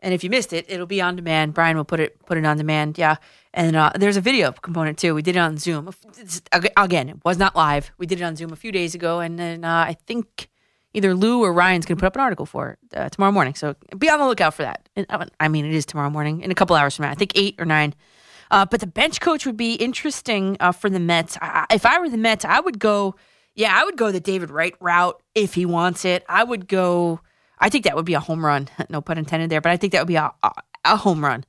And 0.00 0.14
if 0.14 0.22
you 0.22 0.30
missed 0.30 0.52
it, 0.52 0.66
it'll 0.68 0.86
be 0.86 1.00
on 1.00 1.16
demand. 1.16 1.54
Brian 1.54 1.76
will 1.76 1.84
put 1.84 1.98
it 2.00 2.24
put 2.26 2.38
it 2.38 2.44
on 2.46 2.56
demand. 2.56 2.98
Yeah. 2.98 3.16
And 3.52 3.74
uh, 3.74 3.90
there's 3.96 4.16
a 4.16 4.20
video 4.20 4.52
component 4.52 4.98
too. 4.98 5.14
We 5.14 5.22
did 5.22 5.34
it 5.36 5.40
on 5.40 5.56
Zoom. 5.58 5.90
Again, 6.76 7.08
it 7.08 7.24
was 7.24 7.38
not 7.38 7.56
live. 7.56 7.90
We 7.98 8.06
did 8.06 8.20
it 8.20 8.24
on 8.24 8.36
Zoom 8.36 8.52
a 8.52 8.56
few 8.56 8.70
days 8.72 8.94
ago, 8.94 9.20
and 9.20 9.38
then 9.38 9.64
uh, 9.64 9.84
I 9.88 9.96
think 10.06 10.48
either 10.94 11.14
Lou 11.14 11.42
or 11.42 11.52
Ryan's 11.52 11.84
going 11.86 11.96
to 11.96 12.00
put 12.00 12.06
up 12.06 12.14
an 12.16 12.20
article 12.22 12.46
for 12.46 12.70
it 12.72 12.78
uh, 12.96 13.08
tomorrow 13.08 13.32
morning. 13.32 13.54
So 13.54 13.74
be 13.98 14.08
on 14.08 14.18
the 14.20 14.26
lookout 14.26 14.54
for 14.54 14.62
that. 14.62 14.88
Uh, 15.08 15.26
I 15.40 15.48
mean, 15.48 15.64
it 15.64 15.74
is 15.74 15.84
tomorrow 15.84 16.10
morning 16.10 16.40
in 16.42 16.50
a 16.50 16.54
couple 16.54 16.76
hours 16.76 16.96
from 16.96 17.04
now. 17.06 17.10
I 17.10 17.14
think 17.14 17.32
eight 17.34 17.56
or 17.58 17.64
nine. 17.64 17.94
Uh, 18.50 18.64
but 18.64 18.80
the 18.80 18.86
bench 18.86 19.20
coach 19.20 19.44
would 19.44 19.56
be 19.58 19.74
interesting 19.74 20.56
uh, 20.60 20.72
for 20.72 20.88
the 20.88 21.00
Mets. 21.00 21.36
I- 21.42 21.66
if 21.70 21.84
I 21.84 21.98
were 21.98 22.08
the 22.08 22.16
Mets, 22.16 22.44
I 22.44 22.60
would 22.60 22.78
go. 22.78 23.14
Yeah, 23.54 23.76
I 23.78 23.84
would 23.84 23.96
go 23.96 24.12
the 24.12 24.20
David 24.20 24.50
Wright 24.50 24.74
route 24.80 25.20
if 25.34 25.54
he 25.54 25.66
wants 25.66 26.04
it. 26.04 26.24
I 26.28 26.44
would 26.44 26.68
go. 26.68 27.20
I 27.60 27.68
think 27.68 27.84
that 27.84 27.96
would 27.96 28.04
be 28.04 28.14
a 28.14 28.20
home 28.20 28.44
run. 28.44 28.68
No 28.90 29.00
pun 29.00 29.18
intended 29.18 29.50
there, 29.50 29.60
but 29.60 29.72
I 29.72 29.76
think 29.76 29.92
that 29.92 30.00
would 30.00 30.08
be 30.08 30.16
a, 30.16 30.32
a, 30.42 30.50
a 30.84 30.96
home 30.96 31.24
run 31.24 31.44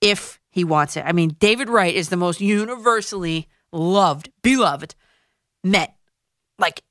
if 0.00 0.40
he 0.50 0.64
wants 0.64 0.96
it. 0.96 1.04
I 1.04 1.12
mean, 1.12 1.36
David 1.40 1.68
Wright 1.68 1.94
is 1.94 2.08
the 2.10 2.16
most 2.16 2.40
universally 2.40 3.48
loved, 3.72 4.30
beloved 4.42 4.94
Met 5.64 5.96
like 6.58 6.82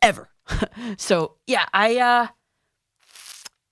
ever. 0.00 0.30
so 0.96 1.34
yeah, 1.46 1.66
I 1.72 1.98
uh 1.98 2.26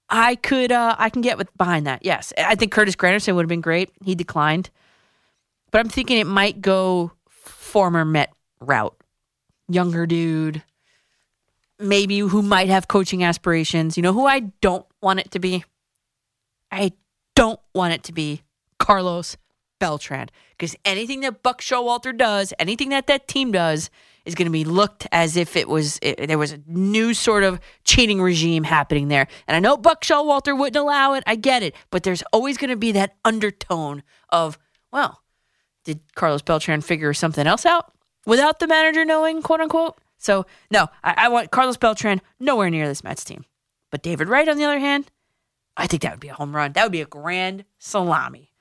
I 0.09 0.35
could 0.37 0.71
uh 0.71 0.95
I 0.99 1.09
can 1.09 1.23
get 1.23 1.39
with 1.39 1.57
behind 1.57 1.87
that. 1.87 2.05
Yes. 2.05 2.33
I 2.37 2.55
think 2.55 2.73
Curtis 2.73 2.97
Granderson 2.97 3.35
would 3.35 3.43
have 3.43 3.49
been 3.49 3.61
great. 3.61 3.91
He 4.05 4.15
declined. 4.15 4.71
But 5.71 5.81
I'm 5.81 5.89
thinking 5.89 6.19
it 6.19 6.27
might 6.27 6.61
go 6.61 7.13
former 7.29 8.05
Met 8.05 8.33
route. 8.61 8.97
Younger 9.69 10.07
dude. 10.07 10.63
Maybe 11.81 12.19
who 12.19 12.43
might 12.43 12.69
have 12.69 12.89
coaching 12.89 13.25
aspirations. 13.25 13.97
You 13.97 14.03
know 14.03 14.13
who 14.13 14.27
I 14.27 14.41
don't 14.61 14.87
want 15.01 15.21
it 15.21 15.31
to 15.33 15.39
be? 15.39 15.65
I 16.71 16.93
don't 17.35 17.61
want 17.75 17.95
it 17.95 18.05
to 18.05 18.13
be 18.13 18.43
Carlos 18.79 19.37
Beltran 19.81 20.29
because 20.51 20.77
anything 20.85 21.21
that 21.21 21.43
Buck 21.43 21.63
Showalter 21.63 22.17
does, 22.17 22.53
anything 22.59 22.91
that 22.91 23.07
that 23.07 23.27
team 23.27 23.51
does, 23.51 23.91
is 24.25 24.35
going 24.35 24.47
to 24.47 24.53
be 24.53 24.65
looked 24.65 25.07
as 25.11 25.37
if 25.37 25.57
it 25.57 25.69
was 25.69 25.99
it, 26.03 26.29
there 26.29 26.39
was 26.39 26.53
a 26.53 26.61
new 26.67 27.15
sort 27.15 27.43
of 27.43 27.59
cheating 27.85 28.21
regime 28.21 28.65
happening 28.65 29.09
there. 29.09 29.27
And 29.49 29.57
I 29.57 29.61
know 29.61 29.77
Buck 29.77 30.05
Showalter 30.05 30.57
wouldn't 30.57 30.77
allow 30.77 31.15
it. 31.15 31.25
I 31.27 31.37
get 31.37 31.63
it, 31.63 31.75
but 31.91 32.03
there's 32.03 32.23
always 32.33 32.59
going 32.59 32.71
to 32.71 32.77
be 32.77 32.93
that 32.93 33.17
undertone 33.25 34.03
of, 34.29 34.59
well, 34.93 35.23
did 35.85 36.01
Carlos 36.15 36.43
Beltran 36.43 36.83
figure 36.83 37.15
something 37.15 37.47
else 37.47 37.65
out 37.65 37.93
without 38.27 38.59
the 38.59 38.67
manager 38.67 39.05
knowing, 39.05 39.41
quote 39.43 39.61
unquote? 39.61 39.99
So 40.21 40.47
no, 40.71 40.87
I, 41.03 41.15
I 41.17 41.29
want 41.29 41.51
Carlos 41.51 41.77
Beltran 41.79 42.21
nowhere 42.39 42.71
near 42.71 42.87
this 42.87 43.03
Mets 43.03 43.25
team. 43.25 43.45
But 43.91 44.03
David 44.03 44.29
Wright, 44.29 44.49
on 44.49 44.57
the 44.57 44.65
other 44.65 44.79
hand, 44.79 45.11
I 45.77 45.87
think 45.89 46.03
that 46.03 46.13
would 46.13 46.21
be 46.21 46.29
a 46.29 46.35
home 46.35 46.55
run. 46.55 46.75
That 46.75 46.85
would 46.85 46.93
be 46.93 47.01
a 47.01 47.07
grand 47.07 47.65
salami. 47.79 48.53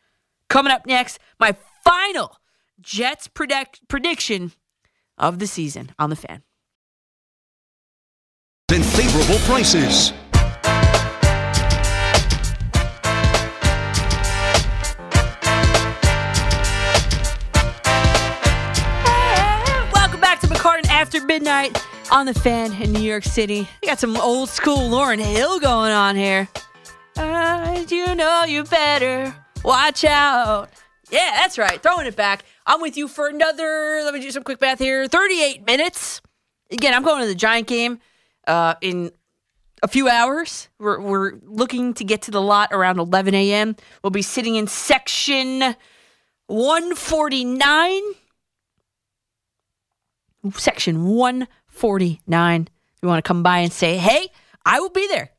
Coming 0.47 0.71
up 0.71 0.87
next, 0.87 1.19
my 1.39 1.55
final 1.83 2.37
Jets 2.81 3.27
predict- 3.27 3.87
prediction 3.87 4.53
of 5.17 5.37
the 5.39 5.45
season 5.47 5.91
on 5.99 6.09
the 6.09 6.15
fan. 6.15 6.41
and 8.71 8.85
favorable 8.85 9.39
prices. 9.45 10.13
After 21.09 21.25
Midnight 21.25 21.83
on 22.11 22.27
the 22.27 22.35
fan 22.35 22.71
in 22.79 22.93
New 22.93 23.01
York 23.01 23.23
City. 23.23 23.67
We 23.81 23.87
got 23.87 23.99
some 23.99 24.15
old 24.15 24.47
school 24.47 24.77
Lauryn 24.77 25.17
Hill 25.17 25.59
going 25.59 25.91
on 25.91 26.15
here. 26.15 26.47
Uh, 27.17 27.83
you 27.87 28.13
know 28.13 28.43
you 28.43 28.63
better 28.63 29.33
watch 29.63 30.05
out. 30.05 30.69
Yeah, 31.09 31.31
that's 31.33 31.57
right. 31.57 31.81
Throwing 31.81 32.05
it 32.05 32.15
back. 32.15 32.43
I'm 32.67 32.79
with 32.79 32.95
you 32.95 33.07
for 33.07 33.27
another, 33.27 34.01
let 34.03 34.13
me 34.13 34.21
do 34.21 34.29
some 34.29 34.43
quick 34.43 34.61
math 34.61 34.77
here 34.77 35.07
38 35.07 35.65
minutes. 35.65 36.21
again, 36.69 36.93
I'm 36.93 37.01
going 37.01 37.21
to 37.21 37.27
the 37.27 37.33
Giant 37.33 37.65
game 37.65 37.99
uh, 38.45 38.75
in 38.79 39.09
a 39.81 39.87
few 39.87 40.07
hours. 40.07 40.69
We're, 40.77 40.99
we're 40.99 41.33
looking 41.41 41.95
to 41.95 42.03
get 42.03 42.21
to 42.23 42.31
the 42.31 42.39
lot 42.39 42.69
around 42.71 42.99
11 42.99 43.33
a.m. 43.33 43.75
We'll 44.03 44.11
be 44.11 44.21
sitting 44.21 44.57
in 44.57 44.67
section 44.67 45.73
149. 46.45 48.01
Section 50.53 51.05
149. 51.05 52.61
If 52.61 53.03
you 53.03 53.07
want 53.07 53.23
to 53.23 53.27
come 53.27 53.43
by 53.43 53.59
and 53.59 53.71
say, 53.71 53.97
hey, 53.97 54.29
I 54.65 54.79
will 54.79 54.89
be 54.89 55.07
there. 55.07 55.31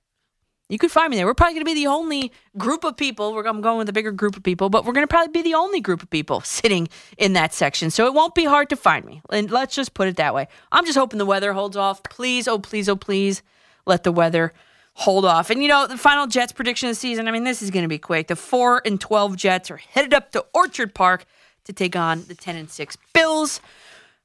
You 0.69 0.79
could 0.79 0.93
find 0.93 1.11
me 1.11 1.17
there. 1.17 1.27
We're 1.27 1.35
probably 1.35 1.55
going 1.55 1.67
to 1.67 1.75
be 1.75 1.83
the 1.83 1.89
only 1.89 2.33
group 2.57 2.85
of 2.85 2.97
people. 2.97 3.35
We're, 3.35 3.45
I'm 3.45 3.61
going 3.61 3.79
with 3.79 3.89
a 3.89 3.93
bigger 3.93 4.13
group 4.13 4.37
of 4.37 4.45
people, 4.45 4.71
but 4.71 4.85
we're 4.85 4.93
going 4.93 5.03
to 5.03 5.11
probably 5.11 5.33
be 5.33 5.43
the 5.43 5.55
only 5.55 5.81
group 5.81 6.01
of 6.01 6.09
people 6.11 6.41
sitting 6.45 6.89
in 7.19 7.33
that 7.33 7.53
section. 7.53 7.91
So 7.91 8.07
it 8.07 8.15
won't 8.15 8.37
be 8.37 8.45
hard 8.45 8.71
to 8.71 8.77
find 8.77 9.05
me. 9.05 9.21
And 9.31 9.51
let's 9.51 9.75
just 9.75 9.95
put 9.95 10.07
it 10.07 10.17
that 10.17 10.33
way. 10.33 10.47
I'm 10.71 10.87
just 10.87 10.97
hoping 10.97 11.19
the 11.19 11.27
weather 11.27 11.53
holds 11.53 11.77
off. 11.77 12.03
Please, 12.05 12.47
oh, 12.47 12.61
please, 12.61 12.89
oh, 12.89 12.97
please 12.97 13.43
let 13.85 14.05
the 14.05 14.13
weather 14.13 14.53
hold 14.95 15.25
off. 15.25 15.51
And 15.51 15.63
you 15.63 15.69
know, 15.69 15.87
the 15.87 15.99
final 15.99 16.27
Jets 16.27 16.53
prediction 16.53 16.89
of 16.89 16.95
the 16.95 17.01
season, 17.01 17.27
I 17.27 17.33
mean, 17.33 17.45
this 17.45 17.63
is 17.63 17.71
going 17.71 17.85
to 17.85 17.89
be 17.89 17.99
quick. 17.99 18.29
The 18.29 18.37
4 18.37 18.83
and 18.85 19.01
12 19.01 19.37
Jets 19.37 19.71
are 19.71 19.77
headed 19.77 20.15
up 20.15 20.31
to 20.33 20.45
Orchard 20.55 20.95
Park 20.95 21.25
to 21.65 21.73
take 21.73 21.97
on 21.97 22.25
the 22.29 22.35
10 22.35 22.57
and 22.57 22.71
6 22.71 22.97
Bills, 23.13 23.61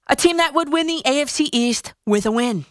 a 0.08 0.16
team 0.16 0.38
that 0.38 0.54
would 0.54 0.72
win 0.72 0.88
the 0.88 1.02
AFC 1.06 1.50
East 1.52 1.94
with 2.06 2.26
a 2.26 2.32
win. 2.32 2.66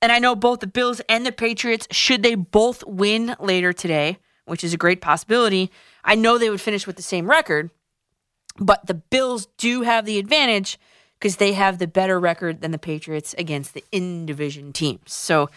And 0.00 0.12
I 0.12 0.18
know 0.18 0.36
both 0.36 0.60
the 0.60 0.66
Bills 0.66 1.00
and 1.08 1.26
the 1.26 1.32
Patriots, 1.32 1.88
should 1.90 2.22
they 2.22 2.34
both 2.34 2.84
win 2.86 3.34
later 3.40 3.72
today, 3.72 4.18
which 4.44 4.62
is 4.62 4.72
a 4.72 4.78
great 4.78 5.00
possibility, 5.00 5.70
I 6.04 6.14
know 6.14 6.38
they 6.38 6.50
would 6.50 6.60
finish 6.60 6.86
with 6.86 6.96
the 6.96 7.02
same 7.02 7.28
record. 7.28 7.70
But 8.58 8.86
the 8.86 8.94
Bills 8.94 9.46
do 9.58 9.82
have 9.82 10.04
the 10.04 10.18
advantage 10.18 10.78
because 11.18 11.36
they 11.36 11.52
have 11.52 11.78
the 11.78 11.86
better 11.86 12.18
record 12.18 12.60
than 12.60 12.70
the 12.70 12.78
Patriots 12.78 13.34
against 13.38 13.74
the 13.74 13.84
in 13.92 14.26
division 14.26 14.72
teams. 14.72 15.12
So 15.12 15.50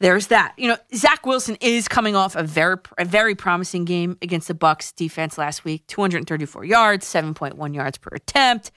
there's 0.00 0.28
that. 0.28 0.54
You 0.56 0.68
know, 0.68 0.76
Zach 0.94 1.26
Wilson 1.26 1.56
is 1.60 1.88
coming 1.88 2.14
off 2.14 2.36
a 2.36 2.42
very 2.42 2.76
a 2.96 3.04
very 3.04 3.34
promising 3.34 3.84
game 3.84 4.16
against 4.22 4.48
the 4.48 4.54
Bucs 4.54 4.94
defense 4.94 5.38
last 5.38 5.64
week. 5.64 5.86
234 5.88 6.64
yards, 6.64 7.06
7.1 7.06 7.74
yards 7.74 7.98
per 7.98 8.10
attempt, 8.14 8.70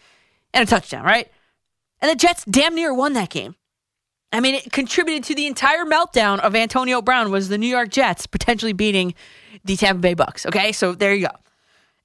and 0.53 0.67
a 0.67 0.69
touchdown, 0.69 1.03
right? 1.03 1.29
And 2.01 2.11
the 2.11 2.15
Jets 2.15 2.45
damn 2.45 2.75
near 2.75 2.93
won 2.93 3.13
that 3.13 3.29
game. 3.29 3.55
I 4.33 4.39
mean, 4.39 4.55
it 4.55 4.71
contributed 4.71 5.25
to 5.25 5.35
the 5.35 5.45
entire 5.45 5.85
meltdown 5.85 6.39
of 6.39 6.55
Antonio 6.55 7.01
Brown 7.01 7.31
was 7.31 7.49
the 7.49 7.57
New 7.57 7.67
York 7.67 7.89
Jets 7.89 8.25
potentially 8.27 8.73
beating 8.73 9.13
the 9.65 9.75
Tampa 9.75 9.99
Bay 9.99 10.15
Bucs. 10.15 10.45
Okay, 10.45 10.71
so 10.71 10.93
there 10.95 11.13
you 11.13 11.27
go. 11.27 11.35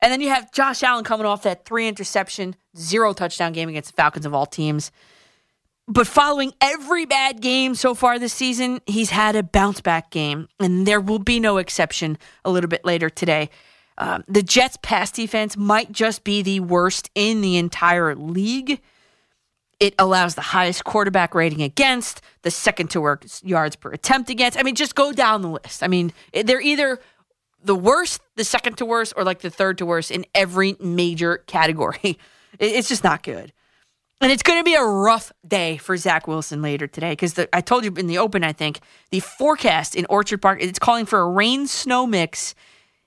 And 0.03 0.13
then 0.13 0.21
you 0.21 0.29
have 0.29 0.53
Josh 0.53 0.83
Allen 0.83 1.05
coming 1.05 1.27
off 1.27 1.45
that 1.45 1.65
three 1.65 1.89
interception, 1.89 2.57
zero 2.77 3.13
touchdown 3.13 3.53
game 3.53 3.69
against 3.69 3.91
the 3.91 3.97
Falcons 3.97 4.27
of 4.27 4.35
all 4.35 4.45
teams. 4.45 4.91
But 5.89 6.09
following 6.09 6.53
every 6.61 7.07
bad 7.07 7.41
game 7.41 7.77
so 7.77 7.95
far 7.95 8.19
this 8.19 8.33
season, 8.33 8.81
he's 8.87 9.11
had 9.11 9.37
a 9.37 9.45
bounce 9.45 9.81
back 9.81 10.11
game, 10.11 10.49
and 10.59 10.85
there 10.85 11.01
will 11.01 11.21
be 11.21 11.39
no 11.39 11.59
exception 11.59 12.19
a 12.45 12.51
little 12.51 12.69
bit 12.69 12.85
later 12.85 13.09
today. 13.09 13.51
Um, 13.97 14.25
the 14.27 14.43
Jets' 14.43 14.77
pass 14.83 15.13
defense 15.13 15.57
might 15.57 15.93
just 15.93 16.25
be 16.25 16.43
the 16.43 16.61
worst 16.61 17.09
in 17.15 17.41
the 17.41 17.57
entire 17.57 18.17
league. 18.17 18.81
It 19.79 19.95
allows 19.99 20.35
the 20.35 20.43
highest 20.43 20.85
quarterback 20.85 21.35
rating 21.35 21.63
against, 21.63 22.23
the 22.43 22.51
second 22.51 22.89
to 22.91 23.01
worst 23.01 23.45
yards 23.45 23.77
per 23.77 23.93
attempt 23.93 24.31
against. 24.31 24.59
I 24.59 24.63
mean, 24.63 24.75
just 24.75 24.95
go 24.95 25.13
down 25.13 25.43
the 25.43 25.51
list. 25.51 25.83
I 25.83 25.89
mean, 25.89 26.13
they're 26.33 26.63
either 26.63 26.99
the 27.63 27.75
worst, 27.75 28.23
the 28.37 28.45
second 28.45 28.77
to 28.79 28.87
worst, 28.87 29.13
or 29.17 29.25
like 29.25 29.41
the 29.41 29.51
third 29.51 29.79
to 29.79 29.87
worst 29.87 30.11
in 30.11 30.25
every 30.35 30.77
major 30.81 31.39
category. 31.47 32.19
It's 32.59 32.89
just 32.89 33.05
not 33.05 33.23
good. 33.23 33.53
And 34.23 34.33
it's 34.33 34.43
going 34.43 34.59
to 34.59 34.65
be 34.65 34.75
a 34.75 34.83
rough 34.83 35.31
day 35.47 35.77
for 35.77 35.95
Zach 35.99 36.27
Wilson 36.27 36.63
later 36.63 36.87
today 36.87 37.11
because 37.11 37.39
I 37.53 37.61
told 37.61 37.85
you 37.85 37.93
in 37.97 38.07
the 38.07 38.17
open, 38.17 38.43
I 38.43 38.55
think, 38.55 38.81
the 39.11 39.21
forecast 39.21 39.95
in 39.95 40.07
Orchard 40.09 40.41
Park, 40.41 40.63
it's 40.63 40.79
calling 40.79 41.05
for 41.05 41.21
a 41.21 41.29
rain 41.29 41.67
snow 41.67 42.07
mix, 42.07 42.55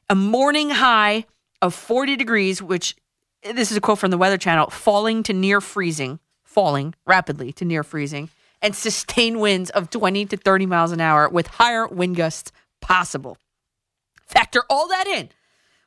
a 0.08 0.14
morning 0.14 0.70
high 0.70 1.26
of 1.64 1.74
40 1.74 2.16
degrees, 2.16 2.62
which 2.62 2.96
this 3.42 3.72
is 3.72 3.78
a 3.78 3.82
quote 3.82 3.98
from 3.98 4.12
the 4.12 4.20
Weather 4.20 4.38
Channel, 4.38 4.70
falling 4.70 5.24
to 5.24 5.34
near 5.34 5.62
freezing 5.62 6.20
falling 6.50 6.96
rapidly 7.06 7.52
to 7.54 7.64
near 7.64 7.84
freezing, 7.84 8.30
and 8.62 8.76
sustained 8.76 9.40
winds 9.40 9.70
of 9.70 9.90
20 9.90 10.26
to 10.26 10.36
30 10.36 10.66
miles 10.66 10.92
an 10.92 11.00
hour 11.00 11.30
with 11.30 11.46
higher 11.48 11.88
wind 11.88 12.16
gusts 12.16 12.52
possible. 12.82 13.38
Factor 14.26 14.64
all 14.70 14.88
that 14.88 15.08
in 15.08 15.30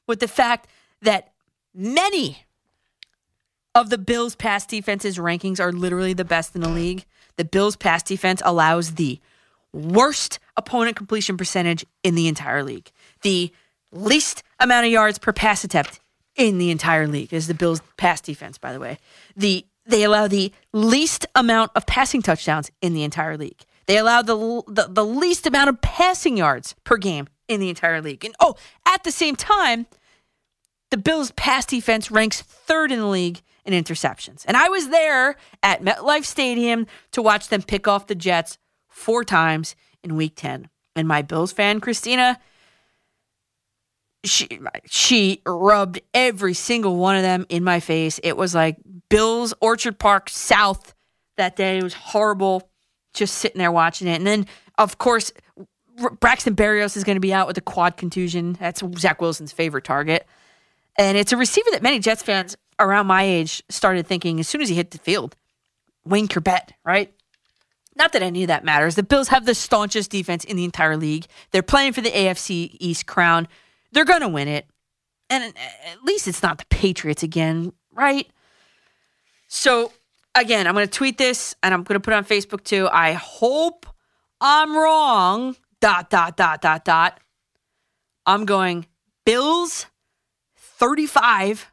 with 0.07 0.21
the 0.21 0.29
fact 0.29 0.69
that 1.01 1.33
many 1.75 2.45
of 3.75 3.91
the 3.91 3.99
Bills' 3.99 4.37
pass 4.37 4.65
defense's 4.65 5.19
rankings 5.19 5.59
are 5.59 5.73
literally 5.73 6.13
the 6.13 6.25
best 6.25 6.55
in 6.55 6.61
the 6.61 6.69
league. 6.69 7.05
The 7.37 7.45
Bills' 7.45 7.77
pass 7.77 8.03
defense 8.03 8.41
allows 8.45 8.95
the 8.95 9.21
worst 9.73 10.39
opponent 10.57 10.97
completion 10.97 11.37
percentage 11.37 11.85
in 12.05 12.15
the 12.15 12.29
entire 12.29 12.63
league, 12.63 12.91
the 13.23 13.51
least 13.91 14.43
amount 14.61 14.87
of 14.87 14.93
yards 14.93 15.19
per 15.19 15.33
pass 15.33 15.65
attempt 15.65 16.01
in 16.37 16.59
the 16.59 16.71
entire 16.71 17.07
league 17.07 17.33
is 17.33 17.47
the 17.47 17.55
Bills' 17.55 17.83
pass 17.97 18.21
defense, 18.21 18.59
by 18.59 18.73
the 18.73 18.81
way. 18.81 18.99
The 19.37 19.67
they 19.85 20.03
allow 20.03 20.29
the 20.29 20.53
least 20.73 21.27
amount 21.35 21.73
of 21.75 21.87
passing 21.87 22.23
touchdowns 22.23 22.71
in 22.81 22.95
the 22.95 23.03
entire 23.03 23.37
league. 23.37 23.65
They 23.87 23.99
allow 23.99 24.23
the, 24.23 24.63
the, 24.69 24.89
the 24.89 25.05
least 25.05 25.47
amount 25.47 25.69
of 25.69 25.81
passing 25.81 26.37
yards 26.37 26.75
per 26.85 26.97
game 26.97 27.29
in 27.49 27.61
the 27.61 27.69
entire 27.69 28.01
league. 28.01 28.25
And 28.25 28.35
oh, 28.41 28.55
at 28.87 29.05
the 29.05 29.11
same 29.11 29.37
time, 29.37 29.87
the 30.91 30.97
Bills' 30.97 31.33
pass 31.33 31.67
defense 31.67 32.11
ranks 32.11 32.43
third 32.43 32.93
in 32.93 33.01
the 33.01 33.07
league 33.07 33.41
in 33.65 33.73
interceptions. 33.73 34.45
And 34.47 34.57
I 34.57 34.69
was 34.69 34.89
there 34.89 35.37
at 35.63 35.83
MetLife 35.83 36.25
Stadium 36.25 36.87
to 37.13 37.23
watch 37.23 37.49
them 37.49 37.63
pick 37.63 37.89
off 37.89 38.07
the 38.07 38.15
Jets 38.15 38.59
four 38.89 39.25
times 39.25 39.75
in 40.03 40.17
week 40.17 40.35
10. 40.37 40.69
And 40.95 41.09
my 41.09 41.23
Bills 41.23 41.53
fan, 41.53 41.81
Christina, 41.81 42.39
she 44.25 44.61
she 44.87 45.43
rubbed 45.47 46.01
every 46.15 46.55
single 46.55 46.97
one 46.97 47.17
of 47.17 47.23
them 47.23 47.47
in 47.49 47.65
my 47.65 47.81
face. 47.81 48.21
It 48.23 48.37
was 48.37 48.55
like 48.55 48.77
Bills 49.09 49.53
Orchard 49.61 49.99
Park 49.99 50.29
South 50.29 50.95
that 51.37 51.57
day. 51.57 51.79
It 51.79 51.83
was 51.83 51.95
horrible 51.95 52.69
just 53.15 53.37
sitting 53.37 53.59
there 53.59 53.73
watching 53.73 54.09
it. 54.09 54.17
And 54.17 54.27
then 54.27 54.47
of 54.79 54.99
course 54.99 55.33
Braxton 56.21 56.57
Berrios 56.57 56.97
is 56.97 57.05
going 57.05 57.17
to 57.17 57.21
be 57.21 57.35
out 57.35 57.47
with 57.47 57.59
a 57.59 57.63
quad 57.63 57.97
contusion. 57.97 58.55
That's 58.59 58.83
Zach 58.99 59.21
Wilson's 59.21 59.53
favorite 59.53 59.85
target. 59.85 60.27
And 60.97 61.17
it's 61.19 61.33
a 61.33 61.37
receiver 61.37 61.71
that 61.73 61.83
many 61.83 61.99
Jets 61.99 62.23
fans 62.23 62.57
around 62.79 63.07
my 63.07 63.23
age 63.23 63.63
started 63.69 64.07
thinking 64.07 64.41
as 64.41 64.49
soon 64.49 64.61
as 64.61 64.69
he 64.69 64.75
hit 64.75 64.91
the 64.91 64.99
field. 64.99 65.37
Wayne 66.05 66.29
Chrebet, 66.29 66.71
right? 66.85 67.13
Not 67.95 68.13
that 68.13 68.23
any 68.23 68.43
of 68.43 68.49
that 68.49 68.65
matters. 68.65 68.95
The 68.95 69.03
Bills 69.03 69.29
have 69.29 69.45
the 69.45 69.55
staunchest 69.55 70.11
defense 70.11 70.45
in 70.45 70.57
the 70.57 70.65
entire 70.65 70.97
league. 70.97 71.27
They're 71.51 71.63
playing 71.63 71.93
for 71.93 72.01
the 72.01 72.11
AFC 72.11 72.77
East 72.81 73.07
crown. 73.07 73.49
They're 73.93 74.05
going 74.05 74.21
to 74.23 74.29
win 74.29 74.49
it. 74.49 74.67
And 75.31 75.45
uh, 75.55 75.91
at 75.91 76.03
least 76.03 76.29
it's 76.29 76.43
not 76.43 76.59
the 76.59 76.67
Patriots 76.67 77.23
again, 77.23 77.73
right? 77.93 78.29
So, 79.49 79.93
again, 80.35 80.67
I'm 80.67 80.75
going 80.75 80.87
to 80.87 80.93
tweet 80.93 81.19
this 81.19 81.55
and 81.63 81.73
I'm 81.73 81.83
going 81.83 81.95
to 81.95 82.01
put 82.01 82.13
it 82.13 82.17
on 82.17 82.25
Facebook 82.25 82.65
too. 82.65 82.89
I 82.91 83.13
hope 83.13 83.87
I'm 84.41 84.77
wrong. 84.77 85.57
Dot, 85.81 86.11
dot, 86.11 86.37
dot, 86.37 86.61
dot, 86.61 86.85
dot. 86.85 87.21
I'm 88.25 88.45
going 88.45 88.87
Bills 89.27 89.87
35, 90.57 91.73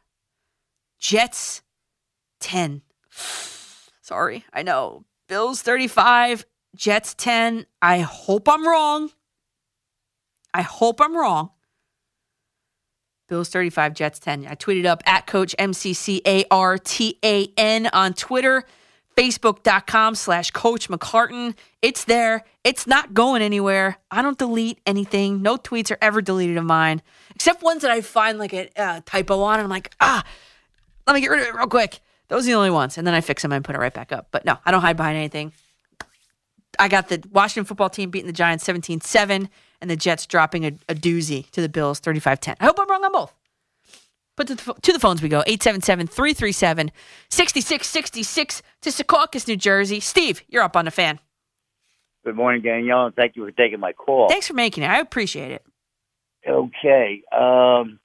Jets 0.98 1.62
10. 2.40 2.82
Sorry, 4.02 4.44
I 4.52 4.62
know. 4.62 5.04
Bills 5.28 5.62
35, 5.62 6.44
Jets 6.74 7.14
10. 7.14 7.66
I 7.80 8.00
hope 8.00 8.48
I'm 8.48 8.66
wrong. 8.66 9.10
I 10.52 10.62
hope 10.62 11.00
I'm 11.00 11.16
wrong. 11.16 11.50
Bills 13.30 13.48
35, 13.48 13.94
Jets 13.94 14.18
10. 14.18 14.46
I 14.48 14.56
tweeted 14.56 14.84
up 14.84 15.02
at 15.06 15.26
Coach 15.26 15.54
M-C-C-A-R-T-A-N 15.56 16.50
on 17.92 18.12
Twitter, 18.12 18.64
Facebook.com 19.16 20.16
slash 20.16 20.50
Coach 20.50 20.88
McCartan. 20.88 21.54
It's 21.80 22.04
there. 22.04 22.44
It's 22.64 22.88
not 22.88 23.14
going 23.14 23.40
anywhere. 23.40 23.98
I 24.10 24.20
don't 24.20 24.36
delete 24.36 24.80
anything. 24.84 25.42
No 25.42 25.56
tweets 25.56 25.92
are 25.92 25.98
ever 26.02 26.20
deleted 26.20 26.56
of 26.56 26.64
mine, 26.64 27.02
except 27.34 27.62
ones 27.62 27.82
that 27.82 27.92
I 27.92 28.00
find 28.00 28.38
like 28.38 28.52
a 28.52 28.68
uh, 28.76 29.00
typo 29.06 29.40
on. 29.42 29.54
And 29.54 29.62
I'm 29.62 29.70
like, 29.70 29.94
ah, 30.00 30.24
let 31.06 31.14
me 31.14 31.20
get 31.20 31.30
rid 31.30 31.40
of 31.40 31.46
it 31.46 31.54
real 31.54 31.68
quick. 31.68 32.00
Those 32.26 32.42
are 32.44 32.46
the 32.46 32.54
only 32.54 32.70
ones. 32.70 32.98
And 32.98 33.06
then 33.06 33.14
I 33.14 33.20
fix 33.20 33.42
them 33.42 33.52
and 33.52 33.64
put 33.64 33.76
it 33.76 33.78
right 33.78 33.94
back 33.94 34.10
up. 34.10 34.26
But 34.32 34.44
no, 34.44 34.58
I 34.66 34.72
don't 34.72 34.82
hide 34.82 34.96
behind 34.96 35.16
anything. 35.16 35.52
I 36.80 36.88
got 36.88 37.08
the 37.08 37.22
Washington 37.30 37.64
football 37.64 37.90
team 37.90 38.10
beating 38.10 38.26
the 38.26 38.32
Giants 38.32 38.64
17 38.64 39.00
7 39.02 39.48
and 39.80 39.90
the 39.90 39.96
Jets 39.96 40.26
dropping 40.26 40.64
a, 40.64 40.72
a 40.88 40.94
doozy 40.94 41.50
to 41.50 41.60
the 41.60 41.68
Bills 41.68 41.98
35 42.00 42.40
10. 42.40 42.56
I 42.60 42.64
hope 42.64 42.78
I'm 42.78 42.88
wrong 42.88 43.04
on 43.04 43.12
both. 43.12 43.34
But 44.36 44.46
to 44.48 44.54
the, 44.54 44.74
to 44.74 44.92
the 44.92 44.98
phones 44.98 45.20
we 45.20 45.28
go 45.28 45.42
877 45.46 46.06
337 46.06 46.90
6666 47.28 48.62
to 48.80 48.90
Secaucus, 48.90 49.46
New 49.46 49.56
Jersey. 49.56 50.00
Steve, 50.00 50.42
you're 50.48 50.62
up 50.62 50.76
on 50.76 50.86
the 50.86 50.90
fan. 50.90 51.18
Good 52.24 52.36
morning, 52.36 52.62
Danielle, 52.62 53.06
and 53.06 53.14
thank 53.14 53.36
you 53.36 53.44
for 53.44 53.50
taking 53.50 53.80
my 53.80 53.92
call. 53.92 54.28
Thanks 54.28 54.46
for 54.46 54.54
making 54.54 54.82
it. 54.84 54.90
I 54.90 55.00
appreciate 55.00 55.52
it. 55.52 55.64
Okay. 56.46 57.22
Um, 57.32 57.98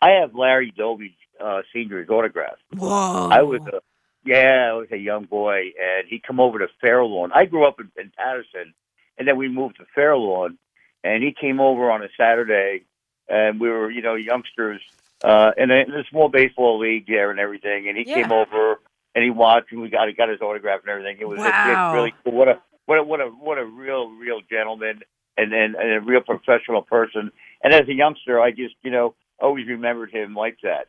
I 0.00 0.10
have 0.20 0.34
Larry 0.34 0.72
Doby's 0.76 1.12
uh, 1.42 1.62
senior's 1.72 2.08
autograph. 2.08 2.56
Whoa. 2.76 3.28
I 3.30 3.42
was 3.42 3.60
a 3.72 3.80
Yeah, 4.24 4.70
I 4.70 4.72
was 4.74 4.88
a 4.92 4.96
young 4.96 5.24
boy, 5.24 5.72
and 5.80 6.08
he 6.08 6.20
come 6.24 6.40
over 6.40 6.58
to 6.58 6.68
Fairlawn. 6.80 7.30
I 7.34 7.46
grew 7.46 7.66
up 7.66 7.80
in, 7.80 7.90
in 8.00 8.12
Paterson, 8.16 8.74
and 9.16 9.26
then 9.26 9.36
we 9.36 9.48
moved 9.48 9.76
to 9.76 9.84
Fairlawn, 9.94 10.58
and 11.04 11.22
he 11.22 11.34
came 11.38 11.60
over 11.60 11.90
on 11.90 12.02
a 12.02 12.08
Saturday, 12.16 12.84
and 13.28 13.60
we 13.60 13.68
were, 13.68 13.90
you 13.90 14.02
know, 14.02 14.14
youngsters, 14.14 14.80
uh, 15.22 15.52
in 15.56 15.70
a, 15.70 15.74
in 15.74 15.90
a 15.92 16.04
small 16.10 16.28
baseball 16.28 16.78
league 16.78 17.06
there 17.06 17.30
and 17.30 17.40
everything. 17.40 17.88
And 17.88 17.96
he 17.96 18.04
came 18.04 18.32
over 18.32 18.80
and 19.14 19.24
he 19.24 19.30
watched, 19.30 19.72
and 19.72 19.80
we 19.80 19.88
got 19.88 20.08
he 20.08 20.14
got 20.14 20.28
his 20.28 20.40
autograph 20.40 20.80
and 20.82 20.90
everything. 20.90 21.18
It 21.20 21.28
was 21.28 21.38
Wow. 21.38 21.92
really 21.92 22.14
cool. 22.24 22.34
What 22.34 22.48
a 22.48 22.60
what 22.86 22.98
a 22.98 23.02
what 23.02 23.20
a 23.20 23.26
what 23.26 23.58
a 23.58 23.64
real 23.64 24.10
real 24.10 24.40
gentleman 24.48 25.00
and 25.36 25.52
and, 25.52 25.74
and 25.74 25.92
a 25.94 26.00
real 26.00 26.20
professional 26.20 26.82
person. 26.82 27.32
And 27.62 27.74
as 27.74 27.88
a 27.88 27.92
youngster, 27.94 28.40
I 28.40 28.50
just 28.50 28.74
you 28.82 28.90
know 28.90 29.14
always 29.40 29.66
remembered 29.66 30.10
him 30.12 30.34
like 30.34 30.58
that. 30.62 30.86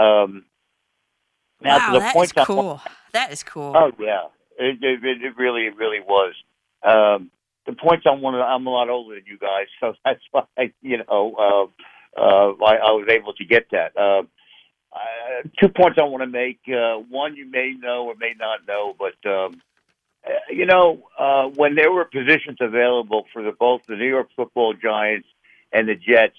Um, 0.00 0.44
now 1.60 1.78
wow, 1.78 1.86
to 1.86 1.92
the 1.92 1.98
that 2.00 2.14
point 2.14 2.32
is 2.36 2.46
cool. 2.46 2.80
That 3.12 3.32
is 3.32 3.42
cool. 3.42 3.72
Oh 3.76 3.92
yeah, 3.98 4.26
it, 4.58 4.82
it, 4.82 5.04
it 5.04 5.22
it 5.22 5.36
really 5.36 5.62
it 5.66 5.76
really 5.76 6.00
was. 6.00 6.34
Um, 6.82 7.30
the 7.70 7.76
points 7.76 8.04
I'm 8.10 8.20
one 8.20 8.34
of, 8.34 8.40
I'm 8.40 8.66
a 8.66 8.70
lot 8.70 8.90
older 8.90 9.14
than 9.14 9.24
you 9.26 9.38
guys, 9.38 9.66
so 9.80 9.94
that's 10.04 10.20
why 10.30 10.44
you 10.82 10.98
know 10.98 11.70
uh, 12.16 12.20
uh, 12.20 12.52
I, 12.64 12.76
I 12.76 12.90
was 12.92 13.08
able 13.10 13.32
to 13.34 13.44
get 13.44 13.66
that. 13.72 13.96
Uh, 13.96 14.22
uh, 14.92 15.48
two 15.60 15.68
points 15.68 15.98
I 16.00 16.04
want 16.04 16.22
to 16.22 16.26
make. 16.26 16.60
Uh, 16.68 16.96
one 17.08 17.36
you 17.36 17.46
may 17.48 17.74
know 17.78 18.06
or 18.06 18.14
may 18.16 18.34
not 18.38 18.66
know, 18.66 18.94
but 18.98 19.30
um, 19.30 19.60
uh, 20.26 20.30
you 20.50 20.66
know 20.66 21.04
uh, 21.18 21.44
when 21.44 21.74
there 21.74 21.92
were 21.92 22.04
positions 22.04 22.58
available 22.60 23.26
for 23.32 23.42
the, 23.42 23.52
both 23.52 23.82
the 23.88 23.96
New 23.96 24.08
York 24.08 24.28
Football 24.34 24.74
Giants 24.74 25.28
and 25.72 25.88
the 25.88 25.94
Jets, 25.94 26.36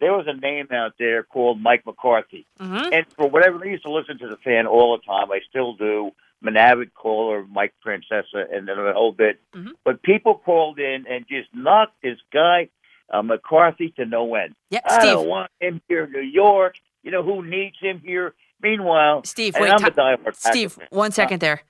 there 0.00 0.12
was 0.12 0.26
a 0.28 0.34
name 0.34 0.68
out 0.70 0.92
there 0.98 1.22
called 1.22 1.60
Mike 1.60 1.86
McCarthy. 1.86 2.46
Mhm. 2.60 2.92
And 2.92 3.06
for 3.16 3.28
whatever, 3.28 3.58
I 3.64 3.70
used 3.70 3.84
to 3.84 3.90
listen 3.90 4.18
to 4.18 4.28
the 4.28 4.36
fan 4.36 4.66
all 4.66 4.96
the 4.96 5.02
time. 5.02 5.32
I 5.32 5.40
still 5.48 5.72
do. 5.72 6.12
An 6.42 6.90
caller, 6.94 7.44
Mike 7.50 7.74
Francesa, 7.84 8.44
and 8.54 8.68
then 8.68 8.78
a 8.78 8.92
whole 8.92 9.12
bit. 9.12 9.40
Mhm. 9.54 9.72
But 9.84 10.02
people 10.02 10.38
called 10.38 10.78
in 10.78 11.04
and 11.08 11.26
just 11.28 11.48
knocked 11.54 12.00
this 12.02 12.18
guy 12.32 12.68
uh, 13.10 13.22
McCarthy 13.22 13.90
to 13.96 14.04
no 14.04 14.34
end. 14.34 14.54
Yeah, 14.70 14.80
I 14.84 14.98
Steve. 15.00 15.12
don't 15.14 15.28
want 15.28 15.50
him 15.60 15.80
here 15.88 16.04
in 16.04 16.12
New 16.12 16.20
York. 16.20 16.76
You 17.02 17.10
know 17.10 17.22
who 17.22 17.42
needs 17.42 17.76
him 17.80 18.00
here? 18.04 18.34
Meanwhile, 18.60 19.24
Steve, 19.24 19.54
wait, 19.58 19.70
I'm 19.70 19.78
ti- 19.78 19.86
a 19.86 19.90
diehard 19.90 20.36
Steve, 20.36 20.72
fan. 20.74 20.88
one 20.90 21.10
second 21.12 21.40
there. 21.40 21.62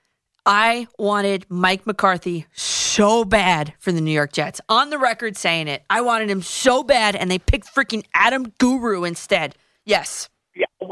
I 0.45 0.87
wanted 0.99 1.47
Mike 1.49 1.87
McCarthy 1.87 2.47
so 2.53 3.25
bad 3.25 3.75
for 3.79 3.93
the 3.93 4.01
New 4.01 4.11
York 4.11 4.33
Jets. 4.33 4.61
On 4.69 4.91
the 4.91 4.99
record 4.99 5.37
saying 5.37 5.69
it. 5.69 5.85
I 5.91 6.01
wanted 6.01 6.29
him 6.31 6.43
so 6.43 6.83
bad, 6.83 7.15
and 7.15 7.31
they 7.31 7.39
picked 7.39 7.73
freaking 7.73 8.05
Adam 8.15 8.53
Guru 8.59 9.05
instead. 9.05 9.55
Yes. 9.85 10.29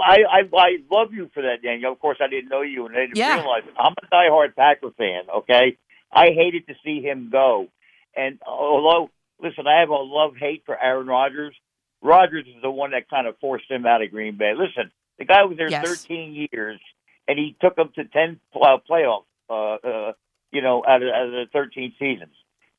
I, 0.01 0.19
I 0.31 0.41
I 0.57 0.71
love 0.91 1.13
you 1.13 1.31
for 1.35 1.43
that, 1.43 1.63
Daniel. 1.63 1.93
Of 1.93 1.99
course, 1.99 2.19
I 2.21 2.29
didn't 2.29 2.49
know 2.51 2.63
you 2.63 2.87
and 2.87 2.97
I 2.97 3.01
didn't 3.01 3.17
Yeah. 3.17 3.35
realize 3.37 3.63
it. 3.67 3.75
I'm 3.79 3.93
a 4.03 4.07
diehard 4.15 4.55
Packer 4.57 4.91
fan. 4.97 5.23
Okay, 5.39 5.77
I 6.13 6.27
hated 6.31 6.67
to 6.69 6.75
see 6.85 7.01
him 7.03 7.29
go, 7.31 7.69
and 8.17 8.39
although 8.47 9.11
listen, 9.41 9.67
I 9.67 9.81
have 9.81 9.91
a 9.91 9.95
love 9.95 10.35
hate 10.37 10.63
for 10.67 10.81
Aaron 10.81 11.07
Rodgers. 11.07 11.55
Rodgers 12.03 12.47
is 12.47 12.63
the 12.63 12.71
one 12.71 12.91
that 12.93 13.09
kind 13.11 13.27
of 13.27 13.39
forced 13.39 13.71
him 13.71 13.87
out 13.87 14.03
of 14.03 14.11
Green 14.11 14.37
Bay. 14.37 14.53
Listen, 14.57 14.91
the 15.19 15.25
guy 15.25 15.45
was 15.45 15.57
there 15.57 15.71
Yes. 15.71 15.85
13 15.85 16.49
years, 16.53 16.81
and 17.27 17.39
he 17.39 17.57
took 17.61 17.75
them 17.77 17.91
to 17.97 18.05
10 18.05 18.39
uh, 18.55 18.77
playoff. 18.89 19.25
Uh, 19.49 19.75
uh, 19.75 20.13
you 20.53 20.61
know, 20.63 20.83
out 20.87 21.03
of, 21.03 21.09
out 21.09 21.27
of 21.27 21.33
the 21.33 21.45
13 21.53 21.95
seasons. 21.99 22.33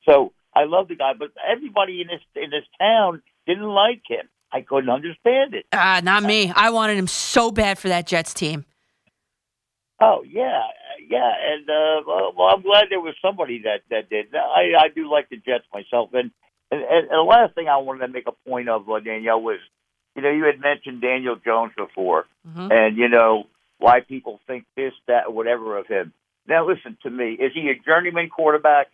So 0.07 0.34
I 0.56 0.64
love 0.65 0.88
the 0.88 0.95
guy, 0.95 1.14
but 1.18 1.30
everybody 1.48 2.02
in 2.02 2.07
this 2.07 2.22
in 2.35 2.49
this 2.49 2.64
town 2.80 3.22
didn't 3.45 3.64
like 3.68 4.02
him. 4.07 4.27
I 4.52 4.61
couldn't 4.61 4.90
understand 4.90 5.53
it. 5.53 5.65
Ah, 5.74 5.99
not 6.03 6.24
me. 6.24 6.52
I 6.56 6.69
wanted 6.69 6.98
him 6.98 7.07
so 7.07 7.52
bad 7.52 7.78
for 7.78 7.90
that 7.90 8.07
Jets 8.07 8.34
team. 8.34 8.65
Oh 9.99 10.24
yeah, 10.30 10.61
yeah, 11.10 11.32
and 11.52 11.68
uh, 11.69 12.02
well, 12.07 12.49
I'm 12.53 12.61
glad 12.61 12.86
there 12.90 12.99
was 12.99 13.15
somebody 13.22 13.64
that 13.64 13.82
that 13.90 14.10
did. 14.10 14.28
I 14.36 14.74
I 14.80 14.90
do 14.94 15.10
like 15.10 15.30
the 15.30 15.38
Jets 15.38 15.65
myself, 15.74 16.10
and 16.14 16.30
and, 16.72 16.82
and 16.84 17.10
the 17.10 17.24
last 17.28 17.56
thing 17.56 17.68
I 17.68 17.78
wanted 17.78 18.06
to 18.06 18.14
make 18.14 18.28
a 18.28 18.49
point 18.49 18.69
of, 18.69 18.88
uh, 18.90 18.99
Danielle, 18.99 19.41
was 19.41 19.57
you 20.15 20.22
know 20.22 20.30
you 20.30 20.44
had 20.44 20.60
mentioned 20.60 21.02
Daniel 21.02 21.36
Jones 21.44 21.74
before, 21.76 22.28
Mhm. 22.48 22.72
and 22.72 22.98
you 22.98 23.07
know 23.10 23.48
why 23.80 24.02
people 24.02 24.40
think 24.48 24.65
this, 24.76 24.94
that, 25.07 25.34
whatever 25.34 25.78
of 25.78 25.88
him. 25.88 26.14
Now 26.48 26.68
listen 26.68 26.98
to 27.03 27.10
me. 27.10 27.34
Is 27.34 27.52
he 27.53 27.69
a 27.69 27.76
journeyman 27.84 28.30
quarterback? 28.30 28.88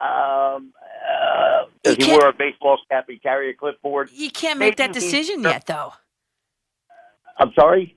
Um, 0.00 0.72
uh, 1.10 1.64
he 1.96 2.06
wear 2.10 2.28
a 2.28 2.32
baseball 2.32 2.78
cap 2.90 3.08
and 3.08 3.22
carry 3.22 3.50
a 3.50 3.54
clipboard? 3.54 4.10
You 4.12 4.30
can't 4.30 4.58
make 4.58 4.76
that 4.76 4.90
Maybe 4.94 5.00
he- 5.00 5.10
decision 5.10 5.42
yet, 5.42 5.66
though. 5.66 5.92
I'm 7.38 7.52
sorry. 7.54 7.96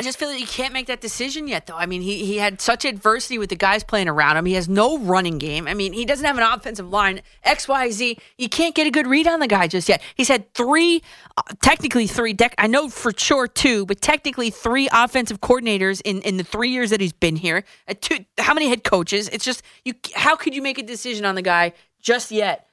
I 0.00 0.02
just 0.02 0.18
feel 0.18 0.30
that 0.30 0.40
you 0.40 0.46
can't 0.46 0.72
make 0.72 0.86
that 0.86 1.02
decision 1.02 1.46
yet, 1.46 1.66
though. 1.66 1.76
I 1.76 1.84
mean, 1.84 2.00
he, 2.00 2.24
he 2.24 2.38
had 2.38 2.58
such 2.58 2.86
adversity 2.86 3.36
with 3.36 3.50
the 3.50 3.56
guys 3.56 3.84
playing 3.84 4.08
around 4.08 4.38
him. 4.38 4.46
He 4.46 4.54
has 4.54 4.66
no 4.66 4.96
running 4.98 5.36
game. 5.36 5.68
I 5.68 5.74
mean, 5.74 5.92
he 5.92 6.06
doesn't 6.06 6.24
have 6.24 6.38
an 6.38 6.42
offensive 6.42 6.88
line. 6.88 7.20
X, 7.44 7.68
Y, 7.68 7.90
Z. 7.90 8.18
You 8.38 8.48
can't 8.48 8.74
get 8.74 8.86
a 8.86 8.90
good 8.90 9.06
read 9.06 9.26
on 9.26 9.40
the 9.40 9.46
guy 9.46 9.66
just 9.66 9.90
yet. 9.90 10.00
He's 10.14 10.28
had 10.28 10.54
three, 10.54 11.02
uh, 11.36 11.42
technically 11.62 12.06
three. 12.06 12.32
Dec- 12.32 12.54
I 12.56 12.66
know 12.66 12.88
for 12.88 13.12
sure 13.14 13.46
two, 13.46 13.84
but 13.84 14.00
technically 14.00 14.48
three 14.48 14.88
offensive 14.90 15.42
coordinators 15.42 16.00
in, 16.02 16.22
in 16.22 16.38
the 16.38 16.44
three 16.44 16.70
years 16.70 16.88
that 16.88 17.02
he's 17.02 17.12
been 17.12 17.36
here. 17.36 17.64
Uh, 17.86 17.92
two, 18.00 18.24
how 18.38 18.54
many 18.54 18.70
head 18.70 18.84
coaches? 18.84 19.28
It's 19.28 19.44
just 19.44 19.62
you. 19.84 19.92
How 20.14 20.34
could 20.34 20.54
you 20.54 20.62
make 20.62 20.78
a 20.78 20.82
decision 20.82 21.26
on 21.26 21.34
the 21.34 21.42
guy 21.42 21.74
just 22.00 22.30
yet 22.30 22.68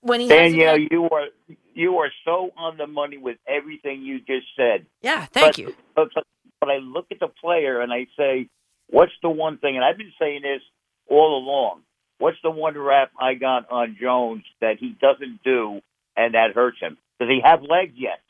when 0.00 0.20
he 0.20 0.28
Danielle, 0.28 0.78
had- 0.78 0.88
you 0.90 1.08
are 1.10 1.26
you 1.74 1.98
are 1.98 2.10
so 2.24 2.50
on 2.56 2.76
the 2.76 2.86
money 2.86 3.18
with 3.18 3.36
everything 3.46 4.02
you 4.02 4.18
just 4.20 4.46
said. 4.56 4.86
Yeah, 5.02 5.26
thank 5.26 5.56
but, 5.56 5.58
you. 5.58 5.74
But, 5.94 6.08
but, 6.14 6.24
but 6.64 6.72
I 6.72 6.78
look 6.78 7.06
at 7.10 7.20
the 7.20 7.28
player 7.28 7.80
and 7.80 7.92
I 7.92 8.06
say, 8.16 8.48
what's 8.88 9.12
the 9.22 9.28
one 9.28 9.58
thing? 9.58 9.76
And 9.76 9.84
I've 9.84 9.98
been 9.98 10.12
saying 10.18 10.42
this 10.42 10.62
all 11.08 11.36
along. 11.38 11.82
What's 12.18 12.38
the 12.42 12.50
one 12.50 12.78
rap 12.78 13.10
I 13.20 13.34
got 13.34 13.70
on 13.70 13.96
Jones 14.00 14.44
that 14.60 14.76
he 14.78 14.96
doesn't 15.00 15.42
do 15.44 15.80
and 16.16 16.34
that 16.34 16.52
hurts 16.54 16.78
him? 16.80 16.96
Does 17.20 17.28
he 17.28 17.40
have 17.44 17.60
legs 17.62 17.92
yet? 17.96 18.20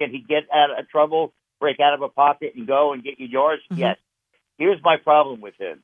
Can 0.00 0.10
he 0.10 0.24
get 0.26 0.44
out 0.52 0.76
of 0.76 0.88
trouble, 0.88 1.32
break 1.60 1.78
out 1.78 1.94
of 1.94 2.02
a 2.02 2.08
pocket, 2.08 2.54
and 2.56 2.66
go 2.66 2.92
and 2.92 3.04
get 3.04 3.20
you 3.20 3.26
yards? 3.28 3.62
Mhm. 3.70 3.78
Yes. 3.78 3.98
Here's 4.58 4.82
my 4.82 4.96
problem 4.96 5.40
with 5.40 5.54
him. 5.56 5.82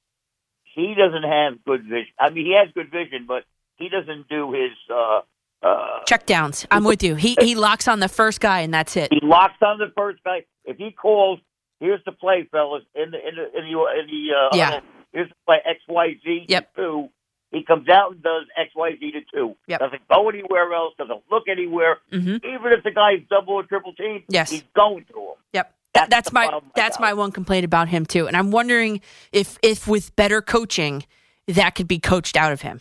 He 0.64 0.94
doesn't 0.94 1.22
have 1.22 1.62
good 1.64 1.84
vision. 1.84 2.12
I 2.18 2.30
mean, 2.30 2.46
he 2.46 2.54
has 2.54 2.72
good 2.72 2.90
vision, 2.90 3.26
but 3.26 3.44
he 3.76 3.88
doesn't 3.88 4.28
do 4.28 4.52
his. 4.52 4.72
Uh, 4.88 5.20
uh, 5.62 6.04
Check 6.06 6.26
downs. 6.26 6.66
I'm 6.70 6.84
with 6.84 7.02
you. 7.02 7.14
He 7.16 7.36
he 7.40 7.54
locks 7.54 7.86
on 7.86 8.00
the 8.00 8.08
first 8.08 8.40
guy 8.40 8.60
and 8.60 8.72
that's 8.72 8.96
it. 8.96 9.12
he 9.12 9.20
locks 9.22 9.60
on 9.62 9.78
the 9.78 9.92
first 9.96 10.22
guy. 10.24 10.44
If 10.64 10.78
he 10.78 10.90
calls, 10.90 11.38
here's 11.80 12.02
the 12.04 12.12
play, 12.12 12.46
fellas. 12.50 12.84
In 12.94 13.10
the 13.10 13.18
in 13.18 13.34
the 13.36 13.58
in 13.58 13.64
the, 13.72 14.00
in 14.00 14.06
the 14.06 14.34
uh, 14.36 14.56
Yeah. 14.56 14.80
here's 15.12 15.28
the 15.28 15.34
play 15.46 15.58
X 15.64 15.80
Y 15.88 16.14
Z 16.24 16.46
Yep. 16.48 16.74
to 16.74 16.80
two. 16.80 17.08
He 17.50 17.64
comes 17.64 17.88
out 17.88 18.12
and 18.12 18.22
does 18.22 18.44
X 18.56 18.70
Y 18.76 18.92
Z 19.00 19.10
to 19.12 19.20
two. 19.34 19.56
Yep. 19.66 19.80
Doesn't 19.80 20.08
go 20.08 20.28
anywhere 20.28 20.72
else. 20.72 20.94
Doesn't 20.98 21.22
look 21.30 21.44
anywhere. 21.48 21.98
hmm 22.10 22.36
Even 22.36 22.72
if 22.72 22.84
the 22.84 22.92
guy's 22.92 23.20
double 23.28 23.54
or 23.54 23.64
triple 23.64 23.92
team, 23.94 24.22
Yes. 24.28 24.50
he's 24.50 24.62
going 24.76 25.04
to 25.06 25.18
him. 25.18 25.34
Yep. 25.52 25.74
That's 25.92 26.04
That, 26.08 26.10
that's 26.10 26.32
my 26.32 26.60
I 26.76 26.90
my 27.00 27.14
one 27.14 27.32
complaint 27.32 27.64
about 27.64 27.88
him 27.88 28.06
too. 28.06 28.28
And 28.28 28.36
I'm 28.36 28.52
wondering 28.52 29.00
if 29.32 29.58
if 29.62 29.88
with 29.88 30.14
better 30.14 30.40
coaching 30.40 31.04
that 31.48 31.74
could 31.74 31.88
be 31.88 31.98
coached 31.98 32.36
out 32.36 32.52
of 32.52 32.60
him. 32.60 32.80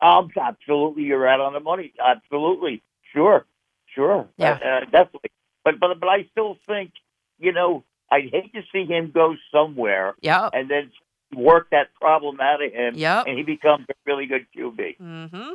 Um, 0.00 0.30
absolutely, 0.40 1.02
you're 1.04 1.18
right 1.18 1.38
on 1.38 1.52
the 1.52 1.60
money. 1.60 1.92
Absolutely, 2.02 2.82
sure, 3.12 3.44
sure, 3.94 4.26
Yeah. 4.38 4.52
uh, 4.52 4.66
uh, 4.66 4.80
definitely. 4.86 5.30
But 5.64 5.80
but 5.80 6.00
but 6.00 6.08
I 6.08 6.26
still 6.30 6.56
think 6.66 6.92
you 7.38 7.52
know 7.52 7.84
I'd 8.14 8.30
hate 8.32 8.52
to 8.54 8.62
see 8.72 8.84
him 8.84 9.10
go 9.12 9.34
somewhere 9.52 10.14
Yep. 10.22 10.50
and 10.52 10.70
then 10.70 10.90
work 11.34 11.68
that 11.70 11.88
problem 12.00 12.40
out 12.40 12.62
of 12.62 12.72
him, 12.72 12.94
Yep. 12.94 13.24
and 13.26 13.36
he 13.36 13.42
becomes 13.44 13.86
a 13.90 13.94
really 14.06 14.26
good 14.26 14.46
QB. 14.56 14.96
Mm-hmm. 15.00 15.52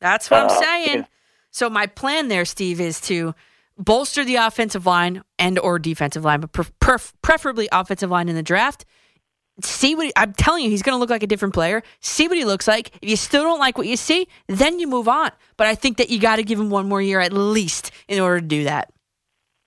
That's 0.00 0.30
what 0.30 0.40
I'm 0.40 0.46
Uh, 0.50 0.60
saying. 0.60 0.98
yeah. 0.98 1.04
So 1.50 1.70
my 1.70 1.86
plan 1.86 2.28
there, 2.28 2.44
Steve, 2.44 2.80
is 2.80 3.00
to 3.02 3.34
bolster 3.78 4.24
the 4.24 4.36
offensive 4.36 4.86
line 4.86 5.22
and 5.38 5.58
or 5.58 5.78
defensive 5.78 6.24
line, 6.24 6.40
but 6.40 6.52
pref- 6.52 6.78
pref- 6.78 7.12
preferably 7.22 7.68
offensive 7.72 8.10
line 8.10 8.28
in 8.28 8.34
the 8.36 8.42
draft. 8.42 8.84
See 9.62 9.94
what 9.94 10.06
he- 10.06 10.12
I'm 10.16 10.32
telling 10.32 10.64
you, 10.64 10.70
he's 10.70 10.82
going 10.82 10.94
to 10.96 10.98
look 10.98 11.10
like 11.10 11.22
a 11.22 11.28
different 11.28 11.54
player. 11.54 11.82
See 12.00 12.26
what 12.28 12.36
he 12.36 12.44
looks 12.44 12.66
like. 12.66 12.90
If 13.00 13.08
you 13.08 13.16
still 13.16 13.44
don't 13.44 13.60
like 13.60 13.78
what 13.78 13.86
you 13.86 13.96
see, 13.96 14.26
then 14.48 14.80
you 14.80 14.88
move 14.88 15.06
on. 15.08 15.30
But 15.56 15.68
I 15.68 15.74
think 15.76 15.96
that 15.98 16.10
you 16.10 16.18
got 16.18 16.36
to 16.36 16.42
give 16.42 16.58
him 16.58 16.70
one 16.70 16.88
more 16.88 17.00
year 17.00 17.20
at 17.20 17.32
least 17.32 17.92
in 18.08 18.20
order 18.20 18.40
to 18.40 18.46
do 18.46 18.64
that. 18.64 18.90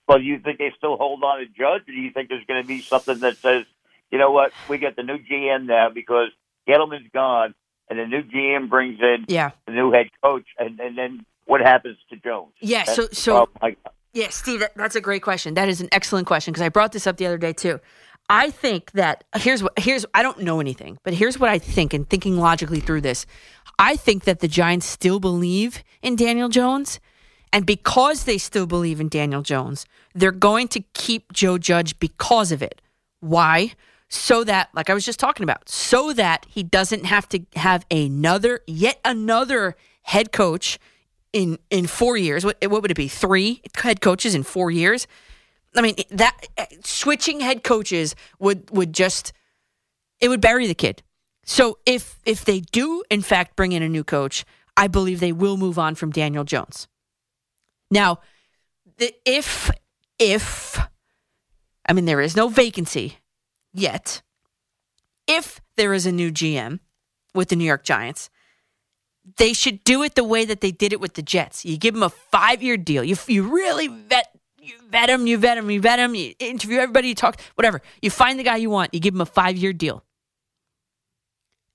Well, 0.07 0.19
do 0.19 0.23
you 0.23 0.39
think 0.39 0.57
they 0.59 0.71
still 0.77 0.95
hold 0.97 1.23
on 1.23 1.39
to 1.39 1.45
Judge, 1.45 1.81
or 1.81 1.91
do 1.91 1.91
you 1.93 2.11
think 2.11 2.29
there's 2.29 2.45
going 2.45 2.61
to 2.61 2.67
be 2.67 2.81
something 2.81 3.19
that 3.19 3.37
says, 3.37 3.65
you 4.11 4.17
know 4.17 4.31
what, 4.31 4.51
we 4.69 4.77
get 4.77 4.95
the 4.95 5.03
new 5.03 5.17
GM 5.17 5.65
now 5.65 5.89
because 5.89 6.29
Gettleman's 6.67 7.09
gone, 7.13 7.53
and 7.89 7.99
the 7.99 8.05
new 8.05 8.23
GM 8.23 8.69
brings 8.69 8.99
in 9.01 9.25
Yeah. 9.27 9.51
the 9.65 9.73
new 9.73 9.91
head 9.91 10.07
coach, 10.23 10.45
and, 10.57 10.79
and 10.79 10.97
then 10.97 11.25
what 11.45 11.61
happens 11.61 11.97
to 12.09 12.15
Jones? 12.17 12.53
Yeah, 12.61 12.83
That's 12.85 12.95
so- 12.95 13.07
so- 13.11 13.49
Yeah, 14.13 14.29
Steve, 14.29 14.61
that, 14.61 14.71
that's 14.75 14.95
a 14.95 15.01
great 15.01 15.21
question. 15.21 15.53
That 15.55 15.67
is 15.69 15.81
an 15.81 15.89
excellent 15.91 16.25
question 16.25 16.51
because 16.53 16.63
I 16.65 16.69
brought 16.69 16.91
this 16.93 17.05
up 17.05 17.17
the 17.17 17.25
other 17.25 17.37
day 17.37 17.53
too. 17.53 17.79
I 18.29 18.49
think 18.49 18.91
that 18.93 19.23
here's 19.37 19.61
what 19.63 19.77
here's 19.79 20.05
I 20.13 20.21
don't 20.21 20.39
know 20.41 20.59
anything, 20.59 20.97
but 21.03 21.13
here's 21.13 21.39
what 21.39 21.49
I 21.49 21.59
think 21.59 21.93
and 21.93 22.09
thinking 22.09 22.37
logically 22.37 22.79
through 22.81 23.01
this. 23.01 23.25
I 23.79 23.95
think 23.95 24.23
that 24.25 24.39
the 24.39 24.47
Giants 24.49 24.85
still 24.85 25.19
believe 25.21 25.81
in 26.01 26.15
Daniel 26.17 26.49
Jones, 26.49 26.99
and 27.53 27.65
because 27.65 28.25
they 28.25 28.37
still 28.37 28.65
believe 28.65 28.99
in 28.99 29.09
Daniel 29.09 29.41
Jones, 29.41 29.85
they're 30.13 30.31
going 30.31 30.67
to 30.69 30.81
keep 30.93 31.31
Joe 31.33 31.57
Judge 31.57 31.97
because 31.99 32.51
of 32.51 32.61
it. 32.61 32.81
Why? 33.19 33.73
so 34.09 34.43
that, 34.45 34.69
like 34.73 34.89
I 34.89 34.93
was 34.93 35.05
just 35.05 35.19
talking 35.19 35.43
about, 35.43 35.67
so 35.67 36.13
that 36.13 36.45
he 36.49 36.63
doesn't 36.63 37.05
have 37.05 37.27
to 37.29 37.41
have 37.55 37.85
another, 37.91 38.61
yet 38.65 38.99
another 39.03 39.75
head 40.03 40.31
coach 40.31 40.79
in 41.33 41.59
in 41.69 41.87
four 41.87 42.15
years. 42.17 42.45
What, 42.45 42.57
what 42.67 42.81
would 42.81 42.91
it 42.91 42.97
be? 42.97 43.07
Three 43.07 43.61
head 43.75 44.01
coaches 44.01 44.33
in 44.33 44.43
four 44.43 44.71
years. 44.71 45.07
I 45.75 45.81
mean 45.81 45.95
that 46.09 46.35
switching 46.83 47.41
head 47.41 47.63
coaches 47.63 48.15
would 48.39 48.69
would 48.71 48.93
just 48.93 49.33
it 50.21 50.29
would 50.29 50.41
bury 50.41 50.67
the 50.67 50.73
kid. 50.73 51.03
So 51.43 51.79
if 51.85 52.17
if 52.25 52.45
they 52.45 52.61
do 52.61 53.03
in 53.11 53.21
fact 53.21 53.55
bring 53.55 53.73
in 53.73 53.83
a 53.83 53.89
new 53.89 54.05
coach, 54.05 54.45
I 54.77 54.87
believe 54.87 55.19
they 55.19 55.33
will 55.33 55.57
move 55.57 55.77
on 55.77 55.95
from 55.95 56.11
Daniel 56.11 56.45
Jones. 56.45 56.87
Now, 57.89 58.19
the, 58.97 59.13
if 59.25 59.71
if 60.19 60.79
I 61.87 61.93
mean 61.93 62.05
there 62.05 62.21
is 62.21 62.35
no 62.35 62.47
vacancy 62.49 63.17
yet. 63.73 64.21
If 65.27 65.61
there 65.75 65.93
is 65.93 66.05
a 66.05 66.11
new 66.11 66.31
GM 66.31 66.79
with 67.33 67.49
the 67.49 67.55
New 67.55 67.65
York 67.65 67.83
Giants, 67.83 68.29
they 69.37 69.53
should 69.53 69.83
do 69.83 70.03
it 70.03 70.15
the 70.15 70.23
way 70.23 70.45
that 70.45 70.61
they 70.61 70.71
did 70.71 70.93
it 70.93 71.01
with 71.01 71.15
the 71.15 71.21
Jets. 71.21 71.65
You 71.65 71.77
give 71.77 71.93
them 71.93 72.03
a 72.03 72.09
five 72.09 72.63
year 72.63 72.77
deal. 72.77 73.03
You 73.03 73.15
you 73.27 73.43
really 73.43 73.87
vet 73.87 74.31
you 74.61 74.75
vet 74.89 75.07
them, 75.07 75.27
you 75.27 75.37
vet 75.37 75.55
them, 75.55 75.69
you 75.69 75.79
vet 75.79 75.97
them, 75.97 76.15
you 76.15 76.33
interview 76.39 76.79
everybody, 76.79 77.09
you 77.09 77.15
talk, 77.15 77.39
whatever. 77.55 77.81
You 78.01 78.09
find 78.09 78.37
the 78.37 78.43
guy 78.43 78.57
you 78.57 78.69
want, 78.69 78.93
you 78.93 78.99
give 78.99 79.13
him 79.13 79.21
a 79.21 79.25
five 79.25 79.57
year 79.57 79.73
deal. 79.73 80.03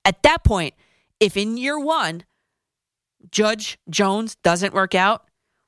At 0.05 0.21
that 0.23 0.43
point, 0.43 0.73
if 1.19 1.37
in 1.37 1.57
year 1.57 1.79
one, 1.79 2.23
Judge 3.31 3.77
Jones 3.89 4.35
doesn't 4.43 4.73
work 4.73 4.93
out, 4.93 5.23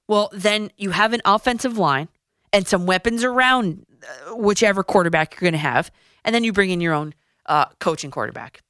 well, 0.07 0.30
then 0.34 0.72
you 0.77 0.91
have 0.91 1.14
an 1.14 1.22
offensive 1.26 1.77
line 1.77 2.07
and 2.53 2.68
some 2.68 2.86
weapons 2.86 3.23
around 3.23 3.86
uh, 4.03 4.36
whichever 4.36 4.84
quarterback 4.84 5.34
you're 5.34 5.41
going 5.41 5.53
to 5.53 5.57
have, 5.57 5.91
and 6.23 6.34
then 6.34 6.44
you 6.44 6.53
bring 6.53 6.69
in 6.69 6.82
your 6.82 6.94
own 6.94 7.14
uh, 7.48 7.65
coaching 7.80 8.11
quarterback. 8.11 8.61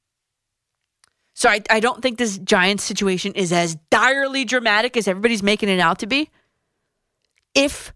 So 1.34 1.50
I, 1.50 1.60
I 1.68 1.80
don't 1.80 2.00
think 2.00 2.16
this 2.18 2.38
Giants 2.38 2.82
situation 2.82 3.32
is 3.34 3.52
as 3.52 3.76
direly 3.90 4.44
dramatic 4.46 4.96
as 4.96 5.06
everybody's 5.06 5.42
making 5.42 5.68
it 5.68 5.80
out 5.80 5.98
to 5.98 6.06
be. 6.06 6.30
If 7.54 7.92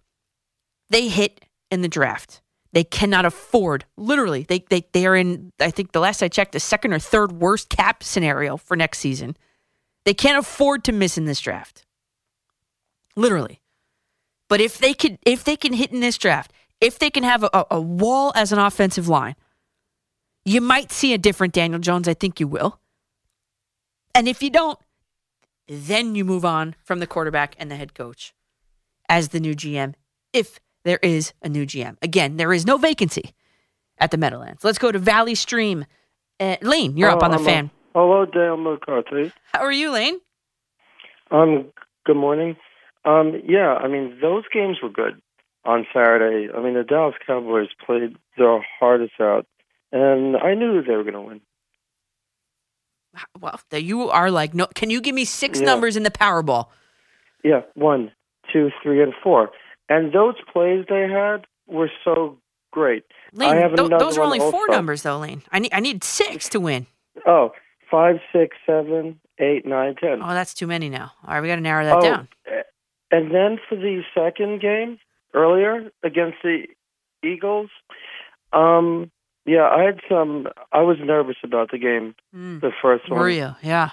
they 0.91 1.09
hit 1.09 1.45
in 1.71 1.81
the 1.81 1.89
draft, 1.89 2.43
they 2.73 2.85
cannot 2.85 3.25
afford, 3.25 3.85
literally, 3.97 4.43
they, 4.43 4.65
they, 4.69 4.87
they 4.93 5.07
are 5.07 5.17
in, 5.17 5.53
I 5.59 5.71
think 5.71 5.93
the 5.93 6.01
last 6.01 6.23
I 6.23 6.29
checked, 6.29 6.53
the 6.53 6.61
second 6.61 6.93
or 6.93 6.99
third 6.99 7.33
worst 7.33 7.69
cap 7.71 8.03
scenario 8.03 8.57
for 8.57 8.77
next 8.77 8.99
season. 8.99 9.37
They 10.05 10.15
can't 10.15 10.39
afford 10.39 10.85
to 10.85 10.93
miss 10.93 11.19
in 11.19 11.25
this 11.25 11.41
draft. 11.41 11.85
Literally. 13.21 13.61
But 14.49 14.63
if 14.63 14.79
they 14.79 14.95
could, 14.95 15.19
if 15.27 15.45
they 15.45 15.55
can 15.55 15.75
hit 15.75 15.93
in 15.93 16.01
this 16.01 16.17
draft, 16.17 16.53
if 16.81 16.99
they 16.99 17.11
can 17.11 17.23
have 17.23 17.45
a, 17.45 17.67
a 17.71 17.81
wall 17.81 18.33
as 18.35 18.51
an 18.51 18.59
offensive 18.59 19.09
line, 19.09 19.37
you 20.47 20.63
might 20.63 20.91
see 20.91 21.13
a 21.13 21.19
different 21.19 21.53
Daniel 21.53 21.79
Jones. 21.81 22.09
I 22.09 22.15
think 22.15 22.41
you 22.41 22.49
will. 22.49 22.81
And 24.15 24.27
if 24.27 24.43
you 24.43 24.49
don't, 24.49 24.79
then 25.69 26.15
you 26.15 26.25
move 26.25 26.47
on 26.47 26.75
from 26.83 26.99
the 26.99 27.07
quarterback 27.07 27.55
and 27.59 27.71
the 27.71 27.77
head 27.77 27.93
coach 27.93 28.33
as 29.07 29.29
the 29.29 29.39
new 29.39 29.55
GM 29.55 29.95
if 30.33 30.59
there 30.85 30.99
is 31.03 31.35
a 31.43 31.49
new 31.51 31.67
GM. 31.67 31.97
Again, 32.01 32.39
there 32.39 32.55
is 32.55 32.67
no 32.67 32.79
vacancy 32.79 33.35
at 33.99 34.11
the 34.11 34.17
Meadowlands. 34.17 34.65
Let's 34.65 34.79
go 34.79 34.91
to 34.91 34.99
Valley 34.99 35.35
Stream. 35.35 35.85
Uh, 36.41 36.57
Lane, 36.63 36.97
you're 36.97 37.11
up 37.11 37.23
on 37.23 37.33
the 37.33 37.39
fan. 37.39 37.71
Hello, 37.95 38.25
Dan 38.25 38.65
McCarthy. 38.65 39.31
How 39.53 39.61
are 39.61 39.73
you, 39.73 39.91
Lane? 39.91 40.21
Um, 41.31 41.67
good 42.07 42.17
morning. 42.17 42.57
Um, 43.05 43.41
yeah, 43.47 43.75
I 43.75 43.89
mean 43.89 44.19
those 44.21 44.45
games 44.53 44.79
were 44.83 44.91
good 44.91 45.21
on 45.65 45.87
Saturday. 45.93 46.53
I 46.53 46.61
mean 46.63 46.75
the 46.75 46.85
Dallas 46.85 47.15
Cowboys 47.27 47.69
played 47.85 48.17
their 48.37 48.65
hardest 48.79 49.15
out, 49.21 49.47
and 49.93 50.37
I 50.37 50.55
knew 50.55 50.83
they 50.83 50.95
were 50.97 51.03
going 51.05 51.15
to 51.15 51.21
win. 51.23 51.41
Well, 53.41 53.59
you 53.73 54.09
are 54.11 54.31
like, 54.31 54.55
no. 54.55 54.67
Can 54.75 54.89
you 54.91 55.01
give 55.01 55.15
me 55.15 55.25
six 55.25 55.59
Yeah. 55.59 55.67
numbers 55.67 55.97
in 55.97 56.05
the 56.05 56.11
Powerball? 56.13 56.69
Yeah, 57.43 57.63
one, 57.75 58.13
two, 58.53 58.71
three, 58.83 59.03
and 59.03 59.13
four. 59.23 59.51
And 59.89 60.13
those 60.13 60.37
plays 60.53 60.85
they 60.89 61.09
had 61.09 61.47
were 61.67 61.91
so 62.05 62.39
great. 62.71 63.03
I 63.35 63.37
Lane, 63.37 63.57
another 63.57 63.99
those 63.99 64.17
are 64.17 64.23
only 64.23 64.39
four 64.39 64.61
also. 64.61 64.73
numbers, 64.73 65.03
though, 65.03 65.19
Lane. 65.19 65.43
I 65.51 65.59
need, 65.59 65.73
I 65.73 65.81
need 65.81 66.05
six 66.05 66.49
to 66.51 66.61
win. 66.61 66.87
Oh, 67.27 67.51
five, 67.91 68.21
six, 68.33 68.57
seven, 68.65 69.19
eight, 69.41 69.67
nine, 69.67 69.97
ten. 69.97 70.21
Oh, 70.23 70.29
that's 70.29 70.55
too 70.55 70.69
many 70.69 70.89
now. 70.89 71.11
All 71.27 71.35
right, 71.35 71.41
we 71.41 71.49
got 71.49 71.57
to 71.57 71.61
narrow 71.63 71.85
that 71.85 71.97
Oh, 71.97 72.01
down. 72.01 72.29
And 73.11 73.35
then 73.35 73.59
for 73.69 73.77
the 73.77 74.03
second 74.15 74.61
game 74.61 74.99
earlier 75.35 75.91
against 76.03 76.39
the 76.43 76.67
Eagles, 77.25 77.71
um, 78.53 79.11
yeah, 79.47 79.69
I 79.69 79.83
had 79.83 80.01
some. 80.09 80.47
I 80.73 80.83
was 80.83 80.99
nervous 81.01 81.37
about 81.43 81.71
the 81.71 81.79
game, 81.79 82.15
Mm. 82.35 82.61
the 82.61 82.73
first 82.83 83.09
one. 83.11 83.19
Were 83.19 83.29
you? 83.31 83.55
Yeah. 83.63 83.91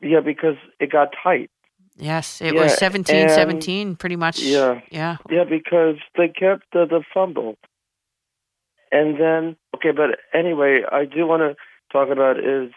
Yeah, 0.00 0.20
because 0.20 0.56
it 0.78 0.90
got 0.92 1.14
tight. 1.22 1.50
Yes, 1.96 2.40
it 2.40 2.54
Yeah, 2.54 2.62
was 2.62 2.78
17 2.78 3.16
and- 3.22 3.30
17, 3.30 3.96
pretty 3.96 4.14
much. 4.14 4.38
Yeah. 4.38 4.80
Yeah. 4.90 5.16
Yeah, 5.28 5.42
because 5.44 5.96
they 6.16 6.28
kept 6.28 6.62
the, 6.72 6.86
the 6.86 7.02
fumble. 7.12 7.56
And 8.92 9.18
then, 9.20 9.56
okay, 9.74 9.90
but 9.90 10.18
anyway, 10.32 10.82
I 10.90 11.04
do 11.04 11.26
want 11.26 11.42
to 11.42 11.56
talk 11.92 12.08
about 12.08 12.38
is 12.38 12.72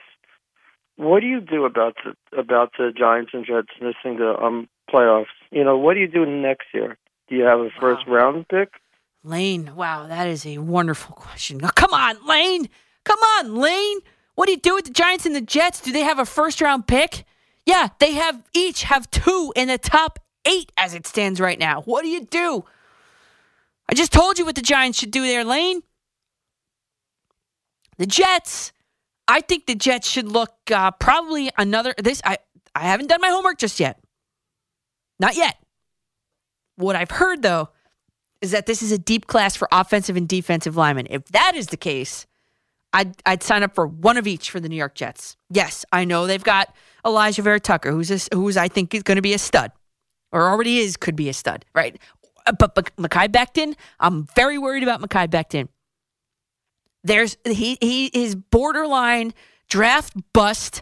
what 0.96 1.20
do 1.22 1.28
you 1.28 1.40
do 1.40 1.66
about 1.66 1.96
the 2.04 2.38
about 2.38 2.72
the 2.78 2.92
Giants 2.98 3.32
and 3.34 3.46
Jets 3.46 3.70
missing 3.80 4.18
the 4.18 4.36
um 4.42 4.68
playoffs? 4.90 5.38
You 5.52 5.64
know, 5.64 5.78
what 5.78 5.96
do 5.96 6.00
you 6.00 6.08
do 6.08 6.26
next 6.26 6.68
year? 6.74 6.98
Do 7.28 7.36
you 7.36 7.44
have 7.44 7.60
a 7.60 7.70
first 7.80 8.08
round 8.08 8.48
pick? 8.48 8.74
Lane, 9.24 9.76
wow, 9.76 10.08
that 10.08 10.28
is 10.28 10.46
a 10.46 10.58
wonderful 10.58 11.16
question. 11.16 11.58
Now, 11.60 11.70
come 11.70 11.94
on, 11.94 12.26
Lane. 12.26 12.70
Come 13.04 13.20
on, 13.20 13.56
Lane. 13.56 14.00
What 14.36 14.48
do 14.48 14.54
you 14.54 14.58
do 14.60 14.74
with 14.74 14.86
the 14.86 14.92
Giants 14.92 15.26
and 15.26 15.36
the 15.36 15.42
Jets? 15.42 15.82
Do 15.82 15.92
they 15.92 16.02
have 16.02 16.20
a 16.20 16.26
first 16.26 16.62
round 16.62 16.88
pick? 16.88 17.26
Yeah, 17.66 17.90
they 18.00 18.14
have 18.14 18.42
each 18.54 18.84
have 18.84 19.10
two 19.12 19.54
in 19.56 19.68
the 19.68 19.78
top 19.78 20.20
eight 20.46 20.72
as 20.78 20.94
it 20.94 21.06
stands 21.06 21.40
right 21.40 21.60
now. 21.60 21.82
What 21.82 22.02
do 22.02 22.08
you 22.08 22.26
do? 22.26 22.66
I 23.88 23.94
just 23.94 24.12
told 24.12 24.40
you 24.40 24.46
what 24.46 24.56
the 24.56 24.62
Giants 24.62 25.00
should 25.00 25.12
do 25.12 25.22
there, 25.22 25.44
Lane. 25.44 25.84
The 27.98 28.08
Jets, 28.08 28.72
I 29.28 29.42
think 29.42 29.68
the 29.68 29.76
Jets 29.76 30.10
should 30.10 30.28
look 30.28 30.56
uh, 30.74 30.92
probably 30.92 31.52
another. 31.58 31.94
This 32.02 32.22
I 32.26 32.38
I 32.74 32.82
haven't 32.82 33.08
done 33.08 33.22
my 33.22 33.30
homework 33.30 33.60
just 33.60 33.80
yet. 33.80 34.00
Not 35.22 35.38
yet. 35.38 35.56
What 36.78 36.96
I've 36.96 37.12
heard 37.12 37.44
though 37.44 37.70
is 38.42 38.52
that 38.52 38.66
this 38.66 38.82
is 38.82 38.92
a 38.92 38.98
deep 38.98 39.28
class 39.28 39.56
for 39.56 39.68
offensive 39.72 40.18
and 40.18 40.28
defensive 40.28 40.76
linemen. 40.76 41.06
If 41.12 41.26
that 41.26 41.56
is 41.56 41.68
the 41.68 41.78
case, 41.78 42.26
I'd 42.92 43.16
I'd 43.24 43.44
sign 43.44 43.62
up 43.62 43.76
for 43.76 43.86
one 43.86 44.18
of 44.18 44.26
each 44.26 44.50
for 44.50 44.60
the 44.60 44.68
New 44.68 44.76
York 44.76 44.96
Jets. 44.96 45.38
Yes, 45.52 45.86
I 45.94 46.06
know 46.06 46.26
they've 46.26 46.44
got 46.44 46.74
Alijah 47.06 47.44
Vera 47.44 47.60
Tucker, 47.60 47.92
who's 47.92 48.10
a, 48.10 48.36
who's 48.36 48.58
I 48.58 48.68
think 48.68 48.96
is 48.96 49.04
going 49.04 49.18
to 49.18 49.22
be 49.22 49.34
a 49.34 49.38
stud, 49.38 49.72
or 50.32 50.50
already 50.50 50.80
is, 50.80 50.98
could 50.98 51.16
be 51.16 51.30
a 51.30 51.34
stud, 51.34 51.66
right? 51.76 51.98
But, 52.58 52.74
but 52.74 52.96
Mekhi 52.98 53.28
Becton, 53.28 53.76
I'm 54.00 54.26
very 54.36 54.58
worried 54.58 54.82
about 54.82 55.02
Mekhi 55.02 55.28
Becton. 55.28 55.68
There's 57.04 57.38
he 57.46 57.78
he 57.80 58.08
is 58.08 58.34
borderline 58.36 59.34
draft 59.70 60.14
bust 60.34 60.82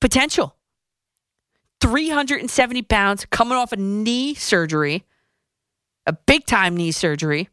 potential. 0.00 0.54
370 1.80 2.82
pounds, 2.82 3.26
coming 3.26 3.56
off 3.56 3.72
a 3.72 3.76
knee 3.76 4.34
surgery, 4.34 5.04
a 6.06 6.12
big 6.12 6.46
time 6.46 6.76
knee 6.76 6.92
surgery. 6.92 7.48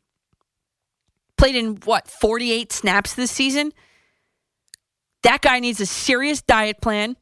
Played 1.37 1.55
in 1.55 1.75
what, 1.83 2.07
48 2.07 2.71
snaps 2.71 3.13
this 3.13 3.31
season? 3.31 3.73
That 5.23 5.41
guy 5.41 5.59
needs 5.59 5.81
a 5.81 5.85
serious 5.85 6.41
diet 6.41 6.81
plan 6.81 7.17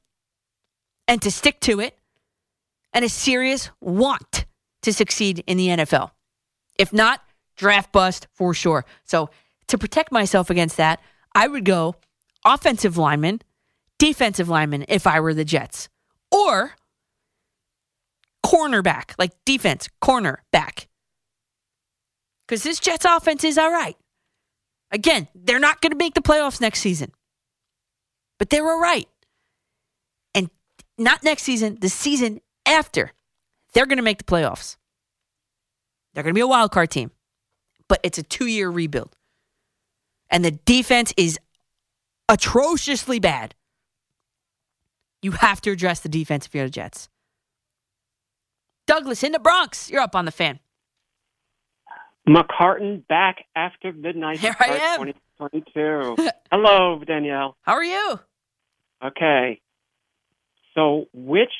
and 1.07 1.21
to 1.21 1.31
stick 1.31 1.59
to 1.61 1.79
it 1.79 1.97
and 2.93 3.03
a 3.03 3.09
serious 3.09 3.69
want 3.81 4.45
to 4.83 4.93
succeed 4.93 5.43
in 5.47 5.57
the 5.57 5.67
NFL. 5.69 6.11
If 6.77 6.93
not, 6.93 7.21
draft 7.55 7.91
bust 7.91 8.27
for 8.33 8.53
sure. 8.53 8.85
So, 9.03 9.29
to 9.67 9.77
protect 9.77 10.11
myself 10.11 10.49
against 10.49 10.77
that, 10.77 10.99
I 11.33 11.47
would 11.47 11.65
go 11.65 11.95
offensive 12.45 12.97
lineman, 12.97 13.41
defensive 13.97 14.49
lineman 14.49 14.85
if 14.87 15.07
I 15.07 15.19
were 15.19 15.33
the 15.33 15.45
Jets, 15.45 15.89
or 16.31 16.75
cornerback, 18.45 19.13
like 19.17 19.31
defense, 19.45 19.89
cornerback. 20.01 20.87
Because 22.47 22.63
this 22.63 22.79
Jets 22.79 23.05
offense 23.05 23.43
is 23.43 23.57
all 23.57 23.71
right. 23.71 23.95
Again, 24.91 25.27
they're 25.33 25.59
not 25.59 25.81
going 25.81 25.91
to 25.91 25.97
make 25.97 26.13
the 26.13 26.21
playoffs 26.21 26.61
next 26.61 26.81
season, 26.81 27.11
but 28.37 28.49
they're 28.49 28.69
all 28.69 28.79
right. 28.79 29.07
And 30.35 30.49
not 30.97 31.23
next 31.23 31.43
season, 31.43 31.77
the 31.81 31.89
season 31.89 32.41
after, 32.65 33.11
they're 33.73 33.87
going 33.87 33.97
to 33.97 34.03
make 34.03 34.19
the 34.19 34.23
playoffs. 34.23 34.77
They're 36.13 36.23
going 36.23 36.33
to 36.33 36.37
be 36.37 36.41
a 36.41 36.47
wild 36.47 36.71
card 36.71 36.91
team, 36.91 37.11
but 37.87 37.99
it's 38.03 38.19
a 38.19 38.23
two 38.23 38.45
year 38.45 38.69
rebuild. 38.69 39.15
And 40.29 40.45
the 40.45 40.51
defense 40.51 41.13
is 41.17 41.39
atrociously 42.29 43.19
bad. 43.19 43.55
You 45.21 45.31
have 45.31 45.61
to 45.61 45.71
address 45.71 46.01
the 46.01 46.09
defense 46.09 46.45
if 46.45 46.53
you're 46.53 46.65
the 46.65 46.71
Jets. 46.71 47.09
Douglas 48.85 49.23
in 49.23 49.31
the 49.31 49.39
Bronx, 49.39 49.89
you're 49.89 50.01
up 50.01 50.15
on 50.15 50.25
the 50.25 50.31
fan. 50.31 50.59
McCartan 52.27 53.05
back 53.07 53.45
after 53.55 53.91
midnight. 53.91 54.39
Here 54.39 54.55
I 54.59 54.67
am. 54.67 54.97
20, 54.97 55.15
22. 55.37 56.15
Hello, 56.51 57.01
Danielle. 57.05 57.57
How 57.61 57.73
are 57.73 57.83
you? 57.83 58.19
Okay. 59.03 59.59
So, 60.73 61.07
which 61.13 61.51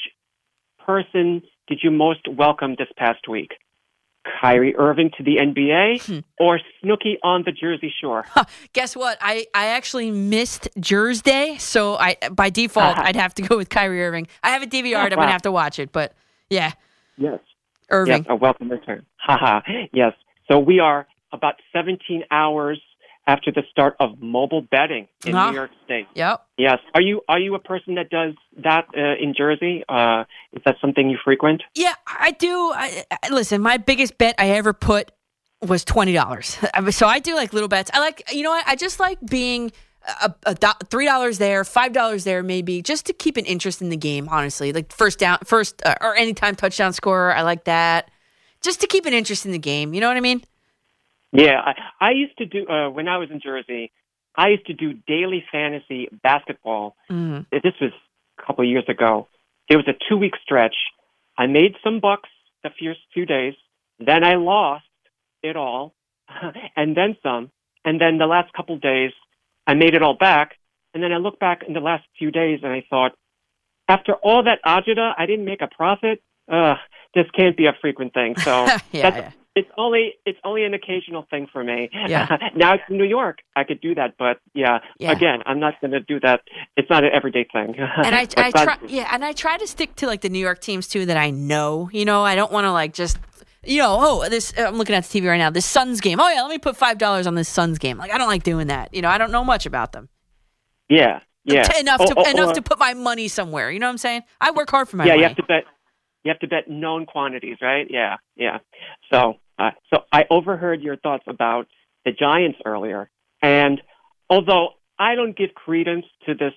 person 0.86 1.44
did 1.68 1.80
you 1.84 1.92
most 1.92 2.28
welcome 2.28 2.76
this 2.78 2.88
past 2.98 3.28
week? 3.28 3.52
Kyrie 4.42 4.74
Irving 4.78 5.12
to 5.18 5.24
the 5.24 5.36
NBA 5.36 6.06
hmm. 6.06 6.20
or 6.40 6.60
Snooki 6.82 7.16
on 7.24 7.44
the 7.46 7.52
Jersey 7.52 7.94
Shore? 8.02 8.26
Guess 8.74 8.96
what? 8.96 9.18
I, 9.20 9.48
I 9.54 9.68
actually 9.68 10.12
missed 10.12 10.70
Jersey 10.80 11.22
Day, 11.24 11.58
so 11.58 11.96
I 11.96 12.16
by 12.32 12.50
default 12.50 12.98
uh-huh. 12.98 13.04
I'd 13.06 13.18
have 13.18 13.34
to 13.36 13.42
go 13.42 13.58
with 13.58 13.68
Kyrie 13.70 14.02
Irving. 14.02 14.28
I 14.42 14.52
have 14.52 14.62
a 14.62 14.66
DVR'd. 14.66 14.96
Oh, 14.96 15.00
I'm 15.00 15.10
wow. 15.12 15.16
gonna 15.16 15.32
have 15.32 15.42
to 15.42 15.52
watch 15.52 15.78
it, 15.78 15.92
but 15.92 16.14
yeah, 16.50 16.72
Yes. 17.18 17.40
Irving. 17.90 18.18
Yes, 18.18 18.26
a 18.30 18.36
welcome 18.36 18.70
return. 18.72 19.06
Haha. 19.18 19.62
yes. 19.92 20.14
So 20.50 20.60
we 20.60 20.80
are 20.80 21.08
about 21.32 21.56
17 21.74 22.24
hours 22.32 22.82
after 23.26 23.52
the 23.52 23.64
start 23.72 23.96
of 24.00 24.22
mobile 24.22 24.62
betting 24.62 25.08
in 25.26 25.34
Uh-huh. 25.36 25.50
New 25.52 25.56
York 25.56 25.72
State. 25.86 26.08
Yep. 26.16 26.46
Yes. 26.58 26.80
Are 26.94 27.02
you 27.02 27.22
are 27.30 27.40
you 27.40 27.56
a 27.56 27.60
person 27.60 27.96
that 27.96 28.10
does 28.10 28.34
that 28.64 28.86
uh, 28.98 29.16
in 29.24 29.34
Jersey? 29.36 29.84
Uh, 29.88 30.26
is 30.52 30.62
that 30.66 30.76
something 30.82 31.10
you 31.10 31.18
frequent? 31.24 31.64
Yeah, 31.76 31.94
I 32.06 32.32
do. 32.32 32.72
I, 32.76 33.06
I, 33.24 33.30
listen, 33.30 33.62
my 33.62 33.78
biggest 33.78 34.18
bet 34.18 34.36
I 34.38 34.50
ever 34.52 34.74
put 34.74 35.12
was 35.62 35.86
twenty 35.86 36.12
dollars. 36.14 36.58
So 36.92 37.08
I 37.08 37.20
do 37.20 37.34
like 37.36 37.54
little 37.54 37.70
bets. 37.70 37.90
I 37.94 38.00
like, 38.00 38.24
you 38.34 38.44
know 38.44 38.52
what? 38.52 38.68
I 38.68 38.76
just 38.76 39.00
like 39.00 39.20
being 39.26 39.72
a, 40.06 40.34
a 40.46 40.56
do- 40.56 40.88
three 40.90 41.06
dollars 41.06 41.38
there, 41.38 41.64
five 41.64 41.94
dollars 41.94 42.24
there, 42.24 42.44
maybe 42.44 42.82
just 42.82 43.06
to 43.08 43.14
keep 43.14 43.38
an 43.38 43.46
interest 43.46 43.82
in 43.82 43.90
the 43.90 43.98
game. 43.98 44.28
Honestly, 44.30 44.74
like 44.74 44.92
first 44.92 45.20
down, 45.20 45.40
first 45.46 45.82
uh, 45.86 45.96
or 46.02 46.16
anytime 46.16 46.56
touchdown 46.56 46.94
scorer. 46.94 47.34
I 47.34 47.42
like 47.42 47.66
that, 47.66 48.10
just 48.62 48.82
to 48.82 48.88
keep 48.88 49.06
an 49.06 49.14
interest 49.14 49.46
in 49.46 49.52
the 49.52 49.60
game. 49.60 49.94
You 49.94 50.02
know 50.02 50.08
what 50.08 50.18
I 50.18 50.22
mean? 50.22 50.44
Yeah, 51.32 51.60
I, 51.60 52.08
I 52.08 52.12
used 52.12 52.38
to 52.38 52.46
do 52.46 52.68
uh, 52.68 52.90
when 52.90 53.08
I 53.08 53.18
was 53.18 53.30
in 53.32 53.40
Jersey. 53.42 53.92
I 54.36 54.50
used 54.50 54.66
to 54.68 54.74
do 54.74 54.94
daily 54.94 55.44
fantasy 55.52 56.10
basketball. 56.24 56.96
Mm. 57.10 57.46
This 57.52 57.74
was 57.80 57.92
a 58.40 58.46
couple 58.46 58.64
of 58.64 58.70
years 58.70 58.86
ago. 58.88 59.28
It 59.70 59.76
was 59.76 59.88
a 59.88 59.94
two 60.10 60.18
week 60.18 60.34
stretch. 60.44 60.76
I 61.38 61.48
made 61.48 61.76
some 61.84 62.00
bucks 62.00 62.30
the 62.64 62.70
first 62.70 63.00
few 63.14 63.26
days. 63.26 63.54
Then 64.00 64.24
I 64.24 64.36
lost 64.36 64.86
it 65.42 65.56
all, 65.56 65.94
and 66.76 66.96
then 66.96 67.18
some. 67.24 67.52
And 67.86 68.00
then 68.00 68.18
the 68.18 68.26
last 68.26 68.54
couple 68.54 68.76
of 68.76 68.82
days, 68.82 69.12
I 69.68 69.74
made 69.74 69.94
it 69.96 70.02
all 70.02 70.16
back. 70.16 70.58
And 70.94 71.02
then 71.02 71.12
I 71.12 71.18
look 71.18 71.40
back 71.40 71.64
in 71.68 71.74
the 71.74 71.80
last 71.80 72.04
few 72.20 72.30
days, 72.30 72.60
and 72.62 72.72
I 72.72 72.84
thought, 72.90 73.14
after 73.88 74.14
all 74.14 74.44
that 74.44 74.60
agita, 74.66 75.14
I 75.18 75.26
didn't 75.26 75.46
make 75.46 75.62
a 75.62 75.68
profit. 75.68 76.22
Ugh, 76.52 76.78
this 77.16 77.26
can't 77.36 77.58
be 77.58 77.66
a 77.66 77.74
frequent 77.82 78.14
thing. 78.14 78.36
So 78.38 78.66
Yeah, 78.92 79.10
that's, 79.10 79.18
yeah. 79.18 79.32
it's 79.56 79.70
only 79.78 80.14
it's 80.26 80.38
only 80.44 80.64
an 80.66 80.74
occasional 80.74 81.26
thing 81.30 81.48
for 81.52 81.64
me. 81.64 81.90
Yeah. 81.94 82.28
now 82.56 82.76
it's 82.76 82.84
in 82.90 82.98
New 82.98 83.04
York. 83.06 83.40
I 83.56 83.64
could 83.64 83.82
do 83.82 83.96
that, 83.96 84.16
but 84.20 84.40
yeah, 84.54 84.80
Yeah. 85.00 85.12
again, 85.12 85.42
I'm 85.46 85.60
not 85.60 85.80
going 85.82 85.92
to 85.92 86.00
do 86.00 86.20
that. 86.20 86.42
It's 86.78 86.90
not 86.90 87.04
an 87.04 87.12
everyday 87.14 87.46
thing. 87.52 87.76
and 87.78 88.16
I, 88.16 88.28
I 88.38 88.52
try, 88.52 88.78
yeah, 88.88 89.10
and 89.12 89.26
I 89.26 89.32
try 89.34 89.58
to 89.58 89.68
stick 89.68 89.96
to 89.98 90.08
like 90.08 90.22
the 90.22 90.30
New 90.30 90.40
York 90.40 90.60
teams 90.62 90.88
too 90.88 91.06
that 91.08 91.18
I 91.18 91.30
know. 91.30 91.90
You 91.92 92.06
know, 92.06 92.24
I 92.24 92.36
don't 92.36 92.52
want 92.52 92.66
to 92.66 92.72
like 92.72 92.94
just, 92.94 93.18
you 93.66 93.80
know, 93.80 93.98
oh, 94.00 94.30
this. 94.30 94.54
I'm 94.58 94.76
looking 94.76 94.96
at 94.96 95.04
the 95.06 95.20
TV 95.22 95.28
right 95.28 95.38
now. 95.38 95.50
This 95.50 95.66
Suns 95.66 96.02
game. 96.02 96.20
Oh 96.20 96.30
yeah, 96.30 96.42
let 96.42 96.50
me 96.50 96.58
put 96.58 96.76
five 96.78 96.98
dollars 96.98 97.28
on 97.28 97.36
this 97.36 97.50
Suns 97.50 97.78
game. 97.80 97.98
Like 97.98 98.12
I 98.12 98.18
don't 98.18 98.28
like 98.28 98.44
doing 98.44 98.68
that. 98.68 98.94
You 98.94 99.02
know, 99.02 99.10
I 99.10 99.18
don't 99.18 99.32
know 99.32 99.44
much 99.44 99.66
about 99.66 99.92
them. 99.94 100.10
Yeah, 100.90 101.20
yeah. 101.44 101.80
Enough 101.80 102.02
Oh, 102.02 102.06
to 102.08 102.14
oh, 102.18 102.30
enough 102.32 102.50
oh, 102.50 102.54
to 102.54 102.62
put 102.62 102.80
my 102.80 102.94
money 102.94 103.28
somewhere. 103.28 103.72
You 103.72 103.80
know 103.80 103.88
what 103.88 103.92
I'm 103.92 103.98
saying? 103.98 104.22
I 104.42 104.52
work 104.52 104.70
hard 104.70 104.90
for 104.90 104.98
my 104.98 105.06
yeah, 105.06 105.12
money. 105.12 105.22
you 105.22 105.28
have 105.28 105.38
to 105.38 105.44
bet. 105.44 105.64
You 106.24 106.30
have 106.30 106.40
to 106.40 106.48
bet 106.48 106.70
known 106.70 107.06
quantities, 107.06 107.58
right? 107.62 107.86
Yeah, 107.90 108.16
yeah. 108.36 108.60
So, 109.12 109.36
uh, 109.60 109.72
so 109.94 110.02
I 110.12 110.24
overheard 110.30 110.82
your 110.82 110.96
thoughts 110.96 111.24
about 111.28 111.68
the 112.06 112.12
Giants 112.12 112.60
earlier, 112.66 113.10
and 113.42 113.82
although 114.30 114.70
I 115.00 115.16
don't 115.16 115.36
give 115.38 115.54
credence 115.54 116.06
to 116.26 116.34
this 116.34 116.54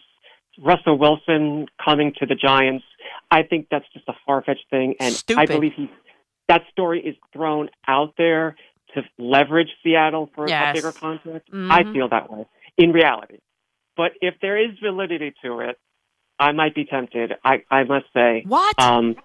Russell 0.62 0.98
Wilson 0.98 1.66
coming 1.84 2.12
to 2.18 2.26
the 2.26 2.34
Giants, 2.36 2.84
I 3.30 3.42
think 3.42 3.66
that's 3.70 3.84
just 3.92 4.08
a 4.08 4.14
far 4.24 4.42
fetched 4.42 4.66
thing, 4.70 4.94
and 5.00 5.08
I 5.12 5.16
Stupid. 5.16 5.48
believe 5.48 5.72
he 5.76 5.90
that 6.48 6.62
story 6.70 7.00
is 7.04 7.16
thrown 7.32 7.68
out 7.86 8.14
there 8.16 8.56
to 8.94 9.02
leverage 9.18 9.68
Seattle 9.82 10.30
for 10.34 10.48
Yes. 10.48 10.70
a 10.70 10.74
bigger 10.74 10.92
contract. 10.92 11.50
Mhm. 11.52 11.70
I 11.70 11.92
feel 11.92 12.08
that 12.08 12.30
way 12.30 12.46
in 12.76 12.92
reality. 12.92 13.38
But 13.96 14.12
if 14.20 14.34
there 14.40 14.56
is 14.58 14.78
validity 14.82 15.32
to 15.42 15.60
it, 15.60 15.78
I 16.38 16.52
might 16.52 16.74
be 16.74 16.84
tempted. 16.84 17.32
I, 17.44 17.62
I 17.70 17.84
must 17.84 18.06
say. 18.14 18.44
What? 18.46 18.78
Um, 18.78 19.16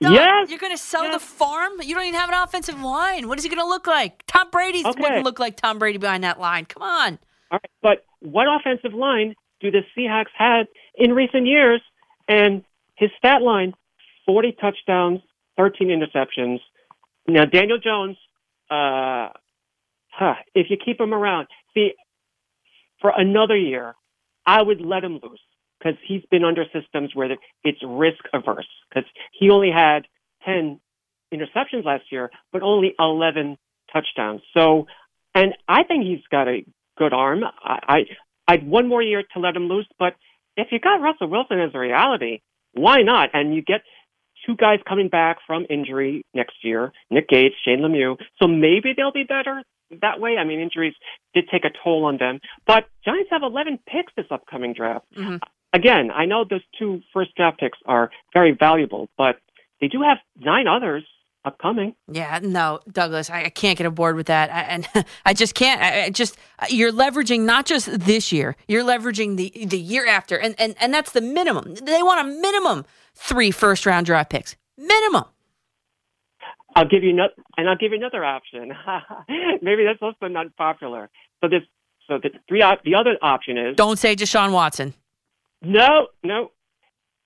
No, 0.00 0.10
yes. 0.12 0.48
You're 0.50 0.58
going 0.60 0.72
to 0.72 0.78
sell 0.78 1.10
the 1.10 1.18
farm? 1.18 1.72
You 1.82 1.94
don't 1.94 2.04
even 2.04 2.20
have 2.20 2.28
an 2.28 2.36
offensive 2.40 2.80
line. 2.80 3.26
What 3.26 3.38
is 3.38 3.44
he 3.44 3.48
going 3.50 3.58
to 3.58 3.66
look 3.66 3.86
like? 3.88 4.22
Tom 4.26 4.48
Brady 4.50 4.82
Okay. 4.86 5.00
wouldn't 5.00 5.24
look 5.24 5.38
like 5.40 5.56
Tom 5.56 5.78
Brady 5.80 5.98
behind 5.98 6.22
that 6.24 6.38
line. 6.38 6.66
Come 6.66 6.82
on. 6.84 7.18
All 7.50 7.58
right. 7.62 7.70
But 7.82 8.04
what 8.20 8.46
offensive 8.48 8.92
line 8.94 9.34
do 9.60 9.70
the 9.72 9.80
Seahawks 9.96 10.30
had 10.36 10.68
in 10.94 11.14
recent 11.14 11.46
years? 11.46 11.80
And 12.28 12.62
his 12.96 13.10
stat 13.18 13.40
line: 13.42 13.72
forty 14.26 14.52
touchdowns, 14.52 15.20
thirteen 15.58 15.88
interceptions. 15.88 16.60
Now 17.26 17.44
Daniel 17.44 17.78
Jones, 17.78 18.16
uh, 18.70 19.28
huh, 20.10 20.34
if 20.54 20.68
you 20.70 20.78
keep 20.82 20.98
him 20.98 21.12
around, 21.12 21.48
see, 21.74 21.92
for 23.00 23.12
another 23.14 23.56
year, 23.56 23.94
I 24.46 24.62
would 24.62 24.80
let 24.80 25.04
him 25.04 25.20
loose 25.22 25.40
because 25.78 25.98
he's 26.06 26.22
been 26.30 26.44
under 26.44 26.64
systems 26.72 27.10
where 27.14 27.36
it's 27.62 27.78
risk 27.86 28.24
averse 28.32 28.66
because 28.88 29.08
he 29.38 29.50
only 29.50 29.70
had 29.70 30.06
10 30.44 30.80
interceptions 31.32 31.84
last 31.84 32.04
year, 32.10 32.30
but 32.52 32.62
only 32.62 32.94
11 32.98 33.56
touchdowns. 33.92 34.40
So, 34.54 34.86
and 35.34 35.54
I 35.68 35.84
think 35.84 36.04
he's 36.04 36.24
got 36.30 36.48
a 36.48 36.64
good 36.96 37.12
arm. 37.12 37.44
I, 37.44 37.78
I, 37.88 37.98
I'd 38.48 38.66
one 38.66 38.88
more 38.88 39.02
year 39.02 39.22
to 39.34 39.40
let 39.40 39.54
him 39.54 39.68
loose, 39.68 39.86
but 39.98 40.14
if 40.56 40.68
you 40.72 40.80
got 40.80 41.00
Russell 41.00 41.28
Wilson 41.28 41.60
as 41.60 41.70
a 41.74 41.78
reality, 41.78 42.40
why 42.72 43.02
not? 43.02 43.30
And 43.32 43.54
you 43.54 43.62
get 43.62 43.82
two 44.48 44.56
guys 44.56 44.78
coming 44.88 45.08
back 45.08 45.36
from 45.46 45.66
injury 45.68 46.24
next 46.34 46.56
year, 46.64 46.90
Nick 47.10 47.28
Gates, 47.28 47.54
Shane 47.64 47.80
Lemieux. 47.80 48.16
So 48.40 48.48
maybe 48.48 48.94
they'll 48.96 49.12
be 49.12 49.24
better 49.24 49.62
that 50.00 50.20
way. 50.20 50.36
I 50.38 50.44
mean, 50.44 50.58
injuries 50.60 50.94
did 51.34 51.44
take 51.52 51.64
a 51.64 51.70
toll 51.84 52.04
on 52.06 52.16
them, 52.16 52.40
but 52.66 52.86
Giants 53.04 53.28
have 53.30 53.42
11 53.42 53.78
picks 53.86 54.12
this 54.16 54.26
upcoming 54.30 54.72
draft. 54.72 55.06
Mhm. 55.14 55.40
Again, 55.72 56.10
I 56.10 56.24
know 56.24 56.44
those 56.48 56.62
two 56.78 57.02
first 57.12 57.34
draft 57.36 57.60
picks 57.60 57.78
are 57.84 58.10
very 58.32 58.52
valuable, 58.52 59.10
but 59.18 59.38
they 59.80 59.88
do 59.88 60.00
have 60.02 60.18
nine 60.38 60.66
others 60.66 61.04
upcoming. 61.44 61.94
Yeah, 62.10 62.40
no, 62.42 62.80
Douglas, 62.90 63.30
I, 63.30 63.44
I 63.44 63.48
can't 63.50 63.76
get 63.78 63.86
aboard 63.86 64.16
with 64.16 64.26
that, 64.26 64.50
I, 64.50 64.60
and 64.62 64.88
I 65.26 65.34
just 65.34 65.54
can't. 65.54 65.80
I, 65.80 66.04
I 66.04 66.10
just 66.10 66.36
you're 66.70 66.92
leveraging 66.92 67.40
not 67.40 67.66
just 67.66 67.86
this 68.00 68.32
year, 68.32 68.56
you're 68.66 68.82
leveraging 68.84 69.36
the 69.36 69.66
the 69.66 69.78
year 69.78 70.06
after, 70.06 70.36
and 70.36 70.54
and 70.58 70.74
and 70.80 70.92
that's 70.92 71.12
the 71.12 71.20
minimum. 71.20 71.74
They 71.74 72.02
want 72.02 72.20
a 72.26 72.30
minimum 72.30 72.84
three 73.18 73.50
first 73.50 73.84
round 73.86 74.06
draft 74.06 74.30
picks, 74.30 74.56
minimum. 74.76 75.24
I'll 76.76 76.86
give 76.88 77.02
you 77.02 77.12
no, 77.12 77.28
and 77.56 77.68
I'll 77.68 77.76
give 77.76 77.92
you 77.92 77.98
another 77.98 78.24
option. 78.24 78.72
Maybe 79.62 79.84
that's 79.84 80.00
also 80.00 80.28
not 80.28 80.54
popular. 80.56 81.10
So 81.40 81.48
this, 81.48 81.62
so 82.06 82.18
the 82.22 82.30
three, 82.48 82.62
op- 82.62 82.84
the 82.84 82.94
other 82.94 83.16
option 83.20 83.58
is 83.58 83.76
Don't 83.76 83.98
say 83.98 84.14
Deshaun 84.14 84.52
Watson. 84.52 84.94
no, 85.62 86.08
no. 86.22 86.50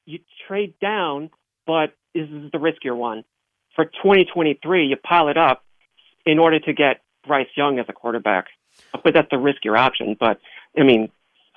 You 0.04 0.18
trade 0.48 0.74
down, 0.80 1.30
but 1.66 1.92
this 2.14 2.28
is 2.28 2.50
the 2.50 2.58
riskier 2.58 2.96
one. 2.96 3.22
For 3.76 3.84
2023, 3.84 4.86
you 4.86 4.96
pile 4.96 5.28
it 5.28 5.36
up 5.36 5.64
in 6.26 6.38
order 6.40 6.58
to 6.58 6.72
get 6.72 7.02
Bryce 7.26 7.46
Young 7.56 7.78
as 7.78 7.86
a 7.88 7.92
quarterback. 7.92 8.46
But 9.04 9.14
that's 9.14 9.28
the 9.30 9.36
riskier 9.36 9.78
option. 9.78 10.16
But 10.18 10.40
I 10.78 10.82
mean, 10.82 11.10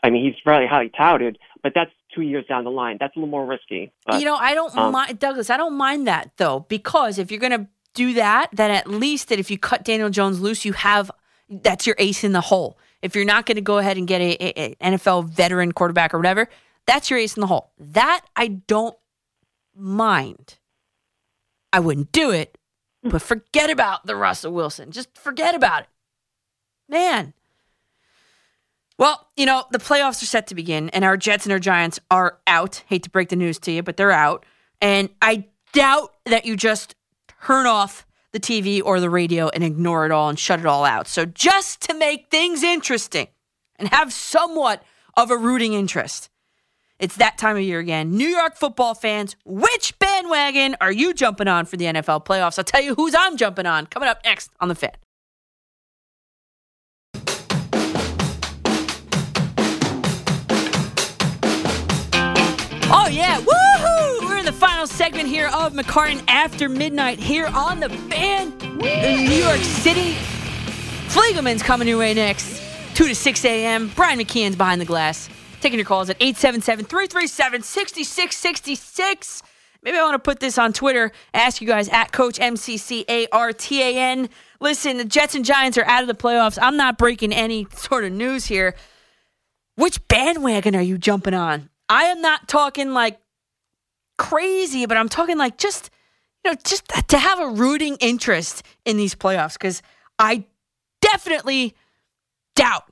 I 0.03 0.09
mean, 0.11 0.23
he's 0.25 0.35
very 0.45 0.67
highly 0.67 0.89
touted, 0.95 1.39
but 1.63 1.71
that's 1.73 1.91
two 2.15 2.21
years 2.21 2.45
down 2.47 2.63
the 2.63 2.71
line. 2.71 2.97
That's 2.99 3.15
a 3.15 3.19
little 3.19 3.29
more 3.29 3.45
risky. 3.45 3.91
But, 4.05 4.19
you 4.19 4.25
know, 4.25 4.35
I 4.35 4.53
don't 4.53 4.75
um, 4.77 4.93
mind 4.93 5.19
Douglas. 5.19 5.49
I 5.49 5.57
don't 5.57 5.75
mind 5.75 6.07
that 6.07 6.31
though, 6.37 6.61
because 6.69 7.19
if 7.19 7.29
you're 7.29 7.39
gonna 7.39 7.67
do 7.93 8.13
that, 8.13 8.49
then 8.53 8.71
at 8.71 8.87
least 8.87 9.29
that 9.29 9.39
if 9.39 9.51
you 9.51 9.57
cut 9.57 9.83
Daniel 9.83 10.09
Jones 10.09 10.39
loose, 10.39 10.65
you 10.65 10.73
have 10.73 11.11
that's 11.49 11.85
your 11.85 11.95
ace 11.99 12.23
in 12.23 12.31
the 12.31 12.41
hole. 12.41 12.77
If 13.01 13.15
you're 13.15 13.25
not 13.25 13.45
going 13.45 13.55
to 13.55 13.61
go 13.61 13.77
ahead 13.77 13.97
and 13.97 14.07
get 14.07 14.21
a, 14.21 14.31
a- 14.43 14.75
a 14.81 14.97
NFL 14.97 15.29
veteran 15.29 15.71
quarterback 15.71 16.13
or 16.13 16.17
whatever, 16.17 16.49
that's 16.87 17.09
your 17.09 17.19
ace 17.19 17.35
in 17.35 17.41
the 17.41 17.47
hole. 17.47 17.71
That 17.77 18.21
I 18.35 18.47
don't 18.47 18.95
mind. 19.75 20.57
I 21.71 21.79
wouldn't 21.79 22.11
do 22.11 22.31
it, 22.31 22.57
but 23.03 23.21
forget 23.21 23.69
about 23.69 24.05
the 24.05 24.15
Russell 24.15 24.53
Wilson. 24.53 24.91
Just 24.91 25.15
forget 25.17 25.53
about 25.55 25.83
it, 25.83 25.89
man. 26.89 27.33
Well, 28.97 29.27
you 29.35 29.45
know, 29.45 29.65
the 29.71 29.77
playoffs 29.77 30.23
are 30.23 30.27
set 30.27 30.47
to 30.47 30.55
begin, 30.55 30.89
and 30.89 31.03
our 31.03 31.17
Jets 31.17 31.45
and 31.45 31.53
our 31.53 31.59
Giants 31.59 31.99
are 32.09 32.39
out. 32.47 32.83
Hate 32.87 33.03
to 33.03 33.09
break 33.09 33.29
the 33.29 33.35
news 33.35 33.59
to 33.59 33.71
you, 33.71 33.83
but 33.83 33.97
they're 33.97 34.11
out. 34.11 34.45
And 34.81 35.09
I 35.21 35.45
doubt 35.73 36.13
that 36.25 36.45
you 36.45 36.55
just 36.55 36.95
turn 37.45 37.65
off 37.65 38.05
the 38.31 38.39
TV 38.39 38.81
or 38.83 38.99
the 38.99 39.09
radio 39.09 39.49
and 39.49 39.63
ignore 39.63 40.05
it 40.05 40.11
all 40.11 40.29
and 40.29 40.39
shut 40.39 40.59
it 40.59 40.65
all 40.65 40.85
out. 40.85 41.07
So, 41.07 41.25
just 41.25 41.81
to 41.83 41.93
make 41.93 42.29
things 42.29 42.63
interesting 42.63 43.27
and 43.77 43.89
have 43.89 44.13
somewhat 44.13 44.83
of 45.17 45.29
a 45.29 45.37
rooting 45.37 45.73
interest, 45.73 46.29
it's 46.97 47.17
that 47.17 47.37
time 47.37 47.57
of 47.57 47.61
year 47.63 47.79
again. 47.79 48.15
New 48.15 48.27
York 48.27 48.55
football 48.55 48.93
fans, 48.93 49.35
which 49.43 49.97
bandwagon 49.99 50.77
are 50.79 50.91
you 50.91 51.13
jumping 51.13 51.47
on 51.47 51.65
for 51.65 51.75
the 51.75 51.85
NFL 51.85 52.25
playoffs? 52.25 52.57
I'll 52.57 52.63
tell 52.63 52.81
you 52.81 52.95
who's 52.95 53.13
I'm 53.13 53.35
jumping 53.35 53.65
on 53.65 53.87
coming 53.87 54.07
up 54.07 54.21
next 54.23 54.51
on 54.61 54.69
The 54.69 54.75
Fan. 54.75 54.91
Oh, 62.97 63.09
yeah. 63.09 63.41
Woohoo! 63.41 64.21
We're 64.21 64.37
in 64.37 64.45
the 64.45 64.53
final 64.53 64.87
segment 64.87 65.27
here 65.27 65.47
of 65.47 65.73
McCartan 65.73 66.23
After 66.29 66.69
Midnight 66.69 67.19
here 67.19 67.45
on 67.47 67.81
the 67.81 67.89
fan 67.89 68.53
in 68.61 69.25
New 69.25 69.35
York 69.35 69.59
City. 69.59 70.13
Fliegelman's 71.09 71.61
coming 71.61 71.89
your 71.89 71.97
way 71.97 72.13
next. 72.13 72.63
2 72.95 73.09
to 73.09 73.13
6 73.13 73.45
a.m. 73.45 73.91
Brian 73.97 74.17
McKeon's 74.17 74.55
behind 74.55 74.79
the 74.79 74.85
glass. 74.85 75.27
Taking 75.59 75.77
your 75.77 75.85
calls 75.85 76.09
at 76.09 76.15
877 76.21 76.85
337 76.85 77.63
6666. 77.63 79.43
Maybe 79.83 79.97
I 79.97 80.01
want 80.03 80.13
to 80.15 80.19
put 80.19 80.39
this 80.39 80.57
on 80.57 80.71
Twitter. 80.71 81.11
Ask 81.33 81.59
you 81.59 81.67
guys 81.67 81.89
at 81.89 82.13
Coach 82.13 82.39
MCCARTAN. 82.39 84.29
Listen, 84.61 84.97
the 84.97 85.05
Jets 85.05 85.35
and 85.35 85.43
Giants 85.43 85.77
are 85.77 85.85
out 85.85 86.01
of 86.01 86.07
the 86.07 86.15
playoffs. 86.15 86.57
I'm 86.61 86.77
not 86.77 86.97
breaking 86.97 87.33
any 87.33 87.67
sort 87.75 88.05
of 88.05 88.13
news 88.13 88.45
here. 88.45 88.73
Which 89.75 90.07
bandwagon 90.07 90.77
are 90.77 90.81
you 90.81 90.97
jumping 90.97 91.33
on? 91.33 91.69
I 91.89 92.05
am 92.05 92.21
not 92.21 92.47
talking 92.47 92.93
like 92.93 93.19
crazy, 94.17 94.85
but 94.85 94.97
I'm 94.97 95.09
talking 95.09 95.37
like 95.37 95.57
just, 95.57 95.89
you 96.43 96.51
know, 96.51 96.57
just 96.65 96.87
to 97.09 97.17
have 97.17 97.39
a 97.39 97.49
rooting 97.49 97.97
interest 97.99 98.63
in 98.85 98.97
these 98.97 99.15
playoffs 99.15 99.53
because 99.53 99.81
I 100.17 100.45
definitely 101.01 101.75
doubt 102.55 102.89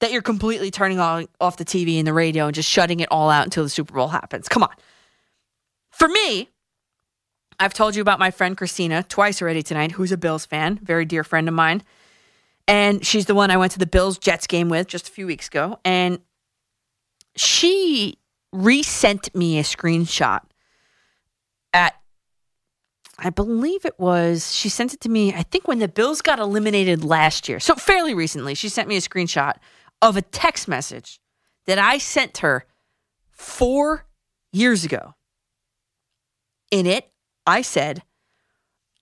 that 0.00 0.12
you're 0.12 0.22
completely 0.22 0.70
turning 0.70 0.98
on, 0.98 1.26
off 1.40 1.56
the 1.56 1.64
TV 1.64 1.98
and 1.98 2.06
the 2.06 2.12
radio 2.12 2.46
and 2.46 2.54
just 2.54 2.68
shutting 2.68 3.00
it 3.00 3.08
all 3.10 3.30
out 3.30 3.44
until 3.44 3.62
the 3.62 3.70
Super 3.70 3.94
Bowl 3.94 4.08
happens. 4.08 4.48
Come 4.48 4.62
on. 4.62 4.74
For 5.90 6.08
me, 6.08 6.48
I've 7.58 7.74
told 7.74 7.94
you 7.94 8.00
about 8.00 8.18
my 8.18 8.30
friend 8.30 8.56
Christina 8.56 9.02
twice 9.02 9.42
already 9.42 9.62
tonight, 9.62 9.92
who's 9.92 10.12
a 10.12 10.16
Bills 10.16 10.46
fan, 10.46 10.78
very 10.82 11.04
dear 11.04 11.22
friend 11.22 11.46
of 11.48 11.54
mine. 11.54 11.82
And 12.66 13.04
she's 13.04 13.26
the 13.26 13.34
one 13.34 13.50
I 13.50 13.58
went 13.58 13.72
to 13.72 13.78
the 13.78 13.86
Bills 13.86 14.16
Jets 14.16 14.46
game 14.46 14.68
with 14.68 14.86
just 14.86 15.08
a 15.08 15.10
few 15.10 15.26
weeks 15.26 15.48
ago. 15.48 15.78
And 15.84 16.20
she 17.36 18.18
resent 18.52 19.34
me 19.34 19.58
a 19.58 19.62
screenshot 19.62 20.40
at, 21.72 21.94
I 23.18 23.30
believe 23.30 23.84
it 23.84 23.98
was, 23.98 24.54
she 24.54 24.68
sent 24.68 24.94
it 24.94 25.00
to 25.00 25.08
me, 25.08 25.32
I 25.32 25.42
think 25.42 25.68
when 25.68 25.78
the 25.78 25.88
Bills 25.88 26.22
got 26.22 26.38
eliminated 26.38 27.04
last 27.04 27.48
year. 27.48 27.60
So 27.60 27.74
fairly 27.74 28.14
recently, 28.14 28.54
she 28.54 28.68
sent 28.68 28.88
me 28.88 28.96
a 28.96 29.00
screenshot 29.00 29.54
of 30.02 30.16
a 30.16 30.22
text 30.22 30.68
message 30.68 31.20
that 31.66 31.78
I 31.78 31.98
sent 31.98 32.38
her 32.38 32.64
four 33.30 34.06
years 34.52 34.84
ago. 34.84 35.14
In 36.70 36.86
it, 36.86 37.10
I 37.46 37.62
said, 37.62 38.02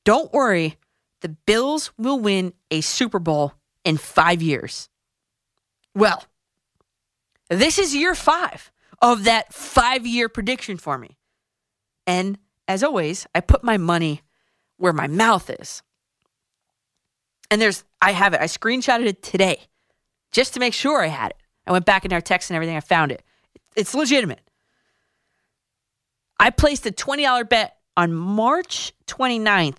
Don't 0.05 0.33
worry, 0.33 0.77
the 1.21 1.29
Bills 1.29 1.93
will 1.99 2.19
win 2.19 2.53
a 2.71 2.81
Super 2.81 3.19
Bowl 3.19 3.55
in 3.85 3.97
five 3.97 4.43
years. 4.43 4.89
Well, 5.95 6.25
this 7.49 7.79
is 7.79 7.95
year 7.95 8.15
five 8.15 8.71
of 9.01 9.25
that 9.25 9.53
five 9.53 10.07
year 10.07 10.29
prediction 10.29 10.77
for 10.77 10.99
me. 10.99 11.17
And 12.07 12.39
as 12.67 12.83
always, 12.83 13.27
I 13.35 13.41
put 13.41 13.65
my 13.65 13.77
money 13.77 14.23
where 14.77 14.93
my 14.93 15.07
mouth 15.07 15.51
is. 15.51 15.83
And 17.51 17.61
there's, 17.61 17.85
I 18.01 18.13
have 18.13 18.35
it. 18.35 18.41
I 18.41 18.45
screenshotted 18.45 19.07
it 19.07 19.23
today 19.23 19.61
just 20.33 20.55
to 20.55 20.61
make 20.61 20.75
sure 20.75 21.03
I 21.03 21.07
had 21.07 21.31
it. 21.31 21.37
I 21.67 21.73
went 21.73 21.87
back 21.87 22.05
in 22.05 22.13
our 22.13 22.21
text 22.21 22.51
and 22.51 22.57
everything. 22.57 22.77
I 22.77 22.81
found 22.81 23.13
it. 23.13 23.23
It's 23.77 23.95
legitimate. 23.95 24.41
I 26.41 26.51
placed 26.51 26.87
a 26.87 26.91
$20 26.91 27.49
bet 27.49 27.77
on 27.97 28.15
March 28.15 28.93
29th 29.07 29.79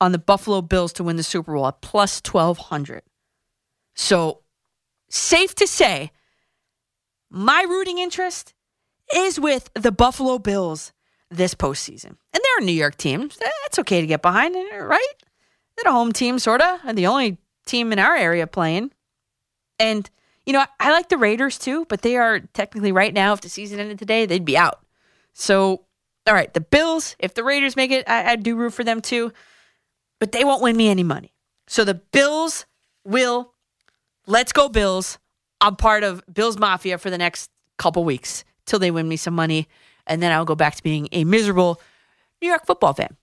on 0.00 0.12
the 0.12 0.18
Buffalo 0.18 0.62
Bills 0.62 0.92
to 0.94 1.04
win 1.04 1.16
the 1.16 1.22
Super 1.22 1.52
Bowl 1.52 1.66
at 1.66 1.80
plus 1.80 2.22
1200. 2.24 3.02
So, 3.94 4.42
safe 5.10 5.54
to 5.56 5.66
say, 5.66 6.12
my 7.30 7.64
rooting 7.68 7.98
interest 7.98 8.54
is 9.14 9.38
with 9.38 9.70
the 9.74 9.92
Buffalo 9.92 10.38
Bills 10.38 10.92
this 11.30 11.54
postseason. 11.54 12.16
And 12.32 12.42
they're 12.42 12.58
a 12.60 12.64
New 12.64 12.72
York 12.72 12.96
team. 12.96 13.30
That's 13.62 13.78
okay 13.80 14.00
to 14.00 14.06
get 14.06 14.22
behind, 14.22 14.54
right? 14.54 15.14
They're 15.76 15.90
a 15.90 15.94
home 15.94 16.12
team, 16.12 16.38
sort 16.38 16.60
of, 16.60 16.80
and 16.84 16.96
the 16.96 17.06
only 17.06 17.38
team 17.66 17.92
in 17.92 17.98
our 17.98 18.16
area 18.16 18.46
playing. 18.46 18.92
And, 19.78 20.08
you 20.46 20.52
know, 20.52 20.64
I 20.80 20.90
like 20.90 21.08
the 21.08 21.18
Raiders 21.18 21.58
too, 21.58 21.86
but 21.88 22.02
they 22.02 22.16
are 22.16 22.40
technically 22.40 22.92
right 22.92 23.14
now, 23.14 23.32
if 23.32 23.40
the 23.42 23.48
season 23.48 23.78
ended 23.78 23.98
today, 23.98 24.26
they'd 24.26 24.44
be 24.44 24.56
out. 24.56 24.80
So, 25.34 25.84
all 26.26 26.34
right, 26.34 26.52
the 26.52 26.60
Bills, 26.60 27.14
if 27.18 27.34
the 27.34 27.44
Raiders 27.44 27.76
make 27.76 27.90
it, 27.90 28.08
I, 28.08 28.32
I 28.32 28.36
do 28.36 28.56
root 28.56 28.74
for 28.74 28.84
them 28.84 29.00
too, 29.00 29.32
but 30.18 30.32
they 30.32 30.44
won't 30.44 30.62
win 30.62 30.76
me 30.76 30.88
any 30.88 31.04
money. 31.04 31.32
So 31.68 31.84
the 31.84 31.94
Bills 31.94 32.66
will, 33.04 33.52
let's 34.26 34.52
go, 34.52 34.68
Bills. 34.68 35.18
I'm 35.60 35.76
part 35.76 36.04
of 36.04 36.22
Bills 36.32 36.58
Mafia 36.58 36.98
for 36.98 37.10
the 37.10 37.18
next 37.18 37.50
couple 37.76 38.04
weeks 38.04 38.44
till 38.66 38.78
they 38.78 38.90
win 38.90 39.08
me 39.08 39.16
some 39.16 39.34
money. 39.34 39.68
And 40.06 40.22
then 40.22 40.32
I'll 40.32 40.44
go 40.44 40.54
back 40.54 40.76
to 40.76 40.82
being 40.82 41.08
a 41.12 41.24
miserable 41.24 41.80
New 42.40 42.48
York 42.48 42.66
football 42.66 42.94
fan. 42.94 43.16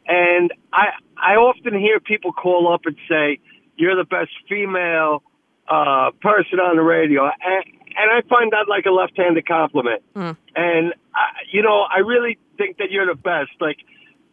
and 0.06 0.52
I 0.72 0.90
I 1.16 1.34
often 1.34 1.74
hear 1.78 1.98
people 1.98 2.32
call 2.32 2.72
up 2.72 2.82
and 2.84 2.96
say, 3.08 3.38
"You're 3.76 3.96
the 3.96 4.04
best 4.04 4.30
female 4.48 5.24
uh, 5.68 6.10
person 6.20 6.60
on 6.60 6.76
the 6.76 6.82
radio," 6.82 7.24
and, 7.24 7.64
and 8.02 8.10
I 8.10 8.20
find 8.28 8.50
that 8.52 8.66
like 8.68 8.86
a 8.86 8.90
left-handed 8.90 9.46
compliment. 9.46 10.02
Mm. 10.14 10.36
And 10.56 10.94
I, 11.14 11.46
you 11.52 11.62
know, 11.62 11.86
I 11.88 12.00
really 12.00 12.38
think 12.58 12.78
that 12.78 12.90
you're 12.90 13.06
the 13.06 13.14
best. 13.14 13.52
Like 13.60 13.78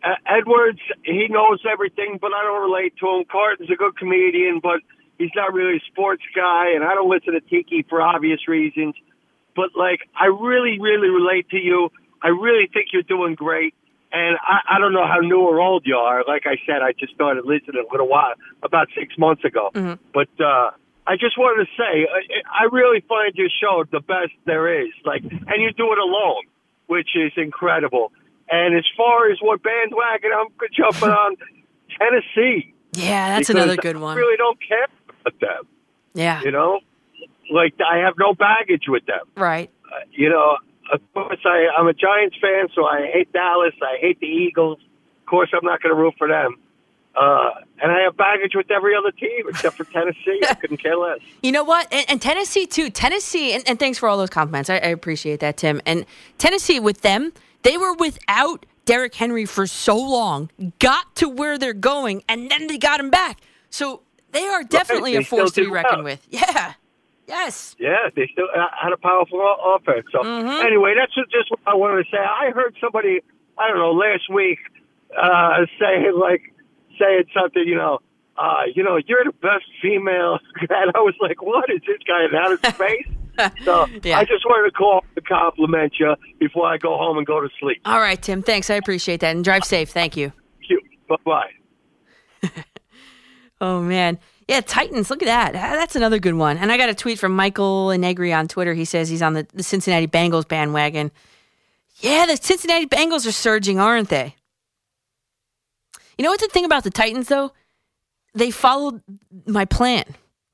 uh, 0.04 0.16
Edwards, 0.26 0.80
he 1.04 1.28
knows 1.30 1.62
everything, 1.72 2.18
but 2.20 2.32
I 2.34 2.44
don't 2.44 2.64
relate 2.70 2.94
to 3.00 3.06
him. 3.08 3.26
Carton's 3.32 3.70
a 3.70 3.76
good 3.76 3.96
comedian, 3.98 4.60
but 4.62 4.82
he's 5.18 5.32
not 5.36 5.54
really 5.54 5.78
a 5.78 5.84
sports 5.92 6.24
guy, 6.36 6.72
and 6.76 6.84
I 6.84 6.96
don't 6.96 7.10
listen 7.10 7.34
to 7.34 7.42
Tiki 7.42 7.86
for 7.88 8.02
obvious 8.02 8.48
reasons. 8.48 8.96
But 9.56 9.70
like, 9.76 10.02
I 10.16 10.28
really, 10.28 10.80
really 10.80 11.10
relate 11.10 11.50
to 11.50 11.58
you. 11.58 11.90
I 12.22 12.30
really 12.30 12.68
think 12.72 12.88
you're 12.92 13.04
doing 13.04 13.36
great. 13.36 13.74
And 14.12 14.38
I, 14.42 14.76
I 14.76 14.80
don't 14.80 14.94
know 14.94 15.06
how 15.06 15.20
new 15.20 15.42
or 15.42 15.62
old 15.62 15.84
you 15.86 15.96
are. 15.96 16.24
Like 16.28 16.44
I 16.48 16.58
said, 16.66 16.82
I 16.82 16.94
just 16.94 17.14
started 17.14 17.46
listening 17.46 17.86
a 17.88 17.92
little 17.92 18.08
while, 18.08 18.34
about 18.64 18.88
six 18.98 19.16
months 19.18 19.46
ago. 19.46 19.70
Mm-hmm. 19.74 20.02
But 20.14 20.30
uh, 20.44 20.72
I 21.10 21.16
just 21.16 21.40
wanted 21.40 21.66
to 21.66 21.72
say, 21.76 22.06
I, 22.06 22.66
I 22.66 22.70
really 22.72 23.02
find 23.10 23.34
your 23.34 23.50
show 23.50 23.84
the 23.92 24.00
best 24.00 24.32
there 24.46 24.84
is. 24.84 24.94
Like, 25.04 25.24
and 25.24 25.58
you 25.58 25.72
do 25.74 25.92
it 25.92 25.98
alone, 25.98 26.44
which 26.86 27.10
is 27.16 27.32
incredible. 27.36 28.12
And 28.48 28.78
as 28.78 28.86
far 28.96 29.32
as 29.32 29.40
what 29.42 29.64
bandwagon 29.64 30.30
I'm 30.38 30.48
jumping 30.78 31.10
on, 31.10 31.36
Tennessee. 31.98 32.76
Yeah, 32.94 33.30
that's 33.30 33.50
another 33.50 33.76
good 33.76 33.98
one. 33.98 34.18
I 34.18 34.20
really 34.20 34.38
don't 34.38 34.60
care 34.62 34.88
about 35.26 35.40
them. 35.40 35.64
Yeah. 36.14 36.44
You 36.44 36.52
know, 36.52 36.80
like 37.52 37.74
I 37.82 38.06
have 38.06 38.14
no 38.20 38.36
baggage 38.36 38.84
with 38.88 39.08
them. 39.08 39.26
Right. 39.36 39.72
Uh, 39.86 40.06
you 40.12 40.30
know, 40.30 40.58
of 40.94 41.02
course 41.16 41.40
I, 41.44 41.70
I'm 41.76 41.88
a 41.88 41.94
Giants 41.94 42.36
fan, 42.40 42.68
so 42.76 42.86
I 42.86 43.10
hate 43.12 43.34
Dallas. 43.34 43.74
I 43.82 43.98
hate 44.00 44.20
the 44.20 44.28
Eagles. 44.28 44.78
Of 45.22 45.26
course, 45.26 45.50
I'm 45.54 45.66
not 45.66 45.82
going 45.82 45.96
to 45.96 46.00
root 46.00 46.14
for 46.20 46.28
them. 46.28 46.58
Uh, 47.16 47.50
and 47.82 47.92
I 47.92 48.02
have 48.02 48.16
baggage 48.16 48.54
with 48.56 48.70
every 48.72 48.96
other 48.96 49.12
team 49.12 49.46
except 49.50 49.76
for 49.78 49.84
Tennessee. 49.86 50.42
I 50.48 50.54
couldn't 50.62 50.78
care 50.78 50.96
less. 50.96 51.20
You 51.44 51.52
know 51.52 51.64
what? 51.64 51.88
And, 51.92 52.06
and 52.10 52.22
Tennessee 52.22 52.66
too. 52.66 52.90
Tennessee, 52.90 53.54
and, 53.54 53.64
and 53.68 53.80
thanks 53.80 53.98
for 53.98 54.08
all 54.08 54.18
those 54.18 54.30
compliments. 54.30 54.70
I, 54.70 54.76
I 54.76 54.88
appreciate 54.90 55.40
that, 55.42 55.58
Tim. 55.58 55.82
And 55.86 56.06
Tennessee, 56.38 56.80
with 56.80 57.02
them, 57.02 57.34
they 57.64 57.78
were 57.78 57.94
without 57.94 58.66
Derrick 58.86 59.16
Henry 59.16 59.46
for 59.46 59.68
so 59.68 59.96
long, 59.98 60.50
got 60.80 61.14
to 61.18 61.28
where 61.30 61.58
they're 61.58 61.74
going, 61.74 62.24
and 62.30 62.50
then 62.50 62.68
they 62.68 62.78
got 62.78 63.00
him 63.00 63.10
back. 63.10 63.40
So 63.70 64.02
they 64.32 64.46
are 64.48 64.64
definitely 64.64 65.12
They 65.14 65.18
a 65.20 65.24
force 65.24 65.52
to 65.54 65.66
be 65.66 65.70
reckoned 65.70 66.04
well. 66.04 66.14
with. 66.14 66.28
Yeah. 66.30 66.74
Yes. 67.28 67.76
Yeah, 67.78 68.10
they 68.16 68.28
still 68.34 68.48
uh, 68.56 68.66
had 68.82 68.92
a 68.92 68.98
powerful 68.98 69.40
offense. 69.76 70.06
So 70.12 70.20
Mhm. 70.24 70.64
anyway, 70.66 70.96
that's 70.98 71.14
just- 71.14 71.52
what 71.52 71.60
I 71.68 71.76
wanted 71.76 72.04
to 72.06 72.10
say. 72.12 72.18
I 72.18 72.50
heard 72.52 72.76
somebody, 72.82 73.20
I 73.58 73.68
don't 73.68 73.78
know, 73.78 73.92
last 73.92 74.30
week 74.34 74.58
uh, 75.16 75.66
saying 75.80 76.14
like 76.20 76.52
saying 77.00 77.26
something, 77.34 77.64
you 77.66 77.76
know, 77.76 78.00
uh, 78.38 78.64
you 78.74 78.84
know, 78.84 78.98
you're 78.98 79.24
the 79.24 79.32
best 79.42 79.66
female, 79.82 80.40
and 80.70 80.92
I 80.96 81.00
was 81.00 81.16
like, 81.22 81.42
what 81.42 81.70
is 81.70 81.82
this 81.88 81.98
guy 82.08 82.26
in 82.26 82.36
outer 82.36 82.58
space? 82.58 83.08
so 83.64 83.84
I 83.84 84.26
just 84.26 84.46
wanted 84.46 84.70
to 84.70 84.76
call 84.78 85.04
to 85.16 85.22
compliment 85.22 85.94
you 86.00 86.16
before 86.40 86.68
I 86.68 86.78
go 86.78 86.98
home 86.98 87.18
and 87.18 87.26
go 87.26 87.40
to 87.40 87.48
sleep. 87.60 87.82
All 87.86 88.00
right, 88.00 88.22
Tim. 88.22 88.44
Thanks. 88.44 88.70
I 88.70 88.76
appreciate 88.76 89.22
that. 89.22 89.34
And 89.36 89.44
drive 89.44 89.64
safe. 89.64 89.90
Thank 89.90 90.18
you. 90.18 90.34
Thank 90.60 90.70
you. 90.70 90.82
Bye 91.08 91.16
bye. 91.26 92.52
Oh 93.62 93.82
man. 93.82 94.20
Yeah, 94.48 94.62
Titans. 94.62 95.10
Look 95.10 95.22
at 95.22 95.26
that. 95.26 95.56
Ah, 95.56 95.76
That's 95.76 95.96
another 95.96 96.18
good 96.18 96.34
one. 96.34 96.58
And 96.58 96.72
I 96.72 96.78
got 96.78 96.90
a 96.90 96.96
tweet 96.96 97.20
from 97.20 97.36
Michael 97.36 97.90
Negri 97.98 98.34
on 98.34 98.48
Twitter. 98.48 98.74
He 98.74 98.86
says 98.86 99.10
he's 99.10 99.22
on 99.22 99.34
the, 99.34 99.46
the 99.54 99.64
Cincinnati 99.64 100.08
Bengals 100.08 100.48
bandwagon. 100.48 101.12
Yeah, 101.98 102.26
the 102.26 102.38
Cincinnati 102.38 102.88
Bengals 102.88 103.28
are 103.28 103.34
surging, 103.34 103.80
aren't 103.80 104.10
they? 104.10 104.36
You 106.20 106.24
know 106.24 106.32
what's 106.32 106.44
the 106.44 106.50
thing 106.50 106.66
about 106.66 106.84
the 106.84 106.90
Titans 106.90 107.30
though? 107.30 107.54
They 108.34 108.52
followed 108.52 109.02
my 109.46 109.64
plan. 109.64 110.04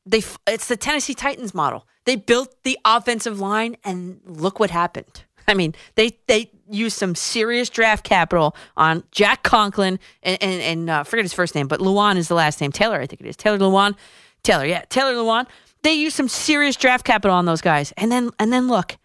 They 0.06 0.22
it's 0.46 0.68
the 0.68 0.78
Tennessee 0.78 1.16
Titans 1.16 1.56
model. 1.56 1.88
They 2.06 2.18
built 2.18 2.56
the 2.64 2.78
offensive 2.86 3.40
line 3.40 3.76
and 3.84 4.22
look 4.28 4.60
what 4.60 4.70
happened. 4.70 5.24
I 5.48 5.56
mean, 5.56 5.74
they 5.96 6.20
they 6.28 6.52
used 6.70 6.96
some 6.96 7.16
serious 7.16 7.68
draft 7.72 8.04
capital 8.04 8.56
on 8.78 9.06
Jack 9.10 9.42
Conklin 9.42 10.00
and 10.22 10.38
and, 10.40 10.62
and 10.62 10.90
uh, 10.92 11.04
forget 11.04 11.26
his 11.26 11.34
first 11.34 11.56
name, 11.56 11.68
but 11.68 11.80
Lewan 11.80 12.18
is 12.18 12.28
the 12.28 12.36
last 12.36 12.62
name. 12.62 12.72
Taylor, 12.72 13.02
I 13.02 13.08
think 13.08 13.22
it 13.22 13.28
is. 13.28 13.36
Taylor 13.36 13.58
Lewan. 13.58 13.96
Taylor, 14.44 14.68
yeah, 14.68 14.84
Taylor 14.90 15.14
Lewan. 15.14 15.48
They 15.82 15.94
used 15.94 16.16
some 16.16 16.28
serious 16.28 16.76
draft 16.76 17.06
capital 17.06 17.36
on 17.36 17.46
those 17.46 17.62
guys, 17.62 17.92
and 17.98 18.12
then 18.12 18.30
and 18.38 18.54
then 18.54 18.68
look, 18.68 18.98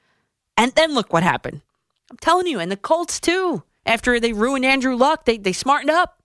and 0.59 0.73
then 0.73 0.93
look 0.93 1.11
what 1.11 1.23
happened. 1.23 1.63
I'm 2.11 2.19
telling 2.19 2.47
you, 2.47 2.61
and 2.61 2.71
the 2.71 2.77
Colts 2.77 3.19
too. 3.19 3.63
After 3.87 4.21
they 4.21 4.35
ruined 4.35 4.67
Andrew 4.67 4.95
Luck, 4.95 5.25
they 5.25 5.39
they 5.39 5.55
smartened 5.55 5.91
up. 5.91 6.20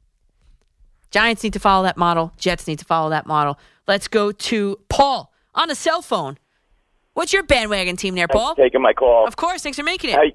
Giants 1.15 1.43
need 1.45 1.53
to 1.53 1.59
follow 1.59 1.83
that 1.83 1.95
model. 1.95 2.33
Jets 2.37 2.67
need 2.67 2.77
to 2.79 2.83
follow 2.83 3.09
that 3.09 3.25
model. 3.25 3.57
Let's 3.87 4.09
go 4.09 4.33
to 4.33 4.77
Paul 4.89 5.31
on 5.53 5.71
a 5.71 5.75
cell 5.75 6.01
phone. 6.01 6.37
What's 7.13 7.31
your 7.31 7.41
bandwagon 7.43 7.95
team 7.95 8.15
there, 8.15 8.27
Paul? 8.27 8.53
Taking 8.55 8.81
my 8.81 8.91
call. 8.91 9.25
Of 9.25 9.37
course, 9.37 9.63
thanks 9.63 9.77
for 9.77 9.83
making 9.85 10.09
it. 10.09 10.17
Hi. 10.17 10.25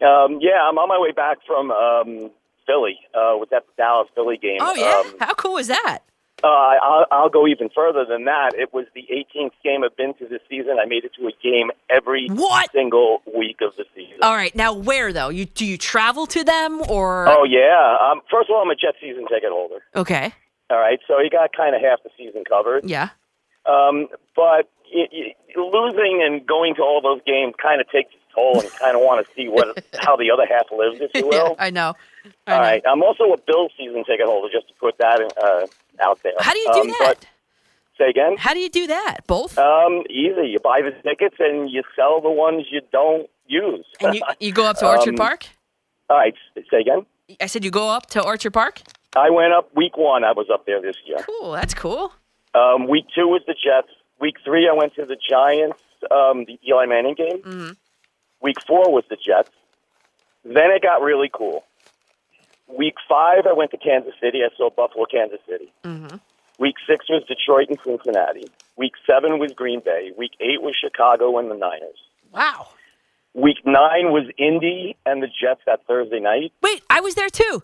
Um, 0.00 0.38
yeah, 0.40 0.62
I'm 0.66 0.78
on 0.78 0.88
my 0.88 0.98
way 0.98 1.12
back 1.12 1.36
from 1.46 1.70
um, 1.70 2.30
Philly 2.66 2.96
uh, 3.14 3.36
with 3.38 3.50
that 3.50 3.64
Dallas 3.76 4.08
Philly 4.14 4.38
game. 4.38 4.56
Oh 4.62 4.74
yeah, 4.74 5.02
Um, 5.04 5.18
how 5.20 5.34
cool 5.34 5.52
was 5.52 5.66
that? 5.68 5.98
Uh, 6.44 6.46
I'll, 6.46 7.06
I'll 7.10 7.28
go 7.30 7.46
even 7.46 7.70
further 7.74 8.04
than 8.04 8.24
that. 8.24 8.52
It 8.54 8.72
was 8.72 8.86
the 8.94 9.06
18th 9.10 9.52
game 9.64 9.82
I've 9.84 9.96
been 9.96 10.14
to 10.14 10.26
this 10.26 10.40
season. 10.48 10.76
I 10.80 10.86
made 10.86 11.04
it 11.04 11.12
to 11.18 11.26
a 11.28 11.32
game 11.42 11.70
every 11.88 12.28
single 12.72 13.22
week 13.34 13.58
of 13.62 13.74
the 13.76 13.84
season. 13.94 14.18
All 14.22 14.34
right, 14.34 14.54
now 14.54 14.74
where 14.74 15.12
though? 15.12 15.30
You 15.30 15.46
do 15.46 15.64
you 15.64 15.78
travel 15.78 16.26
to 16.28 16.44
them 16.44 16.82
or? 16.88 17.26
Oh 17.28 17.44
yeah. 17.44 17.96
Um, 18.00 18.20
first 18.30 18.50
of 18.50 18.56
all, 18.56 18.62
I'm 18.62 18.70
a 18.70 18.74
Jet 18.74 18.94
season 19.00 19.26
ticket 19.28 19.50
holder. 19.50 19.82
Okay. 19.94 20.32
All 20.68 20.78
right, 20.78 20.98
so 21.06 21.20
you 21.20 21.30
got 21.30 21.56
kind 21.56 21.74
of 21.74 21.80
half 21.80 22.02
the 22.02 22.10
season 22.18 22.44
covered. 22.44 22.84
Yeah. 22.84 23.10
Um, 23.64 24.08
but 24.34 24.68
y 24.92 25.06
y 25.12 25.34
losing 25.56 26.22
and 26.24 26.46
going 26.46 26.74
to 26.76 26.82
all 26.82 27.00
those 27.00 27.20
games 27.26 27.54
kind 27.60 27.80
of 27.80 27.88
takes 27.88 28.12
its 28.12 28.22
toll, 28.34 28.60
and 28.60 28.70
kind 28.72 28.94
of 28.96 29.02
want 29.02 29.26
to 29.26 29.32
see 29.34 29.48
what 29.48 29.84
how 29.98 30.16
the 30.16 30.30
other 30.30 30.46
half 30.46 30.66
lives, 30.70 31.00
if 31.00 31.10
you 31.14 31.26
will. 31.26 31.56
I 31.58 31.70
know. 31.70 31.94
All 32.46 32.60
right, 32.60 32.82
I'm 32.86 33.02
also 33.02 33.32
a 33.32 33.38
Bills 33.38 33.72
season 33.78 34.04
ticket 34.04 34.26
holder, 34.26 34.52
just 34.52 34.68
to 34.68 34.74
put 34.74 34.98
that 34.98 35.20
uh, 35.42 35.66
out 36.00 36.20
there. 36.22 36.32
How 36.38 36.52
do 36.52 36.58
you 36.58 36.70
do 36.74 36.80
Um, 36.80 36.88
that? 36.88 36.98
But, 37.20 37.26
say 37.98 38.10
again. 38.10 38.36
How 38.38 38.52
do 38.54 38.60
you 38.60 38.68
do 38.68 38.86
that? 38.88 39.18
Both? 39.26 39.58
Um, 39.58 40.02
easy. 40.10 40.48
You 40.48 40.58
buy 40.62 40.82
the 40.82 40.92
tickets 41.08 41.36
and 41.38 41.70
you 41.70 41.82
sell 41.96 42.20
the 42.20 42.30
ones 42.30 42.66
you 42.70 42.80
don't 42.92 43.28
use. 43.46 43.84
And 44.00 44.14
you, 44.14 44.22
you 44.40 44.52
go 44.52 44.64
up 44.66 44.78
to 44.78 44.86
Orchard 44.92 45.10
Um, 45.14 45.16
Park? 45.16 45.46
All 46.08 46.16
right, 46.18 46.34
say 46.70 46.80
again. 46.80 47.04
I 47.40 47.46
said 47.46 47.64
you 47.64 47.70
go 47.70 47.88
up 47.88 48.06
to 48.10 48.22
Orchard 48.24 48.52
Park? 48.52 48.80
I 49.16 49.30
went 49.30 49.52
up 49.52 49.74
week 49.74 49.96
one. 49.96 50.22
I 50.24 50.32
was 50.32 50.46
up 50.52 50.66
there 50.66 50.80
this 50.80 50.96
year. 51.06 51.18
Cool, 51.26 51.52
that's 51.52 51.74
cool. 51.74 52.12
Um, 52.54 52.86
week 52.86 53.06
two 53.14 53.26
was 53.28 53.42
the 53.46 53.54
Jets. 53.54 53.88
Week 54.20 54.36
three, 54.44 54.68
I 54.68 54.72
went 54.72 54.94
to 54.94 55.04
the 55.04 55.16
Giants, 55.16 55.80
um, 56.10 56.44
the 56.44 56.58
Eli 56.66 56.86
Manning 56.86 57.14
game. 57.14 57.42
Mm-hmm. 57.42 57.70
Week 58.40 58.56
four 58.66 58.90
was 58.92 59.04
the 59.10 59.16
Jets. 59.16 59.50
Then 60.44 60.70
it 60.70 60.80
got 60.82 61.02
really 61.02 61.30
cool. 61.32 61.64
Week 62.68 62.94
five, 63.08 63.46
I 63.48 63.52
went 63.52 63.70
to 63.72 63.76
Kansas 63.76 64.14
City. 64.20 64.40
I 64.44 64.54
saw 64.56 64.70
Buffalo, 64.70 65.06
Kansas 65.06 65.40
City. 65.48 65.72
Mm-hmm. 65.84 66.16
Week 66.58 66.74
six 66.88 67.08
was 67.08 67.22
Detroit 67.28 67.68
and 67.68 67.78
Cincinnati. 67.84 68.48
Week 68.76 68.92
seven 69.06 69.38
was 69.38 69.52
Green 69.52 69.80
Bay. 69.80 70.10
Week 70.16 70.32
eight 70.40 70.62
was 70.62 70.74
Chicago 70.82 71.38
and 71.38 71.50
the 71.50 71.54
Niners. 71.54 71.98
Wow. 72.32 72.68
Week 73.34 73.58
nine 73.64 74.12
was 74.12 74.24
Indy 74.38 74.96
and 75.04 75.22
the 75.22 75.26
Jets 75.26 75.60
that 75.66 75.86
Thursday 75.86 76.20
night. 76.20 76.52
Wait, 76.62 76.82
I 76.88 77.00
was 77.00 77.14
there 77.14 77.28
too. 77.28 77.62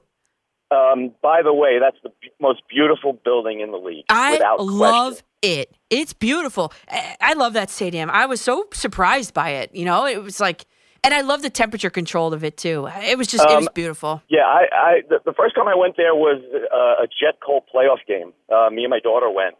Um, 0.70 1.12
by 1.22 1.42
the 1.42 1.52
way, 1.52 1.78
that's 1.80 1.96
the 2.02 2.10
b- 2.20 2.30
most 2.40 2.62
beautiful 2.68 3.12
building 3.12 3.60
in 3.60 3.72
the 3.72 3.78
league. 3.78 4.04
I 4.08 4.38
love 4.58 5.22
it. 5.42 5.74
It's 5.90 6.12
beautiful. 6.12 6.72
I 6.90 7.16
I 7.20 7.32
love 7.34 7.54
that 7.54 7.70
stadium. 7.70 8.10
I 8.10 8.26
was 8.26 8.40
so 8.40 8.66
surprised 8.72 9.34
by 9.34 9.50
it. 9.50 9.74
You 9.74 9.84
know, 9.84 10.06
it 10.06 10.22
was 10.22 10.40
like, 10.40 10.64
and 11.04 11.12
I 11.14 11.20
love 11.22 11.42
the 11.42 11.50
temperature 11.50 11.90
control 11.90 12.32
of 12.32 12.44
it 12.44 12.56
too. 12.56 12.88
It 13.02 13.18
was 13.18 13.26
just, 13.26 13.44
it 13.44 13.54
was 13.56 13.66
Um, 13.66 13.72
beautiful. 13.74 14.22
Yeah, 14.28 14.46
I, 14.46 14.62
I 14.72 14.92
the, 15.08 15.18
the 15.24 15.32
first 15.32 15.54
time 15.54 15.68
I 15.68 15.74
went 15.74 15.96
there 15.96 16.14
was 16.14 16.40
uh, 16.72 17.02
a 17.02 17.06
Jet 17.06 17.40
Colt 17.44 17.64
playoff 17.74 18.04
game. 18.06 18.32
Uh, 18.52 18.70
me 18.70 18.84
and 18.84 18.90
my 18.90 19.00
daughter 19.00 19.30
went, 19.30 19.56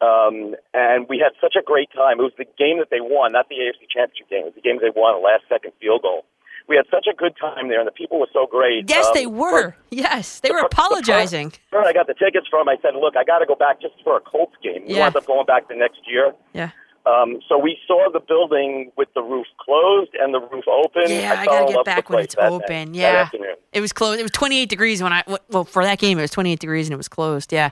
um, 0.00 0.54
and 0.72 1.06
we 1.08 1.18
had 1.18 1.32
such 1.40 1.56
a 1.58 1.62
great 1.62 1.90
time. 1.92 2.20
It 2.20 2.22
was 2.22 2.32
the 2.38 2.46
game 2.58 2.78
that 2.78 2.88
they 2.90 3.00
won, 3.00 3.32
not 3.32 3.48
the 3.48 3.56
AFC 3.56 3.84
Championship 3.92 4.28
game. 4.30 4.40
It 4.40 4.44
was 4.46 4.54
the 4.54 4.62
game 4.62 4.78
they 4.80 4.90
won, 4.94 5.14
a 5.14 5.18
last 5.18 5.44
second 5.48 5.72
field 5.80 6.02
goal. 6.02 6.24
We 6.68 6.76
had 6.76 6.86
such 6.90 7.06
a 7.10 7.16
good 7.16 7.34
time 7.40 7.68
there, 7.68 7.80
and 7.80 7.86
the 7.88 7.92
people 7.92 8.20
were 8.20 8.28
so 8.32 8.46
great. 8.46 8.88
Yes, 8.88 9.06
Um, 9.06 9.12
they 9.14 9.26
were. 9.26 9.74
Yes, 9.90 10.38
they 10.40 10.50
were 10.52 10.60
apologizing. 10.60 11.52
Where 11.70 11.82
I 11.84 11.92
got 11.92 12.06
the 12.06 12.14
tickets 12.14 12.46
from, 12.48 12.68
I 12.68 12.76
said, 12.80 12.94
"Look, 12.94 13.16
I 13.16 13.24
got 13.24 13.40
to 13.40 13.46
go 13.46 13.56
back 13.56 13.80
just 13.80 13.94
for 14.04 14.16
a 14.16 14.20
Colts 14.20 14.54
game." 14.62 14.84
We 14.86 14.94
Yeah. 14.94 15.00
wound 15.00 15.16
up 15.16 15.26
going 15.26 15.46
back 15.46 15.68
the 15.68 15.74
next 15.74 15.98
year. 16.06 16.32
Yeah. 16.54 16.70
Um, 17.06 17.40
so 17.48 17.58
we 17.58 17.78
saw 17.86 18.08
the 18.12 18.20
building 18.20 18.92
with 18.96 19.08
the 19.14 19.22
roof 19.22 19.46
closed 19.58 20.10
and 20.20 20.34
the 20.34 20.40
roof 20.40 20.64
open. 20.68 21.04
Yeah, 21.10 21.34
I, 21.38 21.44
fell 21.46 21.60
gotta 21.66 21.72
get 21.72 21.84
back 21.84 22.10
when 22.10 22.20
it's 22.22 22.36
open. 22.38 22.92
night- 22.92 22.94
yeah, 22.94 23.28
it 23.72 23.80
was 23.80 23.92
closed. 23.92 24.20
It 24.20 24.22
was 24.22 24.32
28 24.32 24.68
degrees 24.68 25.02
when 25.02 25.12
I 25.12 25.24
well 25.48 25.64
for 25.64 25.82
that 25.82 25.98
game. 25.98 26.18
It 26.18 26.22
was 26.22 26.30
28 26.30 26.58
degrees 26.60 26.86
and 26.88 26.92
it 26.92 26.98
was 26.98 27.08
closed. 27.08 27.52
Yeah. 27.52 27.70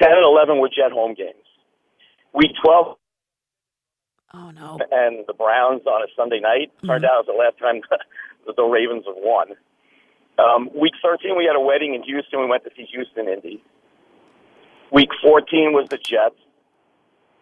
10 0.00 0.10
and 0.10 0.24
11 0.24 0.58
were 0.58 0.68
Jet 0.68 0.92
home 0.92 1.14
games. 1.14 1.34
Week 2.34 2.50
12. 2.62 2.96
Oh, 4.34 4.50
no. 4.50 4.78
And 4.90 5.24
the 5.26 5.32
Browns 5.32 5.82
on 5.86 6.02
a 6.02 6.06
Sunday 6.16 6.40
night. 6.40 6.70
Turned 6.84 7.04
Mm-hmm. 7.04 7.04
out 7.04 7.24
it 7.24 7.26
was 7.26 7.26
the 7.26 7.32
last 7.32 7.58
time 7.58 7.80
the 8.56 8.62
Ravens 8.64 9.04
have 9.06 9.14
won. 9.18 9.48
Um, 10.38 10.68
week 10.78 10.92
13, 11.02 11.36
we 11.36 11.44
had 11.46 11.56
a 11.56 11.60
wedding 11.60 11.94
in 11.94 12.02
Houston. 12.02 12.40
We 12.40 12.46
went 12.46 12.64
to 12.64 12.70
see 12.76 12.84
Houston 12.92 13.28
Indy. 13.28 13.62
Week 14.92 15.08
14 15.22 15.72
was 15.72 15.88
the 15.88 15.96
Jets. 15.96 16.36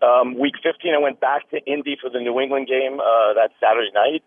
Um, 0.05 0.39
week 0.39 0.55
15, 0.63 0.93
I 0.95 0.99
went 0.99 1.21
back 1.21 1.49
to 1.51 1.65
Indy 1.65 1.97
for 2.01 2.11
the 2.11 2.19
New 2.21 2.39
England 2.41 2.69
game 2.69 3.01
uh, 3.01 3.33
that 3.35 3.51
Saturday 3.61 3.91
night. 3.95 4.23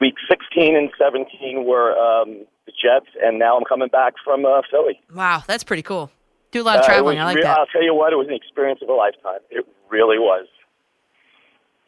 Week 0.00 0.14
16 0.28 0.76
and 0.76 0.90
17 0.98 1.64
were 1.64 1.92
um, 1.96 2.44
the 2.66 2.72
Jets, 2.72 3.10
and 3.22 3.38
now 3.38 3.56
I'm 3.56 3.64
coming 3.64 3.88
back 3.88 4.14
from 4.24 4.44
uh, 4.44 4.62
Philly. 4.70 5.00
Wow, 5.14 5.42
that's 5.46 5.62
pretty 5.64 5.82
cool. 5.82 6.10
Do 6.50 6.62
a 6.62 6.64
lot 6.64 6.76
of 6.78 6.82
Uh, 6.82 6.86
traveling. 6.86 7.18
I 7.20 7.24
like 7.24 7.36
real- 7.36 7.44
that. 7.46 7.58
I'll 7.58 7.66
tell 7.66 7.82
you 7.84 7.94
what, 7.94 8.12
it 8.12 8.16
was 8.16 8.26
an 8.28 8.34
experience 8.34 8.80
of 8.82 8.88
a 8.88 8.92
lifetime. 8.94 9.40
It 9.50 9.64
really 9.90 10.18
was. 10.18 10.46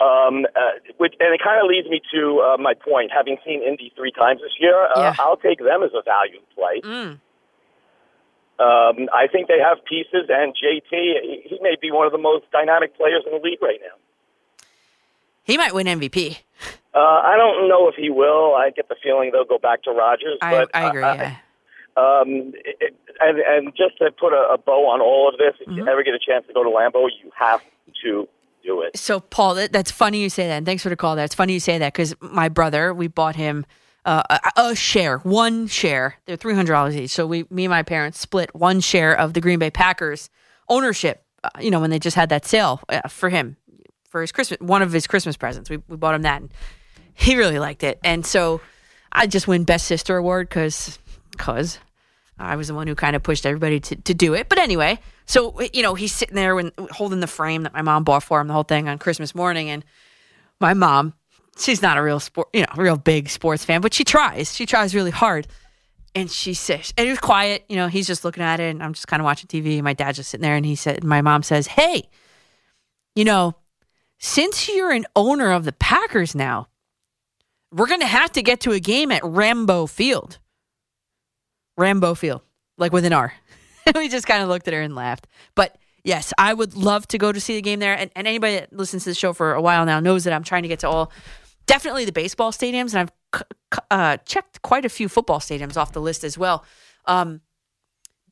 Um, 0.01 0.45
uh, 0.57 0.79
which, 0.99 1.15
and 1.21 1.33
it 1.35 1.41
kind 1.43 1.61
of 1.61 1.67
leads 1.69 1.89
me 1.89 2.01
to 2.15 2.41
uh, 2.41 2.57
my 2.59 2.75
point. 2.75 3.11
Having 3.15 3.39
seen 3.45 3.63
Indy 3.63 3.93
three 3.97 4.11
times 4.13 4.41
this 4.41 4.53
year, 4.59 4.87
uh, 4.95 5.01
Yeah. 5.01 5.15
I'll 5.19 5.37
take 5.37 5.59
them 5.59 5.83
as 5.83 5.91
a 5.95 6.03
value 6.03 6.41
play. 6.55 6.81
Mm. 6.83 7.21
Um, 8.59 9.09
I 9.13 9.27
think 9.31 9.49
they 9.49 9.59
have 9.59 9.85
pieces, 9.85 10.29
and 10.29 10.55
JT, 10.55 10.91
he, 10.91 11.59
may 11.61 11.75
be 11.81 11.91
one 11.91 12.07
of 12.07 12.13
the 12.13 12.19
most 12.19 12.45
dynamic 12.53 12.97
players 12.97 13.23
in 13.27 13.33
the 13.33 13.43
league 13.43 13.61
right 13.61 13.81
now. 13.83 13.97
He 15.43 15.59
might 15.59 15.75
win 15.75 15.87
MVP. 15.87 16.39
Uh, 16.95 16.99
I 16.99 17.37
don't 17.37 17.69
know 17.69 17.89
if 17.89 17.97
he 17.97 18.11
will. 18.11 18.55
I 18.55 18.71
get 18.71 18.89
the 18.89 18.95
feeling 19.03 19.31
they'll 19.33 19.45
go 19.45 19.59
back 19.59 19.83
to 19.83 19.91
Rodgers. 19.91 20.39
I, 20.41 20.51
but 20.53 20.71
I 20.73 20.89
agree. 20.89 21.03
uh, 21.03 21.15
yeah. 21.15 21.37
Um, 21.97 22.53
it, 22.65 22.95
and, 23.21 23.39
and 23.39 23.73
just 23.77 23.99
to 23.99 24.11
put 24.13 24.33
a, 24.33 24.55
a 24.55 24.59
bow 24.59 24.87
on 24.89 25.01
all 25.01 25.29
of 25.29 25.37
this, 25.39 25.55
if 25.61 25.69
Mm-hmm. 25.69 25.79
you 25.79 25.89
ever 25.89 26.03
get 26.03 26.15
a 26.15 26.19
chance 26.19 26.47
to 26.47 26.53
go 26.53 26.63
to 26.63 26.71
Lambeau, 26.71 27.09
you 27.23 27.31
have 27.37 27.61
to 28.03 28.29
do 28.65 28.83
it. 28.83 28.97
So, 28.97 29.21
Paul, 29.21 29.57
that, 29.57 29.73
that's 29.73 29.91
funny 29.91 30.21
you 30.21 30.31
say 30.31 30.47
that. 30.47 30.57
And 30.59 30.67
thanks 30.67 30.83
for 30.83 30.89
the 30.89 30.97
call. 30.97 31.17
That's 31.17 31.35
funny 31.35 31.53
you 31.55 31.61
say 31.61 31.79
that 31.79 31.93
because 31.93 32.15
my 32.21 32.49
brother, 32.49 32.95
we 32.95 33.09
bought 33.09 33.37
him 33.37 33.67
uh, 34.05 34.39
a, 34.57 34.75
share, 34.75 35.19
one 35.19 35.67
share. 35.67 36.17
They're 36.27 36.37
three 36.37 36.55
hundred 36.55 36.73
dollars 36.73 36.97
each. 36.97 37.11
So 37.11 37.27
we, 37.27 37.47
me 37.51 37.65
and 37.65 37.71
my 37.71 37.83
parents, 37.83 38.21
split 38.21 38.55
one 38.55 38.81
share 38.81 39.19
of 39.19 39.33
the 39.33 39.41
Green 39.41 39.59
Bay 39.59 39.71
Packers 39.71 40.31
ownership. 40.69 41.25
Uh, 41.43 41.51
you 41.61 41.71
know, 41.71 41.81
when 41.81 41.91
they 41.91 41.99
just 41.99 42.17
had 42.17 42.29
that 42.31 42.45
sale 42.45 42.81
uh, 42.89 43.09
for 43.09 43.29
him 43.29 43.57
for 44.09 44.21
his 44.21 44.33
Christmas, 44.33 44.61
one 44.61 44.83
of 44.83 44.93
his 44.93 45.07
Christmas 45.07 45.37
presents. 45.37 45.71
We 45.71 45.79
we 45.89 45.97
bought 45.97 46.15
him 46.15 46.23
that, 46.23 46.43
and 46.43 46.53
he 47.15 47.37
really 47.37 47.59
liked 47.59 47.83
it. 47.83 47.99
And 48.05 48.25
so 48.25 48.61
I 49.13 49.27
just 49.27 49.49
win 49.49 49.65
Best 49.65 49.87
Sister 49.87 50.17
Award 50.17 50.49
because 50.49 50.99
because 51.31 51.79
I 52.39 52.57
was 52.57 52.69
the 52.69 52.75
one 52.75 52.87
who 52.87 52.95
kind 52.95 53.17
of 53.17 53.23
pushed 53.23 53.47
everybody 53.47 53.81
to, 53.81 53.97
to 53.97 54.15
do 54.15 54.35
it. 54.35 54.49
But 54.49 54.59
anyway, 54.59 54.99
so 55.27 55.61
you 55.73 55.83
know 55.83 55.95
he's 55.95 56.13
sitting 56.13 56.35
there 56.35 56.55
when 56.55 56.73
holding 56.91 57.21
the 57.21 57.27
frame 57.27 57.63
that 57.63 57.73
my 57.73 57.83
mom 57.83 58.05
bought 58.05 58.23
for 58.23 58.41
him 58.41 58.49
the 58.49 58.55
whole 58.55 58.65
thing 58.65 58.89
on 58.89 58.99
Christmas 58.99 59.35
morning, 59.35 59.71
and 59.71 59.85
my 60.61 60.75
mom, 60.75 61.15
she's 61.59 61.83
not 61.83 61.97
a 61.97 62.03
real 62.03 62.21
sport, 62.21 62.49
you 62.53 62.63
know, 62.63 62.69
real 62.77 62.97
big 62.97 63.29
sports 63.29 63.65
fan, 63.65 63.81
but 63.81 63.95
she 63.95 64.05
tries. 64.05 64.55
She 64.55 64.67
tries 64.67 64.95
really 64.95 65.11
hard. 65.11 65.47
And 66.15 66.31
she 66.31 66.55
says, 66.55 66.95
and 66.97 67.09
it 67.09 67.11
was 67.11 67.19
quiet, 67.19 67.65
you 67.69 67.75
know, 67.75 67.89
he's 67.89 68.07
just 68.07 68.25
looking 68.25 68.43
at 68.43 68.61
it, 68.61 68.71
and 68.71 68.83
I'm 68.83 68.93
just 68.93 69.09
kind 69.09 69.21
of 69.21 69.25
watching 69.25 69.49
TV. 69.49 69.83
My 69.83 69.95
dad's 69.95 70.19
just 70.19 70.31
sitting 70.31 70.43
there, 70.43 70.55
and 70.55 70.65
he 70.65 70.77
said, 70.77 71.03
my 71.03 71.23
mom 71.23 71.43
says, 71.43 71.67
"Hey, 71.67 72.09
you 73.17 73.25
know, 73.25 73.57
since 74.19 74.69
you're 74.69 74.93
an 74.93 75.07
owner 75.17 75.51
of 75.51 75.65
the 75.65 75.73
Packers 75.73 76.35
now, 76.35 76.69
we're 77.73 77.89
going 77.89 78.01
to 78.01 78.07
have 78.07 78.31
to 78.33 78.43
get 78.43 78.61
to 78.61 78.71
a 78.71 78.81
game 78.81 79.11
at 79.11 79.23
Rambo 79.25 79.87
Field. 79.87 80.39
Rambo 81.77 82.15
Field, 82.15 82.43
like 82.79 82.93
with 82.93 83.05
an 83.05 83.13
R. 83.13 83.35
we 83.95 84.09
just 84.09 84.27
kind 84.27 84.43
of 84.43 84.49
looked 84.49 84.69
at 84.69 84.75
her 84.75 84.81
and 84.81 84.95
laughed. 84.95 85.27
But 85.57 85.77
yes, 86.05 86.33
I 86.39 86.55
would 86.55 86.77
love 86.77 87.09
to 87.09 87.19
go 87.19 87.33
to 87.33 87.41
see 87.41 87.57
the 87.57 87.63
game 87.63 87.81
there. 87.81 87.99
And, 87.99 88.11
and 88.15 88.29
anybody 88.29 88.55
that 88.55 88.73
listens 88.73 89.05
to 89.05 89.11
the 89.11 89.15
show 89.15 89.33
for 89.33 89.55
a 89.55 89.61
while 89.61 89.85
now 89.85 89.99
knows 89.99 90.25
that 90.25 90.33
I'm 90.33 90.45
trying 90.45 90.63
to 90.63 90.69
get 90.69 90.79
to 90.81 90.89
all, 90.89 91.11
definitely 91.67 92.05
the 92.05 92.13
baseball 92.13 92.53
stadiums, 92.53 92.95
and 92.95 93.11
I've 93.33 93.43
uh, 93.91 94.17
checked 94.19 94.63
quite 94.63 94.85
a 94.85 94.89
few 94.89 95.09
football 95.09 95.41
stadiums 95.41 95.77
off 95.77 95.93
the 95.93 96.01
list 96.01 96.25
as 96.25 96.39
well. 96.39 96.65
Um, 97.07 97.41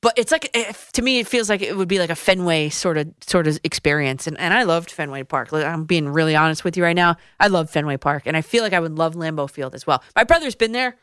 but 0.00 0.18
it's 0.18 0.32
like 0.32 0.50
if, 0.52 0.90
to 0.92 1.02
me, 1.02 1.20
it 1.20 1.28
feels 1.28 1.48
like 1.48 1.62
it 1.62 1.76
would 1.76 1.86
be 1.88 2.00
like 2.00 2.10
a 2.10 2.16
Fenway 2.16 2.70
sort 2.70 2.98
of 2.98 3.12
sort 3.24 3.46
of 3.46 3.59
experience, 3.62 4.26
and 4.26 4.38
and 4.38 4.52
I 4.52 4.64
loved 4.64 4.90
Fenway 4.90 5.22
Park. 5.22 5.52
I'm 5.52 5.84
being 5.84 6.09
really 6.09 6.34
honest 6.34 6.64
with 6.64 6.76
you 6.76 6.82
right 6.82 6.96
now. 6.96 7.16
I 7.38 7.46
love 7.46 7.70
Fenway 7.70 7.98
Park, 7.98 8.24
and 8.26 8.36
I 8.36 8.42
feel 8.42 8.64
like 8.64 8.72
I 8.72 8.80
would 8.80 8.98
love 8.98 9.14
Lambeau 9.14 9.48
Field 9.48 9.74
as 9.74 9.86
well. 9.86 10.02
My 10.16 10.24
brother's 10.24 10.56
been 10.56 10.72
there. 10.72 10.96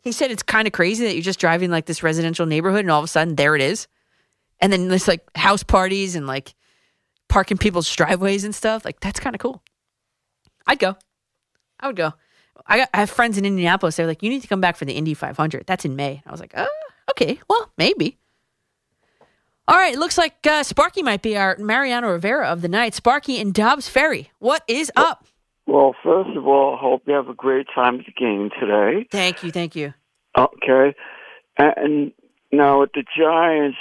He 0.00 0.12
said 0.12 0.30
it's 0.30 0.42
kind 0.42 0.66
of 0.66 0.72
crazy 0.72 1.04
that 1.04 1.14
you're 1.14 1.22
just 1.22 1.40
driving 1.40 1.70
like 1.70 1.84
this 1.84 2.02
residential 2.02 2.46
neighborhood, 2.46 2.80
and 2.80 2.90
all 2.90 3.00
of 3.00 3.04
a 3.04 3.08
sudden 3.08 3.36
there 3.36 3.54
it 3.54 3.60
is, 3.60 3.86
and 4.60 4.72
then 4.72 4.88
there's 4.88 5.08
like 5.08 5.22
house 5.36 5.62
parties 5.62 6.16
and 6.16 6.26
like 6.26 6.54
parking 7.28 7.58
people's 7.58 7.94
driveways 7.94 8.44
and 8.44 8.54
stuff. 8.54 8.82
Like 8.82 9.00
that's 9.00 9.20
kind 9.20 9.36
of 9.36 9.40
cool. 9.40 9.62
I'd 10.66 10.78
go. 10.78 10.96
I 11.80 11.86
would 11.86 11.96
go. 11.96 12.14
I, 12.66 12.78
got, 12.78 12.88
I 12.92 12.98
have 12.98 13.10
friends 13.10 13.38
in 13.38 13.44
Indianapolis. 13.44 13.96
They're 13.96 14.06
like, 14.06 14.22
you 14.22 14.30
need 14.30 14.42
to 14.42 14.48
come 14.48 14.60
back 14.60 14.76
for 14.76 14.84
the 14.84 14.94
Indy 14.94 15.14
500. 15.14 15.66
That's 15.66 15.84
in 15.84 15.96
May. 15.96 16.22
I 16.26 16.30
was 16.30 16.40
like, 16.40 16.52
oh, 16.56 16.68
okay, 17.10 17.40
well, 17.48 17.70
maybe. 17.78 18.18
All 19.66 19.76
right, 19.76 19.92
it 19.92 19.98
looks 19.98 20.16
like 20.16 20.46
uh, 20.46 20.62
Sparky 20.62 21.02
might 21.02 21.20
be 21.20 21.36
our 21.36 21.56
Mariano 21.58 22.10
Rivera 22.10 22.48
of 22.48 22.62
the 22.62 22.68
night. 22.68 22.94
Sparky 22.94 23.38
in 23.38 23.52
Dobbs 23.52 23.88
Ferry. 23.88 24.30
What 24.38 24.62
is 24.66 24.90
up? 24.96 25.26
Well, 25.66 25.94
first 26.02 26.30
of 26.34 26.46
all, 26.46 26.74
I 26.74 26.80
hope 26.80 27.02
you 27.06 27.12
have 27.12 27.28
a 27.28 27.34
great 27.34 27.66
time 27.74 28.00
at 28.00 28.06
the 28.06 28.12
game 28.12 28.48
today. 28.58 29.06
Thank 29.10 29.42
you, 29.42 29.52
thank 29.52 29.76
you. 29.76 29.92
Okay. 30.36 30.94
And 31.58 32.12
now 32.50 32.80
with 32.80 32.92
the 32.94 33.04
Giants, 33.16 33.76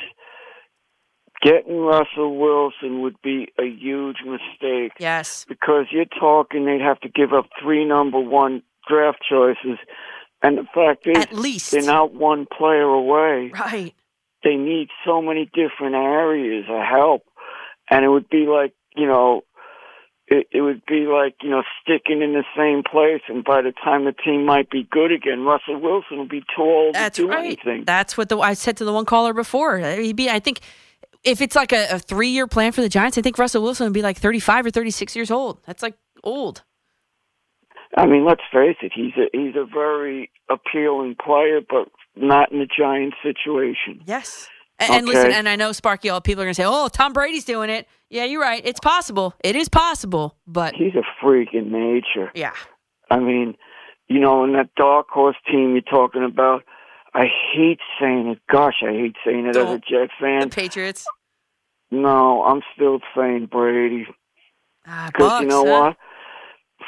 getting 1.41 1.79
Russell 1.79 2.37
Wilson 2.37 3.01
would 3.01 3.21
be 3.21 3.47
a 3.59 3.65
huge 3.65 4.17
mistake. 4.25 4.93
Yes. 4.99 5.45
Because 5.47 5.85
you're 5.91 6.05
talking 6.05 6.65
they'd 6.65 6.81
have 6.81 6.99
to 7.01 7.09
give 7.09 7.33
up 7.33 7.47
three 7.61 7.85
number 7.85 8.19
one 8.19 8.63
draft 8.87 9.19
choices. 9.29 9.77
And 10.41 10.57
the 10.57 10.65
fact 10.73 11.07
is, 11.07 11.17
At 11.17 11.33
least. 11.33 11.71
they're 11.71 11.81
not 11.81 12.13
one 12.13 12.45
player 12.45 12.83
away. 12.83 13.51
Right. 13.53 13.93
They 14.43 14.55
need 14.55 14.89
so 15.05 15.21
many 15.21 15.45
different 15.45 15.95
areas 15.95 16.65
of 16.69 16.81
help. 16.83 17.23
And 17.89 18.05
it 18.05 18.09
would 18.09 18.29
be 18.29 18.45
like, 18.47 18.73
you 18.95 19.07
know, 19.07 19.41
it, 20.27 20.47
it 20.51 20.61
would 20.61 20.85
be 20.85 21.07
like, 21.07 21.35
you 21.41 21.49
know, 21.49 21.63
sticking 21.81 22.21
in 22.21 22.33
the 22.33 22.43
same 22.55 22.83
place. 22.83 23.21
And 23.29 23.43
by 23.43 23.61
the 23.61 23.71
time 23.71 24.05
the 24.05 24.11
team 24.11 24.45
might 24.45 24.69
be 24.69 24.87
good 24.91 25.11
again, 25.11 25.41
Russell 25.43 25.79
Wilson 25.79 26.17
will 26.17 26.27
be 26.27 26.41
too 26.41 26.61
old 26.61 26.95
That's 26.95 27.15
to 27.15 27.23
do 27.23 27.29
right. 27.29 27.45
anything. 27.45 27.85
That's 27.85 28.17
what 28.17 28.29
the 28.29 28.37
I 28.37 28.53
said 28.53 28.77
to 28.77 28.85
the 28.85 28.93
one 28.93 29.05
caller 29.05 29.33
before. 29.33 29.79
He'd 29.79 30.15
be, 30.15 30.29
I 30.29 30.39
think, 30.39 30.59
if 31.23 31.41
it's 31.41 31.55
like 31.55 31.71
a, 31.71 31.87
a 31.91 31.99
three 31.99 32.29
year 32.29 32.47
plan 32.47 32.71
for 32.71 32.81
the 32.81 32.89
Giants, 32.89 33.17
I 33.17 33.21
think 33.21 33.37
Russell 33.37 33.63
Wilson 33.63 33.85
would 33.85 33.93
be 33.93 34.01
like 34.01 34.17
35 34.17 34.67
or 34.67 34.71
36 34.71 35.15
years 35.15 35.31
old. 35.31 35.59
That's 35.65 35.83
like 35.83 35.95
old. 36.23 36.63
I 37.97 38.05
mean, 38.05 38.25
let's 38.25 38.41
face 38.51 38.75
it, 38.81 38.91
he's 38.93 39.13
a 39.17 39.27
he's 39.31 39.55
a 39.55 39.65
very 39.65 40.29
appealing 40.49 41.15
player, 41.23 41.61
but 41.67 41.87
not 42.15 42.51
in 42.51 42.59
the 42.59 42.67
Giants 42.67 43.17
situation. 43.23 44.01
Yes. 44.05 44.49
And, 44.79 44.93
and 44.93 45.07
listen, 45.07 45.31
and 45.31 45.49
I 45.49 45.55
know 45.55 45.71
Sparky, 45.71 46.09
all 46.09 46.21
people 46.21 46.43
are 46.43 46.45
going 46.45 46.53
to 46.53 46.61
say, 46.61 46.65
"Oh, 46.67 46.87
Tom 46.89 47.11
Brady's 47.13 47.45
doing 47.45 47.69
it." 47.69 47.87
Yeah, 48.09 48.25
you're 48.25 48.41
right. 48.41 48.61
It's 48.63 48.79
possible. 48.79 49.33
It 49.43 49.55
is 49.55 49.69
possible, 49.69 50.37
but 50.45 50.75
He's 50.75 50.93
a 50.93 51.01
freak 51.19 51.49
in 51.53 51.71
nature. 51.71 52.31
yeah, 52.35 52.53
I 53.09 53.19
mean, 53.19 53.55
you 54.07 54.19
know, 54.19 54.43
in 54.43 54.53
that 54.53 54.69
dark 54.75 55.07
horse 55.09 55.35
team 55.49 55.71
you're 55.71 55.81
talking 55.81 56.23
about, 56.23 56.63
I 57.17 57.25
hate 57.53 57.79
saying 57.99 58.27
it. 58.27 58.39
Gosh, 58.47 58.83
I 58.83 58.91
hate 58.91 59.15
saying 59.25 59.47
it 59.47 59.49
as 59.49 59.55
a 59.57 59.59
Don't. 59.65 59.85
Jet 59.85 60.09
fan. 60.21 60.41
the 60.41 60.47
Patriots. 60.49 61.07
No, 61.89 62.43
I'm 62.43 62.61
still 62.75 62.99
saying 63.15 63.47
Brady. 63.47 64.05
Ah, 64.85 65.09
Because 65.11 65.41
you 65.41 65.47
know 65.47 65.65
huh? 65.65 65.71
what? 65.81 65.97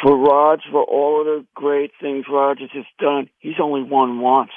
For 0.03 0.15
Raj, 0.15 0.61
for 0.71 0.83
all 0.83 1.21
of 1.21 1.25
the 1.25 1.45
great 1.55 1.91
things 1.99 2.25
Rodgers 2.31 2.69
has 2.73 2.85
done, 2.99 3.27
he's 3.39 3.59
only 3.59 3.81
won 3.81 4.19
once. 4.19 4.51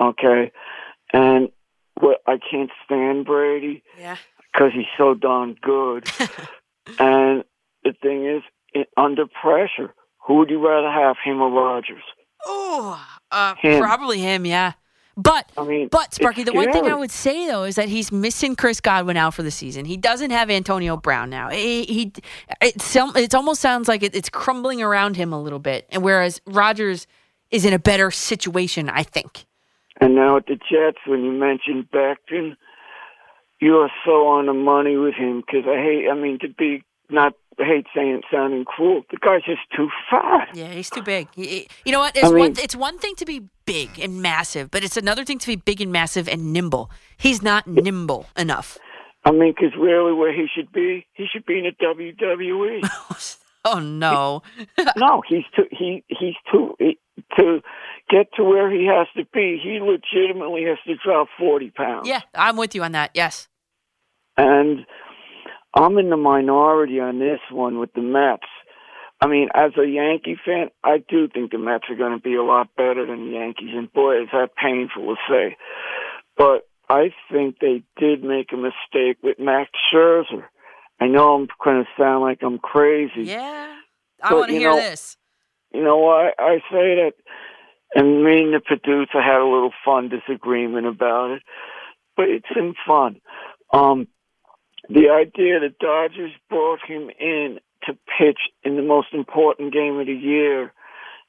Okay? 0.00 0.52
And 1.12 1.48
what 2.00 2.18
I 2.28 2.38
can't 2.38 2.70
stand 2.84 3.26
Brady 3.26 3.82
Yeah. 3.98 4.16
because 4.52 4.70
he's 4.74 4.86
so 4.96 5.14
darn 5.14 5.56
good. 5.60 6.08
and 7.00 7.42
the 7.84 7.94
thing 8.00 8.26
is, 8.26 8.84
under 8.96 9.24
pressure, 9.26 9.92
who 10.24 10.34
would 10.36 10.50
you 10.50 10.64
rather 10.64 10.88
have, 10.90 11.16
him 11.24 11.40
or 11.42 11.50
Rodgers? 11.50 12.04
Oh, 12.46 13.04
uh, 13.32 13.54
Him. 13.56 13.80
probably 13.82 14.18
him. 14.18 14.46
Yeah. 14.46 14.72
But 15.16 15.50
I 15.58 15.64
mean, 15.64 15.88
but 15.88 16.14
Sparky, 16.14 16.40
it's 16.40 16.50
the 16.50 16.56
one 16.56 16.72
thing 16.72 16.86
I 16.86 16.94
would 16.94 17.10
say 17.10 17.46
though 17.46 17.64
is 17.64 17.74
that 17.74 17.88
he's 17.88 18.10
missing 18.10 18.56
Chris 18.56 18.80
Godwin 18.80 19.18
out 19.18 19.34
for 19.34 19.42
the 19.42 19.50
season. 19.50 19.84
He 19.84 19.98
doesn't 19.98 20.30
have 20.30 20.48
Antonio 20.48 20.96
Brown 20.96 21.28
now. 21.28 21.50
He, 21.50 21.84
he 21.84 22.12
it, 22.62 22.80
some- 22.80 23.14
it 23.16 23.34
almost 23.34 23.60
sounds 23.60 23.88
like 23.88 24.02
it, 24.02 24.14
it's 24.14 24.30
crumbling 24.30 24.80
around 24.80 25.16
him 25.16 25.32
a 25.32 25.40
little 25.40 25.58
bit, 25.58 25.86
and 25.90 26.02
whereas 26.02 26.40
Rodgers 26.46 27.06
is 27.50 27.66
in 27.66 27.74
a 27.74 27.78
better 27.78 28.10
situation, 28.10 28.88
I 28.88 29.02
think. 29.02 29.44
And 30.00 30.14
now 30.14 30.38
at 30.38 30.46
the 30.46 30.54
Jets, 30.56 30.98
when 31.06 31.22
you 31.22 31.32
mentioned 31.32 31.90
Becton, 31.90 32.56
you 33.60 33.76
are 33.76 33.90
so 34.06 34.28
on 34.28 34.46
the 34.46 34.54
money 34.54 34.96
with 34.96 35.14
him 35.14 35.42
because 35.42 35.64
I 35.68 35.76
hate. 35.76 36.08
I 36.10 36.14
mean, 36.14 36.38
to 36.38 36.48
be 36.48 36.84
not 37.10 37.34
I 37.58 37.64
hate 37.64 37.86
saying 37.94 38.22
sounding 38.30 38.64
cruel. 38.64 39.02
The 39.10 39.18
guy's 39.18 39.44
just 39.44 39.60
too 39.76 39.88
fat. 40.10 40.48
Yeah, 40.54 40.68
he's 40.68 40.90
too 40.90 41.02
big. 41.02 41.28
You 41.36 41.92
know 41.92 42.00
what? 42.00 42.16
It's 42.16 42.24
I 42.24 42.30
one. 42.30 42.54
It's 42.58 42.76
one 42.76 42.98
thing 42.98 43.14
to 43.16 43.24
be 43.24 43.42
big 43.66 43.98
and 43.98 44.22
massive, 44.22 44.70
but 44.70 44.82
it's 44.84 44.96
another 44.96 45.24
thing 45.24 45.38
to 45.38 45.46
be 45.46 45.56
big 45.56 45.80
and 45.80 45.92
massive 45.92 46.28
and 46.28 46.52
nimble. 46.52 46.90
He's 47.16 47.42
not 47.42 47.66
nimble 47.66 48.26
enough. 48.36 48.78
I 49.24 49.30
mean, 49.30 49.54
because 49.56 49.76
really, 49.78 50.12
where 50.12 50.32
he 50.32 50.46
should 50.52 50.72
be, 50.72 51.06
he 51.12 51.26
should 51.32 51.46
be 51.46 51.58
in 51.58 51.64
the 51.64 51.84
WWE. 51.84 53.38
Oh 53.64 53.78
no. 53.78 54.42
no, 54.96 55.22
he's 55.28 55.44
too. 55.54 55.66
He 55.70 56.04
he's 56.08 56.34
too. 56.50 56.74
He, 56.78 56.98
to 57.38 57.60
get 58.10 58.26
to 58.36 58.44
where 58.44 58.70
he 58.70 58.86
has 58.86 59.06
to 59.16 59.24
be, 59.32 59.60
he 59.62 59.78
legitimately 59.80 60.64
has 60.64 60.78
to 60.86 60.94
drop 60.96 61.28
forty 61.38 61.70
pounds. 61.70 62.08
Yeah, 62.08 62.22
I'm 62.34 62.56
with 62.56 62.74
you 62.74 62.82
on 62.82 62.92
that. 62.92 63.12
Yes. 63.14 63.48
And 64.36 64.86
I'm 65.74 65.98
in 65.98 66.10
the 66.10 66.16
minority 66.16 67.00
on 67.00 67.18
this 67.18 67.40
one 67.50 67.78
with 67.78 67.92
the 67.94 68.02
Mets. 68.02 68.46
I 69.20 69.28
mean, 69.28 69.48
as 69.54 69.70
a 69.78 69.86
Yankee 69.86 70.36
fan, 70.44 70.70
I 70.82 70.98
do 71.08 71.28
think 71.28 71.52
the 71.52 71.58
Mets 71.58 71.84
are 71.88 71.96
going 71.96 72.12
to 72.16 72.22
be 72.22 72.34
a 72.34 72.42
lot 72.42 72.68
better 72.76 73.06
than 73.06 73.26
the 73.26 73.32
Yankees. 73.38 73.70
And 73.72 73.92
boy, 73.92 74.22
is 74.22 74.28
that 74.32 74.56
painful 74.56 75.14
to 75.14 75.16
say. 75.28 75.56
But 76.36 76.66
I 76.88 77.10
think 77.30 77.58
they 77.60 77.84
did 77.98 78.24
make 78.24 78.52
a 78.52 78.56
mistake 78.56 79.18
with 79.22 79.38
Max 79.38 79.70
Scherzer. 79.92 80.44
I 81.00 81.06
know 81.06 81.34
I'm 81.34 81.48
going 81.64 81.84
to 81.84 81.88
sound 81.96 82.22
like 82.22 82.40
I'm 82.42 82.58
crazy. 82.58 83.22
Yeah. 83.22 83.74
I 84.22 84.28
But, 84.30 84.36
want 84.36 84.50
to 84.50 84.58
hear 84.58 84.70
know, 84.70 84.76
this. 84.76 85.16
You 85.72 85.82
know 85.82 85.98
what? 85.98 86.34
I 86.38 86.58
say 86.70 86.96
that, 86.96 87.12
and 87.94 88.24
me 88.24 88.42
and 88.42 88.54
the 88.54 88.60
producer 88.60 89.22
had 89.22 89.40
a 89.40 89.44
little 89.44 89.72
fun 89.84 90.10
disagreement 90.10 90.86
about 90.86 91.30
it, 91.30 91.42
but 92.16 92.28
it's 92.28 92.46
in 92.54 92.74
fun. 92.86 93.20
Um, 93.72 94.08
the 94.88 95.10
idea 95.10 95.60
that 95.60 95.78
Dodgers 95.78 96.32
brought 96.48 96.80
him 96.86 97.10
in 97.18 97.58
to 97.84 97.94
pitch 98.18 98.38
in 98.62 98.76
the 98.76 98.82
most 98.82 99.08
important 99.12 99.72
game 99.72 99.98
of 99.98 100.06
the 100.06 100.12
year, 100.12 100.72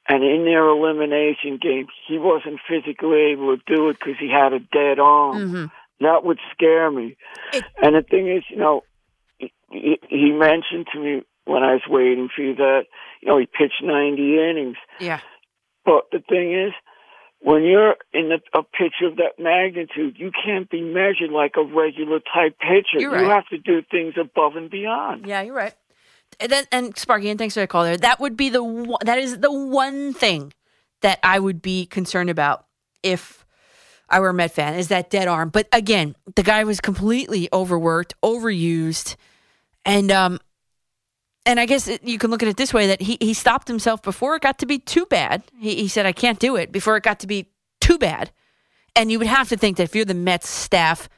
and 0.07 0.23
in 0.23 0.45
their 0.45 0.67
elimination 0.67 1.57
game, 1.61 1.87
he 2.07 2.17
wasn't 2.17 2.59
physically 2.67 3.31
able 3.31 3.55
to 3.55 3.63
do 3.65 3.89
it 3.89 3.97
because 3.99 4.15
he 4.19 4.29
had 4.29 4.53
a 4.53 4.59
dead 4.59 4.99
arm. 4.99 5.37
Mm-hmm. 5.37 5.65
That 6.01 6.25
would 6.25 6.39
scare 6.51 6.91
me. 6.91 7.15
and 7.81 7.95
the 7.95 8.01
thing 8.01 8.29
is, 8.29 8.43
you 8.49 8.57
know, 8.57 8.83
he, 9.37 9.53
he 9.71 9.99
he 10.09 10.31
mentioned 10.31 10.87
to 10.93 10.99
me 10.99 11.21
when 11.45 11.63
I 11.63 11.73
was 11.73 11.83
waiting 11.87 12.29
for 12.33 12.41
you 12.41 12.55
that, 12.55 12.85
you 13.21 13.27
know, 13.27 13.37
he 13.37 13.45
pitched 13.45 13.81
90 13.83 14.21
innings. 14.37 14.77
Yeah. 14.99 15.19
But 15.85 16.05
the 16.11 16.19
thing 16.19 16.53
is, 16.53 16.73
when 17.43 17.63
you're 17.63 17.95
in 18.13 18.31
a, 18.31 18.57
a 18.57 18.63
pitch 18.63 18.95
of 19.03 19.17
that 19.17 19.37
magnitude, 19.37 20.15
you 20.17 20.31
can't 20.31 20.69
be 20.69 20.81
measured 20.81 21.29
like 21.29 21.55
a 21.57 21.63
regular 21.63 22.19
type 22.19 22.57
pitcher. 22.57 22.99
You're 22.99 23.21
You 23.21 23.29
have 23.29 23.47
to 23.47 23.57
do 23.57 23.81
things 23.91 24.13
above 24.19 24.55
and 24.55 24.69
beyond. 24.69 25.27
Yeah, 25.27 25.41
you're 25.41 25.55
right. 25.55 25.73
And 26.39 26.51
then 26.51 26.65
and 26.71 26.97
Sparky, 26.97 27.29
and 27.29 27.37
thanks 27.37 27.53
for 27.53 27.59
the 27.59 27.67
call 27.67 27.83
there. 27.83 27.97
That 27.97 28.21
would 28.21 28.37
be 28.37 28.49
the 28.49 28.63
one, 28.63 28.97
that 29.03 29.19
is 29.19 29.39
the 29.39 29.51
one 29.51 30.13
thing 30.13 30.53
that 31.01 31.19
I 31.21 31.37
would 31.37 31.61
be 31.61 31.85
concerned 31.85 32.29
about 32.29 32.65
if 33.03 33.45
I 34.09 34.21
were 34.21 34.29
a 34.29 34.33
Met 34.33 34.51
fan 34.51 34.75
is 34.75 34.87
that 34.87 35.09
dead 35.09 35.27
arm. 35.27 35.49
But 35.49 35.67
again, 35.73 36.15
the 36.35 36.43
guy 36.43 36.63
was 36.63 36.79
completely 36.79 37.49
overworked, 37.51 38.13
overused, 38.23 39.17
and 39.85 40.11
um, 40.11 40.39
and 41.45 41.59
I 41.59 41.65
guess 41.65 41.89
you 42.03 42.17
can 42.17 42.31
look 42.31 42.41
at 42.41 42.49
it 42.49 42.57
this 42.57 42.73
way 42.73 42.87
that 42.87 43.01
he 43.01 43.17
he 43.19 43.33
stopped 43.33 43.67
himself 43.67 44.01
before 44.01 44.35
it 44.35 44.41
got 44.41 44.59
to 44.59 44.65
be 44.65 44.79
too 44.79 45.05
bad. 45.05 45.43
He 45.59 45.75
he 45.75 45.87
said 45.87 46.05
I 46.05 46.11
can't 46.13 46.39
do 46.39 46.55
it 46.55 46.71
before 46.71 46.97
it 46.97 47.03
got 47.03 47.19
to 47.19 47.27
be 47.27 47.49
too 47.81 47.97
bad. 47.97 48.31
And 48.95 49.11
you 49.11 49.17
would 49.19 49.27
have 49.27 49.49
to 49.49 49.57
think 49.57 49.77
that 49.77 49.83
if 49.83 49.95
you're 49.95 50.05
the 50.05 50.13
Mets 50.13 50.47
staff 50.47 51.09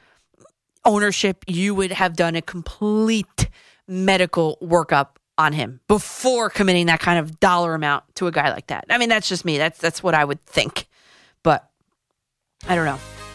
ownership, 0.84 1.44
you 1.46 1.74
would 1.74 1.92
have 1.92 2.16
done 2.16 2.34
a 2.34 2.42
complete 2.42 3.50
medical 3.86 4.58
workup 4.62 5.16
on 5.38 5.52
him 5.52 5.80
before 5.86 6.48
committing 6.48 6.86
that 6.86 7.00
kind 7.00 7.18
of 7.18 7.38
dollar 7.38 7.74
amount 7.74 8.04
to 8.14 8.26
a 8.26 8.32
guy 8.32 8.50
like 8.50 8.68
that. 8.68 8.86
I 8.88 8.98
mean, 8.98 9.08
that's 9.08 9.28
just 9.28 9.44
me. 9.44 9.58
That's 9.58 9.78
that's 9.78 10.02
what 10.02 10.14
I 10.14 10.24
would 10.24 10.44
think. 10.46 10.88
But 11.42 11.68
I 12.66 12.74
don't 12.74 12.86
know. 12.86 13.25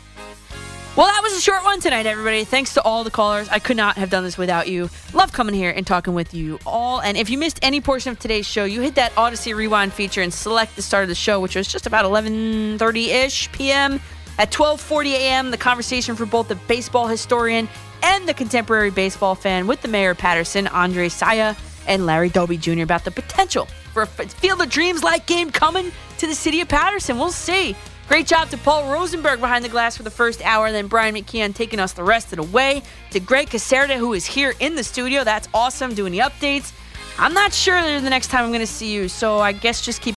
Well, 0.93 1.07
that 1.07 1.21
was 1.23 1.31
a 1.37 1.39
short 1.39 1.63
one 1.63 1.79
tonight, 1.79 2.05
everybody. 2.05 2.43
Thanks 2.43 2.73
to 2.73 2.81
all 2.81 3.05
the 3.05 3.11
callers. 3.11 3.47
I 3.47 3.59
could 3.59 3.77
not 3.77 3.95
have 3.95 4.09
done 4.09 4.25
this 4.25 4.37
without 4.37 4.67
you. 4.67 4.89
Love 5.13 5.31
coming 5.31 5.55
here 5.55 5.69
and 5.69 5.87
talking 5.87 6.13
with 6.13 6.33
you 6.33 6.59
all. 6.65 6.99
And 6.99 7.15
if 7.17 7.29
you 7.29 7.37
missed 7.37 7.59
any 7.61 7.79
portion 7.79 8.11
of 8.11 8.19
today's 8.19 8.45
show, 8.45 8.65
you 8.65 8.81
hit 8.81 8.95
that 8.95 9.15
Audacy 9.15 9.55
Rewind 9.55 9.93
feature 9.93 10.21
and 10.21 10.33
select 10.33 10.75
the 10.75 10.81
start 10.81 11.03
of 11.03 11.07
the 11.07 11.15
show, 11.15 11.39
which 11.39 11.55
was 11.55 11.65
just 11.65 11.87
about 11.87 12.03
11:30-ish 12.03 13.53
p.m. 13.53 14.01
At 14.37 14.51
12:40 14.51 15.13
a.m., 15.13 15.51
the 15.51 15.57
conversation 15.57 16.17
for 16.17 16.25
both 16.25 16.49
the 16.49 16.55
baseball 16.55 17.07
historian 17.07 17.69
and 18.03 18.27
the 18.27 18.33
contemporary 18.33 18.91
baseball 18.91 19.35
fan 19.35 19.67
with 19.67 19.81
the 19.81 19.87
mayor 19.87 20.09
of 20.09 20.17
Paterson, 20.17 20.67
Andre 20.67 21.07
Sayegh, 21.07 21.57
and 21.87 22.05
Larry 22.05 22.29
Doby 22.29 22.57
Jr. 22.57 22.81
about 22.81 23.05
the 23.05 23.11
potential 23.11 23.65
for 23.93 24.03
a 24.03 24.07
Field 24.07 24.61
of 24.61 24.69
Dreams 24.69 25.03
like 25.03 25.25
game 25.25 25.51
coming 25.51 25.89
to 26.17 26.27
the 26.27 26.35
city 26.35 26.59
of 26.59 26.67
Paterson. 26.67 27.17
We'll 27.17 27.31
see. 27.31 27.77
Great 28.11 28.27
job 28.27 28.49
to 28.49 28.57
Paul 28.57 28.91
Rosenberg 28.91 29.39
behind 29.39 29.63
the 29.63 29.69
glass 29.69 29.95
for 29.95 30.03
the 30.03 30.11
first 30.11 30.41
hour, 30.45 30.65
and 30.65 30.75
then 30.75 30.87
Brian 30.87 31.15
McKeon 31.15 31.55
taking 31.55 31.79
us 31.79 31.93
the 31.93 32.03
rest 32.03 32.33
of 32.33 32.39
the 32.39 32.43
way. 32.43 32.83
To 33.11 33.21
Greg 33.21 33.47
Caserta, 33.47 33.95
who 33.95 34.11
is 34.11 34.25
here 34.25 34.53
in 34.59 34.75
the 34.75 34.83
studio. 34.83 35.23
That's 35.23 35.47
awesome, 35.53 35.95
doing 35.95 36.11
the 36.11 36.19
updates. 36.19 36.73
I'm 37.17 37.33
not 37.33 37.53
sure 37.53 37.81
the 38.01 38.09
next 38.09 38.27
time 38.27 38.43
I'm 38.43 38.49
going 38.49 38.59
to 38.59 38.67
see 38.67 38.91
you, 38.91 39.07
so 39.07 39.39
I 39.39 39.53
guess 39.53 39.81
just 39.81 40.01
keep 40.01 40.15